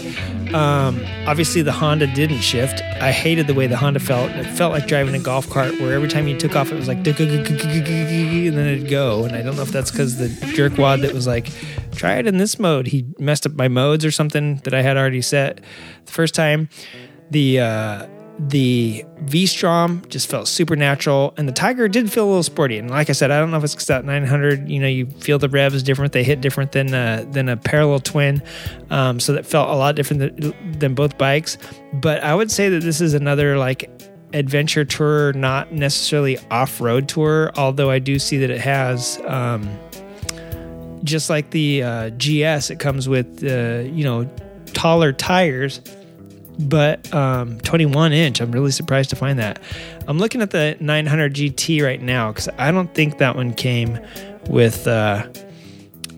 Um, 0.55 1.03
obviously, 1.27 1.63
the 1.63 1.73
Honda 1.73 2.07
didn't 2.07 2.43
shift. 2.43 2.83
I 3.01 3.13
hated 3.13 3.47
the 3.47 3.55
way 3.55 3.67
the 3.67 3.79
Honda 3.79 3.99
felt. 3.99 4.31
It 4.33 4.45
felt 4.45 4.75
like 4.75 4.87
driving 4.87 5.15
a 5.15 5.19
golf 5.19 5.49
cart, 5.49 5.81
where 5.81 5.95
every 5.95 6.09
time 6.09 6.29
you 6.29 6.37
took 6.37 6.55
off, 6.55 6.71
it 6.71 6.75
was 6.75 6.87
like 6.87 6.99
and 6.99 8.59
then 8.59 8.67
it'd 8.67 8.91
go. 8.91 9.25
And 9.25 9.35
I 9.35 9.41
don't 9.41 9.57
know 9.57 9.63
if 9.63 9.73
that's 9.73 9.91
because 9.91 10.19
the 10.19 10.29
jerkwad 10.53 11.01
that 11.01 11.15
was 11.15 11.27
like, 11.27 11.51
try 11.93 12.17
it 12.17 12.27
in 12.27 12.37
this 12.37 12.59
mode. 12.59 12.89
He 12.89 13.07
messed 13.19 13.47
up 13.47 13.55
my 13.55 13.69
modes 13.69 14.05
or 14.05 14.11
something 14.11 14.57
that 14.65 14.75
I 14.75 14.83
had 14.83 14.99
already 14.99 15.23
set 15.23 15.63
the 16.05 16.13
first 16.13 16.35
time. 16.35 16.69
The 17.31 17.61
uh, 17.61 18.07
the 18.49 19.05
V 19.21 19.47
Strom 19.47 20.03
just 20.09 20.29
felt 20.29 20.49
supernatural, 20.49 21.33
and 21.37 21.47
the 21.49 21.53
Tiger 21.53 21.87
did 21.89 22.11
feel 22.11 22.25
a 22.25 22.27
little 22.27 22.43
sporty. 22.43 22.79
And 22.79 22.91
like 22.91 23.09
I 23.09 23.13
said, 23.13 23.31
I 23.31 23.39
don't 23.39 23.51
know 23.51 23.59
if 23.59 23.65
it's 23.65 23.75
because 23.75 23.87
that 23.87 24.05
900, 24.05 24.69
you 24.69 24.81
know, 24.81 24.89
you 24.89 25.07
feel 25.07 25.39
the 25.39 25.49
revs 25.49 25.83
different; 25.83 26.13
they 26.13 26.25
hit 26.25 26.41
different 26.41 26.73
than 26.73 26.93
uh, 26.93 27.25
than 27.31 27.49
a 27.49 27.57
parallel 27.57 28.01
twin, 28.01 28.43
um, 28.91 29.21
so 29.21 29.33
that 29.35 29.47
felt 29.47 29.69
a 29.69 29.75
lot 29.75 29.95
different 29.95 30.37
than, 30.41 30.79
than 30.79 30.95
both 30.95 31.19
bikes. 31.19 31.57
But 31.93 32.23
I 32.23 32.35
would 32.35 32.51
say 32.51 32.69
that 32.69 32.83
this 32.83 33.01
is 33.01 33.15
another 33.15 33.59
like 33.59 33.91
adventure 34.33 34.85
tour, 34.85 35.33
not 35.35 35.73
necessarily 35.73 36.39
off 36.51 36.81
road 36.81 37.09
tour. 37.09 37.53
Although 37.57 37.91
I 37.91 37.99
do 37.99 38.19
see 38.19 38.39
that 38.39 38.51
it 38.51 38.61
has. 38.61 39.21
Um, 39.25 39.79
just 41.05 41.29
like 41.29 41.51
the 41.51 41.83
uh, 41.83 42.11
GS, 42.11 42.71
it 42.71 42.79
comes 42.79 43.09
with 43.09 43.43
uh, 43.43 43.89
you 43.91 44.05
know 44.05 44.29
taller 44.67 45.13
tires 45.13 45.81
but 46.69 47.13
um, 47.15 47.61
21 47.61 48.13
inch. 48.13 48.41
I'm 48.41 48.53
really 48.53 48.71
surprised 48.71 49.11
to 49.11 49.17
find 49.17 49.39
that. 49.39 49.61
I'm 50.07 50.19
looking 50.19 50.43
at 50.43 50.51
the 50.51 50.77
900 50.81 51.35
GT 51.35 51.83
right 51.83 52.01
now 52.01 52.33
because 52.33 52.49
I 52.59 52.71
don't 52.71 52.93
think 52.95 53.19
that 53.19 53.37
one 53.37 53.55
came 53.55 53.99
with 54.49 54.87
uh, 54.87 55.27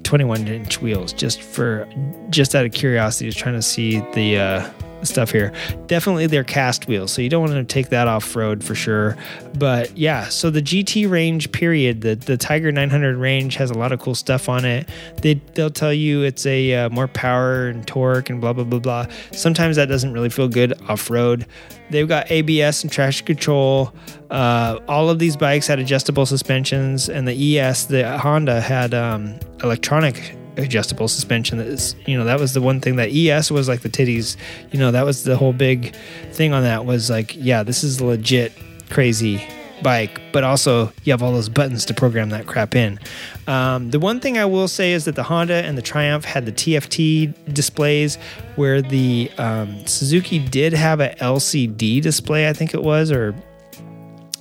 21 0.04 0.46
inch 0.48 0.80
wheels. 0.80 1.12
Just 1.12 1.42
for 1.42 1.88
just 2.30 2.54
out 2.54 2.64
of 2.64 2.72
curiosity, 2.72 3.26
just 3.26 3.38
trying 3.38 3.54
to 3.54 3.62
see 3.62 4.00
the 4.12 4.38
uh, 4.38 4.70
stuff 5.06 5.30
here. 5.30 5.52
Definitely 5.86 6.26
they're 6.26 6.44
cast 6.44 6.88
wheels, 6.88 7.12
so 7.12 7.22
you 7.22 7.28
don't 7.28 7.42
want 7.42 7.54
to 7.54 7.64
take 7.64 7.90
that 7.90 8.08
off 8.08 8.34
road 8.36 8.62
for 8.62 8.74
sure. 8.74 9.16
But 9.58 9.96
yeah, 9.96 10.28
so 10.28 10.50
the 10.50 10.62
GT 10.62 11.08
range 11.10 11.52
period, 11.52 12.00
the 12.00 12.14
the 12.14 12.36
Tiger 12.36 12.72
900 12.72 13.16
range 13.16 13.56
has 13.56 13.70
a 13.70 13.74
lot 13.74 13.92
of 13.92 14.00
cool 14.00 14.14
stuff 14.14 14.48
on 14.48 14.64
it. 14.64 14.88
They 15.22 15.34
they'll 15.54 15.70
tell 15.70 15.92
you 15.92 16.22
it's 16.22 16.46
a 16.46 16.74
uh, 16.74 16.88
more 16.90 17.08
power 17.08 17.68
and 17.68 17.86
torque 17.86 18.30
and 18.30 18.40
blah 18.40 18.52
blah 18.52 18.64
blah 18.64 18.78
blah. 18.78 19.06
Sometimes 19.32 19.76
that 19.76 19.86
doesn't 19.86 20.12
really 20.12 20.30
feel 20.30 20.48
good 20.48 20.80
off 20.88 21.10
road. 21.10 21.46
They've 21.90 22.08
got 22.08 22.30
ABS 22.30 22.82
and 22.82 22.90
traction 22.90 23.26
control. 23.26 23.92
Uh, 24.30 24.80
all 24.88 25.10
of 25.10 25.18
these 25.18 25.36
bikes 25.36 25.66
had 25.66 25.78
adjustable 25.78 26.26
suspensions, 26.26 27.08
and 27.08 27.28
the 27.28 27.58
ES, 27.58 27.86
the 27.86 28.18
Honda, 28.18 28.60
had 28.60 28.94
um, 28.94 29.38
electronic 29.62 30.34
adjustable 30.56 31.08
suspension 31.08 31.58
that 31.58 31.66
is 31.66 31.96
you 32.06 32.16
know 32.16 32.24
that 32.24 32.38
was 32.38 32.54
the 32.54 32.60
one 32.60 32.80
thing 32.80 32.96
that 32.96 33.10
ES 33.10 33.50
was 33.50 33.68
like 33.68 33.80
the 33.80 33.88
titties 33.88 34.36
you 34.70 34.78
know 34.78 34.90
that 34.90 35.04
was 35.04 35.24
the 35.24 35.36
whole 35.36 35.52
big 35.52 35.94
thing 36.32 36.52
on 36.52 36.62
that 36.62 36.84
was 36.84 37.10
like 37.10 37.34
yeah 37.36 37.62
this 37.62 37.82
is 37.82 38.00
legit 38.00 38.52
crazy 38.90 39.44
bike 39.82 40.20
but 40.32 40.44
also 40.44 40.92
you 41.04 41.12
have 41.12 41.22
all 41.22 41.32
those 41.32 41.48
buttons 41.48 41.84
to 41.84 41.94
program 41.94 42.30
that 42.30 42.46
crap 42.46 42.74
in. 42.74 42.98
Um, 43.46 43.90
the 43.90 43.98
one 43.98 44.20
thing 44.20 44.38
I 44.38 44.44
will 44.44 44.68
say 44.68 44.92
is 44.92 45.04
that 45.04 45.14
the 45.14 45.22
Honda 45.22 45.64
and 45.64 45.76
the 45.76 45.82
Triumph 45.82 46.24
had 46.24 46.46
the 46.46 46.52
TFT 46.52 47.34
displays 47.52 48.16
where 48.56 48.80
the 48.80 49.30
um, 49.38 49.86
Suzuki 49.86 50.38
did 50.38 50.72
have 50.72 51.00
a 51.00 51.10
LCD 51.20 52.00
display 52.00 52.48
I 52.48 52.52
think 52.52 52.74
it 52.74 52.82
was 52.82 53.10
or 53.10 53.34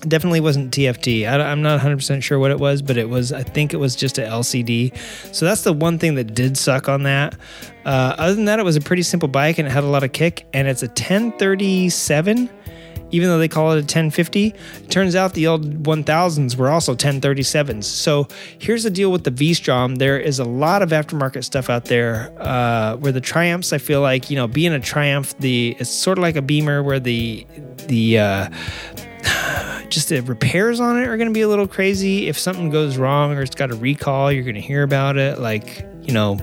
definitely 0.08 0.40
wasn't 0.40 0.74
TFT. 0.74 1.28
I, 1.28 1.52
am 1.52 1.62
not 1.62 1.80
100% 1.80 2.24
sure 2.24 2.40
what 2.40 2.52
it 2.52 2.60
was, 2.60 2.82
but 2.82 2.98
it 2.98 3.10
was, 3.10 3.32
I 3.32 3.44
think 3.44 3.74
it 3.74 3.78
was 3.78 3.96
just 3.96 4.18
a 4.18 4.22
LCD. 4.22 4.96
So 5.34 5.46
that's 5.46 5.64
the 5.64 5.74
one 5.74 6.00
thing 6.00 6.16
that 6.16 6.34
did 6.34 6.58
suck 6.58 6.90
on 6.90 7.04
that. 7.04 7.36
Uh, 7.86 8.16
other 8.18 8.36
than 8.36 8.46
that, 8.46 8.60
it 8.60 8.64
was 8.64 8.76
a 8.76 8.82
pretty 8.82 9.04
simple 9.04 9.28
bike 9.28 9.58
and 9.58 9.68
it 9.68 9.72
had 9.72 9.84
a 9.84 9.88
lot 9.88 10.04
of 10.04 10.12
kick, 10.12 10.46
and 10.54 10.68
it's 10.68 10.84
a 10.84 10.88
1037. 10.88 12.50
Even 13.12 13.30
though 13.30 13.38
they 13.38 13.48
call 13.48 13.72
it 13.74 13.76
a 13.76 13.86
1050, 13.86 14.48
it 14.48 14.90
turns 14.90 15.16
out 15.16 15.36
the 15.36 15.46
old 15.46 15.84
1000s 15.84 16.56
were 16.56 16.72
also 16.72 16.96
1037s. 16.96 17.84
So 17.84 18.28
here's 18.58 18.82
the 18.82 18.90
deal 18.90 19.12
with 19.12 19.24
the 19.24 19.30
V 19.30 19.54
Strom. 19.54 19.98
There 19.98 20.20
is 20.20 20.40
a 20.40 20.44
lot 20.44 20.82
of 20.82 20.90
aftermarket 20.90 21.44
stuff 21.44 21.70
out 21.70 21.86
there. 21.86 22.34
Uh, 22.40 22.96
where 22.96 23.12
the 23.12 23.22
Triumphs, 23.22 23.72
I 23.72 23.78
feel 23.78 24.02
like 24.02 24.32
you 24.32 24.36
know, 24.36 24.48
being 24.48 24.74
a 24.74 24.80
Triumph, 24.80 25.38
the 25.38 25.76
it's 25.80 25.92
sort 25.92 26.18
of 26.18 26.24
like 26.24 26.36
a 26.36 26.42
Beamer, 26.42 26.82
where 26.82 27.00
the 27.00 27.46
the 27.86 28.18
uh, 28.18 28.50
just 29.90 30.10
the 30.10 30.22
repairs 30.22 30.80
on 30.80 30.98
it 31.02 31.08
are 31.08 31.18
going 31.18 31.30
to 31.30 31.34
be 31.34 31.42
a 31.42 31.48
little 31.48 31.68
crazy. 31.68 32.28
If 32.28 32.38
something 32.38 32.70
goes 32.70 32.98
wrong 32.98 33.34
or 33.34 33.42
it's 33.42 33.56
got 33.56 33.72
a 33.72 33.76
recall, 33.76 34.32
you're 34.32 34.44
going 34.44 34.56
to 34.56 34.62
hear 34.62 34.84
about 34.84 35.18
it. 35.18 35.40
Like, 35.40 35.88
you 36.02 36.14
know, 36.14 36.38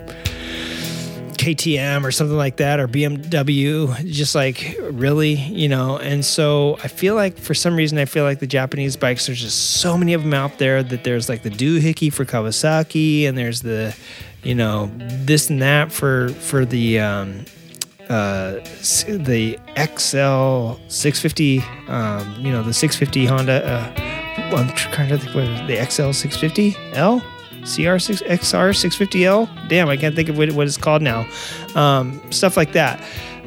KTM 1.41 2.05
or 2.05 2.13
something 2.13 2.37
like 2.37 2.59
that, 2.59 2.81
or 2.81 2.87
BMW, 2.87 4.05
just 4.05 4.35
like 4.35 4.77
really, 4.91 5.35
you 5.35 5.69
know. 5.69 5.97
And 5.97 6.23
so 6.23 6.79
I 6.85 6.89
feel 6.89 7.15
like 7.15 7.39
for 7.39 7.55
some 7.55 7.77
reason, 7.77 7.97
I 7.97 8.05
feel 8.05 8.25
like 8.25 8.41
the 8.41 8.47
Japanese 8.47 8.97
bikes, 8.97 9.27
there's 9.27 9.41
just 9.41 9.81
so 9.81 9.97
many 9.97 10.13
of 10.13 10.23
them 10.23 10.35
out 10.35 10.59
there 10.59 10.83
that 10.83 11.03
there's 11.03 11.31
like 11.31 11.43
the 11.43 11.51
doohickey 11.51 12.13
for 12.13 12.27
Kawasaki, 12.27 13.27
and 13.27 13.39
there's 13.39 13.63
the, 13.63 13.97
you 14.43 14.55
know, 14.55 14.91
this 14.97 15.49
and 15.49 15.63
that 15.63 15.91
for 15.93 16.29
for 16.29 16.67
the 16.67 17.01
um, 17.01 17.47
uh, 18.11 18.55
the 19.07 19.57
XL 19.77 20.83
650, 20.89 21.63
um, 21.89 22.35
you 22.41 22.51
know, 22.51 22.63
the 22.63 22.75
650 22.75 23.27
Honda. 23.27 23.65
Uh, 23.65 24.57
I'm 24.57 24.69
trying 24.71 25.09
to 25.11 25.19
think 25.19 25.35
what 25.35 25.45
the 25.69 25.77
XL 25.77 26.11
650L, 26.11 27.23
CR6 27.63 28.27
XR 28.27 28.75
650L. 28.75 29.69
Damn, 29.69 29.89
I 29.89 29.97
can't 29.97 30.17
think 30.17 30.29
of 30.29 30.37
what, 30.37 30.49
it's 30.49 30.77
called 30.77 31.03
now. 31.03 31.25
Um, 31.77 32.21
stuff 32.33 32.57
like 32.57 32.73
that. 32.73 33.01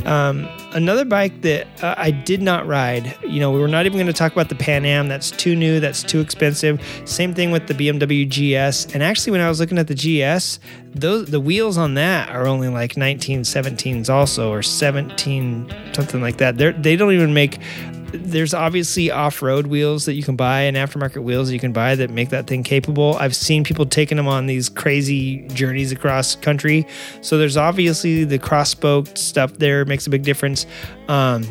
Um, 0.05 0.47
another 0.73 1.05
bike 1.05 1.41
that 1.41 1.67
uh, 1.83 1.95
I 1.97 2.11
did 2.11 2.41
not 2.41 2.67
ride, 2.67 3.15
you 3.27 3.39
know, 3.39 3.51
we 3.51 3.59
were 3.59 3.67
not 3.67 3.85
even 3.85 3.97
going 3.97 4.07
to 4.07 4.13
talk 4.13 4.31
about 4.31 4.49
the 4.49 4.55
Pan 4.55 4.85
Am. 4.85 5.07
That's 5.07 5.31
too 5.31 5.55
new, 5.55 5.79
that's 5.79 6.03
too 6.03 6.19
expensive. 6.19 6.81
Same 7.05 7.33
thing 7.33 7.51
with 7.51 7.67
the 7.67 7.73
BMW 7.73 8.27
GS. 8.27 8.93
And 8.93 9.01
actually, 9.03 9.31
when 9.31 9.41
I 9.41 9.49
was 9.49 9.59
looking 9.59 9.77
at 9.77 9.87
the 9.87 9.95
GS, 9.95 10.59
those 10.95 11.29
the 11.29 11.39
wheels 11.39 11.77
on 11.77 11.95
that 11.95 12.29
are 12.29 12.45
only 12.45 12.69
like 12.69 12.93
1917s 12.93 14.09
also, 14.09 14.51
or 14.51 14.61
17 14.61 15.73
something 15.93 16.21
like 16.21 16.37
that. 16.37 16.57
They're, 16.57 16.73
they 16.73 16.95
don't 16.95 17.13
even 17.13 17.33
make 17.33 17.59
there's 18.13 18.53
obviously 18.53 19.09
off-road 19.11 19.67
wheels 19.67 20.05
that 20.05 20.13
you 20.13 20.23
can 20.23 20.35
buy 20.35 20.61
and 20.61 20.77
aftermarket 20.77 21.23
wheels 21.23 21.51
you 21.51 21.59
can 21.59 21.73
buy 21.73 21.95
that 21.95 22.09
make 22.09 22.29
that 22.29 22.47
thing 22.47 22.63
capable. 22.63 23.15
I've 23.17 23.35
seen 23.35 23.63
people 23.63 23.85
taking 23.85 24.17
them 24.17 24.27
on 24.27 24.45
these 24.45 24.69
crazy 24.69 25.47
journeys 25.49 25.91
across 25.91 26.35
country. 26.35 26.87
So 27.21 27.37
there's 27.37 27.57
obviously 27.57 28.23
the 28.23 28.39
cross-spoke 28.39 29.17
stuff 29.17 29.53
there 29.53 29.83
makes 29.85 30.07
a 30.07 30.09
big 30.09 30.23
difference. 30.23 30.65
Um, 31.07 31.43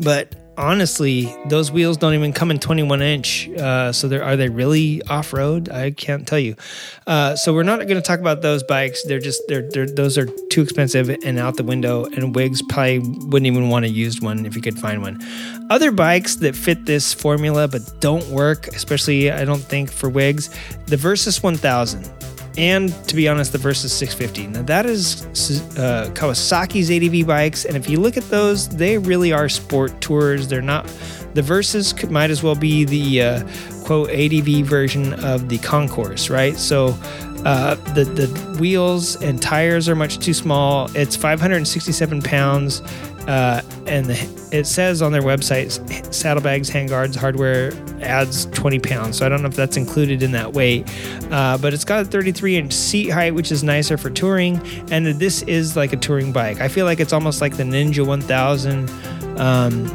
but 0.00 0.34
honestly, 0.56 1.34
those 1.46 1.70
wheels 1.70 1.96
don't 1.96 2.14
even 2.14 2.32
come 2.32 2.50
in 2.50 2.58
21 2.58 3.02
inch. 3.02 3.48
Uh, 3.50 3.92
so 3.92 4.08
are 4.20 4.36
they 4.36 4.48
really 4.48 5.02
off 5.02 5.32
road? 5.32 5.68
I 5.68 5.90
can't 5.90 6.26
tell 6.26 6.38
you. 6.38 6.56
Uh, 7.06 7.36
so 7.36 7.52
we're 7.52 7.62
not 7.62 7.78
going 7.78 7.96
to 7.96 8.02
talk 8.02 8.20
about 8.20 8.42
those 8.42 8.62
bikes. 8.62 9.04
They're 9.04 9.20
just 9.20 9.42
they're, 9.48 9.68
they're 9.68 9.86
those 9.86 10.18
are 10.18 10.26
too 10.50 10.62
expensive 10.62 11.08
and 11.08 11.38
out 11.38 11.56
the 11.56 11.64
window. 11.64 12.04
And 12.04 12.34
Wiggs 12.34 12.62
probably 12.68 12.98
wouldn't 13.00 13.46
even 13.46 13.68
want 13.68 13.84
to 13.84 13.90
use 13.90 14.20
one 14.20 14.46
if 14.46 14.56
you 14.56 14.62
could 14.62 14.78
find 14.78 15.02
one. 15.02 15.20
Other 15.70 15.90
bikes 15.90 16.36
that 16.36 16.54
fit 16.54 16.86
this 16.86 17.12
formula 17.12 17.68
but 17.68 18.00
don't 18.00 18.26
work, 18.28 18.68
especially 18.68 19.30
I 19.30 19.44
don't 19.44 19.62
think 19.62 19.90
for 19.90 20.08
Wiggs, 20.08 20.48
the 20.86 20.96
Versys 20.96 21.42
1000 21.42 22.23
and 22.56 22.92
to 23.08 23.16
be 23.16 23.28
honest, 23.28 23.52
the 23.52 23.58
Versys 23.58 23.90
650. 23.90 24.46
Now 24.48 24.62
that 24.62 24.86
is 24.86 25.22
uh, 25.78 26.10
Kawasaki's 26.14 26.90
ADV 26.90 27.26
bikes, 27.26 27.64
and 27.64 27.76
if 27.76 27.88
you 27.88 27.98
look 28.00 28.16
at 28.16 28.28
those, 28.30 28.68
they 28.68 28.98
really 28.98 29.32
are 29.32 29.48
sport 29.48 30.00
tours. 30.00 30.48
They're 30.48 30.62
not. 30.62 30.86
The 31.34 31.42
Versys 31.42 31.96
could, 31.96 32.10
might 32.10 32.30
as 32.30 32.42
well 32.42 32.54
be 32.54 32.84
the 32.84 33.22
uh, 33.22 33.48
quote 33.84 34.10
ADV 34.10 34.66
version 34.66 35.14
of 35.24 35.48
the 35.48 35.58
Concours, 35.58 36.30
right? 36.30 36.56
So. 36.56 36.96
Uh, 37.44 37.74
the 37.92 38.04
the 38.04 38.56
wheels 38.58 39.20
and 39.22 39.42
tires 39.42 39.86
are 39.86 39.94
much 39.94 40.18
too 40.18 40.32
small. 40.32 40.90
It's 40.96 41.14
567 41.14 42.22
pounds, 42.22 42.80
uh, 43.26 43.62
and 43.86 44.06
the, 44.06 44.48
it 44.52 44.66
says 44.66 45.02
on 45.02 45.12
their 45.12 45.22
website, 45.22 45.72
saddlebags, 46.12 46.70
handguards, 46.70 47.16
hardware 47.16 47.72
adds 48.02 48.46
20 48.46 48.78
pounds. 48.80 49.18
So 49.18 49.26
I 49.26 49.28
don't 49.28 49.42
know 49.42 49.48
if 49.48 49.56
that's 49.56 49.76
included 49.76 50.22
in 50.22 50.32
that 50.32 50.52
weight. 50.52 50.88
Uh, 51.30 51.58
but 51.58 51.72
it's 51.72 51.84
got 51.84 52.02
a 52.02 52.04
33 52.04 52.56
inch 52.56 52.72
seat 52.72 53.08
height, 53.10 53.34
which 53.34 53.50
is 53.50 53.64
nicer 53.64 53.96
for 53.96 54.10
touring. 54.10 54.60
And 54.90 55.06
this 55.06 55.42
is 55.42 55.76
like 55.76 55.92
a 55.92 55.96
touring 55.96 56.32
bike. 56.32 56.60
I 56.60 56.68
feel 56.68 56.86
like 56.86 57.00
it's 57.00 57.12
almost 57.12 57.40
like 57.40 57.56
the 57.56 57.64
Ninja 57.64 58.06
1000. 58.06 58.90
Um, 59.38 59.86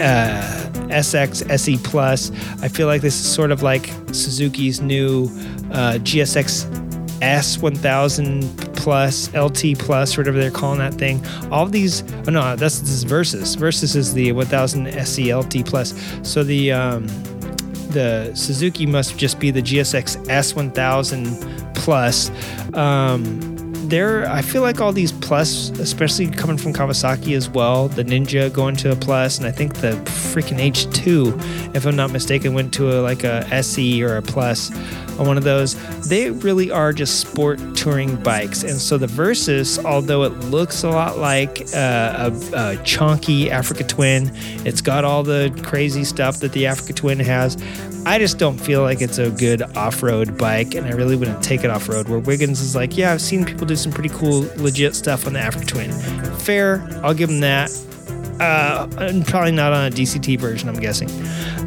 uh, 0.00 0.70
SX 0.88 1.50
SE 1.50 1.76
Plus. 1.78 2.30
I 2.62 2.68
feel 2.68 2.86
like 2.86 3.02
this 3.02 3.18
is 3.18 3.30
sort 3.30 3.50
of 3.50 3.62
like 3.62 3.90
Suzuki's 4.12 4.80
new 4.80 5.24
uh, 5.72 5.98
GSX 6.00 6.87
S1000 7.20 8.74
Plus, 8.76 9.34
LT 9.34 9.78
Plus, 9.78 10.16
whatever 10.16 10.38
they're 10.38 10.50
calling 10.50 10.78
that 10.78 10.94
thing. 10.94 11.24
All 11.50 11.66
these, 11.66 12.02
oh 12.26 12.30
no, 12.30 12.56
that's 12.56 12.80
this 12.80 12.90
is 12.90 13.04
Versys. 13.04 13.56
Versys 13.56 13.96
is 13.96 14.14
the 14.14 14.32
1000 14.32 14.86
SE 14.86 15.34
LT 15.34 15.66
Plus. 15.66 15.94
So 16.22 16.42
the 16.42 16.72
um, 16.72 17.06
the 17.90 18.30
Suzuki 18.34 18.86
must 18.86 19.18
just 19.18 19.38
be 19.38 19.50
the 19.50 19.62
GSX 19.62 20.24
S1000 20.26 21.74
Plus. 21.74 22.30
Um, 22.74 23.58
there, 23.88 24.30
I 24.30 24.42
feel 24.42 24.62
like 24.62 24.80
all 24.80 24.92
these 24.92 25.12
plus, 25.12 25.70
especially 25.78 26.28
coming 26.28 26.58
from 26.58 26.72
Kawasaki 26.72 27.34
as 27.34 27.48
well, 27.48 27.88
the 27.88 28.04
Ninja 28.04 28.52
going 28.52 28.76
to 28.76 28.92
a 28.92 28.96
plus, 28.96 29.38
and 29.38 29.46
I 29.46 29.50
think 29.50 29.76
the 29.76 29.92
freaking 30.32 30.58
H2, 30.58 31.74
if 31.74 31.86
I'm 31.86 31.96
not 31.96 32.10
mistaken, 32.10 32.52
went 32.52 32.74
to 32.74 32.90
a 32.90 33.00
like 33.00 33.24
a 33.24 33.46
SE 33.50 34.02
or 34.02 34.16
a 34.16 34.22
plus 34.22 34.70
on 35.18 35.26
one 35.26 35.36
of 35.36 35.44
those. 35.44 35.74
They 36.08 36.30
really 36.30 36.70
are 36.70 36.92
just 36.92 37.20
sport 37.20 37.60
touring 37.74 38.16
bikes, 38.16 38.62
and 38.62 38.80
so 38.80 38.98
the 38.98 39.06
Versys, 39.06 39.84
although 39.84 40.24
it 40.24 40.32
looks 40.50 40.84
a 40.84 40.90
lot 40.90 41.18
like 41.18 41.62
uh, 41.74 42.30
a, 42.54 42.72
a 42.72 42.84
chunky 42.84 43.50
Africa 43.50 43.84
Twin, 43.84 44.30
it's 44.64 44.80
got 44.80 45.04
all 45.04 45.22
the 45.22 45.56
crazy 45.64 46.04
stuff 46.04 46.40
that 46.40 46.52
the 46.52 46.66
Africa 46.66 46.92
Twin 46.92 47.18
has. 47.20 47.56
I 48.06 48.18
just 48.18 48.38
don't 48.38 48.56
feel 48.56 48.82
like 48.82 49.02
it's 49.02 49.18
a 49.18 49.30
good 49.30 49.60
off-road 49.76 50.38
bike, 50.38 50.74
and 50.74 50.86
I 50.86 50.92
really 50.92 51.16
wouldn't 51.16 51.42
take 51.42 51.64
it 51.64 51.70
off-road. 51.70 52.08
Where 52.08 52.20
Wiggins 52.20 52.60
is 52.60 52.74
like, 52.74 52.96
yeah, 52.96 53.12
I've 53.12 53.20
seen 53.20 53.44
people 53.44 53.66
do 53.66 53.76
some 53.76 53.92
pretty 53.92 54.08
cool, 54.10 54.48
legit 54.56 54.94
stuff 54.94 55.26
on 55.26 55.34
the 55.34 55.40
Africa 55.40 55.66
Twin. 55.66 55.92
Fair, 56.38 56.88
I'll 57.02 57.12
give 57.12 57.28
them 57.28 57.40
that. 57.40 57.70
Uh, 58.40 58.88
and 58.98 59.26
probably 59.26 59.50
not 59.50 59.72
on 59.72 59.86
a 59.86 59.90
DCT 59.90 60.38
version, 60.38 60.68
I'm 60.68 60.78
guessing. 60.78 61.10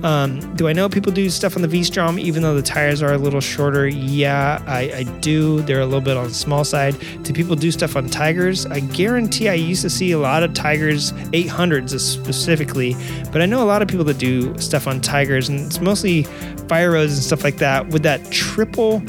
Um, 0.06 0.56
do 0.56 0.68
I 0.68 0.73
know 0.73 0.88
people 0.88 1.11
do 1.11 1.30
stuff 1.30 1.56
on 1.56 1.61
the 1.61 1.68
V 1.68 1.84
Strom 1.84 2.18
even 2.18 2.41
though 2.41 2.56
the 2.56 2.61
tires 2.61 3.02
are 3.02 3.14
a 3.14 3.18
little 3.18 3.41
shorter? 3.41 3.88
Yeah, 3.88 4.64
I, 4.65 4.91
I, 4.93 5.03
do. 5.19 5.61
They're 5.61 5.81
a 5.81 5.85
little 5.85 6.02
bit 6.02 6.18
on 6.18 6.30
the 6.30 6.34
small 6.34 6.64
side. 6.64 6.95
Do 7.23 7.34
people 7.34 7.56
do 7.56 7.72
stuff 7.72 7.95
on 7.95 8.10
Tigers? 8.10 8.65
I 8.65 8.80
guarantee 8.80 9.49
I 9.49 9.53
used 9.53 9.81
to 9.81 9.89
see 9.89 10.11
a 10.14 10.18
lot 10.18 10.43
of 10.43 10.53
Tigers 10.53 11.11
800s 11.11 11.99
specifically, 11.99 12.95
but 13.31 13.41
I 13.41 13.45
know 13.45 13.61
a 13.61 13.65
lot 13.65 13.81
of 13.81 13.88
people 13.88 14.06
that 14.06 14.18
do 14.18 14.57
stuff 14.57 14.88
on 14.88 15.02
Tigers, 15.02 15.49
and 15.49 15.60
it's 15.60 15.81
mostly 15.81 16.23
fire 16.68 16.91
roads 16.91 17.14
and 17.14 17.22
stuff 17.22 17.43
like 17.43 17.57
that. 17.57 17.89
Would 17.89 18.03
that 18.03 18.31
triple 18.31 19.03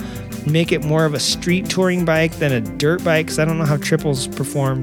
make 0.47 0.73
it 0.73 0.85
more 0.85 1.05
of 1.05 1.15
a 1.15 1.21
street 1.21 1.71
touring 1.71 2.05
bike 2.05 2.33
than 2.39 2.53
a 2.53 2.61
dirt 2.61 3.05
bike? 3.05 3.27
Because 3.27 3.39
I 3.39 3.45
don't 3.45 3.59
know 3.59 3.65
how 3.65 3.77
triples 3.77 4.27
perform 4.27 4.83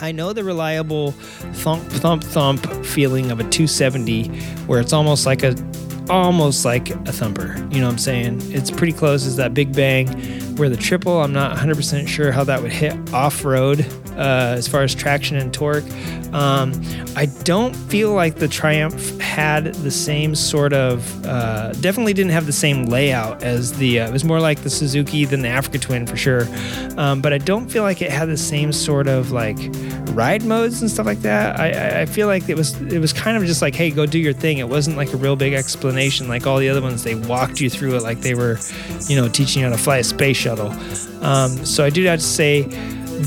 I 0.00 0.12
know 0.12 0.32
the 0.32 0.44
reliable 0.44 1.12
thump 1.12 1.84
thump 1.84 2.24
thump 2.24 2.66
feeling 2.84 3.30
of 3.30 3.38
a 3.40 3.44
270 3.44 4.28
where 4.66 4.80
it's 4.80 4.92
almost 4.92 5.26
like 5.26 5.42
a 5.42 5.54
almost 6.08 6.64
like 6.64 6.90
a 6.90 7.12
thumper. 7.12 7.56
You 7.70 7.80
know 7.80 7.86
what 7.86 7.92
I'm 7.92 7.98
saying? 7.98 8.40
It's 8.52 8.70
pretty 8.70 8.92
close 8.92 9.26
as 9.26 9.36
that 9.36 9.54
big 9.54 9.74
bang. 9.74 10.08
Where 10.56 10.68
the 10.68 10.76
triple, 10.76 11.22
I'm 11.22 11.32
not 11.32 11.56
100% 11.56 12.08
sure 12.08 12.32
how 12.32 12.44
that 12.44 12.60
would 12.60 12.72
hit 12.72 13.14
off 13.14 13.44
road 13.44 13.86
uh, 14.20 14.54
as 14.56 14.68
far 14.68 14.82
as 14.82 14.94
traction 14.94 15.36
and 15.36 15.52
torque. 15.52 15.84
Um, 16.32 16.80
I 17.16 17.26
don't 17.42 17.74
feel 17.74 18.12
like 18.12 18.36
the 18.36 18.46
Triumph 18.46 19.18
had 19.20 19.74
the 19.74 19.90
same 19.90 20.36
sort 20.36 20.72
of, 20.72 21.26
uh, 21.26 21.72
definitely 21.72 22.12
didn't 22.12 22.30
have 22.30 22.46
the 22.46 22.52
same 22.52 22.84
layout 22.84 23.42
as 23.42 23.72
the, 23.78 24.00
uh, 24.00 24.08
it 24.08 24.12
was 24.12 24.24
more 24.24 24.38
like 24.38 24.60
the 24.60 24.70
Suzuki 24.70 25.24
than 25.24 25.42
the 25.42 25.48
Africa 25.48 25.78
Twin 25.78 26.06
for 26.06 26.16
sure. 26.16 26.46
Um, 26.96 27.20
but 27.20 27.32
I 27.32 27.38
don't 27.38 27.68
feel 27.68 27.82
like 27.82 28.00
it 28.00 28.12
had 28.12 28.28
the 28.28 28.36
same 28.36 28.72
sort 28.72 29.08
of 29.08 29.32
like 29.32 29.56
ride 30.10 30.44
modes 30.44 30.82
and 30.82 30.90
stuff 30.90 31.06
like 31.06 31.22
that. 31.22 31.58
I, 31.58 32.02
I 32.02 32.06
feel 32.06 32.28
like 32.28 32.48
it 32.48 32.56
was, 32.56 32.80
it 32.82 33.00
was 33.00 33.12
kind 33.12 33.36
of 33.36 33.44
just 33.44 33.62
like, 33.62 33.74
hey, 33.74 33.90
go 33.90 34.06
do 34.06 34.18
your 34.18 34.32
thing. 34.32 34.58
It 34.58 34.68
wasn't 34.68 34.96
like 34.96 35.12
a 35.12 35.16
real 35.16 35.34
big 35.34 35.54
explanation 35.54 36.28
like 36.28 36.46
all 36.46 36.58
the 36.58 36.68
other 36.68 36.82
ones. 36.82 37.02
They 37.02 37.16
walked 37.16 37.60
you 37.60 37.68
through 37.70 37.96
it 37.96 38.02
like 38.02 38.20
they 38.20 38.34
were, 38.34 38.58
you 39.08 39.16
know, 39.16 39.28
teaching 39.28 39.62
you 39.62 39.68
how 39.68 39.74
to 39.74 39.82
fly 39.82 39.96
a 39.96 40.04
space 40.04 40.36
shuttle. 40.36 40.70
Um, 41.22 41.64
so 41.64 41.84
I 41.84 41.90
do 41.90 42.04
have 42.04 42.20
to 42.20 42.24
say, 42.24 42.68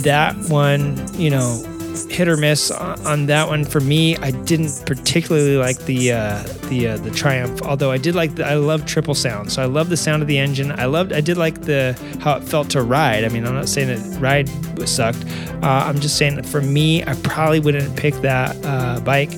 that 0.01 0.35
one, 0.49 0.97
you 1.19 1.29
know, 1.29 1.63
hit 2.09 2.27
or 2.27 2.37
miss 2.37 2.71
on 2.71 3.25
that 3.27 3.47
one 3.47 3.65
for 3.65 3.79
me. 3.79 4.17
I 4.17 4.31
didn't 4.31 4.83
particularly 4.85 5.57
like 5.57 5.77
the 5.85 6.11
uh, 6.11 6.43
the 6.69 6.89
uh, 6.89 6.97
the 6.97 7.11
Triumph, 7.11 7.61
although 7.61 7.91
I 7.91 7.97
did 7.97 8.15
like 8.15 8.35
the, 8.35 8.45
I 8.45 8.55
love 8.55 8.85
triple 8.85 9.15
sound. 9.15 9.51
So 9.51 9.61
I 9.61 9.65
love 9.65 9.89
the 9.89 9.97
sound 9.97 10.21
of 10.21 10.27
the 10.27 10.37
engine. 10.37 10.71
I 10.71 10.85
loved 10.85 11.13
I 11.13 11.21
did 11.21 11.37
like 11.37 11.61
the 11.61 11.99
how 12.21 12.37
it 12.37 12.43
felt 12.43 12.69
to 12.71 12.81
ride. 12.81 13.23
I 13.23 13.29
mean, 13.29 13.45
I'm 13.45 13.53
not 13.53 13.69
saying 13.69 13.87
that 13.87 14.19
ride 14.19 14.49
sucked. 14.87 15.25
Uh, 15.61 15.85
I'm 15.87 15.99
just 15.99 16.17
saying 16.17 16.35
that 16.35 16.45
for 16.45 16.61
me, 16.61 17.03
I 17.03 17.13
probably 17.23 17.59
wouldn't 17.59 17.95
pick 17.95 18.15
that 18.15 18.55
uh, 18.65 18.99
bike. 19.01 19.33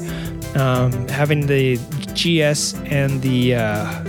Um, 0.56 1.08
having 1.10 1.48
the 1.48 1.76
GS 2.14 2.76
and 2.86 3.22
the 3.22 3.56
uh, 3.56 4.04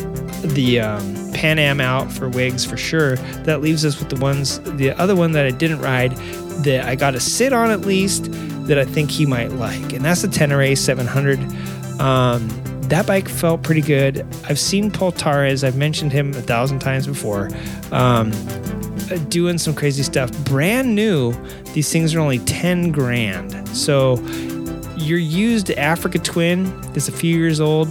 the 0.51 0.81
um, 0.81 1.33
Pan 1.33 1.59
Am 1.59 1.81
out 1.81 2.11
for 2.13 2.29
Wiggs 2.29 2.65
for 2.65 2.77
sure. 2.77 3.17
That 3.45 3.61
leaves 3.61 3.85
us 3.85 3.99
with 3.99 4.09
the 4.09 4.17
ones, 4.17 4.61
the 4.61 4.93
other 4.93 5.15
one 5.15 5.33
that 5.33 5.47
I 5.47 5.51
didn't 5.51 5.81
ride 5.81 6.13
that 6.65 6.87
I 6.87 6.95
got 6.95 7.13
to 7.13 7.21
sit 7.21 7.53
on 7.53 7.71
at 7.71 7.83
least 7.83 8.29
that 8.67 8.79
I 8.79 8.85
think 8.85 9.11
he 9.11 9.27
might 9.27 9.53
like, 9.53 9.93
and 9.93 10.05
that's 10.05 10.23
the 10.23 10.29
Tenere 10.29 10.77
700. 10.77 11.39
Um, 12.01 12.49
that 12.89 13.07
bike 13.07 13.29
felt 13.29 13.63
pretty 13.63 13.81
good. 13.81 14.27
I've 14.49 14.59
seen 14.59 14.91
Pol 14.91 15.13
Tarres, 15.13 15.65
I've 15.65 15.77
mentioned 15.77 16.13
him 16.13 16.31
a 16.31 16.43
thousand 16.43 16.79
times 16.81 17.07
before, 17.07 17.51
um, 17.93 18.31
doing 19.29 19.59
some 19.59 19.75
crazy 19.75 20.03
stuff. 20.03 20.33
Brand 20.45 20.95
new, 20.95 21.33
these 21.75 21.91
things 21.93 22.15
are 22.15 22.21
only 22.21 22.39
10 22.41 22.93
grand. 22.93 23.69
So 23.69 24.21
your 24.97 25.19
used 25.19 25.71
Africa 25.73 26.19
Twin 26.19 26.67
is 26.95 27.09
a 27.09 27.13
few 27.13 27.37
years 27.37 27.61
old 27.61 27.89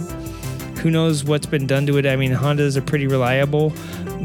who 0.86 0.90
knows 0.92 1.24
what's 1.24 1.46
been 1.46 1.66
done 1.66 1.84
to 1.84 1.98
it? 1.98 2.06
I 2.06 2.14
mean, 2.14 2.30
Hondas 2.30 2.76
are 2.76 2.80
pretty 2.80 3.08
reliable, 3.08 3.72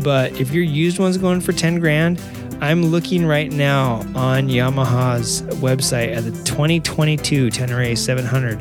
but 0.04 0.32
if 0.40 0.52
your 0.52 0.64
used 0.64 1.00
one's 1.00 1.18
going 1.18 1.42
for 1.42 1.54
10 1.54 1.80
grand, 1.80 2.22
I'm 2.62 2.86
looking 2.86 3.26
right 3.26 3.52
now 3.52 4.02
on 4.14 4.48
Yamaha's 4.48 5.42
website 5.56 6.16
at 6.16 6.24
the 6.24 6.30
2022 6.44 7.50
Tenere 7.50 7.98
700, 7.98 8.60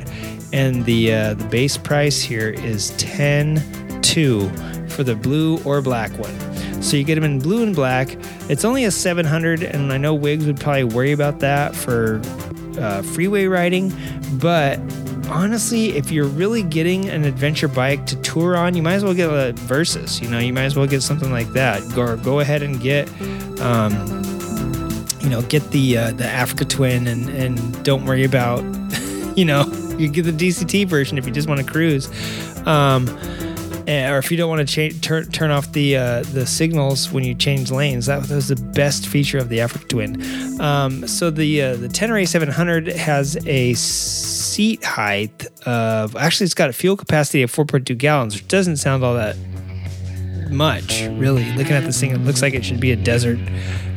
and 0.54 0.82
the 0.86 1.12
uh, 1.12 1.34
the 1.34 1.44
base 1.44 1.76
price 1.76 2.22
here 2.22 2.48
is 2.48 2.92
10.2 2.92 4.90
for 4.90 5.02
the 5.02 5.14
blue 5.14 5.62
or 5.64 5.82
black 5.82 6.10
one. 6.12 6.82
So 6.82 6.96
you 6.96 7.04
get 7.04 7.16
them 7.16 7.24
in 7.24 7.38
blue 7.38 7.62
and 7.62 7.76
black. 7.76 8.16
It's 8.48 8.64
only 8.64 8.86
a 8.86 8.90
700, 8.90 9.62
and 9.62 9.92
I 9.92 9.98
know 9.98 10.14
Wiggs 10.14 10.46
would 10.46 10.58
probably 10.58 10.84
worry 10.84 11.12
about 11.12 11.40
that 11.40 11.76
for 11.76 12.22
uh, 12.78 13.02
freeway 13.02 13.44
riding, 13.44 13.92
but 14.38 14.80
honestly, 15.30 15.96
if 15.96 16.10
you're 16.10 16.26
really 16.26 16.62
getting 16.62 17.08
an 17.08 17.24
adventure 17.24 17.68
bike 17.68 18.06
to 18.06 18.16
tour 18.22 18.56
on, 18.56 18.74
you 18.74 18.82
might 18.82 18.94
as 18.94 19.04
well 19.04 19.14
get 19.14 19.30
a 19.30 19.54
Versys. 19.54 20.20
You 20.20 20.28
know, 20.28 20.38
you 20.38 20.52
might 20.52 20.64
as 20.64 20.76
well 20.76 20.86
get 20.86 21.02
something 21.02 21.30
like 21.30 21.48
that. 21.52 21.82
Go 21.94 22.16
go 22.16 22.40
ahead 22.40 22.62
and 22.62 22.80
get. 22.80 23.08
Um, 23.60 24.20
you 25.20 25.28
know, 25.28 25.42
get 25.42 25.70
the 25.70 25.98
uh, 25.98 26.10
the 26.12 26.26
Africa 26.26 26.64
Twin 26.64 27.06
and 27.06 27.28
and 27.28 27.84
don't 27.84 28.04
worry 28.04 28.24
about, 28.24 28.62
you 29.36 29.44
know, 29.44 29.64
you 29.98 30.08
get 30.08 30.22
the 30.22 30.32
DCT 30.32 30.86
version 30.86 31.18
if 31.18 31.26
you 31.26 31.32
just 31.32 31.48
want 31.48 31.60
to 31.60 31.66
cruise, 31.66 32.08
um, 32.66 33.06
eh, 33.86 34.10
or 34.10 34.18
if 34.18 34.30
you 34.30 34.36
don't 34.36 34.48
want 34.48 34.66
to 34.66 34.90
cha- 34.90 34.98
turn 35.02 35.30
turn 35.30 35.50
off 35.50 35.70
the 35.72 35.96
uh, 35.96 36.22
the 36.32 36.46
signals 36.46 37.12
when 37.12 37.22
you 37.22 37.34
change 37.34 37.70
lanes. 37.70 38.06
That 38.06 38.28
was 38.30 38.48
the 38.48 38.56
best 38.56 39.06
feature 39.06 39.38
of 39.38 39.50
the 39.50 39.60
Africa 39.60 39.84
Twin. 39.86 40.60
Um, 40.60 41.06
so 41.06 41.30
the 41.30 41.62
uh, 41.62 41.76
the 41.76 41.88
Tenere 41.88 42.26
700 42.26 42.88
has 42.88 43.36
a 43.46 43.74
seat 44.50 44.84
height 44.84 45.46
of 45.66 46.16
actually 46.16 46.44
it's 46.44 46.54
got 46.54 46.70
a 46.70 46.72
fuel 46.72 46.96
capacity 46.96 47.42
of 47.42 47.52
4.2 47.52 47.96
gallons, 47.96 48.34
which 48.34 48.48
doesn't 48.48 48.76
sound 48.76 49.04
all 49.04 49.14
that 49.14 49.36
much, 50.50 51.02
really. 51.12 51.44
Looking 51.52 51.72
at 51.72 51.84
this 51.84 52.00
thing, 52.00 52.10
it 52.10 52.18
looks 52.18 52.42
like 52.42 52.54
it 52.54 52.64
should 52.64 52.80
be 52.80 52.90
a 52.90 52.96
desert 52.96 53.38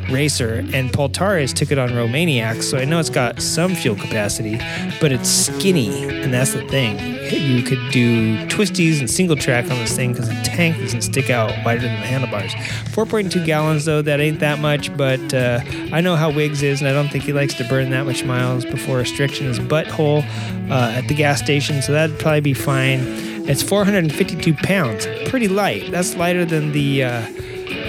racer. 0.10 0.66
And 0.74 0.92
Pol 0.92 1.10
Tarres 1.10 1.54
took 1.54 1.72
it 1.72 1.78
on 1.78 1.90
Romaniac, 1.90 2.64
so 2.64 2.78
I 2.78 2.86
know 2.86 3.00
it's 3.00 3.10
got 3.10 3.42
some 3.42 3.76
fuel 3.76 3.96
capacity, 3.96 4.58
but 5.00 5.12
it's 5.12 5.30
skinny, 5.30 6.04
and 6.22 6.34
that's 6.34 6.54
the 6.54 6.68
thing. 6.68 7.14
You 7.34 7.64
could 7.64 7.92
do 7.92 8.38
twisties 8.48 9.00
and 9.00 9.10
single 9.10 9.36
track 9.36 9.66
on 9.66 9.78
this 9.80 9.96
thing 9.96 10.14
because 10.14 10.30
the 10.30 10.42
tank 10.44 10.78
doesn't 10.78 11.02
stick 11.02 11.30
out 11.30 11.52
wider 11.66 11.82
than 11.82 12.00
the 12.00 12.06
handlebars. 12.06 12.54
4.2 12.54 13.46
gallons, 13.46 13.86
though, 13.86 14.02
that 14.02 14.20
ain't 14.20 14.40
that 14.40 14.60
much, 14.60 14.96
but 14.96 15.34
uh, 15.34 15.62
I 15.92 16.02
know 16.02 16.16
how 16.16 16.32
Wiggs 16.32 16.62
is, 16.62 16.82
and 16.82 16.90
I 16.90 16.94
don't 16.94 17.10
think 17.10 17.24
he 17.24 17.34
likes 17.34 17.54
to 17.56 17.64
burn 17.64 17.90
that 17.92 18.06
much 18.06 18.24
miles 18.24 18.66
before 18.66 18.98
restriction 18.98 19.48
his 19.48 19.60
butthole 19.60 20.24
uh, 20.70 20.92
at 20.92 21.08
the 21.08 21.16
gas 21.16 21.40
station, 21.40 21.82
so 21.82 21.92
that'd 21.92 22.20
probably 22.20 22.42
be 22.42 22.54
fine. 22.54 23.00
It's 23.46 23.62
452 23.62 24.54
pounds, 24.54 25.06
pretty 25.30 25.48
light. 25.48 25.92
That's 25.92 26.16
lighter 26.16 26.46
than 26.46 26.72
the 26.72 27.04
uh, 27.04 27.28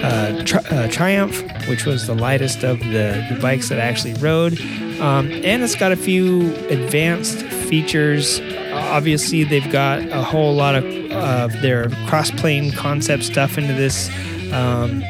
uh, 0.05 0.45
tri- 0.45 0.63
uh, 0.71 0.89
Triumph, 0.89 1.43
which 1.69 1.87
was 1.87 2.07
the 2.07 2.15
lightest 2.15 2.63
of 2.63 2.79
the, 2.81 3.27
the 3.31 3.39
bikes 3.41 3.69
that 3.71 3.79
I 3.79 3.83
actually 3.83 4.15
rode. 4.15 4.61
Um, 5.01 5.31
and 5.31 5.63
it's 5.63 5.75
got 5.75 5.93
a 5.93 5.97
few 5.97 6.55
advanced 6.69 7.43
features. 7.43 8.41
Obviously, 8.73 9.45
they've 9.45 9.71
got 9.73 10.01
a 10.11 10.23
whole 10.23 10.55
lot 10.55 10.75
of 10.75 10.85
their 11.63 11.89
cross 12.07 12.31
plane 12.31 12.71
concept 12.73 13.25
stuff 13.25 13.57
into 13.59 13.73
this. 13.73 14.11
Um, 14.53 15.03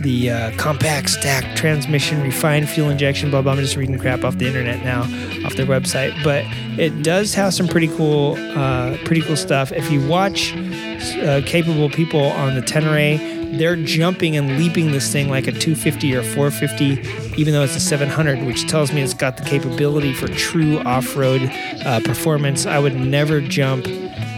the 0.00 0.30
uh, 0.30 0.56
compact 0.56 1.10
stack 1.10 1.56
transmission, 1.56 2.22
refined 2.22 2.68
fuel 2.68 2.90
injection, 2.90 3.30
blah 3.30 3.42
blah. 3.42 3.52
I'm 3.52 3.58
just 3.58 3.76
reading 3.76 3.98
crap 3.98 4.22
off 4.24 4.38
the 4.38 4.46
internet 4.46 4.84
now, 4.84 5.02
off 5.44 5.56
their 5.56 5.66
website. 5.66 6.12
But 6.22 6.44
it 6.78 7.02
does 7.02 7.34
have 7.34 7.54
some 7.54 7.66
pretty 7.66 7.88
cool, 7.88 8.36
uh, 8.56 8.96
pretty 9.04 9.22
cool 9.22 9.36
stuff. 9.36 9.72
If 9.72 9.90
you 9.90 10.06
watch 10.06 10.54
uh, 10.54 11.42
capable 11.46 11.90
people 11.90 12.22
on 12.22 12.54
the 12.54 12.60
Tenere, 12.60 13.18
they're 13.52 13.76
jumping 13.76 14.36
and 14.36 14.58
leaping 14.58 14.92
this 14.92 15.10
thing 15.10 15.28
like 15.28 15.46
a 15.46 15.52
250 15.52 16.14
or 16.14 16.22
450, 16.22 17.40
even 17.40 17.54
though 17.54 17.62
it's 17.62 17.76
a 17.76 17.80
700, 17.80 18.44
which 18.44 18.66
tells 18.68 18.92
me 18.92 19.02
it's 19.02 19.14
got 19.14 19.36
the 19.36 19.44
capability 19.44 20.12
for 20.12 20.28
true 20.28 20.78
off-road 20.80 21.50
uh, 21.84 22.00
performance. 22.00 22.66
I 22.66 22.78
would 22.78 22.96
never 22.96 23.40
jump 23.40 23.86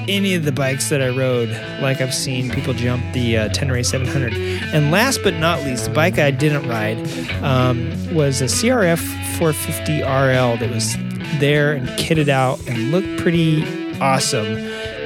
any 0.09 0.35
of 0.35 0.45
the 0.45 0.53
bikes 0.53 0.89
that 0.89 1.03
I 1.03 1.09
rode 1.09 1.51
like 1.83 2.01
I've 2.01 2.15
seen 2.15 2.51
people 2.51 2.73
jump 2.73 3.03
the 3.13 3.37
uh, 3.37 3.49
Tenere 3.51 3.85
700. 3.85 4.33
And 4.73 4.91
last 4.91 5.21
but 5.23 5.35
not 5.35 5.63
least, 5.65 5.85
the 5.85 5.91
bike 5.91 6.19
I 6.19 6.31
didn't 6.31 6.69
ride 6.69 6.99
um, 7.43 7.91
was 8.15 8.41
a 8.41 8.47
CRF 8.47 8.99
450 9.39 10.01
RL 10.01 10.57
that 10.57 10.71
was 10.71 10.97
there 11.39 11.73
and 11.73 11.89
kitted 11.91 12.29
out 12.29 12.59
and 12.67 12.91
looked 12.91 13.21
pretty 13.21 13.63
awesome. 14.01 14.47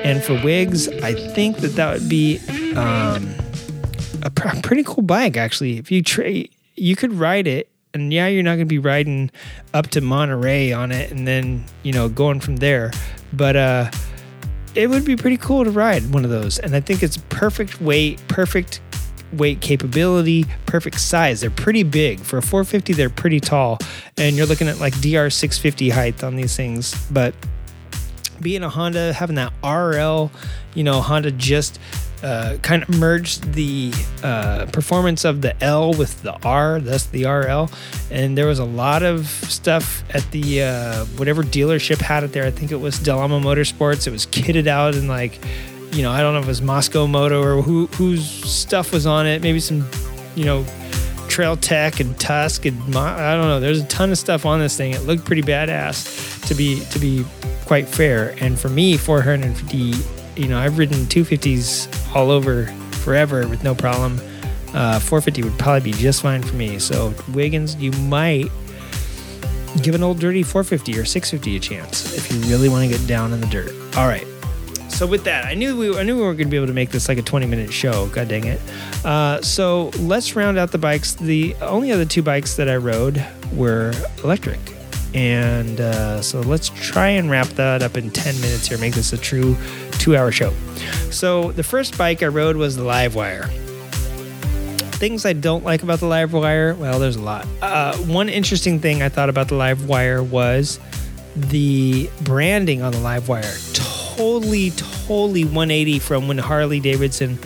And 0.04 0.22
for 0.22 0.34
Wiggs, 0.42 0.88
I 0.88 1.14
think 1.14 1.58
that 1.58 1.76
that 1.76 1.94
would 1.94 2.08
be 2.08 2.38
um, 2.76 3.34
a 4.22 4.30
pr- 4.30 4.60
pretty 4.62 4.84
cool 4.84 5.02
bike 5.02 5.36
actually. 5.36 5.78
If 5.78 5.90
you 5.90 6.02
tra- 6.02 6.44
you 6.76 6.96
could 6.96 7.12
ride 7.12 7.46
it 7.46 7.68
and 7.94 8.12
yeah, 8.12 8.26
you're 8.28 8.42
not 8.42 8.52
going 8.52 8.60
to 8.60 8.64
be 8.66 8.78
riding 8.78 9.30
up 9.74 9.88
to 9.88 10.00
Monterey 10.00 10.72
on 10.72 10.92
it 10.92 11.10
and 11.10 11.26
then, 11.28 11.64
you 11.82 11.92
know, 11.92 12.08
going 12.08 12.40
from 12.40 12.56
there. 12.56 12.90
But 13.32 13.56
uh 13.56 13.90
it 14.74 14.88
would 14.88 15.04
be 15.04 15.16
pretty 15.16 15.36
cool 15.36 15.64
to 15.64 15.70
ride 15.70 16.14
one 16.14 16.24
of 16.24 16.30
those. 16.30 16.58
And 16.58 16.74
I 16.74 16.80
think 16.80 17.02
it's 17.02 17.18
perfect 17.28 17.80
weight, 17.80 18.20
perfect 18.28 18.80
weight 19.32 19.60
capability, 19.60 20.46
perfect 20.66 21.00
size. 21.00 21.40
They're 21.40 21.50
pretty 21.50 21.82
big. 21.82 22.20
For 22.20 22.38
a 22.38 22.42
450, 22.42 22.94
they're 22.94 23.10
pretty 23.10 23.40
tall. 23.40 23.78
And 24.16 24.36
you're 24.36 24.46
looking 24.46 24.68
at 24.68 24.78
like 24.78 24.94
DR 25.00 25.30
650 25.30 25.90
height 25.90 26.24
on 26.24 26.36
these 26.36 26.56
things. 26.56 26.94
But 27.10 27.34
being 28.40 28.62
a 28.62 28.68
Honda, 28.68 29.12
having 29.12 29.36
that 29.36 29.52
RL, 29.62 30.30
you 30.74 30.84
know, 30.84 31.00
Honda 31.00 31.30
just 31.30 31.78
uh, 32.22 32.56
kind 32.62 32.82
of 32.82 32.88
merged 32.98 33.52
the 33.52 33.92
uh, 34.22 34.66
performance 34.66 35.24
of 35.24 35.42
the 35.42 35.60
L 35.62 35.92
with 35.92 36.22
the 36.22 36.32
R, 36.44 36.80
thus 36.80 37.06
the 37.06 37.26
RL. 37.26 37.70
And 38.10 38.38
there 38.38 38.46
was 38.46 38.58
a 38.58 38.64
lot 38.64 39.02
of 39.02 39.26
stuff 39.26 40.04
at 40.14 40.28
the 40.30 40.62
uh, 40.62 41.04
whatever 41.16 41.42
dealership 41.42 42.00
had 42.00 42.24
it 42.24 42.32
there. 42.32 42.44
I 42.44 42.50
think 42.50 42.70
it 42.70 42.76
was 42.76 42.98
Del 42.98 43.18
Amo 43.18 43.40
Motorsports. 43.40 44.06
It 44.06 44.10
was 44.10 44.26
kitted 44.26 44.66
out 44.66 44.94
in 44.94 45.08
like, 45.08 45.38
you 45.92 46.02
know, 46.02 46.10
I 46.10 46.20
don't 46.20 46.34
know 46.34 46.40
if 46.40 46.44
it 46.44 46.48
was 46.48 46.60
Mosko 46.60 47.08
Moto 47.10 47.42
or 47.42 47.60
who 47.60 47.86
whose 47.88 48.24
stuff 48.24 48.92
was 48.92 49.06
on 49.06 49.26
it. 49.26 49.42
Maybe 49.42 49.60
some, 49.60 49.86
you 50.36 50.44
know, 50.44 50.64
Trail 51.28 51.56
Tech 51.56 51.98
and 51.98 52.18
Tusk 52.20 52.66
and 52.66 52.78
Mo- 52.88 53.00
I 53.00 53.34
don't 53.34 53.46
know. 53.46 53.58
There's 53.58 53.80
a 53.80 53.86
ton 53.86 54.10
of 54.10 54.18
stuff 54.18 54.46
on 54.46 54.60
this 54.60 54.76
thing. 54.76 54.92
It 54.92 55.02
looked 55.02 55.24
pretty 55.24 55.42
badass 55.42 56.46
to 56.46 56.54
be 56.54 56.84
to 56.90 56.98
be 56.98 57.24
quite 57.66 57.88
fair. 57.88 58.36
And 58.40 58.58
for 58.58 58.68
me, 58.68 58.96
450 58.96 60.21
you 60.36 60.48
know, 60.48 60.58
I've 60.58 60.78
ridden 60.78 60.98
250s 61.06 62.14
all 62.14 62.30
over 62.30 62.66
forever 63.02 63.46
with 63.48 63.64
no 63.64 63.74
problem. 63.74 64.20
Uh, 64.74 64.98
450 64.98 65.42
would 65.42 65.58
probably 65.58 65.92
be 65.92 65.98
just 65.98 66.22
fine 66.22 66.42
for 66.42 66.54
me. 66.54 66.78
So, 66.78 67.14
Wiggins, 67.32 67.76
you 67.76 67.92
might 67.92 68.50
give 69.82 69.94
an 69.94 70.02
old 70.02 70.18
dirty 70.18 70.42
450 70.42 70.98
or 70.98 71.04
650 71.04 71.56
a 71.56 71.60
chance 71.60 72.16
if 72.16 72.30
you 72.32 72.38
really 72.50 72.68
want 72.68 72.90
to 72.90 72.96
get 72.96 73.06
down 73.06 73.32
in 73.32 73.40
the 73.40 73.46
dirt. 73.46 73.72
All 73.96 74.06
right. 74.06 74.26
So 74.88 75.06
with 75.06 75.24
that, 75.24 75.46
I 75.46 75.54
knew 75.54 75.76
we 75.76 75.98
I 75.98 76.02
knew 76.02 76.16
we 76.16 76.22
were 76.22 76.34
going 76.34 76.46
to 76.46 76.50
be 76.50 76.56
able 76.56 76.66
to 76.66 76.74
make 76.74 76.90
this 76.90 77.08
like 77.08 77.18
a 77.18 77.22
20 77.22 77.46
minute 77.46 77.72
show. 77.72 78.06
God 78.08 78.28
dang 78.28 78.44
it! 78.44 78.60
Uh, 79.04 79.40
so 79.40 79.90
let's 79.98 80.36
round 80.36 80.58
out 80.58 80.70
the 80.70 80.78
bikes. 80.78 81.14
The 81.14 81.56
only 81.62 81.90
other 81.90 82.04
two 82.04 82.22
bikes 82.22 82.56
that 82.56 82.68
I 82.68 82.76
rode 82.76 83.24
were 83.54 83.94
electric, 84.22 84.60
and 85.14 85.80
uh, 85.80 86.20
so 86.20 86.40
let's 86.42 86.68
try 86.68 87.08
and 87.08 87.30
wrap 87.30 87.48
that 87.48 87.82
up 87.82 87.96
in 87.96 88.10
10 88.10 88.40
minutes 88.42 88.68
here. 88.68 88.78
Make 88.78 88.94
this 88.94 89.12
a 89.14 89.18
true 89.18 89.56
two 90.02 90.16
hour 90.16 90.32
show. 90.32 90.52
So 91.10 91.52
the 91.52 91.62
first 91.62 91.96
bike 91.96 92.24
I 92.24 92.26
rode 92.26 92.56
was 92.56 92.76
the 92.76 92.82
Livewire. 92.82 93.46
Things 94.96 95.24
I 95.24 95.32
don't 95.32 95.64
like 95.64 95.84
about 95.84 96.00
the 96.00 96.06
Livewire, 96.06 96.76
well, 96.76 96.98
there's 96.98 97.16
a 97.16 97.22
lot. 97.22 97.46
Uh, 97.60 97.96
one 97.98 98.28
interesting 98.28 98.80
thing 98.80 99.00
I 99.00 99.08
thought 99.08 99.28
about 99.28 99.46
the 99.48 99.54
Livewire 99.54 100.28
was 100.28 100.80
the 101.36 102.10
branding 102.22 102.82
on 102.82 102.90
the 102.90 102.98
Livewire. 102.98 103.72
Totally, 104.16 104.70
totally 104.70 105.44
180 105.44 106.00
from 106.00 106.26
when 106.26 106.38
Harley 106.38 106.80
Davidson 106.80 107.38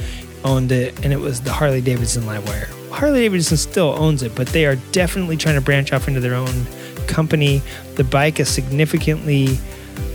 owned 0.42 0.72
it, 0.72 0.98
and 1.04 1.12
it 1.12 1.20
was 1.20 1.42
the 1.42 1.52
Harley 1.52 1.82
Davidson 1.82 2.22
Livewire. 2.22 2.68
Harley 2.90 3.20
Davidson 3.20 3.58
still 3.58 3.94
owns 3.98 4.22
it, 4.22 4.34
but 4.34 4.48
they 4.48 4.64
are 4.64 4.76
definitely 4.92 5.36
trying 5.36 5.56
to 5.56 5.60
branch 5.60 5.92
off 5.92 6.08
into 6.08 6.20
their 6.20 6.34
own 6.34 6.66
company. 7.06 7.60
The 7.96 8.04
bike 8.04 8.40
is 8.40 8.48
significantly 8.48 9.58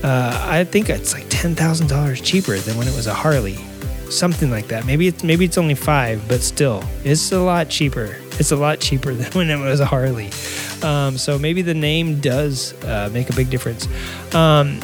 uh, 0.04 0.48
I 0.50 0.64
think 0.64 0.90
it's 0.90 1.14
like 1.14 1.26
ten 1.30 1.56
thousand 1.56 1.88
dollars 1.88 2.22
cheaper 2.22 2.58
than 2.58 2.78
when 2.78 2.88
it 2.88 2.96
was 2.96 3.08
a 3.08 3.14
Harley, 3.14 3.58
something 4.10 4.50
like 4.50 4.68
that. 4.68 4.86
Maybe 4.86 5.08
it's 5.08 5.24
maybe 5.24 5.46
it's 5.46 5.58
only 5.58 5.76
five, 5.76 6.28
but 6.28 6.42
still, 6.42 6.84
it's 7.04 7.32
a 7.32 7.40
lot 7.40 7.70
cheaper. 7.70 8.18
It's 8.40 8.52
a 8.52 8.56
lot 8.56 8.80
cheaper 8.80 9.14
than 9.14 9.32
when 9.34 9.50
it 9.50 9.64
was 9.64 9.80
a 9.80 9.86
Harley. 9.86 10.32
Um, 10.84 11.18
so 11.18 11.38
maybe 11.38 11.62
the 11.62 11.74
name 11.74 12.20
does 12.20 12.74
uh, 12.84 13.10
make 13.14 13.30
a 13.30 13.34
big 13.34 13.50
difference. 13.50 13.88
Um, 14.34 14.80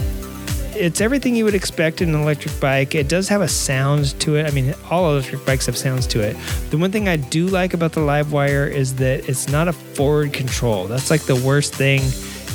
it's 0.80 1.02
everything 1.02 1.36
you 1.36 1.44
would 1.46 1.56
expect 1.56 2.02
in 2.02 2.14
an 2.14 2.22
electric 2.22 2.60
bike. 2.60 2.94
It 2.94 3.10
does 3.10 3.28
have 3.30 3.42
a 3.42 3.48
sound 3.48 4.20
to 4.20 4.36
it. 4.36 4.46
I 4.46 4.52
mean, 4.52 4.76
all 4.92 5.12
electric 5.12 5.44
bikes 5.46 5.66
have 5.66 5.76
sounds 5.76 6.06
to 6.08 6.22
it. 6.22 6.38
The 6.70 6.78
one 6.78 6.92
thing 6.92 7.08
I 7.08 7.16
do 7.18 7.48
like 7.48 7.74
about 7.74 7.94
the 7.94 8.02
Livewire 8.02 8.70
is 8.70 8.96
that 8.98 9.28
it's 9.28 9.50
not 9.50 9.68
a 9.68 9.74
forward 9.74 10.34
control. 10.34 10.86
That's 10.86 11.10
like 11.10 11.24
the 11.24 11.36
worst 11.36 11.74
thing 11.74 12.02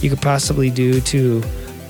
you 0.00 0.10
could 0.10 0.22
possibly 0.22 0.70
do 0.70 1.00
to 1.00 1.42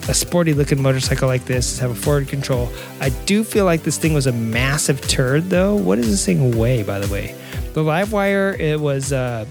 a 0.09 0.15
sporty 0.15 0.53
looking 0.53 0.83
motorcycle 0.83 1.29
like 1.29 1.45
this 1.45 1.73
is 1.73 1.79
have 1.79 1.91
a 1.91 1.95
forward 1.95 2.29
control. 2.29 2.69
I 3.01 3.11
do 3.11 3.45
feel 3.45 3.65
like 3.65 3.83
this 3.83 3.99
thing 3.99 4.15
was 4.15 4.27
a 4.27 4.33
massive 4.33 5.01
turd 5.03 5.51
though. 5.51 5.77
What 5.77 5.97
does 5.97 6.11
this 6.11 6.25
thing 6.27 6.57
weigh, 6.57 6.83
by 6.83 6.99
the 6.99 7.13
way? 7.13 7.35
The 7.75 7.83
Livewire, 7.83 8.59
it 8.59 8.81
was 8.81 9.13
uh, 9.13 9.45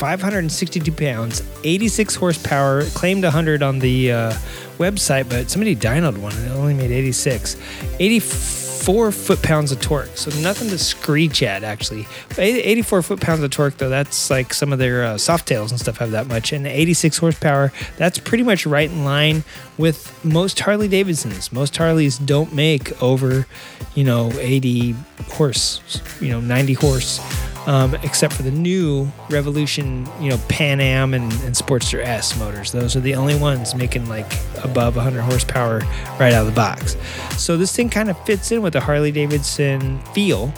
562 0.00 0.92
pounds, 0.92 1.42
86 1.64 2.14
horsepower, 2.14 2.84
claimed 2.90 3.22
100 3.24 3.62
on 3.62 3.78
the 3.78 4.12
uh, 4.12 4.32
website, 4.78 5.28
but 5.28 5.50
somebody 5.50 5.76
dynoed 5.76 6.18
one 6.18 6.32
and 6.32 6.46
it 6.46 6.54
only 6.54 6.74
made 6.74 6.90
86. 6.90 7.56
84 7.98 8.69
foot 9.12 9.42
pounds 9.42 9.72
of 9.72 9.80
torque. 9.80 10.16
So 10.16 10.30
nothing 10.40 10.68
to 10.70 10.78
screech 10.78 11.42
at, 11.42 11.62
actually. 11.62 12.06
84 12.38 13.02
foot 13.02 13.20
pounds 13.20 13.42
of 13.42 13.50
torque, 13.50 13.76
though, 13.78 13.88
that's 13.88 14.30
like 14.30 14.54
some 14.54 14.72
of 14.72 14.78
their 14.78 15.04
uh, 15.04 15.18
soft 15.18 15.46
tails 15.46 15.70
and 15.70 15.80
stuff 15.80 15.98
have 15.98 16.10
that 16.12 16.26
much. 16.26 16.52
And 16.52 16.66
86 16.66 17.18
horsepower, 17.18 17.72
that's 17.96 18.18
pretty 18.18 18.44
much 18.44 18.66
right 18.66 18.90
in 18.90 19.04
line 19.04 19.44
with 19.78 20.24
most 20.24 20.58
Harley 20.60 20.88
Davidsons. 20.88 21.52
Most 21.52 21.76
Harleys 21.76 22.18
don't 22.18 22.54
make 22.54 23.00
over, 23.02 23.46
you 23.94 24.04
know, 24.04 24.30
80 24.32 24.94
horse, 25.28 25.80
you 26.20 26.30
know, 26.30 26.40
90 26.40 26.72
horse 26.74 27.20
um, 27.66 27.94
except 27.96 28.32
for 28.34 28.42
the 28.42 28.50
new 28.50 29.10
Revolution, 29.28 30.08
you 30.20 30.30
know, 30.30 30.38
Pan 30.48 30.80
Am 30.80 31.14
and, 31.14 31.30
and 31.32 31.54
Sportster 31.54 32.02
S 32.02 32.38
motors. 32.38 32.72
Those 32.72 32.96
are 32.96 33.00
the 33.00 33.14
only 33.14 33.36
ones 33.38 33.74
making 33.74 34.08
like 34.08 34.32
above 34.64 34.96
100 34.96 35.20
horsepower 35.22 35.80
right 36.18 36.32
out 36.32 36.42
of 36.42 36.46
the 36.46 36.52
box. 36.52 36.96
So 37.36 37.56
this 37.56 37.74
thing 37.74 37.90
kind 37.90 38.10
of 38.10 38.18
fits 38.24 38.50
in 38.52 38.62
with 38.62 38.72
the 38.72 38.80
Harley 38.80 39.12
Davidson 39.12 39.98
feel. 40.14 40.52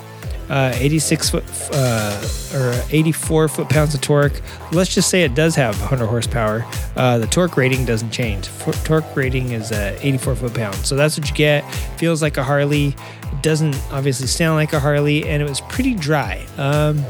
Uh, 0.50 0.70
86 0.74 1.30
foot 1.30 1.44
uh, 1.72 2.28
or 2.54 2.74
84 2.90 3.48
foot 3.48 3.68
pounds 3.70 3.94
of 3.94 4.02
torque. 4.02 4.38
Let's 4.70 4.94
just 4.94 5.08
say 5.08 5.22
it 5.22 5.34
does 5.34 5.54
have 5.54 5.78
100 5.80 6.06
horsepower. 6.06 6.66
Uh, 6.94 7.16
the 7.18 7.26
torque 7.26 7.56
rating 7.56 7.86
doesn't 7.86 8.10
change. 8.10 8.48
F- 8.48 8.84
torque 8.84 9.16
rating 9.16 9.52
is 9.52 9.72
uh, 9.72 9.98
84 10.02 10.36
foot 10.36 10.52
pounds. 10.54 10.86
So 10.86 10.94
that's 10.94 11.16
what 11.16 11.26
you 11.30 11.34
get. 11.34 11.62
Feels 11.96 12.20
like 12.20 12.36
a 12.36 12.44
Harley. 12.44 12.94
Doesn't 13.42 13.76
obviously 13.90 14.28
sound 14.28 14.56
like 14.56 14.72
a 14.72 14.80
Harley, 14.80 15.28
and 15.28 15.42
it 15.42 15.48
was 15.48 15.60
pretty 15.62 15.94
dry. 15.94 16.46
Um, 16.56 17.04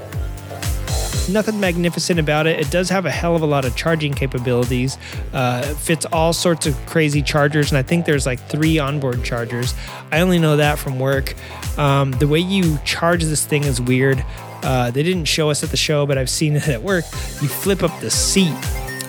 nothing 1.28 1.60
magnificent 1.60 2.18
about 2.18 2.46
it. 2.46 2.58
It 2.58 2.70
does 2.70 2.88
have 2.88 3.06
a 3.06 3.10
hell 3.10 3.36
of 3.36 3.42
a 3.42 3.46
lot 3.46 3.64
of 3.64 3.76
charging 3.76 4.14
capabilities. 4.14 4.96
Uh, 5.32 5.62
it 5.64 5.76
fits 5.76 6.06
all 6.06 6.32
sorts 6.32 6.66
of 6.66 6.74
crazy 6.86 7.22
chargers, 7.22 7.70
and 7.70 7.78
I 7.78 7.82
think 7.82 8.06
there's 8.06 8.26
like 8.26 8.40
three 8.48 8.78
onboard 8.78 9.22
chargers. 9.24 9.74
I 10.10 10.20
only 10.20 10.38
know 10.38 10.56
that 10.56 10.78
from 10.78 10.98
work. 10.98 11.34
Um, 11.78 12.12
the 12.12 12.26
way 12.26 12.38
you 12.38 12.78
charge 12.84 13.24
this 13.24 13.44
thing 13.44 13.64
is 13.64 13.80
weird. 13.80 14.24
Uh, 14.62 14.90
they 14.90 15.02
didn't 15.02 15.24
show 15.26 15.50
us 15.50 15.62
at 15.62 15.70
the 15.70 15.76
show, 15.76 16.06
but 16.06 16.18
I've 16.18 16.30
seen 16.30 16.56
it 16.56 16.68
at 16.68 16.82
work. 16.82 17.04
You 17.40 17.48
flip 17.48 17.82
up 17.82 17.98
the 18.00 18.10
seat 18.10 18.54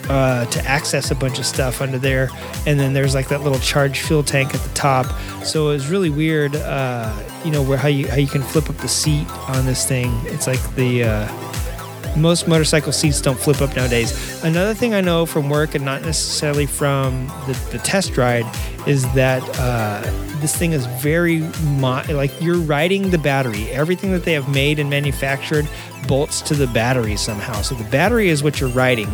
uh, 0.10 0.46
to 0.46 0.64
access 0.66 1.12
a 1.12 1.16
bunch 1.16 1.40
of 1.40 1.46
stuff 1.46 1.82
under 1.82 1.98
there, 1.98 2.30
and 2.66 2.80
then 2.80 2.94
there's 2.94 3.16
like 3.16 3.30
that 3.30 3.42
little 3.42 3.60
charge 3.60 4.02
fuel 4.02 4.24
tank 4.24 4.54
at 4.54 4.62
the 4.62 4.74
top. 4.74 5.06
So 5.44 5.70
it 5.70 5.74
was 5.74 5.90
really 5.90 6.10
weird, 6.10 6.56
uh, 6.56 7.14
you 7.46 7.52
know, 7.52 7.62
where 7.62 7.78
how 7.78 7.88
you 7.88 8.08
how 8.08 8.18
you 8.18 8.28
can 8.28 8.42
flip 8.42 8.70
up 8.70 8.78
the 8.78 8.88
seat 8.88 9.28
on 9.50 9.66
this 9.66 9.86
thing. 9.88 10.12
It's 10.26 10.48
like 10.48 10.76
the 10.76 11.04
uh, 11.04 12.18
most 12.18 12.48
motorcycle 12.48 12.92
seats 12.92 13.22
don't 13.22 13.40
flip 13.40 13.62
up 13.62 13.76
nowadays. 13.76 14.44
Another 14.44 14.74
thing 14.74 14.94
I 14.94 15.02
know 15.02 15.26
from 15.26 15.50
work 15.50 15.76
and 15.76 15.84
not 15.84 16.02
necessarily 16.02 16.66
from 16.66 17.28
the, 17.48 17.54
the 17.72 17.80
test 17.80 18.18
ride 18.18 18.46
is 18.88 19.12
that 19.14 19.42
uh, 19.58 20.02
this 20.40 20.56
thing 20.56 20.74
is 20.74 20.86
very 20.86 21.40
mo- 21.64 22.04
like 22.10 22.32
you're 22.42 22.60
riding 22.60 23.10
the 23.10 23.18
battery. 23.18 23.70
Everything 23.72 24.12
that 24.12 24.26
they 24.26 24.34
have 24.34 24.50
made 24.50 24.80
and 24.80 24.90
manufactured 24.90 25.68
bolts 26.08 26.42
to 26.42 26.54
the 26.54 26.68
battery 26.68 27.16
somehow. 27.16 27.62
So 27.62 27.76
the 27.76 27.90
battery 27.90 28.30
is 28.30 28.44
what 28.44 28.60
you're 28.60 28.70
riding, 28.70 29.10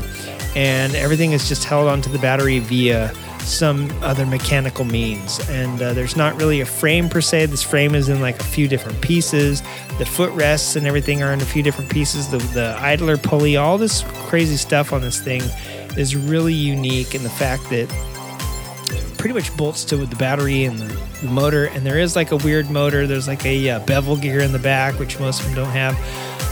and 0.55 0.95
everything 0.95 1.31
is 1.31 1.47
just 1.47 1.63
held 1.63 1.87
onto 1.87 2.09
the 2.09 2.19
battery 2.19 2.59
via 2.59 3.13
some 3.41 3.91
other 4.01 4.25
mechanical 4.25 4.85
means. 4.85 5.39
And 5.49 5.81
uh, 5.81 5.93
there's 5.93 6.15
not 6.15 6.35
really 6.39 6.61
a 6.61 6.65
frame 6.65 7.09
per 7.09 7.21
se. 7.21 7.47
This 7.47 7.63
frame 7.63 7.95
is 7.95 8.09
in 8.09 8.21
like 8.21 8.39
a 8.39 8.43
few 8.43 8.67
different 8.67 9.01
pieces. 9.01 9.61
The 9.97 10.05
footrests 10.05 10.75
and 10.75 10.85
everything 10.85 11.23
are 11.23 11.33
in 11.33 11.41
a 11.41 11.45
few 11.45 11.63
different 11.63 11.89
pieces. 11.89 12.29
The, 12.29 12.37
the 12.37 12.75
idler 12.79 13.17
pulley, 13.17 13.57
all 13.57 13.77
this 13.77 14.03
crazy 14.27 14.57
stuff 14.57 14.93
on 14.93 15.01
this 15.01 15.19
thing 15.21 15.41
is 15.97 16.15
really 16.15 16.53
unique 16.53 17.15
in 17.15 17.23
the 17.23 17.29
fact 17.29 17.69
that 17.69 17.89
pretty 19.17 19.33
much 19.33 19.55
bolts 19.57 19.83
to 19.83 19.97
the 19.97 20.15
battery 20.15 20.63
and 20.63 20.79
the, 20.79 21.27
motor. 21.27 21.65
And 21.65 21.85
there 21.85 21.99
is 21.99 22.15
like 22.15 22.31
a 22.31 22.37
weird 22.37 22.69
motor. 22.69 23.05
There's 23.05 23.27
like 23.27 23.45
a 23.45 23.71
uh, 23.71 23.79
bevel 23.85 24.15
gear 24.15 24.39
in 24.39 24.53
the 24.53 24.59
back, 24.59 24.97
which 24.97 25.19
most 25.19 25.41
of 25.41 25.47
them 25.47 25.55
don't 25.55 25.71
have. 25.71 25.93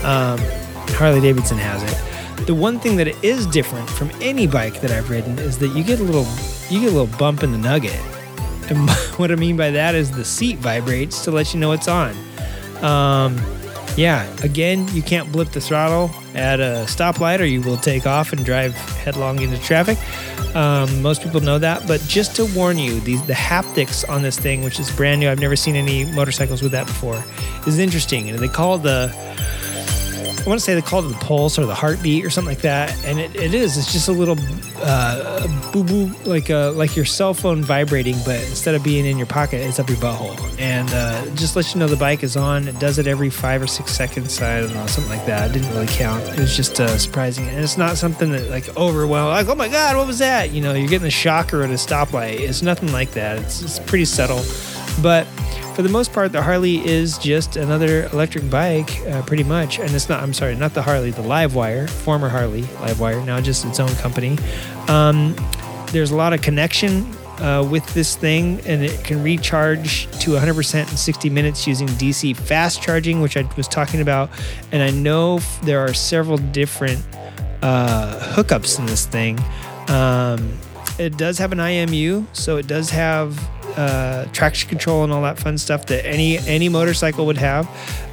Um, 0.04 0.38
Harley 0.96 1.22
Davidson 1.22 1.58
has 1.58 1.82
it. 1.84 2.17
The 2.46 2.56
one 2.56 2.80
thing 2.80 2.96
that 2.98 3.08
is 3.24 3.46
different 3.48 3.90
from 3.90 4.10
any 4.22 4.48
bike 4.48 4.82
that 4.82 4.92
I've 4.92 5.10
ridden 5.10 5.38
is 5.40 5.58
that 5.60 5.70
you 5.70 5.84
get 5.84 6.00
a 6.00 6.04
little 6.04 6.26
you 6.70 6.82
get 6.82 6.94
a 6.94 6.98
little 6.98 7.18
bump 7.18 7.44
in 7.44 7.52
the 7.52 7.58
nugget. 7.58 8.00
And 8.70 8.90
what 9.18 9.32
I 9.32 9.36
mean 9.36 9.58
by 9.58 9.72
that 9.72 9.96
is 9.96 10.12
the 10.12 10.26
seat 10.26 10.58
vibrates 10.58 11.24
to 11.24 11.32
let 11.32 11.54
you 11.54 11.60
know 11.60 11.72
it's 11.72 11.88
on. 11.88 12.16
Um, 12.82 13.42
yeah, 13.98 14.32
again, 14.44 14.88
you 14.90 15.02
can't 15.02 15.32
blip 15.32 15.50
the 15.50 15.60
throttle 15.60 16.12
at 16.36 16.60
a 16.60 16.86
stoplight 16.88 17.40
or 17.40 17.46
you 17.46 17.62
will 17.62 17.78
take 17.78 18.06
off 18.06 18.32
and 18.32 18.46
drive 18.46 18.76
headlong 18.76 19.42
into 19.42 19.58
traffic. 19.60 19.98
Um, 20.56 21.02
most 21.02 21.24
people 21.24 21.42
know 21.42 21.58
that, 21.58 21.88
but 21.88 22.00
just 22.02 22.36
to 22.36 22.46
warn 22.46 22.78
you, 22.78 23.00
the, 23.00 23.16
the 23.26 23.34
haptics 23.34 24.08
on 24.08 24.22
this 24.22 24.38
thing, 24.38 24.64
which 24.64 24.80
is 24.80 24.92
brand 24.92 25.20
new, 25.20 25.30
I've 25.30 25.40
never 25.40 25.56
seen 25.56 25.76
any 25.76 26.06
motorcycles 26.06 26.62
with 26.62 26.72
that 26.74 26.86
before, 26.86 27.24
is 27.66 27.80
interesting. 27.80 28.30
And 28.30 28.38
they 28.38 28.48
call 28.48 28.78
the 28.78 29.08
I 30.48 30.50
want 30.50 30.62
to 30.62 30.66
say 30.66 30.76
they 30.76 30.82
call 30.82 31.06
it 31.06 31.10
the 31.10 31.26
pulse 31.26 31.60
or 31.60 31.66
the 31.66 31.76
heartbeat 31.76 32.24
or 32.24 32.30
something 32.30 32.56
like 32.56 32.62
that, 32.62 32.98
and 33.04 33.20
it, 33.20 33.36
it 33.36 33.54
is. 33.54 33.78
It's 33.78 33.92
just 33.92 34.08
a 34.08 34.14
little 34.14 34.38
uh, 34.78 35.46
boo 35.74 35.84
boo, 35.84 36.06
like 36.24 36.50
a, 36.50 36.70
uh, 36.70 36.72
like 36.72 36.96
your 36.96 37.04
cell 37.04 37.34
phone 37.34 37.62
vibrating, 37.62 38.16
but 38.26 38.40
instead 38.40 38.74
of 38.74 38.82
being 38.82 39.06
in 39.06 39.18
your 39.18 39.28
pocket, 39.28 39.58
it's 39.58 39.78
up 39.78 39.90
your 39.90 39.98
butthole, 39.98 40.40
and 40.58 40.90
uh, 40.94 41.26
just 41.36 41.58
let 41.58 41.74
you 41.74 41.82
know 41.82 41.88
the 41.88 41.98
bike 41.98 42.24
is 42.24 42.38
on. 42.38 42.66
It 42.70 42.80
does 42.80 42.98
it 42.98 43.08
every 43.08 43.30
five 43.30 43.62
or 43.62 43.68
six 43.68 43.92
seconds. 43.92 44.42
I 44.42 44.62
don't 44.62 44.74
know, 44.74 44.88
something 44.88 45.12
like 45.12 45.26
that. 45.26 45.50
It 45.50 45.54
didn't 45.60 45.70
really 45.74 45.88
count. 45.88 46.24
It 46.24 46.40
was 46.40 46.56
just 46.56 46.80
uh, 46.80 46.98
surprising, 46.98 47.46
and 47.50 47.60
it's 47.60 47.78
not 47.78 47.98
something 47.98 48.32
that 48.32 48.50
like 48.50 48.70
overwhelm. 48.78 49.32
Like, 49.32 49.50
oh 49.50 49.56
my 49.56 49.68
god, 49.68 49.98
what 49.98 50.08
was 50.08 50.20
that? 50.20 50.52
You 50.52 50.62
know, 50.62 50.74
you're 50.74 50.88
getting 50.88 51.08
a 51.08 51.12
shocker 51.12 51.62
at 51.64 51.72
a 51.72 51.74
stoplight. 51.74 52.40
It's 52.40 52.62
nothing 52.62 52.94
like 52.94 53.12
that. 53.12 53.38
It's, 53.40 53.62
it's 53.62 53.80
pretty 53.80 54.06
subtle, 54.06 54.40
but 55.02 55.26
for 55.76 55.84
the 55.84 55.90
most 55.90 56.12
part, 56.12 56.32
the 56.32 56.42
Harley 56.42 56.84
is 56.86 57.20
just 57.20 57.56
another 57.56 58.06
electric 58.08 58.50
bike, 58.50 59.00
uh, 59.08 59.22
pretty 59.22 59.44
much. 59.44 59.80
And 59.80 59.94
it's 59.94 60.10
not, 60.10 60.24
I'm 60.24 60.34
sorry, 60.34 60.56
not 60.56 60.74
the 60.74 60.82
Harley, 60.82 61.12
the 61.12 61.22
Livewire, 61.22 61.88
former 61.88 62.30
Harley 62.30 62.64
Livewire, 62.64 63.24
now 63.24 63.40
just 63.40 63.64
its 63.64 63.80
own 63.80 63.94
company. 63.98 64.38
Um, 64.88 65.36
there's 65.92 66.10
a 66.10 66.16
lot 66.16 66.34
of 66.34 66.42
connection 66.42 67.06
uh, 67.40 67.68
with 67.70 67.86
this 67.94 68.16
thing, 68.16 68.60
and 68.66 68.84
it 68.84 69.04
can 69.04 69.22
recharge 69.22 70.08
to 70.22 70.32
100% 70.32 70.80
in 70.80 70.98
60 70.98 71.30
minutes 71.30 71.68
using 71.68 71.88
DC 71.90 72.36
fast 72.36 72.82
charging, 72.82 73.22
which 73.22 73.38
I 73.38 73.48
was 73.56 73.68
talking 73.68 74.02
about. 74.02 74.32
And 74.72 74.82
I 74.82 74.90
know 74.90 75.40
there 75.62 75.80
are 75.80 75.94
several 75.94 76.38
different 76.38 77.06
uh, 77.62 78.20
hookups 78.34 78.80
in 78.80 78.88
this 78.88 79.06
thing. 79.06 79.40
Um, 79.90 80.58
it 80.98 81.18
does 81.18 81.38
have 81.38 81.52
an 81.52 81.60
IMU, 81.60 82.26
so 82.34 82.58
it 82.58 82.66
does 82.66 82.90
have 82.90 83.38
uh, 83.78 84.26
traction 84.34 84.68
control 84.68 85.04
and 85.04 85.14
all 85.14 85.22
that 85.22 85.40
fun 85.40 85.58
stuff 85.58 85.86
that 85.86 86.06
any 86.06 86.40
any 86.40 86.68
motorcycle 86.68 87.26
would 87.26 87.38
have. 87.38 87.66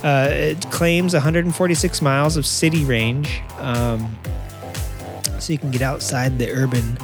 Uh, 0.05 0.29
it 0.31 0.71
claims 0.71 1.15
146 1.15 2.03
miles 2.03 2.37
of 2.37 2.47
city 2.47 2.85
range, 2.85 3.43
um, 3.59 4.17
so 5.39 5.53
you 5.53 5.59
can 5.59 5.71
get 5.71 5.83
outside 5.83 6.39
the 6.39 6.51
urban 6.51 6.99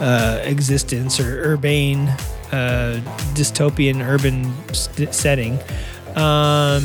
uh, 0.00 0.40
existence 0.44 1.20
or 1.20 1.42
urbane 1.52 2.08
uh, 2.52 3.00
dystopian 3.34 4.00
urban 4.06 4.52
st- 4.72 5.14
setting. 5.14 5.58
Um, 6.16 6.82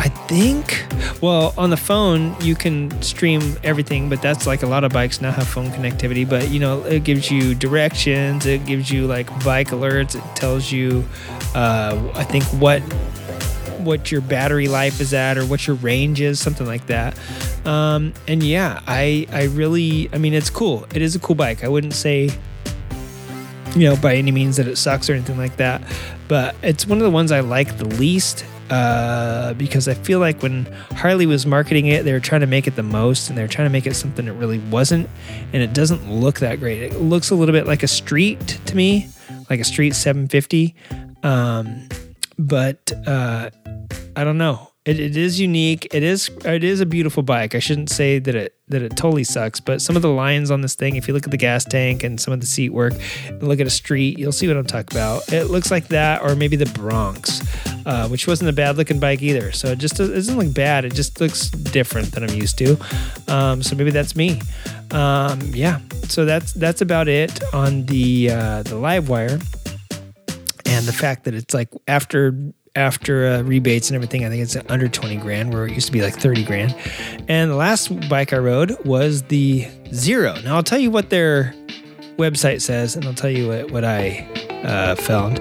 I 0.00 0.08
think, 0.08 0.82
well, 1.20 1.52
on 1.58 1.68
the 1.68 1.76
phone, 1.76 2.34
you 2.40 2.54
can 2.54 2.90
stream 3.02 3.58
everything, 3.62 4.08
but 4.08 4.22
that's 4.22 4.46
like 4.46 4.62
a 4.62 4.66
lot 4.66 4.82
of 4.82 4.92
bikes 4.92 5.20
now 5.20 5.30
have 5.30 5.46
phone 5.46 5.66
connectivity. 5.66 6.26
But, 6.26 6.48
you 6.48 6.58
know, 6.58 6.82
it 6.84 7.04
gives 7.04 7.30
you 7.30 7.54
directions, 7.54 8.46
it 8.46 8.64
gives 8.64 8.90
you 8.90 9.06
like 9.06 9.28
bike 9.44 9.68
alerts, 9.68 10.14
it 10.14 10.36
tells 10.36 10.72
you, 10.72 11.04
uh, 11.54 12.12
I 12.14 12.24
think, 12.24 12.44
what 12.44 12.80
what 13.80 14.10
your 14.10 14.22
battery 14.22 14.68
life 14.68 15.00
is 15.00 15.12
at 15.12 15.36
or 15.36 15.44
what 15.44 15.66
your 15.66 15.76
range 15.76 16.22
is, 16.22 16.40
something 16.40 16.66
like 16.66 16.86
that. 16.86 17.18
Um, 17.66 18.14
and 18.26 18.42
yeah, 18.42 18.80
I 18.86 19.26
I 19.30 19.44
really, 19.44 20.08
I 20.14 20.18
mean, 20.18 20.32
it's 20.32 20.48
cool. 20.48 20.86
It 20.94 21.02
is 21.02 21.14
a 21.14 21.18
cool 21.18 21.36
bike. 21.36 21.62
I 21.62 21.68
wouldn't 21.68 21.94
say, 21.94 22.30
you 23.76 23.88
know, 23.88 23.96
by 23.96 24.14
any 24.16 24.32
means 24.32 24.56
that 24.56 24.66
it 24.66 24.76
sucks 24.76 25.10
or 25.10 25.12
anything 25.12 25.36
like 25.36 25.58
that, 25.58 25.82
but 26.26 26.54
it's 26.62 26.86
one 26.86 26.96
of 26.96 27.04
the 27.04 27.10
ones 27.10 27.32
I 27.32 27.40
like 27.40 27.76
the 27.76 27.84
least 27.84 28.46
uh, 28.70 29.54
because 29.54 29.88
I 29.88 29.94
feel 29.94 30.20
like 30.20 30.42
when 30.42 30.64
Harley 30.92 31.26
was 31.26 31.44
marketing 31.44 31.86
it, 31.86 32.04
they 32.04 32.12
were 32.12 32.20
trying 32.20 32.40
to 32.42 32.46
make 32.46 32.66
it 32.66 32.76
the 32.76 32.82
most 32.82 33.28
and 33.28 33.36
they 33.36 33.42
were 33.42 33.48
trying 33.48 33.66
to 33.66 33.72
make 33.72 33.86
it 33.86 33.94
something 33.94 34.26
it 34.26 34.32
really 34.32 34.58
wasn't. 34.58 35.08
And 35.52 35.62
it 35.62 35.72
doesn't 35.72 36.10
look 36.10 36.38
that 36.38 36.60
great. 36.60 36.82
It 36.82 37.00
looks 37.00 37.30
a 37.30 37.34
little 37.34 37.52
bit 37.52 37.66
like 37.66 37.82
a 37.82 37.88
street 37.88 38.60
to 38.66 38.76
me, 38.76 39.08
like 39.50 39.60
a 39.60 39.64
street 39.64 39.94
750. 39.94 40.74
Um, 41.22 41.88
but 42.38 42.92
uh, 43.06 43.50
I 44.16 44.24
don't 44.24 44.38
know. 44.38 44.69
It, 44.90 44.98
it 44.98 45.16
is 45.16 45.38
unique. 45.38 45.86
It 45.92 46.02
is 46.02 46.30
it 46.44 46.64
is 46.64 46.80
a 46.80 46.86
beautiful 46.86 47.22
bike. 47.22 47.54
I 47.54 47.60
shouldn't 47.60 47.90
say 47.90 48.18
that 48.18 48.34
it 48.34 48.56
that 48.66 48.82
it 48.82 48.96
totally 48.96 49.22
sucks, 49.22 49.60
but 49.60 49.80
some 49.80 49.94
of 49.94 50.02
the 50.02 50.10
lines 50.10 50.50
on 50.50 50.62
this 50.62 50.74
thing, 50.74 50.96
if 50.96 51.06
you 51.06 51.14
look 51.14 51.24
at 51.24 51.30
the 51.30 51.36
gas 51.36 51.64
tank 51.64 52.02
and 52.02 52.20
some 52.20 52.34
of 52.34 52.40
the 52.40 52.46
seat 52.46 52.70
work, 52.70 52.94
and 53.28 53.40
look 53.40 53.60
at 53.60 53.68
a 53.68 53.70
street, 53.70 54.18
you'll 54.18 54.32
see 54.32 54.48
what 54.48 54.56
I'm 54.56 54.66
talking 54.66 54.98
about. 54.98 55.32
It 55.32 55.44
looks 55.44 55.70
like 55.70 55.86
that, 55.88 56.22
or 56.22 56.34
maybe 56.34 56.56
the 56.56 56.66
Bronx, 56.66 57.40
uh, 57.86 58.08
which 58.08 58.26
wasn't 58.26 58.50
a 58.50 58.52
bad 58.52 58.78
looking 58.78 58.98
bike 58.98 59.22
either. 59.22 59.52
So 59.52 59.68
it 59.68 59.78
just 59.78 60.00
it 60.00 60.08
doesn't 60.08 60.36
look 60.36 60.52
bad. 60.52 60.84
It 60.84 60.94
just 60.94 61.20
looks 61.20 61.50
different 61.50 62.10
than 62.10 62.24
I'm 62.24 62.34
used 62.34 62.58
to. 62.58 62.76
Um, 63.28 63.62
so 63.62 63.76
maybe 63.76 63.92
that's 63.92 64.16
me. 64.16 64.40
Um, 64.90 65.40
yeah. 65.54 65.78
So 66.08 66.24
that's 66.24 66.52
that's 66.52 66.80
about 66.80 67.06
it 67.06 67.40
on 67.54 67.86
the 67.86 68.30
uh, 68.32 68.62
the 68.64 68.74
live 68.74 69.08
wire 69.08 69.38
and 70.66 70.86
the 70.86 70.92
fact 70.92 71.24
that 71.24 71.34
it's 71.34 71.54
like 71.54 71.68
after 71.86 72.34
after 72.76 73.26
uh, 73.26 73.42
rebates 73.42 73.90
and 73.90 73.96
everything. 73.96 74.24
I 74.24 74.28
think 74.28 74.42
it's 74.42 74.56
under 74.68 74.88
20 74.88 75.16
grand, 75.16 75.52
where 75.52 75.66
it 75.66 75.72
used 75.72 75.86
to 75.86 75.92
be 75.92 76.02
like 76.02 76.14
30 76.14 76.44
grand. 76.44 76.74
And 77.28 77.50
the 77.50 77.56
last 77.56 78.08
bike 78.08 78.32
I 78.32 78.38
rode 78.38 78.84
was 78.84 79.22
the 79.24 79.66
Zero. 79.92 80.36
Now 80.44 80.56
I'll 80.56 80.62
tell 80.62 80.78
you 80.78 80.90
what 80.90 81.10
their 81.10 81.52
website 82.16 82.60
says, 82.60 82.94
and 82.94 83.04
I'll 83.06 83.14
tell 83.14 83.30
you 83.30 83.48
what, 83.48 83.70
what 83.70 83.84
I 83.84 84.28
uh, 84.64 84.94
found. 84.94 85.40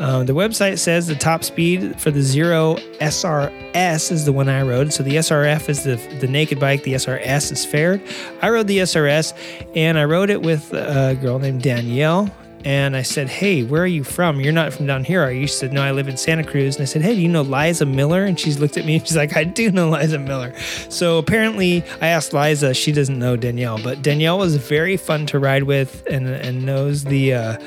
Um, 0.00 0.26
the 0.26 0.32
website 0.32 0.78
says 0.78 1.08
the 1.08 1.16
top 1.16 1.42
speed 1.42 2.00
for 2.00 2.12
the 2.12 2.22
Zero 2.22 2.76
SRS 3.00 4.12
is 4.12 4.24
the 4.24 4.32
one 4.32 4.48
I 4.48 4.62
rode. 4.62 4.92
So 4.92 5.02
the 5.02 5.16
SRF 5.16 5.68
is 5.68 5.82
the 5.82 5.96
the 6.20 6.28
naked 6.28 6.60
bike. 6.60 6.84
The 6.84 6.94
SRS 6.94 7.50
is 7.50 7.64
fared. 7.64 8.00
I 8.40 8.50
rode 8.50 8.68
the 8.68 8.78
SRS, 8.78 9.32
and 9.74 9.98
I 9.98 10.04
rode 10.04 10.30
it 10.30 10.42
with 10.42 10.72
a 10.72 11.18
girl 11.20 11.40
named 11.40 11.62
Danielle. 11.62 12.30
And 12.68 12.94
I 12.94 13.00
said, 13.00 13.30
Hey, 13.30 13.62
where 13.62 13.82
are 13.82 13.86
you 13.86 14.04
from? 14.04 14.42
You're 14.42 14.52
not 14.52 14.74
from 14.74 14.84
down 14.84 15.02
here, 15.02 15.22
are 15.22 15.32
you? 15.32 15.46
She 15.46 15.54
said, 15.54 15.72
No, 15.72 15.80
I 15.80 15.92
live 15.92 16.06
in 16.06 16.18
Santa 16.18 16.44
Cruz. 16.44 16.76
And 16.76 16.82
I 16.82 16.84
said, 16.84 17.00
Hey, 17.00 17.14
do 17.14 17.22
you 17.22 17.28
know 17.28 17.40
Liza 17.40 17.86
Miller? 17.86 18.26
And 18.26 18.38
she's 18.38 18.58
looked 18.58 18.76
at 18.76 18.84
me 18.84 18.96
and 18.96 19.08
she's 19.08 19.16
like, 19.16 19.34
I 19.38 19.44
do 19.44 19.70
know 19.70 19.88
Liza 19.88 20.18
Miller. 20.18 20.52
So 20.90 21.16
apparently, 21.16 21.82
I 22.02 22.08
asked 22.08 22.34
Liza, 22.34 22.74
she 22.74 22.92
doesn't 22.92 23.18
know 23.18 23.36
Danielle, 23.36 23.82
but 23.82 24.02
Danielle 24.02 24.36
was 24.36 24.56
very 24.56 24.98
fun 24.98 25.24
to 25.28 25.38
ride 25.38 25.62
with 25.62 26.06
and, 26.10 26.28
and 26.28 26.66
knows 26.66 27.04
the. 27.04 27.34
Uh, 27.34 27.58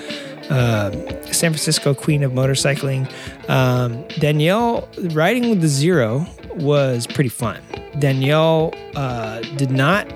uh, 0.51 0.91
San 1.31 1.51
Francisco 1.51 1.93
Queen 1.93 2.23
of 2.23 2.33
Motorcycling. 2.33 3.09
Um, 3.49 4.05
Danielle 4.19 4.89
riding 5.13 5.49
with 5.49 5.61
the 5.61 5.69
Zero 5.69 6.27
was 6.55 7.07
pretty 7.07 7.29
fun. 7.29 7.61
Danielle 7.99 8.73
uh, 8.97 9.39
did 9.55 9.71
not 9.71 10.11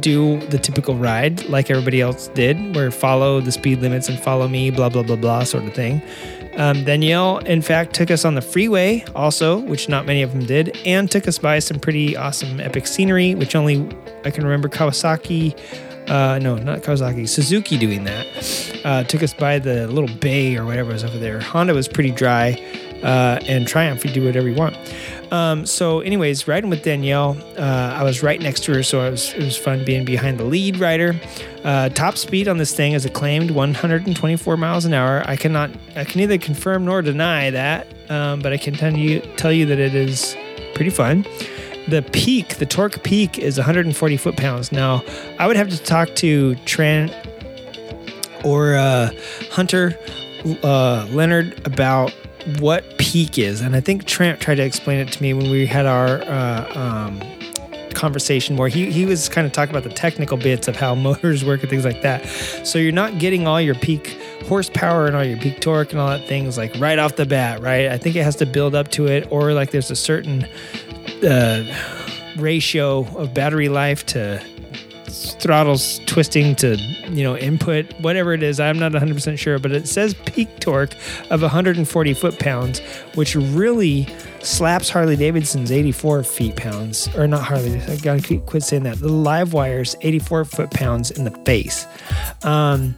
do 0.00 0.38
the 0.46 0.58
typical 0.58 0.96
ride 0.96 1.44
like 1.48 1.70
everybody 1.70 2.00
else 2.00 2.28
did, 2.28 2.74
where 2.74 2.90
follow 2.90 3.40
the 3.40 3.52
speed 3.52 3.80
limits 3.80 4.08
and 4.08 4.18
follow 4.18 4.48
me, 4.48 4.70
blah, 4.70 4.88
blah, 4.88 5.02
blah, 5.02 5.16
blah, 5.16 5.44
sort 5.44 5.64
of 5.64 5.74
thing. 5.74 6.02
Um, 6.56 6.84
Danielle, 6.84 7.38
in 7.38 7.62
fact, 7.62 7.94
took 7.94 8.10
us 8.10 8.24
on 8.24 8.34
the 8.34 8.42
freeway 8.42 9.04
also, 9.14 9.58
which 9.60 9.88
not 9.88 10.04
many 10.04 10.22
of 10.22 10.32
them 10.32 10.44
did, 10.44 10.76
and 10.84 11.10
took 11.10 11.26
us 11.26 11.38
by 11.38 11.58
some 11.58 11.78
pretty 11.78 12.16
awesome 12.16 12.60
epic 12.60 12.86
scenery, 12.86 13.34
which 13.34 13.54
only 13.54 13.88
I 14.24 14.30
can 14.30 14.44
remember 14.44 14.68
Kawasaki 14.68 15.56
uh, 16.08 16.38
no, 16.42 16.56
not 16.56 16.80
Kawasaki, 16.80 17.28
Suzuki 17.28 17.78
doing 17.78 18.04
that. 18.04 18.26
Uh, 18.84 19.04
took 19.04 19.22
us 19.22 19.32
by 19.32 19.58
the 19.58 19.86
little 19.88 20.14
bay 20.16 20.56
or 20.56 20.64
whatever 20.64 20.92
was 20.92 21.04
over 21.04 21.18
there. 21.18 21.40
Honda 21.40 21.74
was 21.74 21.86
pretty 21.86 22.10
dry, 22.10 22.52
uh, 23.02 23.38
and 23.46 23.66
Triumph, 23.68 24.04
you 24.04 24.10
do 24.10 24.24
whatever 24.24 24.48
you 24.48 24.54
want. 24.54 24.76
Um, 25.32 25.64
so, 25.64 26.00
anyways, 26.00 26.46
riding 26.46 26.68
with 26.68 26.82
Danielle, 26.82 27.38
uh, 27.56 27.96
I 27.96 28.02
was 28.02 28.22
right 28.22 28.38
next 28.38 28.64
to 28.64 28.74
her, 28.74 28.82
so 28.82 29.06
it 29.06 29.10
was, 29.10 29.32
it 29.32 29.42
was 29.42 29.56
fun 29.56 29.82
being 29.82 30.04
behind 30.04 30.38
the 30.38 30.44
lead 30.44 30.76
rider. 30.76 31.18
Uh, 31.64 31.88
top 31.88 32.18
speed 32.18 32.48
on 32.48 32.58
this 32.58 32.76
thing 32.76 32.92
is 32.92 33.06
acclaimed 33.06 33.50
124 33.50 34.56
miles 34.58 34.84
an 34.84 34.92
hour. 34.92 35.22
I 35.24 35.36
cannot, 35.36 35.70
I 35.96 36.04
can 36.04 36.20
neither 36.20 36.36
confirm 36.36 36.84
nor 36.84 37.00
deny 37.00 37.48
that, 37.48 37.86
um, 38.10 38.40
but 38.40 38.52
I 38.52 38.58
can 38.58 38.74
tell 38.74 38.94
you 38.94 39.20
tell 39.36 39.52
you 39.52 39.64
that 39.66 39.78
it 39.78 39.94
is 39.94 40.36
pretty 40.74 40.90
fun. 40.90 41.24
The 41.88 42.02
peak, 42.12 42.58
the 42.58 42.66
torque 42.66 43.02
peak, 43.02 43.38
is 43.38 43.56
140 43.56 44.16
foot 44.18 44.36
pounds. 44.36 44.70
Now, 44.70 45.02
I 45.38 45.46
would 45.46 45.56
have 45.56 45.70
to 45.70 45.82
talk 45.82 46.14
to 46.16 46.56
Trent 46.66 47.10
or 48.44 48.74
uh, 48.74 49.10
Hunter 49.50 49.98
uh, 50.62 51.08
Leonard 51.10 51.66
about 51.66 52.12
what 52.58 52.98
peak 53.12 53.38
is, 53.38 53.60
and 53.60 53.76
I 53.76 53.80
think 53.80 54.06
Trent 54.06 54.40
tried 54.40 54.54
to 54.54 54.62
explain 54.62 54.98
it 54.98 55.12
to 55.12 55.22
me 55.22 55.34
when 55.34 55.50
we 55.50 55.66
had 55.66 55.84
our 55.84 56.22
uh, 56.22 56.78
um, 56.78 57.20
conversation 57.92 58.56
where 58.56 58.68
he, 58.68 58.90
he 58.90 59.04
was 59.04 59.28
kind 59.28 59.46
of 59.46 59.52
talking 59.52 59.76
about 59.76 59.86
the 59.86 59.94
technical 59.94 60.38
bits 60.38 60.66
of 60.66 60.76
how 60.76 60.94
motors 61.08 61.44
work 61.44 61.60
and 61.60 61.68
things 61.68 61.84
like 61.84 62.00
that. 62.00 62.26
So 62.66 62.78
you're 62.78 62.90
not 62.90 63.18
getting 63.18 63.46
all 63.46 63.60
your 63.60 63.74
peak 63.74 64.18
horsepower 64.46 65.06
and 65.06 65.14
all 65.14 65.24
your 65.24 65.36
peak 65.36 65.60
torque 65.60 65.92
and 65.92 66.00
all 66.00 66.08
that 66.08 66.26
things 66.26 66.56
like 66.56 66.74
right 66.78 66.98
off 66.98 67.16
the 67.16 67.26
bat, 67.26 67.60
right? 67.60 67.88
I 67.88 67.98
think 67.98 68.16
it 68.16 68.22
has 68.22 68.36
to 68.36 68.46
build 68.46 68.74
up 68.74 68.88
to 68.92 69.08
it, 69.08 69.30
or 69.30 69.52
like 69.52 69.72
there's 69.72 69.90
a 69.90 69.96
certain 69.96 70.46
uh, 71.22 71.64
ratio 72.38 73.00
of 73.18 73.34
battery 73.34 73.68
life 73.68 74.06
to 74.06 74.42
throttles 75.12 76.00
twisting 76.06 76.54
to 76.56 76.76
you 77.10 77.22
know 77.22 77.36
input 77.36 77.92
whatever 78.00 78.32
it 78.32 78.42
is. 78.42 78.58
I'm 78.60 78.78
not 78.78 78.92
100% 78.92 79.38
sure 79.38 79.58
but 79.58 79.72
it 79.72 79.88
says 79.88 80.14
peak 80.26 80.48
torque 80.60 80.94
of 81.30 81.42
140 81.42 82.14
foot 82.14 82.38
pounds 82.38 82.80
which 83.14 83.34
really 83.34 84.06
slaps 84.40 84.88
harley 84.88 85.14
davidson's 85.14 85.70
84 85.70 86.24
feet 86.24 86.56
pounds 86.56 87.08
or 87.14 87.28
not 87.28 87.42
harley 87.42 87.80
i 87.82 87.96
gotta 87.96 88.38
quit 88.38 88.62
saying 88.62 88.82
that 88.82 88.98
the 88.98 89.08
live 89.08 89.52
wires 89.52 89.94
84 90.00 90.44
foot 90.44 90.70
pounds 90.70 91.10
in 91.10 91.24
the 91.24 91.30
face. 91.30 91.86
Um, 92.42 92.96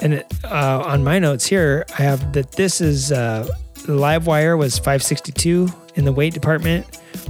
and 0.00 0.24
uh, 0.44 0.82
on 0.84 1.04
my 1.04 1.18
notes 1.18 1.46
here 1.46 1.84
i 1.98 2.02
have 2.02 2.32
that 2.32 2.52
this 2.52 2.80
is 2.80 3.12
uh, 3.12 3.46
the 3.86 3.94
live 3.94 4.26
wire 4.26 4.56
was 4.56 4.78
562 4.78 5.68
in 5.94 6.04
the 6.04 6.12
weight 6.12 6.34
department 6.34 6.86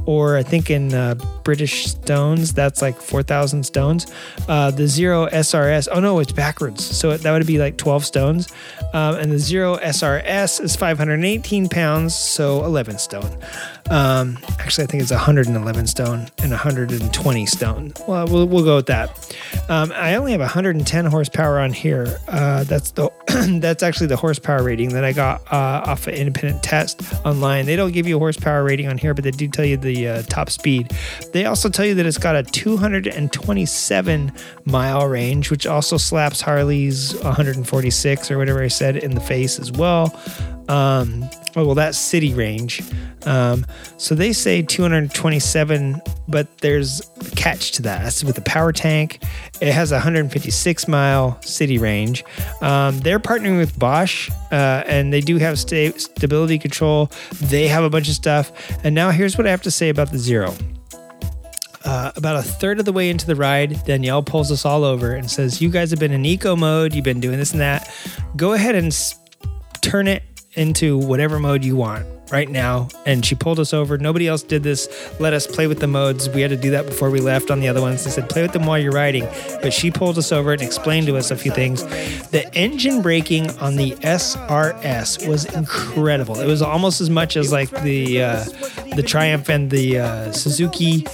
or 0.06 0.36
I 0.36 0.42
think 0.42 0.70
in 0.70 0.92
uh, 0.94 1.14
British 1.44 1.86
stones, 1.86 2.52
that's 2.52 2.82
like 2.82 3.00
4,000 3.00 3.64
stones. 3.64 4.06
Uh, 4.48 4.70
the 4.70 4.86
Zero 4.86 5.26
SRS, 5.28 5.88
oh 5.90 6.00
no, 6.00 6.18
it's 6.18 6.32
backwards. 6.32 6.84
So 6.84 7.16
that 7.16 7.32
would 7.32 7.46
be 7.46 7.58
like 7.58 7.76
12 7.76 8.04
stones. 8.04 8.52
Um, 8.92 9.16
and 9.16 9.32
the 9.32 9.38
Zero 9.38 9.76
SRS 9.76 10.60
is 10.60 10.76
518 10.76 11.68
pounds, 11.68 12.14
so 12.14 12.64
11 12.64 12.98
stone. 12.98 13.38
Um, 13.90 14.38
actually, 14.58 14.84
I 14.84 14.86
think 14.86 15.02
it's 15.02 15.10
111 15.10 15.86
stone 15.86 16.28
and 16.42 16.50
120 16.50 17.46
stone. 17.46 17.92
Well, 18.08 18.26
we'll, 18.26 18.46
we'll 18.46 18.64
go 18.64 18.76
with 18.76 18.86
that. 18.86 19.36
Um, 19.68 19.92
I 19.94 20.14
only 20.14 20.32
have 20.32 20.40
110 20.40 21.06
horsepower 21.06 21.58
on 21.58 21.72
here. 21.72 22.18
Uh, 22.28 22.64
that's 22.64 22.92
the 22.92 23.10
that's 23.60 23.82
actually 23.82 24.06
the 24.06 24.16
horsepower 24.16 24.62
rating 24.62 24.90
that 24.90 25.04
I 25.04 25.12
got 25.12 25.40
uh, 25.52 25.82
off 25.86 26.06
an 26.06 26.14
independent 26.14 26.62
test 26.62 27.02
online. 27.26 27.66
They 27.66 27.76
don't 27.76 27.92
give 27.92 28.06
you 28.06 28.16
a 28.16 28.18
rating 28.62 28.86
on 28.88 28.98
here, 28.98 29.14
but 29.14 29.24
they 29.24 29.30
do 29.30 29.48
tell 29.48 29.64
you 29.64 29.76
the 29.76 30.08
uh, 30.08 30.22
top 30.22 30.50
speed. 30.50 30.92
They 31.32 31.46
also 31.46 31.68
tell 31.68 31.86
you 31.86 31.94
that 31.94 32.06
it's 32.06 32.18
got 32.18 32.36
a 32.36 32.42
227 32.42 34.32
mile 34.64 35.06
range, 35.06 35.50
which 35.50 35.66
also 35.66 35.96
slaps 35.96 36.40
Harley's 36.40 37.14
146 37.16 38.30
or 38.30 38.38
whatever 38.38 38.62
I 38.62 38.68
said 38.68 38.96
in 38.96 39.14
the 39.14 39.20
face 39.20 39.58
as 39.58 39.72
well. 39.72 40.14
Um, 40.68 41.28
oh, 41.56 41.66
well, 41.66 41.74
that's 41.74 41.98
city 41.98 42.32
range. 42.34 42.82
Um, 43.26 43.66
so 43.96 44.14
they 44.14 44.32
say 44.32 44.62
227, 44.62 46.00
but 46.28 46.58
there's 46.58 47.00
a 47.20 47.30
catch 47.36 47.72
to 47.72 47.82
that. 47.82 48.02
That's 48.02 48.24
with 48.24 48.36
the 48.36 48.42
power 48.42 48.72
tank. 48.72 49.22
It 49.60 49.72
has 49.72 49.92
a 49.92 49.96
156 49.96 50.88
mile 50.88 51.40
city 51.42 51.78
range. 51.78 52.24
Um, 52.60 52.98
they're 53.00 53.20
partnering 53.20 53.58
with 53.58 53.78
Bosch, 53.78 54.30
uh, 54.52 54.84
and 54.86 55.12
they 55.12 55.20
do 55.20 55.36
have 55.36 55.58
sta- 55.58 55.96
stability 55.98 56.58
control. 56.58 57.10
They 57.42 57.68
have 57.68 57.84
a 57.84 57.90
bunch 57.90 58.08
of 58.08 58.14
stuff. 58.14 58.52
And 58.84 58.94
now 58.94 59.10
here's 59.10 59.36
what 59.36 59.46
I 59.46 59.50
have 59.50 59.62
to 59.62 59.70
say 59.70 59.88
about 59.90 60.10
the 60.12 60.18
Zero. 60.18 60.54
Uh, 61.84 62.10
about 62.16 62.36
a 62.36 62.42
third 62.42 62.78
of 62.78 62.86
the 62.86 62.92
way 62.92 63.10
into 63.10 63.26
the 63.26 63.36
ride, 63.36 63.84
Danielle 63.84 64.22
pulls 64.22 64.50
us 64.50 64.64
all 64.64 64.84
over 64.84 65.12
and 65.12 65.30
says, 65.30 65.60
You 65.60 65.68
guys 65.68 65.90
have 65.90 66.00
been 66.00 66.12
in 66.12 66.24
eco 66.24 66.56
mode, 66.56 66.94
you've 66.94 67.04
been 67.04 67.20
doing 67.20 67.36
this 67.38 67.52
and 67.52 67.60
that. 67.60 67.92
Go 68.36 68.54
ahead 68.54 68.74
and 68.74 68.86
s- 68.86 69.18
turn 69.82 70.08
it 70.08 70.22
into 70.56 70.96
whatever 70.96 71.38
mode 71.38 71.64
you 71.64 71.76
want 71.76 72.06
right 72.30 72.48
now. 72.48 72.88
And 73.06 73.24
she 73.24 73.34
pulled 73.34 73.60
us 73.60 73.72
over. 73.72 73.98
Nobody 73.98 74.26
else 74.26 74.42
did 74.42 74.62
this. 74.62 74.88
Let 75.20 75.34
us 75.34 75.46
play 75.46 75.66
with 75.66 75.80
the 75.80 75.86
modes. 75.86 76.28
We 76.28 76.40
had 76.40 76.50
to 76.50 76.56
do 76.56 76.70
that 76.70 76.86
before 76.86 77.10
we 77.10 77.20
left 77.20 77.50
on 77.50 77.60
the 77.60 77.68
other 77.68 77.80
ones. 77.80 78.04
They 78.04 78.10
said, 78.10 78.28
play 78.28 78.42
with 78.42 78.52
them 78.52 78.66
while 78.66 78.78
you're 78.78 78.92
riding. 78.92 79.28
But 79.62 79.72
she 79.72 79.90
pulled 79.90 80.18
us 80.18 80.32
over 80.32 80.52
and 80.52 80.62
explained 80.62 81.06
to 81.08 81.16
us 81.16 81.30
a 81.30 81.36
few 81.36 81.52
things. 81.52 81.82
The 82.30 82.50
engine 82.54 83.02
braking 83.02 83.50
on 83.58 83.76
the 83.76 83.92
SRS 83.96 85.28
was 85.28 85.44
incredible. 85.54 86.40
It 86.40 86.46
was 86.46 86.62
almost 86.62 87.00
as 87.00 87.10
much 87.10 87.36
as 87.36 87.52
like 87.52 87.70
the 87.82 88.22
uh, 88.22 88.44
the 88.96 89.02
Triumph 89.06 89.48
and 89.48 89.70
the 89.70 89.98
uh, 89.98 90.32
Suzuki 90.32 91.06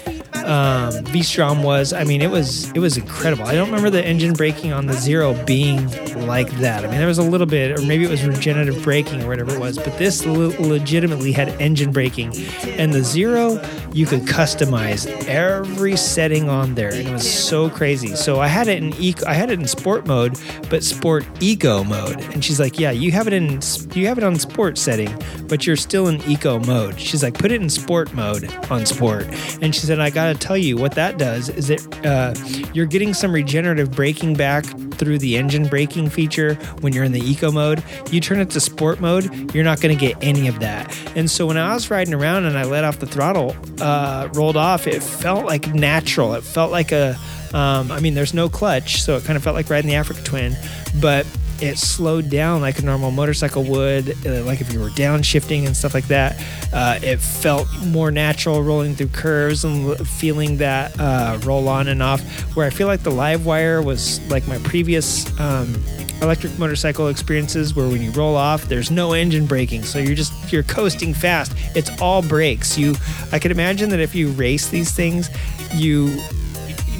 um, 0.45 1.05
V-Strom 1.07 1.62
was. 1.62 1.93
I 1.93 2.05
mean, 2.05 2.23
it 2.23 2.31
was 2.31 2.71
it 2.73 2.79
was 2.79 2.97
incredible. 2.97 3.45
I 3.45 3.55
don't 3.55 3.67
remember 3.69 3.91
the 3.91 4.05
engine 4.05 4.33
braking 4.33 4.73
on 4.73 4.87
the 4.87 4.95
Zero 4.95 5.35
being 5.45 5.87
like 6.27 6.51
that. 6.59 6.85
I 6.85 6.89
mean, 6.89 6.99
there 6.99 7.07
was 7.07 7.19
a 7.19 7.23
little 7.23 7.47
bit, 7.47 7.79
or 7.79 7.83
maybe 7.83 8.05
it 8.05 8.11
was 8.11 8.25
regenerative 8.25 8.83
braking 8.83 9.23
or 9.23 9.29
whatever 9.29 9.55
it 9.55 9.61
was. 9.61 9.79
But 9.79 9.99
this 9.99 10.25
le- 10.25 10.55
legitimately 10.61 11.33
had 11.33 11.49
engine 11.61 11.93
braking, 11.93 12.35
and 12.67 12.93
the 12.93 13.03
Zero 13.03 13.61
you 13.93 14.07
could 14.07 14.21
customize 14.21 15.07
every 15.27 15.97
setting 15.97 16.49
on 16.49 16.75
there, 16.75 16.93
and 16.93 17.09
it 17.09 17.12
was 17.12 17.29
so 17.29 17.69
crazy. 17.69 18.15
So 18.15 18.41
I 18.41 18.47
had 18.47 18.69
it 18.69 18.83
in 18.83 18.95
eco, 18.95 19.27
I 19.27 19.35
had 19.35 19.51
it 19.51 19.59
in 19.59 19.67
sport 19.67 20.07
mode, 20.07 20.39
but 20.69 20.85
sport 20.85 21.25
eco 21.41 21.83
mode. 21.85 22.21
And 22.33 22.45
she's 22.45 22.61
like, 22.61 22.79
"Yeah, 22.79 22.91
you 22.91 23.12
have 23.12 23.27
it 23.27 23.33
in 23.33 23.61
you 23.95 24.07
have 24.07 24.19
it 24.19 24.25
on 24.25 24.39
sport 24.39 24.79
setting, 24.79 25.12
but 25.49 25.67
you're 25.67 25.77
still 25.77 26.09
in 26.09 26.23
eco 26.23 26.59
mode." 26.61 27.01
She's 27.01 27.23
like, 27.23 27.35
"Put 27.35 27.53
it 27.53 27.61
in 27.61 27.69
sport 27.69 28.12
mode 28.15 28.53
on 28.71 28.87
sport." 28.87 29.27
And 29.61 29.75
she 29.75 29.81
said, 29.81 29.99
"I 29.99 30.11
got 30.11 30.30
to 30.32 30.39
tell 30.39 30.57
you 30.57 30.77
what 30.77 30.93
that 30.93 31.19
does 31.19 31.48
is 31.48 31.70
it 31.70 32.07
uh, 32.07 32.35
you're 32.73 32.86
getting 32.86 33.15
some 33.15 33.32
regenerative 33.32 33.90
braking 33.90 34.35
back 34.35 34.65
through 34.94 35.19
the 35.19 35.36
engine 35.36 35.66
braking 35.66 36.11
feature 36.11 36.55
when 36.81 36.93
you're 36.93 37.05
in 37.05 37.12
the 37.12 37.20
eco 37.20 37.51
mode. 37.51 37.82
You 38.11 38.20
turn 38.20 38.40
it 38.40 38.51
to 38.51 38.61
sport 38.61 39.01
mode, 39.01 39.55
you're 39.55 39.65
not 39.65 39.81
going 39.81 39.97
to 39.97 40.01
get 40.01 40.16
any 40.23 40.48
of 40.48 40.61
that. 40.61 40.94
And 41.16 41.31
so 41.31 41.47
when 41.47 41.57
I 41.57 41.74
was 41.74 41.90
riding 41.90 42.15
around 42.15 42.44
and 42.44 42.59
I 42.59 42.65
let 42.65 42.85
off 42.85 42.98
the 42.98 43.07
throttle, 43.07 43.57
uh, 43.81 44.28
rolled 44.32 44.57
off, 44.57 44.86
it 44.86 45.02
felt 45.02 45.47
like 45.47 45.73
natural. 45.74 46.35
It 46.35 46.44
felt 46.44 46.70
like 46.70 46.93
a, 46.93 47.16
um, 47.55 47.90
I 47.90 48.01
mean, 48.01 48.15
there's 48.15 48.35
no 48.35 48.48
clutch, 48.48 49.02
so 49.02 49.16
it 49.16 49.24
kind 49.24 49.36
of 49.36 49.43
felt 49.43 49.57
like 49.57 49.70
riding 49.70 49.89
the 49.89 49.97
Africa 49.97 50.23
Twin, 50.23 50.55
but 51.01 51.27
it 51.61 51.78
slowed 51.78 52.31
down 52.31 52.61
like 52.61 52.78
a 52.78 52.82
normal 52.82 53.11
motorcycle 53.11 53.62
would, 53.65 54.11
uh, 54.27 54.43
like 54.45 54.61
if 54.61 54.73
you 54.73 54.81
were 54.81 54.89
downshifting 54.91 55.66
and 55.66 55.77
stuff 55.77 55.95
like 55.95 56.09
that. 56.09 56.43
Uh, 56.73 56.99
it 57.03 57.19
felt 57.19 57.69
more 57.87 58.11
natural 58.11 58.62
rolling 58.62 58.95
through 58.95 59.09
curves 59.09 59.65
and 59.65 59.97
feeling 60.09 60.57
that 60.59 60.99
uh, 60.99 61.39
roll 61.45 61.69
on 61.69 61.89
and 61.89 62.03
off. 62.03 62.20
Where 62.57 62.66
I 62.66 62.70
feel 62.70 62.87
like 62.87 63.03
the 63.03 63.11
Livewire 63.11 63.85
was 63.85 64.20
like 64.31 64.47
my 64.49 64.59
previous 64.59 65.27
um, 65.41 65.74
electric 66.23 66.59
motorcycle 66.59 67.09
experiences 67.09 67.74
where 67.74 67.89
when 67.89 68.03
you 68.03 68.11
roll 68.11 68.37
off 68.37 68.65
there's 68.65 68.91
no 68.91 69.15
engine 69.15 69.47
braking 69.47 69.82
so 69.82 69.99
you're 69.99 70.15
just 70.15 70.53
you're 70.53 70.62
coasting 70.65 71.15
fast 71.15 71.53
it's 71.74 71.91
all 72.01 72.20
brakes 72.20 72.77
you 72.77 72.95
i 73.32 73.39
could 73.39 73.51
imagine 73.51 73.89
that 73.89 74.01
if 74.01 74.15
you 74.15 74.28
race 74.32 74.69
these 74.69 74.93
things 74.93 75.31
you 75.74 76.20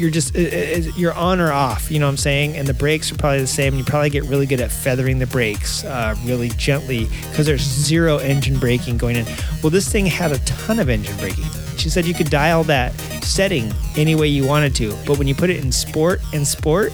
you're 0.01 0.11
just 0.11 0.35
it- 0.35 0.53
it- 0.87 0.97
you're 0.97 1.13
on 1.15 1.39
or 1.41 1.53
off 1.53 1.91
you 1.91 1.99
know 1.99 2.07
what 2.07 2.11
i'm 2.13 2.17
saying? 2.17 2.57
And 2.57 2.67
the 2.67 2.75
brakes 2.75 3.13
are 3.13 3.17
probably 3.17 3.41
the 3.41 3.47
same. 3.47 3.75
You 3.77 3.85
probably 3.85 4.11
get 4.11 4.25
really 4.25 4.47
good 4.47 4.61
at 4.61 4.73
feathering 4.73 5.19
the 5.19 5.27
brakes 5.27 5.85
uh, 5.85 6.17
really 6.25 6.49
gently 6.51 7.05
because 7.31 7.47
there's 7.47 7.63
zero 7.63 8.19
engine 8.19 8.59
braking 8.59 8.97
going 8.99 9.17
in. 9.17 9.27
Well 9.63 9.71
this 9.71 9.89
thing 9.93 10.07
had 10.07 10.33
a 10.33 10.39
ton 10.41 10.79
of 10.81 10.89
engine 10.89 11.17
braking. 11.19 11.45
She 11.77 11.89
said 11.91 12.05
you 12.07 12.15
could 12.15 12.31
dial 12.31 12.65
that 12.65 12.93
setting 13.23 13.73
any 13.97 14.15
way 14.15 14.27
you 14.29 14.47
wanted 14.47 14.75
to 14.77 14.97
but 15.07 15.19
when 15.19 15.29
you 15.29 15.35
put 15.35 15.51
it 15.51 15.59
in 15.63 15.71
sport 15.71 16.21
and 16.35 16.47
sport 16.47 16.93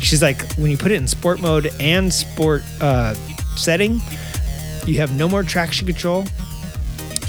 she's 0.00 0.22
like 0.22 0.40
when 0.54 0.70
you 0.70 0.76
put 0.76 0.90
it 0.92 0.96
in 0.96 1.06
sport 1.06 1.40
mode 1.40 1.70
and 1.80 2.12
sport 2.12 2.62
uh, 2.80 3.14
setting 3.56 4.00
you 4.86 4.98
have 4.98 5.14
no 5.16 5.28
more 5.28 5.42
traction 5.42 5.86
control 5.86 6.24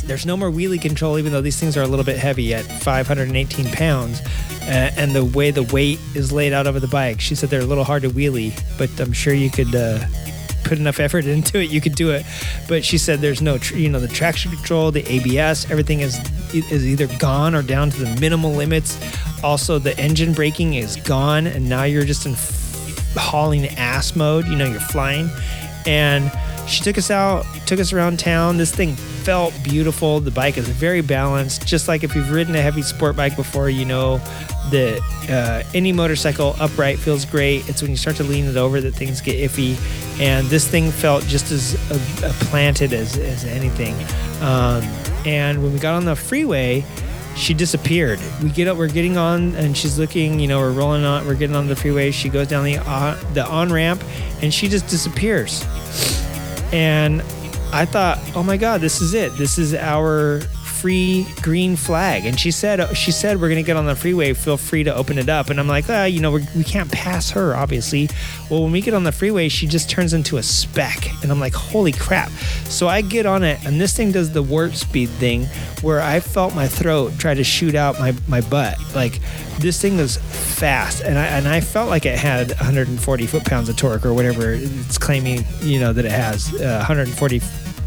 there's 0.10 0.26
no 0.26 0.36
more 0.36 0.50
wheelie 0.50 0.82
control 0.82 1.18
even 1.20 1.32
though 1.32 1.42
these 1.42 1.60
things 1.60 1.78
are 1.78 1.84
a 1.84 1.88
little 1.88 2.06
bit 2.06 2.18
heavy 2.18 2.54
at 2.54 2.66
518 2.66 3.72
pounds. 3.72 4.22
Uh, 4.64 4.92
and 4.98 5.14
the 5.16 5.24
way 5.24 5.52
the 5.52 5.64
weight 5.64 6.00
is 6.16 6.32
laid 6.32 6.54
out 6.54 6.68
over 6.68 6.80
the 6.80 6.88
bike 6.88 7.20
she 7.20 7.34
said 7.34 7.50
they're 7.50 7.62
a 7.62 7.66
little 7.66 7.84
hard 7.84 8.04
to 8.04 8.10
wheelie 8.10 8.54
but 8.78 8.88
i'm 9.00 9.12
sure 9.12 9.34
you 9.34 9.50
could 9.50 9.74
uh, 9.74 9.98
put 10.64 10.78
enough 10.78 11.00
effort 11.00 11.26
into 11.38 11.60
it 11.60 11.70
you 11.70 11.82
could 11.82 11.96
do 11.96 12.12
it. 12.12 12.26
But 12.68 12.86
she 12.86 12.98
said 12.98 13.20
there's 13.20 13.42
no 13.42 13.58
tr- 13.58 13.76
you 13.76 13.90
know 13.90 14.00
the 14.00 14.08
traction 14.08 14.52
control 14.52 14.92
the 14.92 15.04
abs 15.04 15.70
everything 15.70 16.00
is 16.02 16.18
is 16.54 16.88
either 16.88 17.08
gone 17.18 17.56
or 17.56 17.62
down 17.62 17.90
to 17.90 18.06
the 18.06 18.20
minimal 18.20 18.52
limits. 18.52 18.98
Also 19.44 19.80
the 19.80 19.98
engine 20.00 20.34
braking 20.34 20.76
is 20.76 20.96
gone 20.98 21.48
and 21.48 21.68
now 21.68 21.84
you're 21.84 22.06
just 22.06 22.26
in 22.26 22.34
f- 22.34 23.16
hauling 23.16 23.68
ass 23.78 24.16
mode 24.16 24.46
you 24.48 24.56
know 24.56 24.66
you're 24.66 24.80
flying 24.80 25.30
and 25.90 26.32
she 26.70 26.84
took 26.84 27.00
us 27.00 27.10
out 27.10 27.46
took 27.66 27.80
us 27.80 27.92
around 27.92 28.20
town. 28.20 28.58
This 28.58 28.74
thing 28.74 28.96
felt 28.96 29.54
beautiful. 29.64 30.20
The 30.20 30.32
bike 30.32 30.58
is 30.58 30.70
very 30.70 31.02
balanced 31.02 31.66
just 31.66 31.88
like 31.88 32.04
if 32.04 32.16
you've 32.16 32.32
ridden 32.32 32.56
a 32.56 32.62
heavy 32.62 32.84
sport 32.84 33.16
bike 33.16 33.36
before 33.36 33.70
you 33.70 33.86
know 33.86 34.18
that 34.70 35.02
uh, 35.30 35.68
any 35.74 35.92
motorcycle 35.92 36.56
upright 36.60 37.00
feels 37.00 37.26
great. 37.26 37.68
It's 37.68 37.82
when 37.82 37.90
you 37.90 37.98
start 37.98 38.18
to 38.18 38.24
lean 38.24 38.46
it 38.46 38.56
over 38.56 38.80
that 38.82 38.94
things 38.94 39.20
get 39.20 39.36
iffy. 39.36 39.78
And 40.20 40.46
this 40.48 40.68
thing 40.68 40.92
felt 40.92 41.24
just 41.24 41.52
as 41.52 41.76
uh, 41.92 42.32
planted 42.46 42.94
as, 42.94 43.18
as 43.18 43.46
anything. 43.46 43.96
Um, 44.42 44.84
and 45.26 45.64
when 45.64 45.74
we 45.74 45.80
got 45.80 45.96
on 45.96 46.06
the 46.06 46.16
freeway 46.16 46.86
she 47.40 47.54
disappeared. 47.54 48.20
We 48.44 48.50
get 48.50 48.68
up, 48.68 48.78
we're 48.78 48.90
getting 48.90 49.18
on, 49.18 49.56
and 49.56 49.76
she's 49.76 49.98
looking. 49.98 50.40
You 50.40 50.48
know, 50.48 50.60
we're 50.60 50.72
rolling 50.72 51.06
on, 51.06 51.26
we're 51.26 51.36
getting 51.36 51.56
on 51.56 51.68
the 51.68 51.76
freeway. 51.76 52.12
She 52.12 52.30
goes 52.30 52.48
down 52.48 52.66
the 52.66 52.78
uh, 52.78 53.16
the 53.34 53.46
on 53.46 53.72
ramp, 53.72 54.04
and 54.42 54.54
she 54.54 54.68
just 54.68 54.88
disappears. 54.88 55.64
And 56.72 57.22
I 57.72 57.86
thought, 57.86 58.20
oh 58.36 58.44
my 58.44 58.58
god, 58.58 58.82
this 58.82 59.02
is 59.02 59.14
it. 59.14 59.32
This 59.38 59.58
is 59.58 59.74
our 59.74 60.42
free 60.80 61.28
green 61.42 61.76
flag. 61.76 62.26
And 62.26 62.40
she 62.40 62.52
said, 62.52 62.96
she 62.96 63.12
said 63.12 63.40
we're 63.40 63.50
gonna 63.50 63.64
get 63.64 63.76
on 63.76 63.86
the 63.86 63.96
freeway. 63.96 64.34
Feel 64.34 64.58
free 64.58 64.84
to 64.84 64.96
open 64.96 65.18
it 65.18 65.30
up. 65.30 65.50
And 65.50 65.60
I'm 65.60 65.68
like, 65.68 65.86
ah, 65.90 66.06
you 66.06 66.22
know, 66.22 66.32
we're, 66.32 66.46
we 66.56 66.64
can't 66.64 66.92
pass 66.92 67.32
her, 67.32 67.56
obviously. 67.56 68.10
Well, 68.50 68.64
when 68.64 68.72
we 68.72 68.82
get 68.82 68.94
on 68.94 69.04
the 69.04 69.12
freeway, 69.12 69.50
she 69.50 69.68
just 69.68 69.90
turns 69.90 70.14
into 70.14 70.38
a 70.38 70.44
speck, 70.44 71.10
and 71.22 71.32
I'm 71.32 71.40
like, 71.40 71.54
holy 71.54 71.92
crap. 71.92 72.30
So 72.66 72.88
I 72.88 73.02
get 73.02 73.26
on 73.26 73.44
it, 73.44 73.64
and 73.66 73.80
this 73.80 73.96
thing 73.96 74.12
does 74.12 74.32
the 74.32 74.42
warp 74.42 74.74
speed 74.74 75.10
thing, 75.10 75.46
where 75.82 76.02
I 76.02 76.20
felt 76.20 76.56
my 76.56 76.68
throat 76.68 77.14
try 77.18 77.34
to 77.34 77.44
shoot 77.44 77.76
out 77.76 78.00
my 78.00 78.16
my 78.28 78.42
butt. 78.42 78.78
Like 78.96 79.20
this 79.60 79.82
thing 79.82 79.98
was 79.98 80.18
fast, 80.18 81.04
and 81.04 81.18
I 81.18 81.26
and 81.26 81.48
I 81.48 81.62
felt 81.62 81.90
like 81.90 82.06
it 82.06 82.18
had 82.18 82.50
140 82.50 83.28
foot 83.28 83.46
pounds 83.46 83.70
of 83.70 83.76
torque 83.76 84.06
or 84.06 84.14
whatever 84.14 84.54
it's 84.54 84.98
claiming, 84.98 85.44
you 85.62 85.80
know, 85.80 85.94
that 85.94 86.06
it 86.06 86.12
has 86.12 86.54
uh, 86.56 86.78
140 86.78 87.40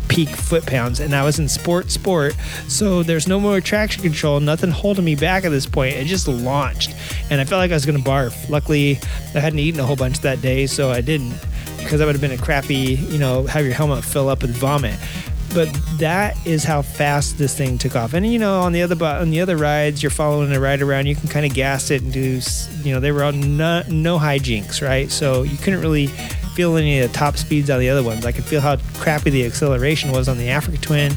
peak 0.08 0.28
foot 0.28 0.66
pounds 0.66 1.00
and 1.00 1.14
I 1.14 1.24
was 1.24 1.38
in 1.38 1.48
sport 1.48 1.90
sport. 1.90 2.34
So 2.68 3.02
there's 3.02 3.26
no 3.26 3.40
more 3.40 3.60
traction 3.60 4.02
control 4.02 4.40
nothing 4.40 4.70
holding 4.70 5.04
me 5.04 5.14
back 5.14 5.44
at 5.44 5.50
this 5.50 5.66
point. 5.66 5.94
It 5.94 6.04
just 6.06 6.28
launched 6.28 6.94
and 7.30 7.40
I 7.40 7.44
felt 7.44 7.60
like 7.60 7.70
I 7.70 7.74
was 7.74 7.86
gonna 7.86 7.98
barf. 7.98 8.48
Luckily 8.48 8.98
I 9.34 9.40
hadn't 9.40 9.58
eaten 9.58 9.80
a 9.80 9.84
whole 9.84 9.96
bunch 9.96 10.20
that 10.20 10.42
day 10.42 10.66
so 10.66 10.90
I 10.90 11.00
didn't 11.00 11.34
because 11.78 11.98
that 11.98 12.06
would 12.06 12.14
have 12.14 12.20
been 12.20 12.32
a 12.32 12.42
crappy 12.42 12.94
you 12.94 13.18
know 13.18 13.46
have 13.46 13.64
your 13.64 13.74
helmet 13.74 14.04
fill 14.04 14.28
up 14.28 14.42
with 14.42 14.54
vomit. 14.54 14.98
But 15.54 15.68
that 15.98 16.34
is 16.46 16.64
how 16.64 16.80
fast 16.80 17.36
this 17.36 17.54
thing 17.54 17.76
took 17.76 17.94
off. 17.94 18.14
And 18.14 18.26
you 18.26 18.38
know 18.38 18.60
on 18.60 18.72
the 18.72 18.82
other 18.82 19.02
on 19.04 19.30
the 19.30 19.40
other 19.40 19.56
rides 19.56 20.02
you're 20.02 20.10
following 20.10 20.52
a 20.52 20.60
ride 20.60 20.82
around 20.82 21.06
you 21.06 21.14
can 21.14 21.28
kind 21.28 21.46
of 21.46 21.54
gas 21.54 21.90
it 21.90 22.02
and 22.02 22.12
do 22.12 22.40
you 22.82 22.94
know 22.94 23.00
they 23.00 23.12
were 23.12 23.24
on 23.24 23.56
no, 23.56 23.82
no 23.88 24.18
hijinks 24.18 24.86
right? 24.86 25.10
So 25.10 25.42
you 25.42 25.56
couldn't 25.58 25.80
really 25.80 26.10
feel 26.54 26.76
any 26.76 27.00
of 27.00 27.10
the 27.10 27.18
top 27.18 27.36
speeds 27.36 27.70
on 27.70 27.78
the 27.80 27.88
other 27.88 28.02
ones 28.02 28.24
i 28.26 28.32
could 28.32 28.44
feel 28.44 28.60
how 28.60 28.76
crappy 28.94 29.30
the 29.30 29.44
acceleration 29.44 30.10
was 30.12 30.28
on 30.28 30.38
the 30.38 30.48
africa 30.48 30.78
twin 30.78 31.12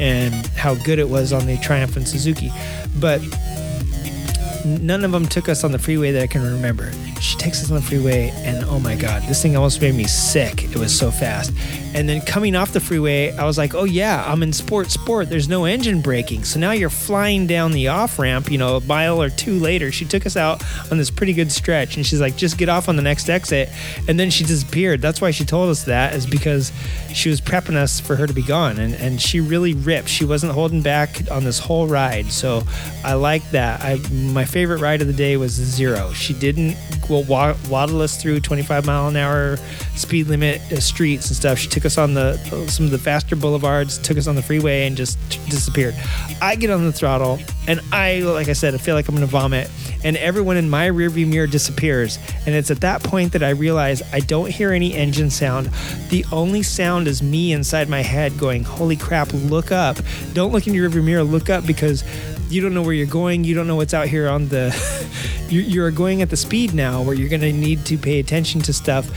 and 0.00 0.34
how 0.48 0.74
good 0.76 0.98
it 0.98 1.08
was 1.08 1.32
on 1.32 1.46
the 1.46 1.56
triumph 1.58 1.96
and 1.96 2.06
suzuki 2.06 2.50
but 2.98 3.20
none 4.64 5.04
of 5.04 5.12
them 5.12 5.26
took 5.26 5.48
us 5.48 5.64
on 5.64 5.72
the 5.72 5.78
freeway 5.78 6.12
that 6.12 6.22
I 6.22 6.26
can 6.26 6.42
remember. 6.42 6.92
She 7.20 7.36
takes 7.36 7.62
us 7.62 7.70
on 7.70 7.76
the 7.76 7.82
freeway, 7.82 8.30
and 8.44 8.64
oh 8.64 8.78
my 8.78 8.96
god, 8.96 9.22
this 9.24 9.42
thing 9.42 9.56
almost 9.56 9.80
made 9.80 9.94
me 9.94 10.04
sick. 10.04 10.64
It 10.64 10.76
was 10.76 10.96
so 10.96 11.10
fast. 11.10 11.52
And 11.94 12.08
then 12.08 12.20
coming 12.20 12.56
off 12.56 12.72
the 12.72 12.80
freeway, 12.80 13.32
I 13.32 13.44
was 13.44 13.58
like, 13.58 13.74
oh 13.74 13.84
yeah, 13.84 14.24
I'm 14.26 14.42
in 14.42 14.52
sport 14.52 14.90
sport. 14.90 15.28
There's 15.28 15.48
no 15.48 15.64
engine 15.64 16.00
braking. 16.00 16.44
So 16.44 16.58
now 16.58 16.70
you're 16.70 16.88
flying 16.88 17.46
down 17.46 17.72
the 17.72 17.88
off 17.88 18.18
ramp, 18.18 18.50
you 18.50 18.58
know, 18.58 18.76
a 18.76 18.80
mile 18.80 19.20
or 19.20 19.28
two 19.28 19.58
later. 19.58 19.92
She 19.92 20.04
took 20.04 20.24
us 20.24 20.36
out 20.36 20.62
on 20.90 20.98
this 20.98 21.10
pretty 21.10 21.32
good 21.32 21.52
stretch, 21.52 21.96
and 21.96 22.06
she's 22.06 22.20
like, 22.20 22.36
just 22.36 22.56
get 22.58 22.68
off 22.68 22.88
on 22.88 22.96
the 22.96 23.02
next 23.02 23.28
exit. 23.28 23.68
And 24.08 24.18
then 24.18 24.30
she 24.30 24.44
disappeared. 24.44 25.02
That's 25.02 25.20
why 25.20 25.30
she 25.30 25.44
told 25.44 25.68
us 25.68 25.84
that, 25.84 26.14
is 26.14 26.26
because 26.26 26.72
she 27.12 27.28
was 27.28 27.40
prepping 27.40 27.74
us 27.74 28.00
for 28.00 28.16
her 28.16 28.26
to 28.26 28.32
be 28.32 28.42
gone. 28.42 28.78
And, 28.78 28.94
and 28.94 29.20
she 29.20 29.40
really 29.40 29.74
ripped. 29.74 30.08
She 30.08 30.24
wasn't 30.24 30.52
holding 30.52 30.82
back 30.82 31.30
on 31.30 31.44
this 31.44 31.58
whole 31.58 31.86
ride. 31.86 32.32
So 32.32 32.62
I 33.04 33.14
like 33.14 33.48
that. 33.50 33.82
I 33.82 33.96
my 34.10 34.44
favorite 34.44 34.80
ride 34.80 35.00
of 35.00 35.06
the 35.06 35.12
day 35.12 35.36
was 35.36 35.52
zero. 35.52 36.12
She 36.12 36.32
didn't 36.32 36.76
well, 37.10 37.24
wa- 37.24 37.56
waddle 37.68 38.00
us 38.00 38.20
through 38.20 38.40
25 38.40 38.86
mile 38.86 39.08
an 39.08 39.16
hour 39.16 39.56
speed 39.96 40.28
limit 40.28 40.60
uh, 40.72 40.80
streets 40.80 41.26
and 41.28 41.36
stuff. 41.36 41.58
She 41.58 41.68
took 41.68 41.84
us 41.84 41.98
on 41.98 42.14
the 42.14 42.36
some 42.68 42.86
of 42.86 42.92
the 42.92 42.98
faster 42.98 43.36
boulevards, 43.36 43.98
took 43.98 44.16
us 44.16 44.26
on 44.26 44.36
the 44.36 44.42
freeway, 44.42 44.86
and 44.86 44.96
just 44.96 45.18
t- 45.30 45.40
disappeared. 45.50 45.94
I 46.40 46.54
get 46.54 46.70
on 46.70 46.84
the 46.84 46.92
throttle, 46.92 47.38
and 47.66 47.80
I, 47.92 48.20
like 48.20 48.48
I 48.48 48.52
said, 48.54 48.74
I 48.74 48.78
feel 48.78 48.94
like 48.94 49.08
I'm 49.08 49.14
gonna 49.14 49.26
vomit, 49.26 49.68
and 50.04 50.16
everyone 50.16 50.56
in 50.56 50.70
my 50.70 50.88
rearview 50.88 51.28
mirror 51.28 51.46
disappears. 51.46 52.18
And 52.46 52.54
it's 52.54 52.70
at 52.70 52.80
that 52.82 53.02
point 53.02 53.32
that 53.32 53.42
I 53.42 53.50
realize 53.50 54.02
I 54.12 54.20
don't 54.20 54.48
hear 54.50 54.72
any 54.72 54.94
engine 54.94 55.30
sound. 55.30 55.66
The 56.08 56.24
only 56.32 56.62
sound 56.62 57.08
is 57.08 57.22
me 57.22 57.52
inside 57.52 57.88
my 57.88 58.00
head 58.02 58.38
going, 58.38 58.64
"Holy 58.64 58.96
crap! 58.96 59.32
Look 59.32 59.72
up! 59.72 59.98
Don't 60.32 60.52
look 60.52 60.66
in 60.66 60.74
your 60.74 60.88
rearview 60.88 61.04
mirror. 61.04 61.24
Look 61.24 61.50
up 61.50 61.66
because." 61.66 62.04
You 62.50 62.60
don't 62.60 62.74
know 62.74 62.82
where 62.82 62.92
you're 62.92 63.06
going. 63.06 63.44
You 63.44 63.54
don't 63.54 63.66
know 63.66 63.76
what's 63.76 63.94
out 63.94 64.08
here 64.08 64.28
on 64.28 64.48
the. 64.48 64.74
you're, 65.50 65.90
going 65.90 66.22
at 66.22 66.30
the 66.30 66.36
speed 66.36 66.72
now 66.72 67.02
where 67.02 67.14
you're 67.14 67.28
going 67.28 67.40
to 67.40 67.52
need 67.52 67.84
to 67.84 67.98
pay 67.98 68.20
attention 68.20 68.60
to 68.60 68.72
stuff 68.72 69.10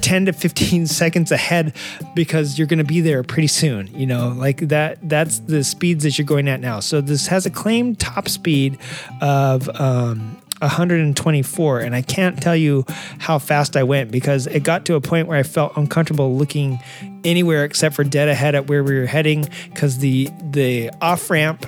10 0.00 0.26
to 0.26 0.32
15 0.32 0.86
seconds 0.86 1.32
ahead 1.32 1.74
because 2.14 2.56
you're 2.56 2.68
going 2.68 2.78
to 2.78 2.84
be 2.84 3.00
there 3.00 3.24
pretty 3.24 3.48
soon 3.48 3.88
you 3.88 4.06
know 4.06 4.28
like 4.28 4.58
that 4.68 4.98
that's 5.08 5.40
the 5.40 5.64
speeds 5.64 6.04
that 6.04 6.16
you're 6.16 6.26
going 6.26 6.46
at 6.46 6.60
now 6.60 6.78
so 6.78 7.00
this 7.00 7.26
has 7.26 7.44
a 7.44 7.50
claimed 7.50 7.98
top 7.98 8.28
speed 8.28 8.78
of 9.20 9.68
um 9.80 10.40
124 10.60 11.80
and 11.80 11.96
i 11.96 12.02
can't 12.02 12.40
tell 12.40 12.56
you 12.56 12.84
how 13.18 13.38
fast 13.38 13.76
i 13.76 13.82
went 13.82 14.10
because 14.12 14.46
it 14.46 14.62
got 14.62 14.84
to 14.84 14.94
a 14.94 15.00
point 15.00 15.26
where 15.26 15.38
i 15.38 15.42
felt 15.42 15.76
uncomfortable 15.76 16.36
looking 16.36 16.78
anywhere 17.24 17.64
except 17.64 17.96
for 17.96 18.04
dead 18.04 18.28
ahead 18.28 18.54
at 18.54 18.68
where 18.68 18.84
we 18.84 18.96
were 18.96 19.06
heading 19.06 19.48
because 19.72 19.98
the 19.98 20.28
the 20.50 20.90
off 21.00 21.30
ramp 21.30 21.66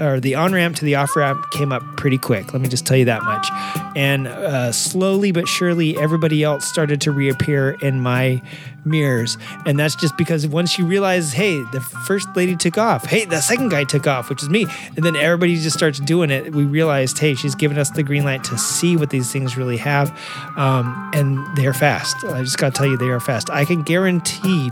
or 0.00 0.20
the 0.20 0.34
on 0.34 0.52
ramp 0.52 0.76
to 0.76 0.84
the 0.84 0.94
off 0.96 1.14
ramp 1.16 1.50
came 1.50 1.72
up 1.72 1.82
pretty 1.96 2.18
quick. 2.18 2.52
Let 2.52 2.62
me 2.62 2.68
just 2.68 2.86
tell 2.86 2.96
you 2.96 3.06
that 3.06 3.22
much. 3.22 3.48
And 3.96 4.26
uh, 4.26 4.72
slowly 4.72 5.32
but 5.32 5.48
surely, 5.48 5.96
everybody 5.96 6.42
else 6.42 6.66
started 6.66 7.00
to 7.02 7.12
reappear 7.12 7.76
in 7.80 8.00
my 8.00 8.42
mirrors. 8.84 9.38
And 9.66 9.78
that's 9.78 9.96
just 9.96 10.16
because 10.16 10.46
once 10.46 10.78
you 10.78 10.86
realize, 10.86 11.32
hey, 11.32 11.56
the 11.72 11.80
first 11.80 12.28
lady 12.36 12.56
took 12.56 12.76
off, 12.76 13.06
hey, 13.06 13.24
the 13.24 13.40
second 13.40 13.70
guy 13.70 13.84
took 13.84 14.06
off, 14.06 14.28
which 14.28 14.42
is 14.42 14.48
me. 14.48 14.66
And 14.96 15.04
then 15.04 15.16
everybody 15.16 15.56
just 15.56 15.76
starts 15.76 16.00
doing 16.00 16.30
it. 16.30 16.54
We 16.54 16.64
realized, 16.64 17.18
hey, 17.18 17.34
she's 17.34 17.54
giving 17.54 17.78
us 17.78 17.90
the 17.90 18.02
green 18.02 18.24
light 18.24 18.44
to 18.44 18.58
see 18.58 18.96
what 18.96 19.10
these 19.10 19.32
things 19.32 19.56
really 19.56 19.78
have. 19.78 20.10
Um, 20.56 21.10
and 21.14 21.44
they're 21.56 21.74
fast. 21.74 22.16
I 22.24 22.42
just 22.42 22.58
got 22.58 22.74
to 22.74 22.78
tell 22.78 22.86
you, 22.86 22.96
they 22.96 23.08
are 23.08 23.20
fast. 23.20 23.50
I 23.50 23.64
can 23.64 23.82
guarantee 23.82 24.70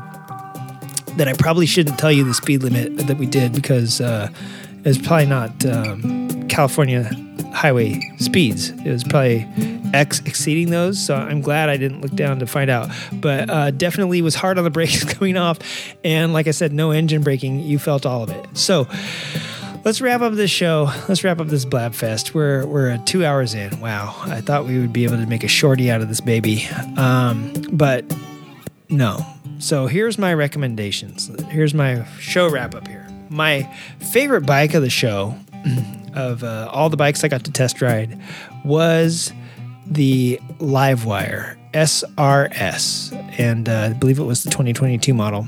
that 1.16 1.28
I 1.28 1.34
probably 1.34 1.66
shouldn't 1.66 1.98
tell 1.98 2.12
you 2.12 2.24
the 2.24 2.34
speed 2.34 2.62
limit 2.62 2.96
that 3.06 3.18
we 3.18 3.26
did 3.26 3.52
because 3.52 4.00
uh, 4.00 4.28
it's 4.84 4.98
probably 4.98 5.26
not 5.26 5.64
um, 5.66 6.48
California 6.48 7.10
highway 7.52 8.00
speeds. 8.18 8.70
It 8.70 8.90
was 8.90 9.04
probably 9.04 9.46
X 9.94 10.20
exceeding 10.20 10.70
those. 10.70 11.04
So 11.04 11.14
I'm 11.14 11.40
glad 11.40 11.68
I 11.68 11.76
didn't 11.76 12.00
look 12.00 12.12
down 12.12 12.38
to 12.40 12.46
find 12.46 12.70
out. 12.70 12.90
But 13.12 13.50
uh, 13.50 13.70
definitely 13.70 14.22
was 14.22 14.34
hard 14.34 14.58
on 14.58 14.64
the 14.64 14.70
brakes 14.78 15.04
coming 15.04 15.36
off. 15.36 15.58
And 16.04 16.32
like 16.32 16.46
I 16.46 16.52
said, 16.52 16.72
no 16.72 16.90
engine 16.90 17.22
braking. 17.22 17.60
You 17.60 17.78
felt 17.78 18.06
all 18.06 18.22
of 18.22 18.30
it. 18.30 18.56
So 18.56 18.88
let's 19.84 20.00
wrap 20.00 20.20
up 20.20 20.32
this 20.34 20.50
show. 20.50 20.90
Let's 21.08 21.24
wrap 21.24 21.40
up 21.40 21.48
this 21.48 21.64
blab 21.64 21.94
fest. 21.94 22.34
We're 22.34 22.66
we're 22.66 22.96
two 22.98 23.24
hours 23.24 23.54
in. 23.54 23.80
Wow, 23.80 24.14
I 24.22 24.40
thought 24.40 24.66
we 24.66 24.78
would 24.78 24.92
be 24.92 25.04
able 25.04 25.18
to 25.18 25.26
make 25.26 25.44
a 25.44 25.48
shorty 25.48 25.90
out 25.90 26.00
of 26.00 26.08
this 26.08 26.20
baby, 26.20 26.66
um, 26.96 27.52
but 27.72 28.04
no. 28.88 29.24
So 29.58 29.86
here's 29.86 30.18
my 30.18 30.34
recommendations. 30.34 31.30
Here's 31.48 31.72
my 31.72 32.04
show 32.18 32.50
wrap 32.50 32.74
up 32.74 32.88
here. 32.88 33.01
My 33.32 33.62
favorite 33.98 34.46
bike 34.46 34.74
of 34.74 34.82
the 34.82 34.90
show, 34.90 35.34
of 36.14 36.44
uh, 36.44 36.68
all 36.70 36.90
the 36.90 36.96
bikes 36.96 37.24
I 37.24 37.28
got 37.28 37.44
to 37.44 37.50
test 37.50 37.80
ride, 37.80 38.20
was 38.64 39.32
the 39.86 40.38
Livewire 40.58 41.56
SRS, 41.72 43.38
and 43.38 43.68
uh, 43.68 43.90
I 43.90 43.92
believe 43.94 44.18
it 44.18 44.24
was 44.24 44.42
the 44.42 44.50
2022 44.50 45.14
model. 45.14 45.46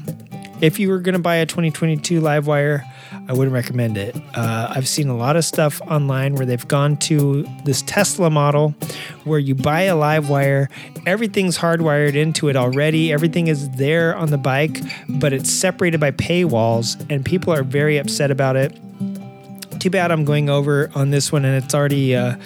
If 0.61 0.79
you 0.79 0.89
were 0.89 0.99
going 0.99 1.15
to 1.15 1.19
buy 1.19 1.37
a 1.37 1.47
2022 1.47 2.21
Livewire, 2.21 2.91
I 3.27 3.33
wouldn't 3.33 3.55
recommend 3.55 3.97
it. 3.97 4.15
Uh, 4.35 4.69
I've 4.71 4.87
seen 4.87 5.09
a 5.09 5.17
lot 5.17 5.37
of 5.37 5.45
stuff 5.45 5.81
online 5.83 6.35
where 6.35 6.45
they've 6.45 6.69
gone 6.69 6.97
to 6.99 7.47
this 7.65 7.81
Tesla 7.83 8.29
model 8.29 8.75
where 9.25 9.39
you 9.39 9.55
buy 9.55 9.83
a 9.83 9.95
Livewire, 9.95 10.69
everything's 11.07 11.57
hardwired 11.57 12.15
into 12.15 12.49
it 12.49 12.57
already, 12.57 13.13
everything 13.13 13.47
is 13.47 13.71
there 13.71 14.15
on 14.15 14.31
the 14.31 14.37
bike, 14.39 14.81
but 15.09 15.33
it's 15.33 15.51
separated 15.51 16.01
by 16.01 16.11
paywalls, 16.11 17.03
and 17.09 17.25
people 17.25 17.53
are 17.53 17.63
very 17.63 17.97
upset 17.97 18.31
about 18.31 18.57
it. 18.57 18.79
Too 19.81 19.91
bad 19.91 20.11
I'm 20.11 20.25
going 20.25 20.51
over 20.51 20.91
on 20.95 21.11
this 21.11 21.33
one 21.33 21.45
and 21.45 21.63
it's 21.63 21.75
already 21.75 22.15
uh, 22.15 22.37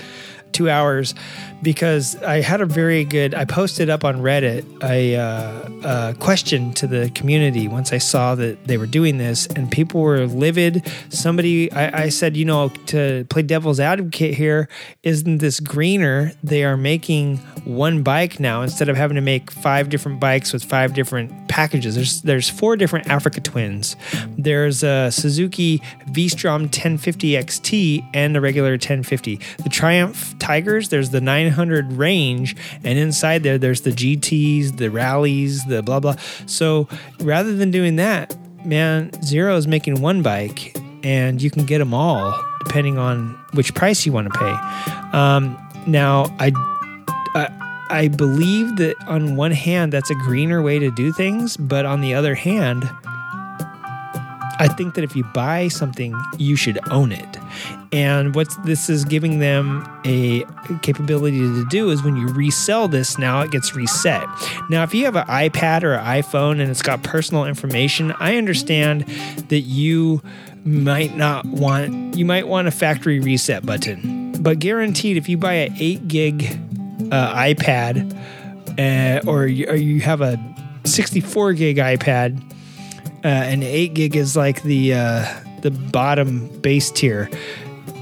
two 0.53 0.71
hours 0.71 1.15
because 1.63 2.17
I 2.23 2.41
had 2.41 2.61
a 2.61 2.67
very 2.67 3.05
good. 3.05 3.35
I 3.35 3.45
posted 3.45 3.91
up 3.91 4.05
on 4.05 4.21
Reddit 4.21 4.65
a, 4.83 5.17
uh, 5.17 6.15
question 6.15 6.73
to 6.75 6.87
the 6.87 7.11
community 7.11 7.69
once 7.69 7.93
I 7.93 7.99
saw 7.99 8.35
that 8.35 8.67
they 8.67 8.77
were 8.77 8.87
doing 8.87 9.19
this, 9.19 9.47
and 9.47 9.71
people 9.71 10.01
were 10.01 10.27
livid. 10.27 10.91
Somebody, 11.09 11.71
I, 11.73 12.05
I 12.05 12.09
said, 12.09 12.37
you 12.37 12.45
know, 12.45 12.69
to 12.87 13.27
play 13.31 13.43
devil's 13.43 13.81
advocate 13.81 14.35
here, 14.35 14.69
isn't 15.03 15.39
this 15.39 15.61
greener? 15.61 16.33
They 16.43 16.65
are 16.65 16.77
making 16.77 17.39
one 17.65 18.03
bike 18.03 18.41
now 18.41 18.63
instead 18.63 18.89
of 18.89 18.97
having 18.97 19.17
to 19.17 19.21
make 19.21 19.51
five 19.51 19.89
different 19.89 20.21
bikes 20.21 20.53
with 20.53 20.65
five 20.65 20.95
different 20.95 21.49
packages. 21.49 21.95
There's 21.95 22.23
there's 22.23 22.49
four 22.49 22.77
different 22.77 23.09
Africa 23.09 23.41
Twins. 23.41 23.97
There's 24.37 24.83
a 24.83 25.11
Suzuki 25.11 25.83
V-Strom 26.11 26.63
1050 26.63 27.33
XT 27.33 28.09
and 28.15 28.37
a 28.37 28.41
regular 28.41 28.71
1050. 28.73 29.41
The 29.63 29.69
Triumph 29.69 30.39
Tigers. 30.39 30.89
There's 30.89 31.11
the 31.11 31.21
900 31.49 31.93
range, 31.93 32.57
and 32.85 32.99
inside 32.99 33.43
there 33.43 33.59
there's 33.59 33.83
the 33.83 33.91
GTS, 33.91 34.77
the 34.77 34.91
rallies, 34.91 35.65
the 35.67 35.83
blah 35.83 36.01
blah. 36.01 36.17
So 36.47 36.89
rather 37.21 37.55
than 37.55 37.71
doing 37.71 37.97
that, 37.97 38.37
man, 38.65 39.11
Zero 39.23 39.57
is 39.57 39.67
making 39.67 40.01
one 40.01 40.23
bike, 40.23 40.77
and 41.03 41.41
you 41.41 41.51
can 41.51 41.65
get 41.65 41.79
them 41.79 41.95
all 41.95 42.39
depending 42.65 42.99
on 42.99 43.31
which 43.55 43.75
price 43.75 44.05
you 44.05 44.13
want 44.13 44.33
to 44.33 44.39
pay. 44.39 45.17
Um, 45.17 45.57
now 45.87 46.27
I. 46.39 46.53
I 47.35 47.65
I 47.91 48.09
believe 48.09 48.77
that 48.77 48.97
on 49.07 49.37
one 49.37 49.51
hand, 49.51 49.95
that's 49.95 50.11
a 50.11 50.15
greener 50.15 50.61
way 50.61 50.79
to 50.79 50.91
do 50.91 51.11
things, 51.11 51.57
but 51.57 51.87
on 51.87 52.03
the 52.03 52.13
other 52.13 52.35
hand, 52.35 52.85
I 54.61 54.69
think 54.69 54.95
that 54.95 55.05
if 55.05 55.17
you 55.17 55.25
buy 55.25 55.69
something, 55.69 56.15
you 56.37 56.55
should 56.55 56.79
own 56.91 57.13
it. 57.13 57.39
And 57.93 58.35
what 58.35 58.49
this 58.65 58.91
is 58.91 59.05
giving 59.05 59.39
them 59.39 59.89
a 60.05 60.45
capability 60.83 61.39
to 61.39 61.67
do 61.67 61.91
is 61.91 62.03
when 62.03 62.17
you 62.17 62.29
resell 62.29 62.89
this, 62.89 63.19
now 63.19 63.41
it 63.41 63.51
gets 63.51 63.75
reset. 63.75 64.27
Now, 64.69 64.83
if 64.83 64.95
you 64.95 65.05
have 65.05 65.17
an 65.17 65.27
iPad 65.27 65.83
or 65.83 65.95
an 65.95 66.05
iPhone 66.05 66.61
and 66.61 66.71
it's 66.71 66.83
got 66.83 67.03
personal 67.03 67.45
information, 67.45 68.13
I 68.19 68.37
understand 68.37 69.03
that 69.49 69.61
you 69.61 70.23
might 70.65 71.17
not 71.17 71.47
want 71.47 72.17
you 72.17 72.27
might 72.27 72.47
want 72.47 72.69
a 72.69 72.71
factory 72.71 73.21
reset 73.21 73.65
button. 73.65 74.33
But 74.43 74.59
guaranteed, 74.59 75.17
if 75.17 75.29
you 75.29 75.37
buy 75.37 75.55
an 75.55 75.77
eight 75.79 76.09
gig 76.09 76.45
uh, 77.11 77.35
iPad 77.35 78.15
uh, 78.79 79.29
or, 79.29 79.47
you, 79.47 79.67
or 79.67 79.75
you 79.75 80.01
have 80.01 80.21
a 80.21 80.39
64 80.85 81.55
gig 81.55 81.77
iPad, 81.79 82.41
uh, 83.25 83.29
and 83.29 83.65
8 83.65 83.95
gig 83.95 84.17
is 84.17 84.37
like 84.37 84.63
the 84.63 84.95
uh, 84.95 85.27
the 85.63 85.71
bottom 85.71 86.49
base 86.61 86.91
tier. 86.91 87.31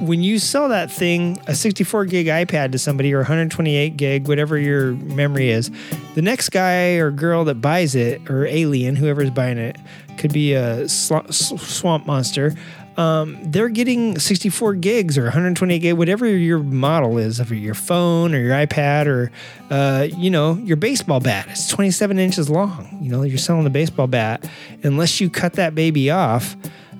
When 0.00 0.22
you 0.22 0.38
sell 0.38 0.68
that 0.68 0.90
thing, 0.90 1.38
a 1.46 1.54
64 1.54 2.04
gig 2.06 2.26
iPad 2.26 2.72
to 2.72 2.78
somebody 2.78 3.14
or 3.14 3.18
128 3.18 3.96
gig, 3.96 4.28
whatever 4.28 4.58
your 4.58 4.92
memory 4.92 5.48
is, 5.48 5.70
the 6.14 6.22
next 6.22 6.50
guy 6.50 6.96
or 6.96 7.10
girl 7.10 7.44
that 7.44 7.56
buys 7.56 7.94
it, 7.94 8.28
or 8.28 8.46
alien, 8.46 8.96
whoever's 8.96 9.30
buying 9.30 9.56
it, 9.56 9.78
could 10.18 10.32
be 10.32 10.52
a 10.52 10.86
swamp 10.88 12.06
monster. 12.06 12.54
Um, 12.96 13.38
they're 13.42 13.68
getting 13.68 14.18
64 14.18 14.74
gigs 14.76 15.18
or 15.18 15.24
128 15.24 15.78
gig, 15.78 15.94
whatever 15.94 16.26
your 16.26 16.60
model 16.60 17.18
is 17.18 17.40
of 17.40 17.52
your 17.52 17.74
phone 17.74 18.34
or 18.34 18.38
your 18.38 18.54
iPad 18.54 19.06
or, 19.06 19.30
uh, 19.70 20.08
you 20.16 20.30
know, 20.30 20.54
your 20.54 20.78
baseball 20.78 21.20
bat. 21.20 21.46
It's 21.50 21.68
27 21.68 22.18
inches 22.18 22.48
long. 22.48 22.98
You 23.02 23.10
know, 23.10 23.22
you're 23.22 23.36
selling 23.36 23.66
a 23.66 23.70
baseball 23.70 24.06
bat. 24.06 24.48
Unless 24.82 25.20
you 25.20 25.28
cut 25.28 25.54
that 25.54 25.74
baby 25.74 26.10
off, 26.10 26.56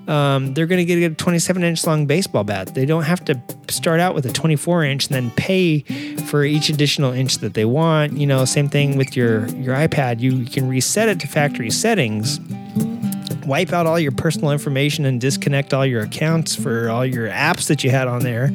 um, 0.07 0.53
they're 0.53 0.67
going 0.67 0.85
to 0.85 0.85
get 0.85 1.11
a 1.11 1.15
27 1.15 1.63
inch 1.63 1.85
long 1.85 2.05
baseball 2.05 2.43
bat. 2.43 2.73
They 2.73 2.85
don't 2.85 3.03
have 3.03 3.23
to 3.25 3.39
start 3.69 3.99
out 3.99 4.15
with 4.15 4.25
a 4.25 4.31
24 4.31 4.83
inch 4.85 5.07
and 5.07 5.15
then 5.15 5.31
pay 5.31 5.81
for 6.27 6.43
each 6.43 6.69
additional 6.69 7.11
inch 7.11 7.39
that 7.39 7.53
they 7.53 7.65
want. 7.65 8.13
You 8.13 8.27
know, 8.27 8.45
same 8.45 8.69
thing 8.69 8.97
with 8.97 9.15
your 9.15 9.47
your 9.49 9.75
iPad. 9.75 10.19
You 10.19 10.45
can 10.45 10.67
reset 10.67 11.09
it 11.09 11.19
to 11.21 11.27
factory 11.27 11.69
settings 11.69 12.39
wipe 13.47 13.71
out 13.71 13.85
all 13.85 13.97
your 13.97 14.11
personal 14.11 14.51
information 14.51 15.05
and 15.05 15.21
disconnect 15.21 15.73
all 15.73 15.85
your 15.85 16.03
accounts 16.03 16.53
for 16.53 16.89
all 16.89 17.05
your 17.05 17.29
apps 17.29 17.67
that 17.67 17.83
you 17.83 17.89
had 17.89 18.07
on 18.07 18.21
there. 18.21 18.51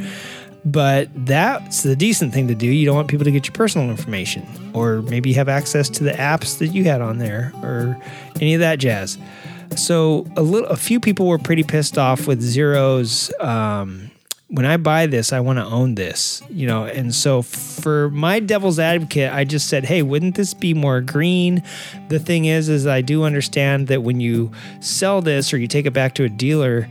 But 0.64 1.08
that's 1.26 1.82
the 1.82 1.96
decent 1.96 2.32
thing 2.32 2.46
to 2.48 2.54
do. 2.54 2.68
You 2.68 2.86
don't 2.86 2.94
want 2.94 3.08
people 3.08 3.24
to 3.24 3.32
get 3.32 3.46
your 3.46 3.54
personal 3.54 3.90
information, 3.90 4.46
or 4.74 5.02
maybe 5.02 5.32
have 5.32 5.48
access 5.48 5.88
to 5.90 6.04
the 6.04 6.12
apps 6.12 6.58
that 6.58 6.68
you 6.68 6.84
had 6.84 7.00
on 7.00 7.18
there, 7.18 7.52
or 7.62 8.00
any 8.36 8.54
of 8.54 8.60
that 8.60 8.78
jazz. 8.78 9.18
So 9.76 10.26
a 10.36 10.42
little, 10.42 10.68
a 10.68 10.76
few 10.76 11.00
people 11.00 11.26
were 11.26 11.38
pretty 11.38 11.62
pissed 11.62 11.98
off 11.98 12.26
with 12.26 12.40
Zero's 12.40 13.32
um, 13.40 14.10
when 14.52 14.66
I 14.66 14.76
buy 14.76 15.06
this, 15.06 15.32
I 15.32 15.40
want 15.40 15.58
to 15.58 15.64
own 15.64 15.94
this, 15.94 16.42
you 16.50 16.66
know. 16.66 16.84
And 16.84 17.14
so 17.14 17.40
for 17.40 18.10
my 18.10 18.38
devil's 18.38 18.78
advocate, 18.78 19.32
I 19.32 19.44
just 19.44 19.66
said, 19.66 19.86
"Hey, 19.86 20.02
wouldn't 20.02 20.34
this 20.34 20.52
be 20.52 20.74
more 20.74 21.00
green?" 21.00 21.62
The 22.08 22.18
thing 22.18 22.44
is 22.44 22.68
is 22.68 22.86
I 22.86 23.00
do 23.00 23.24
understand 23.24 23.88
that 23.88 24.02
when 24.02 24.20
you 24.20 24.52
sell 24.80 25.22
this 25.22 25.54
or 25.54 25.58
you 25.58 25.66
take 25.66 25.86
it 25.86 25.94
back 25.94 26.14
to 26.16 26.24
a 26.24 26.28
dealer, 26.28 26.86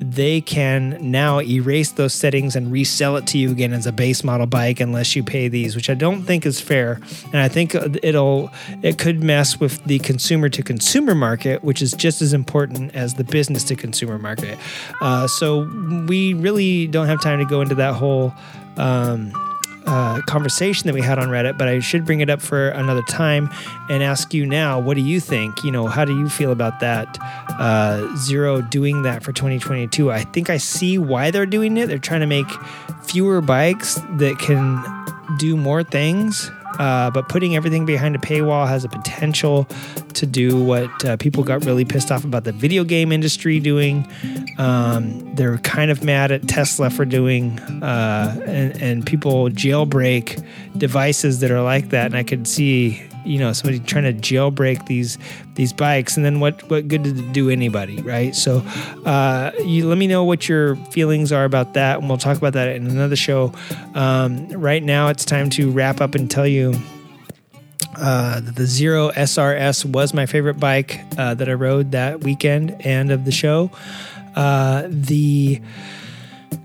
they 0.00 0.40
can 0.40 0.96
now 1.00 1.40
erase 1.40 1.92
those 1.92 2.14
settings 2.14 2.56
and 2.56 2.72
resell 2.72 3.16
it 3.16 3.26
to 3.28 3.38
you 3.38 3.50
again 3.50 3.72
as 3.72 3.86
a 3.86 3.92
base 3.92 4.24
model 4.24 4.46
bike 4.46 4.80
unless 4.80 5.14
you 5.14 5.22
pay 5.22 5.48
these, 5.48 5.76
which 5.76 5.90
I 5.90 5.94
don't 5.94 6.22
think 6.22 6.46
is 6.46 6.60
fair. 6.60 7.00
And 7.26 7.36
I 7.36 7.48
think 7.48 7.74
it'll 7.74 8.50
it 8.82 8.98
could 8.98 9.22
mess 9.22 9.60
with 9.60 9.84
the 9.84 9.98
consumer 9.98 10.48
to 10.48 10.62
consumer 10.62 11.14
market, 11.14 11.62
which 11.62 11.82
is 11.82 11.92
just 11.92 12.22
as 12.22 12.32
important 12.32 12.94
as 12.94 13.14
the 13.14 13.24
business 13.24 13.62
to 13.64 13.76
consumer 13.76 14.18
market. 14.18 14.58
Uh, 15.00 15.26
so 15.26 15.68
we 16.08 16.32
really 16.34 16.86
don't 16.86 17.06
have 17.06 17.20
time 17.20 17.38
to 17.38 17.44
go 17.44 17.60
into 17.60 17.74
that 17.74 17.94
whole. 17.94 18.32
Um, 18.76 19.49
uh, 19.90 20.20
conversation 20.22 20.86
that 20.86 20.94
we 20.94 21.00
had 21.00 21.18
on 21.18 21.28
Reddit, 21.28 21.58
but 21.58 21.68
I 21.68 21.80
should 21.80 22.04
bring 22.04 22.20
it 22.20 22.30
up 22.30 22.40
for 22.40 22.68
another 22.68 23.02
time 23.02 23.50
and 23.88 24.02
ask 24.02 24.32
you 24.32 24.46
now. 24.46 24.78
What 24.78 24.94
do 24.94 25.00
you 25.00 25.18
think? 25.20 25.64
You 25.64 25.72
know, 25.72 25.86
how 25.86 26.04
do 26.04 26.16
you 26.16 26.28
feel 26.28 26.52
about 26.52 26.80
that? 26.80 27.18
Uh, 27.58 28.16
Zero 28.16 28.62
doing 28.62 29.02
that 29.02 29.22
for 29.22 29.32
2022. 29.32 30.10
I 30.10 30.22
think 30.24 30.48
I 30.48 30.58
see 30.58 30.96
why 30.96 31.30
they're 31.30 31.44
doing 31.44 31.76
it. 31.76 31.86
They're 31.86 31.98
trying 31.98 32.20
to 32.20 32.26
make 32.26 32.46
fewer 33.02 33.40
bikes 33.40 33.96
that 34.18 34.38
can 34.38 34.80
do 35.38 35.56
more 35.56 35.82
things. 35.82 36.50
Uh, 36.78 37.10
but 37.10 37.28
putting 37.28 37.56
everything 37.56 37.84
behind 37.84 38.14
a 38.14 38.18
paywall 38.18 38.66
has 38.66 38.84
a 38.84 38.88
potential 38.88 39.66
to 40.14 40.26
do 40.26 40.62
what 40.62 41.04
uh, 41.04 41.16
people 41.16 41.42
got 41.44 41.64
really 41.64 41.84
pissed 41.84 42.10
off 42.10 42.24
about 42.24 42.44
the 42.44 42.52
video 42.52 42.84
game 42.84 43.12
industry 43.12 43.60
doing. 43.60 44.06
Um, 44.58 45.34
they're 45.34 45.58
kind 45.58 45.90
of 45.90 46.04
mad 46.04 46.30
at 46.32 46.48
Tesla 46.48 46.90
for 46.90 47.04
doing, 47.04 47.58
uh, 47.82 48.40
and, 48.46 48.80
and 48.82 49.06
people 49.06 49.48
jailbreak 49.48 50.44
devices 50.76 51.40
that 51.40 51.50
are 51.50 51.62
like 51.62 51.90
that. 51.90 52.06
And 52.06 52.16
I 52.16 52.22
could 52.22 52.46
see 52.46 53.02
you 53.24 53.38
know 53.38 53.52
somebody 53.52 53.78
trying 53.80 54.04
to 54.04 54.14
jailbreak 54.14 54.86
these 54.86 55.18
these 55.54 55.72
bikes 55.72 56.16
and 56.16 56.24
then 56.24 56.40
what 56.40 56.68
what 56.70 56.88
good 56.88 57.02
did 57.02 57.18
it 57.18 57.32
do 57.32 57.50
anybody 57.50 58.00
right 58.02 58.34
so 58.34 58.58
uh, 59.04 59.50
you 59.62 59.86
let 59.86 59.98
me 59.98 60.06
know 60.06 60.24
what 60.24 60.48
your 60.48 60.76
feelings 60.86 61.30
are 61.30 61.44
about 61.44 61.74
that 61.74 61.98
and 61.98 62.08
we'll 62.08 62.18
talk 62.18 62.38
about 62.38 62.54
that 62.54 62.68
in 62.74 62.86
another 62.86 63.16
show 63.16 63.52
um, 63.94 64.48
right 64.48 64.82
now 64.82 65.08
it's 65.08 65.24
time 65.24 65.50
to 65.50 65.70
wrap 65.70 66.00
up 66.00 66.14
and 66.14 66.30
tell 66.30 66.46
you 66.46 66.74
uh, 67.96 68.40
the 68.40 68.66
Zero 68.66 69.10
SRS 69.10 69.84
was 69.84 70.14
my 70.14 70.24
favorite 70.24 70.58
bike 70.58 71.00
uh, 71.18 71.34
that 71.34 71.48
I 71.48 71.52
rode 71.52 71.92
that 71.92 72.22
weekend 72.22 72.76
and 72.86 73.10
of 73.10 73.24
the 73.24 73.32
show. 73.32 73.70
Uh, 74.34 74.84
the 74.88 75.60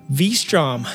V 0.09 0.33
Strom 0.33 0.87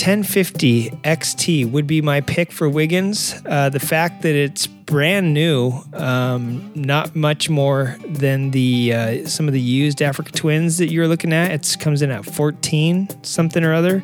1050 0.00 0.90
XT 1.04 1.70
would 1.70 1.86
be 1.86 2.00
my 2.00 2.22
pick 2.22 2.52
for 2.52 2.70
Wiggins. 2.70 3.34
Uh, 3.44 3.68
the 3.68 3.78
fact 3.78 4.22
that 4.22 4.34
it's 4.34 4.66
brand 4.66 5.34
new, 5.34 5.74
um, 5.92 6.72
not 6.74 7.14
much 7.14 7.50
more 7.50 7.98
than 8.06 8.50
the 8.50 8.94
uh, 8.94 9.26
some 9.26 9.46
of 9.46 9.52
the 9.52 9.60
used 9.60 10.00
Africa 10.00 10.32
Twins 10.32 10.78
that 10.78 10.90
you're 10.90 11.06
looking 11.06 11.34
at. 11.34 11.50
It 11.50 11.76
comes 11.80 12.00
in 12.00 12.10
at 12.10 12.24
14 12.24 13.22
something 13.22 13.62
or 13.62 13.74
other, 13.74 14.02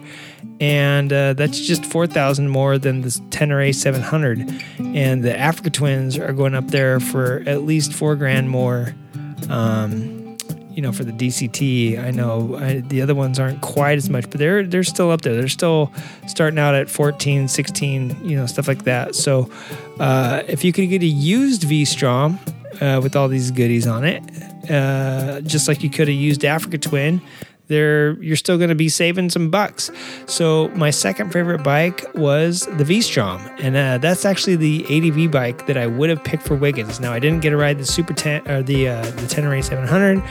and 0.61 1.11
uh, 1.11 1.33
that's 1.33 1.61
just 1.61 1.87
4,000 1.87 2.51
more 2.51 2.77
than 2.77 3.01
the 3.01 3.09
Tenere 3.31 3.75
700. 3.75 4.63
And 4.79 5.25
the 5.25 5.35
Africa 5.35 5.71
Twins 5.71 6.19
are 6.19 6.35
going 6.35 6.55
up 6.55 6.69
there 6.69 7.01
for 7.01 7.43
at 7.47 7.63
least 7.63 7.95
four 7.95 8.17
grand 8.17 8.51
more. 8.51 8.95
Um, 9.49 10.26
you 10.77 10.83
know, 10.83 10.93
for 10.93 11.05
the 11.05 11.13
DCT, 11.13 11.99
I 11.99 12.11
know 12.11 12.55
I, 12.55 12.81
the 12.81 13.01
other 13.01 13.15
ones 13.15 13.39
aren't 13.39 13.63
quite 13.63 13.97
as 13.97 14.11
much, 14.11 14.29
but 14.29 14.39
they're 14.39 14.67
they're 14.67 14.85
still 14.85 15.11
up 15.11 15.23
there. 15.23 15.35
They're 15.35 15.49
still 15.49 15.91
starting 16.27 16.59
out 16.59 16.75
at 16.75 16.91
14, 16.91 17.49
16, 17.49 18.21
you 18.23 18.37
know, 18.37 18.45
stuff 18.45 18.69
like 18.69 18.85
that. 18.85 19.15
So, 19.15 19.51
uh, 19.99 20.43
if 20.47 20.65
you 20.65 20.75
could 20.75 20.91
get 20.91 21.01
a 21.03 21.07
used 21.07 21.63
V 21.65 21.87
Strom 21.87 22.39
uh, 22.83 23.01
with 23.03 23.17
all 23.17 23.27
these 23.27 23.51
goodies 23.51 23.87
on 23.87 24.05
it, 24.05 24.23
uh, 24.71 25.41
just 25.41 25.67
like 25.67 25.83
you 25.83 25.89
could 25.89 26.09
have 26.09 26.17
used 26.17 26.45
Africa 26.45 26.77
Twin, 26.77 27.23
there 27.69 28.13
you're 28.23 28.37
still 28.37 28.57
going 28.57 28.69
to 28.69 28.75
be 28.77 28.89
saving 28.89 29.31
some 29.31 29.51
bucks. 29.51 29.91
So 30.27 30.69
my 30.69 30.91
second 30.91 31.33
favorite 31.33 31.63
bike 31.63 32.05
was 32.15 32.67
the 32.77 32.85
V-Strom, 32.85 33.41
and 33.59 33.77
uh, 33.77 33.99
that's 33.99 34.25
actually 34.25 34.57
the 34.57 34.85
ADV 34.85 35.31
bike 35.31 35.67
that 35.67 35.77
I 35.77 35.87
would 35.87 36.11
have 36.11 36.23
picked 36.23 36.45
for 36.45 36.55
Wiggins. 36.55 37.01
Now 37.01 37.13
I 37.13 37.19
didn't 37.19 37.41
get 37.41 37.51
to 37.51 37.57
ride 37.57 37.79
the 37.79 37.87
Super 37.87 38.15
10 38.15 38.49
or 38.49 38.63
the 38.63 38.89
uh, 38.89 39.03
the 39.03 39.27
Tenere 39.27 39.63
700, 39.63 40.23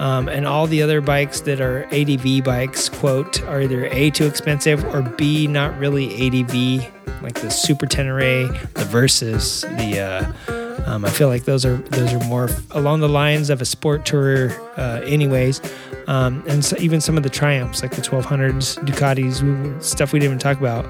um, 0.00 0.28
and 0.28 0.46
all 0.46 0.66
the 0.66 0.82
other 0.82 1.00
bikes 1.00 1.40
that 1.42 1.60
are 1.60 1.84
ADV 1.92 2.44
bikes. 2.44 2.88
Quote 2.88 3.42
are 3.44 3.62
either 3.62 3.86
a 3.86 4.10
too 4.10 4.26
expensive 4.26 4.84
or 4.86 5.02
b 5.02 5.46
not 5.46 5.76
really 5.78 6.26
ADV, 6.26 7.22
like 7.22 7.40
the 7.40 7.50
Super 7.50 7.86
Tenere, 7.86 8.48
the 8.74 8.84
Versys, 8.84 9.62
the 9.78 10.00
uh, 10.00 10.63
um, 10.86 11.04
I 11.04 11.10
feel 11.10 11.28
like 11.28 11.44
those 11.44 11.64
are 11.64 11.76
those 11.76 12.12
are 12.12 12.24
more 12.24 12.48
along 12.72 13.00
the 13.00 13.08
lines 13.08 13.50
of 13.50 13.60
a 13.60 13.64
sport 13.64 14.04
tour, 14.04 14.50
uh, 14.76 15.00
anyways. 15.04 15.60
Um, 16.06 16.44
and 16.46 16.64
so 16.64 16.76
even 16.78 17.00
some 17.00 17.16
of 17.16 17.22
the 17.22 17.30
triumphs, 17.30 17.82
like 17.82 17.92
the 17.92 18.02
1200s, 18.02 18.78
Ducatis, 18.84 19.82
stuff 19.82 20.12
we 20.12 20.18
didn't 20.18 20.32
even 20.32 20.38
talk 20.38 20.58
about, 20.58 20.84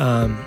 um, 0.00 0.38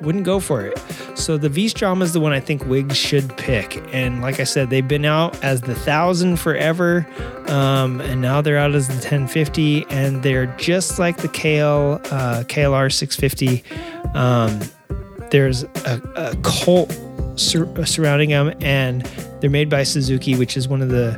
wouldn't 0.00 0.24
go 0.24 0.40
for 0.40 0.62
it. 0.62 0.78
So 1.14 1.36
the 1.36 1.48
V 1.48 1.68
Strom 1.68 2.02
is 2.02 2.12
the 2.12 2.20
one 2.20 2.32
I 2.32 2.40
think 2.40 2.64
Wiggs 2.64 2.96
should 2.96 3.36
pick. 3.36 3.82
And 3.94 4.22
like 4.22 4.40
I 4.40 4.44
said, 4.44 4.70
they've 4.70 4.86
been 4.86 5.04
out 5.04 5.42
as 5.44 5.60
the 5.60 5.74
thousand 5.74 6.36
forever, 6.36 7.06
um, 7.46 8.00
and 8.00 8.20
now 8.20 8.40
they're 8.40 8.58
out 8.58 8.74
as 8.74 8.88
the 8.88 8.94
1050, 8.94 9.86
and 9.90 10.22
they're 10.22 10.46
just 10.56 10.98
like 10.98 11.18
the 11.18 11.28
KL 11.28 12.04
uh, 12.10 12.44
KLR 12.44 12.90
650. 12.92 13.62
Um, 14.14 14.60
there's 15.30 15.62
a, 15.62 16.00
a 16.16 16.36
cult 16.42 16.98
sur- 17.36 17.84
surrounding 17.84 18.30
them, 18.30 18.54
and 18.60 19.02
they're 19.40 19.50
made 19.50 19.70
by 19.70 19.82
Suzuki, 19.82 20.36
which 20.36 20.56
is 20.56 20.68
one 20.68 20.82
of 20.82 20.88
the 20.88 21.16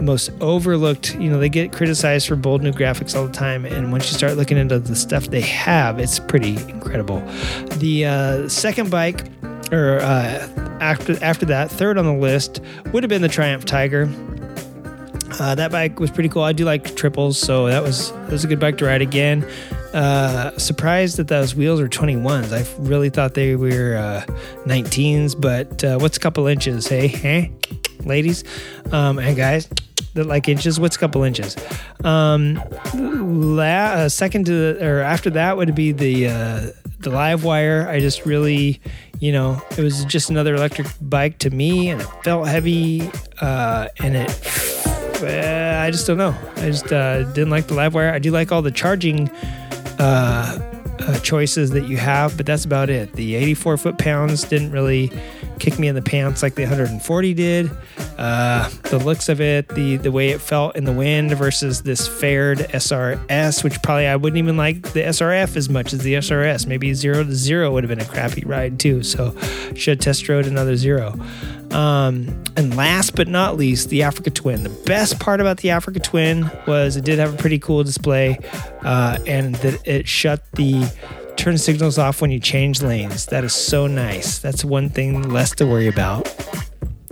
most 0.00 0.30
overlooked. 0.40 1.14
You 1.14 1.30
know, 1.30 1.38
they 1.38 1.48
get 1.48 1.72
criticized 1.72 2.28
for 2.28 2.36
bold 2.36 2.62
new 2.62 2.72
graphics 2.72 3.16
all 3.16 3.26
the 3.26 3.32
time, 3.32 3.64
and 3.64 3.92
once 3.92 4.10
you 4.10 4.16
start 4.16 4.36
looking 4.36 4.58
into 4.58 4.78
the 4.78 4.96
stuff 4.96 5.26
they 5.28 5.40
have, 5.40 5.98
it's 5.98 6.18
pretty 6.18 6.56
incredible. 6.68 7.20
The 7.76 8.06
uh, 8.06 8.48
second 8.48 8.90
bike, 8.90 9.26
or 9.72 10.00
uh, 10.00 10.48
after 10.80 11.22
after 11.22 11.46
that, 11.46 11.70
third 11.70 11.98
on 11.98 12.04
the 12.04 12.12
list 12.12 12.60
would 12.92 13.02
have 13.02 13.10
been 13.10 13.22
the 13.22 13.28
Triumph 13.28 13.64
Tiger. 13.64 14.08
Uh, 15.40 15.54
that 15.54 15.72
bike 15.72 15.98
was 15.98 16.10
pretty 16.10 16.28
cool. 16.28 16.42
I 16.42 16.52
do 16.52 16.64
like 16.64 16.94
triples, 16.94 17.38
so 17.38 17.66
that 17.66 17.82
was 17.82 18.12
that 18.12 18.30
was 18.32 18.44
a 18.44 18.46
good 18.46 18.60
bike 18.60 18.78
to 18.78 18.84
ride 18.84 19.02
again. 19.02 19.48
Uh, 19.94 20.56
surprised 20.58 21.16
that 21.18 21.28
those 21.28 21.54
wheels 21.54 21.80
are 21.80 21.88
21s. 21.88 22.52
I 22.52 22.66
really 22.82 23.10
thought 23.10 23.34
they 23.34 23.54
were 23.54 23.96
uh, 23.96 24.24
19s, 24.66 25.40
but 25.40 25.84
uh, 25.84 25.98
what's 25.98 26.16
a 26.16 26.20
couple 26.20 26.48
inches? 26.48 26.88
Hey, 26.88 27.06
hey, 27.06 27.52
ladies 28.04 28.42
um, 28.92 29.18
and 29.18 29.36
guys 29.36 29.68
that 30.14 30.26
like 30.26 30.48
inches. 30.48 30.80
What's 30.80 30.96
a 30.96 30.98
couple 30.98 31.22
inches? 31.22 31.56
Um, 32.02 32.60
la- 32.94 33.64
uh, 33.64 34.08
second 34.08 34.46
to 34.46 34.52
the, 34.52 34.86
or 34.86 35.00
after 35.00 35.30
that 35.30 35.56
would 35.56 35.74
be 35.74 35.92
the 35.92 36.28
uh, 36.28 36.60
the 37.00 37.10
Livewire. 37.10 37.86
I 37.86 38.00
just 38.00 38.24
really, 38.24 38.80
you 39.20 39.32
know, 39.32 39.60
it 39.76 39.82
was 39.82 40.04
just 40.06 40.30
another 40.30 40.54
electric 40.54 40.88
bike 41.00 41.38
to 41.38 41.50
me, 41.50 41.90
and 41.90 42.00
it 42.00 42.08
felt 42.24 42.48
heavy, 42.48 43.10
uh, 43.40 43.88
and 43.98 44.16
it. 44.16 44.30
Uh, 45.22 45.80
I 45.80 45.90
just 45.90 46.06
don't 46.06 46.18
know. 46.18 46.36
I 46.56 46.66
just 46.66 46.92
uh, 46.92 47.22
didn't 47.32 47.50
like 47.50 47.66
the 47.66 47.74
Livewire. 47.74 48.12
I 48.12 48.18
do 48.18 48.30
like 48.30 48.52
all 48.52 48.62
the 48.62 48.70
charging 48.70 49.30
uh, 49.98 50.58
uh, 51.00 51.18
choices 51.20 51.70
that 51.70 51.88
you 51.88 51.96
have, 51.96 52.36
but 52.36 52.46
that's 52.46 52.64
about 52.64 52.90
it. 52.90 53.12
The 53.14 53.34
84 53.34 53.76
foot 53.78 53.98
pounds 53.98 54.44
didn't 54.44 54.70
really 54.70 55.10
kick 55.58 55.78
me 55.78 55.88
in 55.88 55.94
the 55.94 56.02
pants 56.02 56.42
like 56.42 56.54
the 56.54 56.62
140 56.62 57.34
did. 57.34 57.70
Uh, 58.18 58.68
the 58.84 58.98
looks 58.98 59.28
of 59.28 59.40
it, 59.40 59.68
the 59.68 59.96
the 59.96 60.12
way 60.12 60.30
it 60.30 60.40
felt 60.40 60.76
in 60.76 60.84
the 60.84 60.92
wind 60.92 61.32
versus 61.32 61.82
this 61.82 62.06
fared 62.06 62.58
SRS, 62.58 63.64
which 63.64 63.82
probably 63.82 64.06
I 64.06 64.16
wouldn't 64.16 64.38
even 64.38 64.56
like 64.56 64.82
the 64.92 65.00
SRF 65.00 65.56
as 65.56 65.68
much 65.68 65.92
as 65.92 66.00
the 66.00 66.14
SRS. 66.14 66.66
Maybe 66.66 66.94
zero 66.94 67.24
to 67.24 67.34
zero 67.34 67.72
would 67.72 67.84
have 67.84 67.88
been 67.88 68.00
a 68.00 68.10
crappy 68.10 68.44
ride 68.44 68.78
too. 68.78 69.02
So 69.02 69.36
should 69.74 70.00
test 70.00 70.28
rode 70.28 70.46
another 70.46 70.76
zero. 70.76 71.18
Um, 71.72 72.44
and 72.56 72.76
last 72.76 73.16
but 73.16 73.26
not 73.26 73.56
least, 73.56 73.88
the 73.88 74.04
Africa 74.04 74.30
Twin. 74.30 74.62
The 74.62 74.68
best 74.68 75.18
part 75.18 75.40
about 75.40 75.58
the 75.58 75.70
Africa 75.70 75.98
Twin 75.98 76.48
was 76.66 76.96
it 76.96 77.04
did 77.04 77.18
have 77.18 77.34
a 77.34 77.36
pretty 77.36 77.58
cool 77.58 77.82
display, 77.82 78.38
uh, 78.82 79.18
and 79.26 79.56
that 79.56 79.86
it 79.86 80.06
shut 80.06 80.40
the 80.52 80.88
turn 81.36 81.58
signals 81.58 81.98
off 81.98 82.20
when 82.20 82.30
you 82.30 82.40
change 82.40 82.82
lanes. 82.82 83.26
That 83.26 83.44
is 83.44 83.54
so 83.54 83.86
nice. 83.86 84.38
That's 84.38 84.64
one 84.64 84.88
thing 84.88 85.30
less 85.30 85.54
to 85.56 85.66
worry 85.66 85.88
about. 85.88 86.32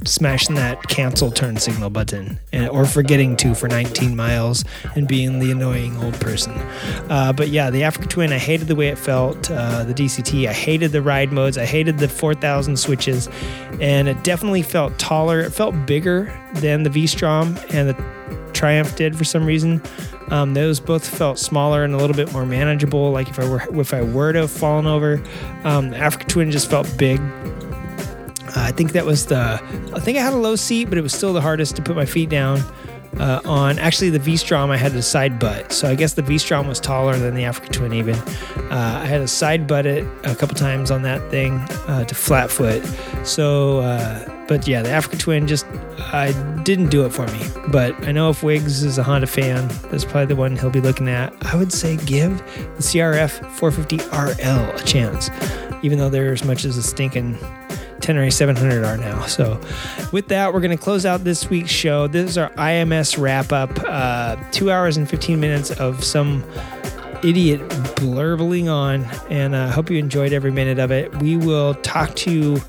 Smashing 0.04 0.56
that 0.56 0.82
cancel 0.88 1.30
turn 1.30 1.56
signal 1.58 1.88
button, 1.88 2.40
and, 2.52 2.68
or 2.70 2.86
forgetting 2.86 3.36
to 3.36 3.54
for 3.54 3.68
19 3.68 4.16
miles 4.16 4.64
and 4.96 5.06
being 5.06 5.38
the 5.38 5.52
annoying 5.52 5.96
old 6.02 6.14
person. 6.14 6.52
Uh, 7.08 7.32
but 7.32 7.50
yeah, 7.50 7.70
the 7.70 7.84
Africa 7.84 8.08
Twin, 8.08 8.32
I 8.32 8.38
hated 8.38 8.66
the 8.66 8.74
way 8.74 8.88
it 8.88 8.98
felt. 8.98 9.48
Uh, 9.48 9.84
the 9.84 9.94
DCT, 9.94 10.48
I 10.48 10.52
hated 10.52 10.90
the 10.90 11.02
ride 11.02 11.32
modes. 11.32 11.56
I 11.56 11.66
hated 11.66 11.98
the 11.98 12.08
4,000 12.08 12.76
switches, 12.76 13.28
and 13.80 14.08
it 14.08 14.24
definitely 14.24 14.62
felt 14.62 14.98
taller. 14.98 15.38
It 15.38 15.52
felt 15.52 15.86
bigger 15.86 16.36
than 16.54 16.82
the 16.82 16.90
V 16.90 17.06
Strom 17.06 17.56
and 17.70 17.90
the 17.90 17.94
Triumph 18.62 18.94
did 18.94 19.18
for 19.18 19.24
some 19.24 19.44
reason. 19.44 19.82
Um, 20.30 20.54
those 20.54 20.78
both 20.78 21.04
felt 21.04 21.36
smaller 21.36 21.82
and 21.82 21.94
a 21.94 21.96
little 21.96 22.14
bit 22.14 22.32
more 22.32 22.46
manageable. 22.46 23.10
Like 23.10 23.28
if 23.28 23.40
I 23.40 23.48
were 23.48 23.80
if 23.80 23.92
I 23.92 24.02
were 24.02 24.32
to 24.32 24.42
have 24.42 24.52
fallen 24.52 24.86
over, 24.86 25.20
um, 25.64 25.92
Africa 25.94 26.26
Twin 26.26 26.52
just 26.52 26.70
felt 26.70 26.86
big. 26.96 27.18
Uh, 27.18 28.52
I 28.54 28.70
think 28.70 28.92
that 28.92 29.04
was 29.04 29.26
the. 29.26 29.60
I 29.92 29.98
think 29.98 30.16
I 30.16 30.20
had 30.20 30.32
a 30.32 30.36
low 30.36 30.54
seat, 30.54 30.84
but 30.84 30.96
it 30.96 31.00
was 31.00 31.12
still 31.12 31.32
the 31.32 31.40
hardest 31.40 31.74
to 31.74 31.82
put 31.82 31.96
my 31.96 32.06
feet 32.06 32.28
down 32.28 32.62
uh, 33.18 33.40
on. 33.44 33.78
Actually, 33.78 34.10
the 34.10 34.18
V 34.18 34.36
Strom 34.36 34.70
I 34.70 34.76
had 34.76 34.94
a 34.94 35.02
side 35.02 35.38
butt, 35.38 35.72
so 35.72 35.88
I 35.88 35.94
guess 35.94 36.14
the 36.14 36.22
V 36.22 36.38
Strom 36.38 36.66
was 36.66 36.80
taller 36.80 37.16
than 37.16 37.34
the 37.34 37.44
Africa 37.44 37.70
Twin. 37.70 37.92
Even 37.92 38.14
uh, 38.14 39.00
I 39.02 39.06
had 39.06 39.20
a 39.20 39.28
side 39.28 39.66
butt 39.66 39.86
it 39.86 40.06
a 40.24 40.34
couple 40.34 40.54
times 40.54 40.90
on 40.90 41.02
that 41.02 41.30
thing 41.30 41.58
uh, 41.88 42.04
to 42.04 42.14
flat 42.14 42.50
foot. 42.50 42.84
So, 43.24 43.80
uh, 43.80 44.46
but 44.46 44.66
yeah, 44.66 44.82
the 44.82 44.90
Africa 44.90 45.16
Twin 45.16 45.46
just 45.46 45.66
I 46.12 46.32
didn't 46.62 46.90
do 46.90 47.04
it 47.04 47.10
for 47.10 47.26
me. 47.26 47.40
But 47.68 47.94
I 48.06 48.12
know 48.12 48.30
if 48.30 48.42
Wiggs 48.42 48.82
is 48.82 48.98
a 48.98 49.02
Honda 49.02 49.26
fan, 49.26 49.68
that's 49.90 50.04
probably 50.04 50.26
the 50.26 50.36
one 50.36 50.56
he'll 50.56 50.70
be 50.70 50.80
looking 50.80 51.08
at. 51.08 51.32
I 51.46 51.56
would 51.56 51.72
say 51.72 51.96
give 51.98 52.38
the 52.38 52.82
CRF 52.82 53.30
450 53.52 53.96
RL 54.08 54.76
a 54.76 54.82
chance, 54.84 55.30
even 55.82 55.98
though 55.98 56.08
they're 56.08 56.32
as 56.32 56.44
much 56.44 56.64
as 56.64 56.76
a 56.76 56.82
stinking 56.82 57.38
Tenere 58.02 58.32
700 58.32 58.84
are 58.84 58.96
now. 58.96 59.24
So, 59.26 59.60
with 60.10 60.28
that, 60.28 60.52
we're 60.52 60.60
going 60.60 60.76
to 60.76 60.82
close 60.82 61.06
out 61.06 61.22
this 61.22 61.48
week's 61.48 61.70
show. 61.70 62.08
This 62.08 62.30
is 62.30 62.38
our 62.38 62.50
IMS 62.50 63.16
wrap 63.16 63.52
up. 63.52 63.70
Uh, 63.86 64.36
two 64.50 64.70
hours 64.70 64.96
and 64.96 65.08
15 65.08 65.38
minutes 65.38 65.70
of 65.70 66.02
some 66.02 66.44
idiot 67.22 67.60
blurbling 67.96 68.68
on, 68.68 69.04
and 69.30 69.54
I 69.54 69.66
uh, 69.66 69.70
hope 69.70 69.88
you 69.88 69.98
enjoyed 69.98 70.32
every 70.32 70.50
minute 70.50 70.80
of 70.80 70.90
it. 70.90 71.14
We 71.22 71.36
will 71.36 71.74
talk 71.76 72.16
to 72.16 72.32
you 72.32 72.60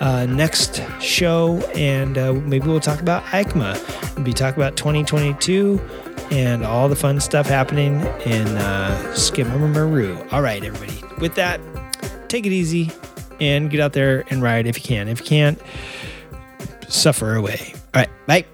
uh, 0.00 0.26
next 0.26 0.82
show, 1.00 1.58
and 1.74 2.18
uh, 2.18 2.34
maybe 2.34 2.68
we'll 2.68 2.80
talk 2.80 3.00
about 3.00 3.24
EICMA. 3.24 4.14
We'll 4.16 4.24
be 4.24 4.34
talking 4.34 4.62
about 4.62 4.76
2022 4.76 5.80
and 6.30 6.64
all 6.64 6.88
the 6.88 6.96
fun 6.96 7.20
stuff 7.20 7.46
happening 7.46 8.00
in 8.26 8.46
uh, 8.58 9.12
Skimmermaroo. 9.14 10.32
All 10.32 10.42
right, 10.42 10.62
everybody. 10.62 11.02
With 11.18 11.34
that, 11.36 11.60
take 12.28 12.44
it 12.44 12.52
easy 12.52 12.90
and 13.40 13.70
get 13.70 13.80
out 13.80 13.92
there 13.92 14.24
and 14.30 14.42
ride 14.42 14.66
if 14.66 14.76
you 14.76 14.82
can. 14.82 15.08
If 15.08 15.20
you 15.20 15.26
can't, 15.26 15.60
suffer 16.88 17.34
away. 17.34 17.74
All 17.94 18.00
right, 18.02 18.10
bye. 18.26 18.44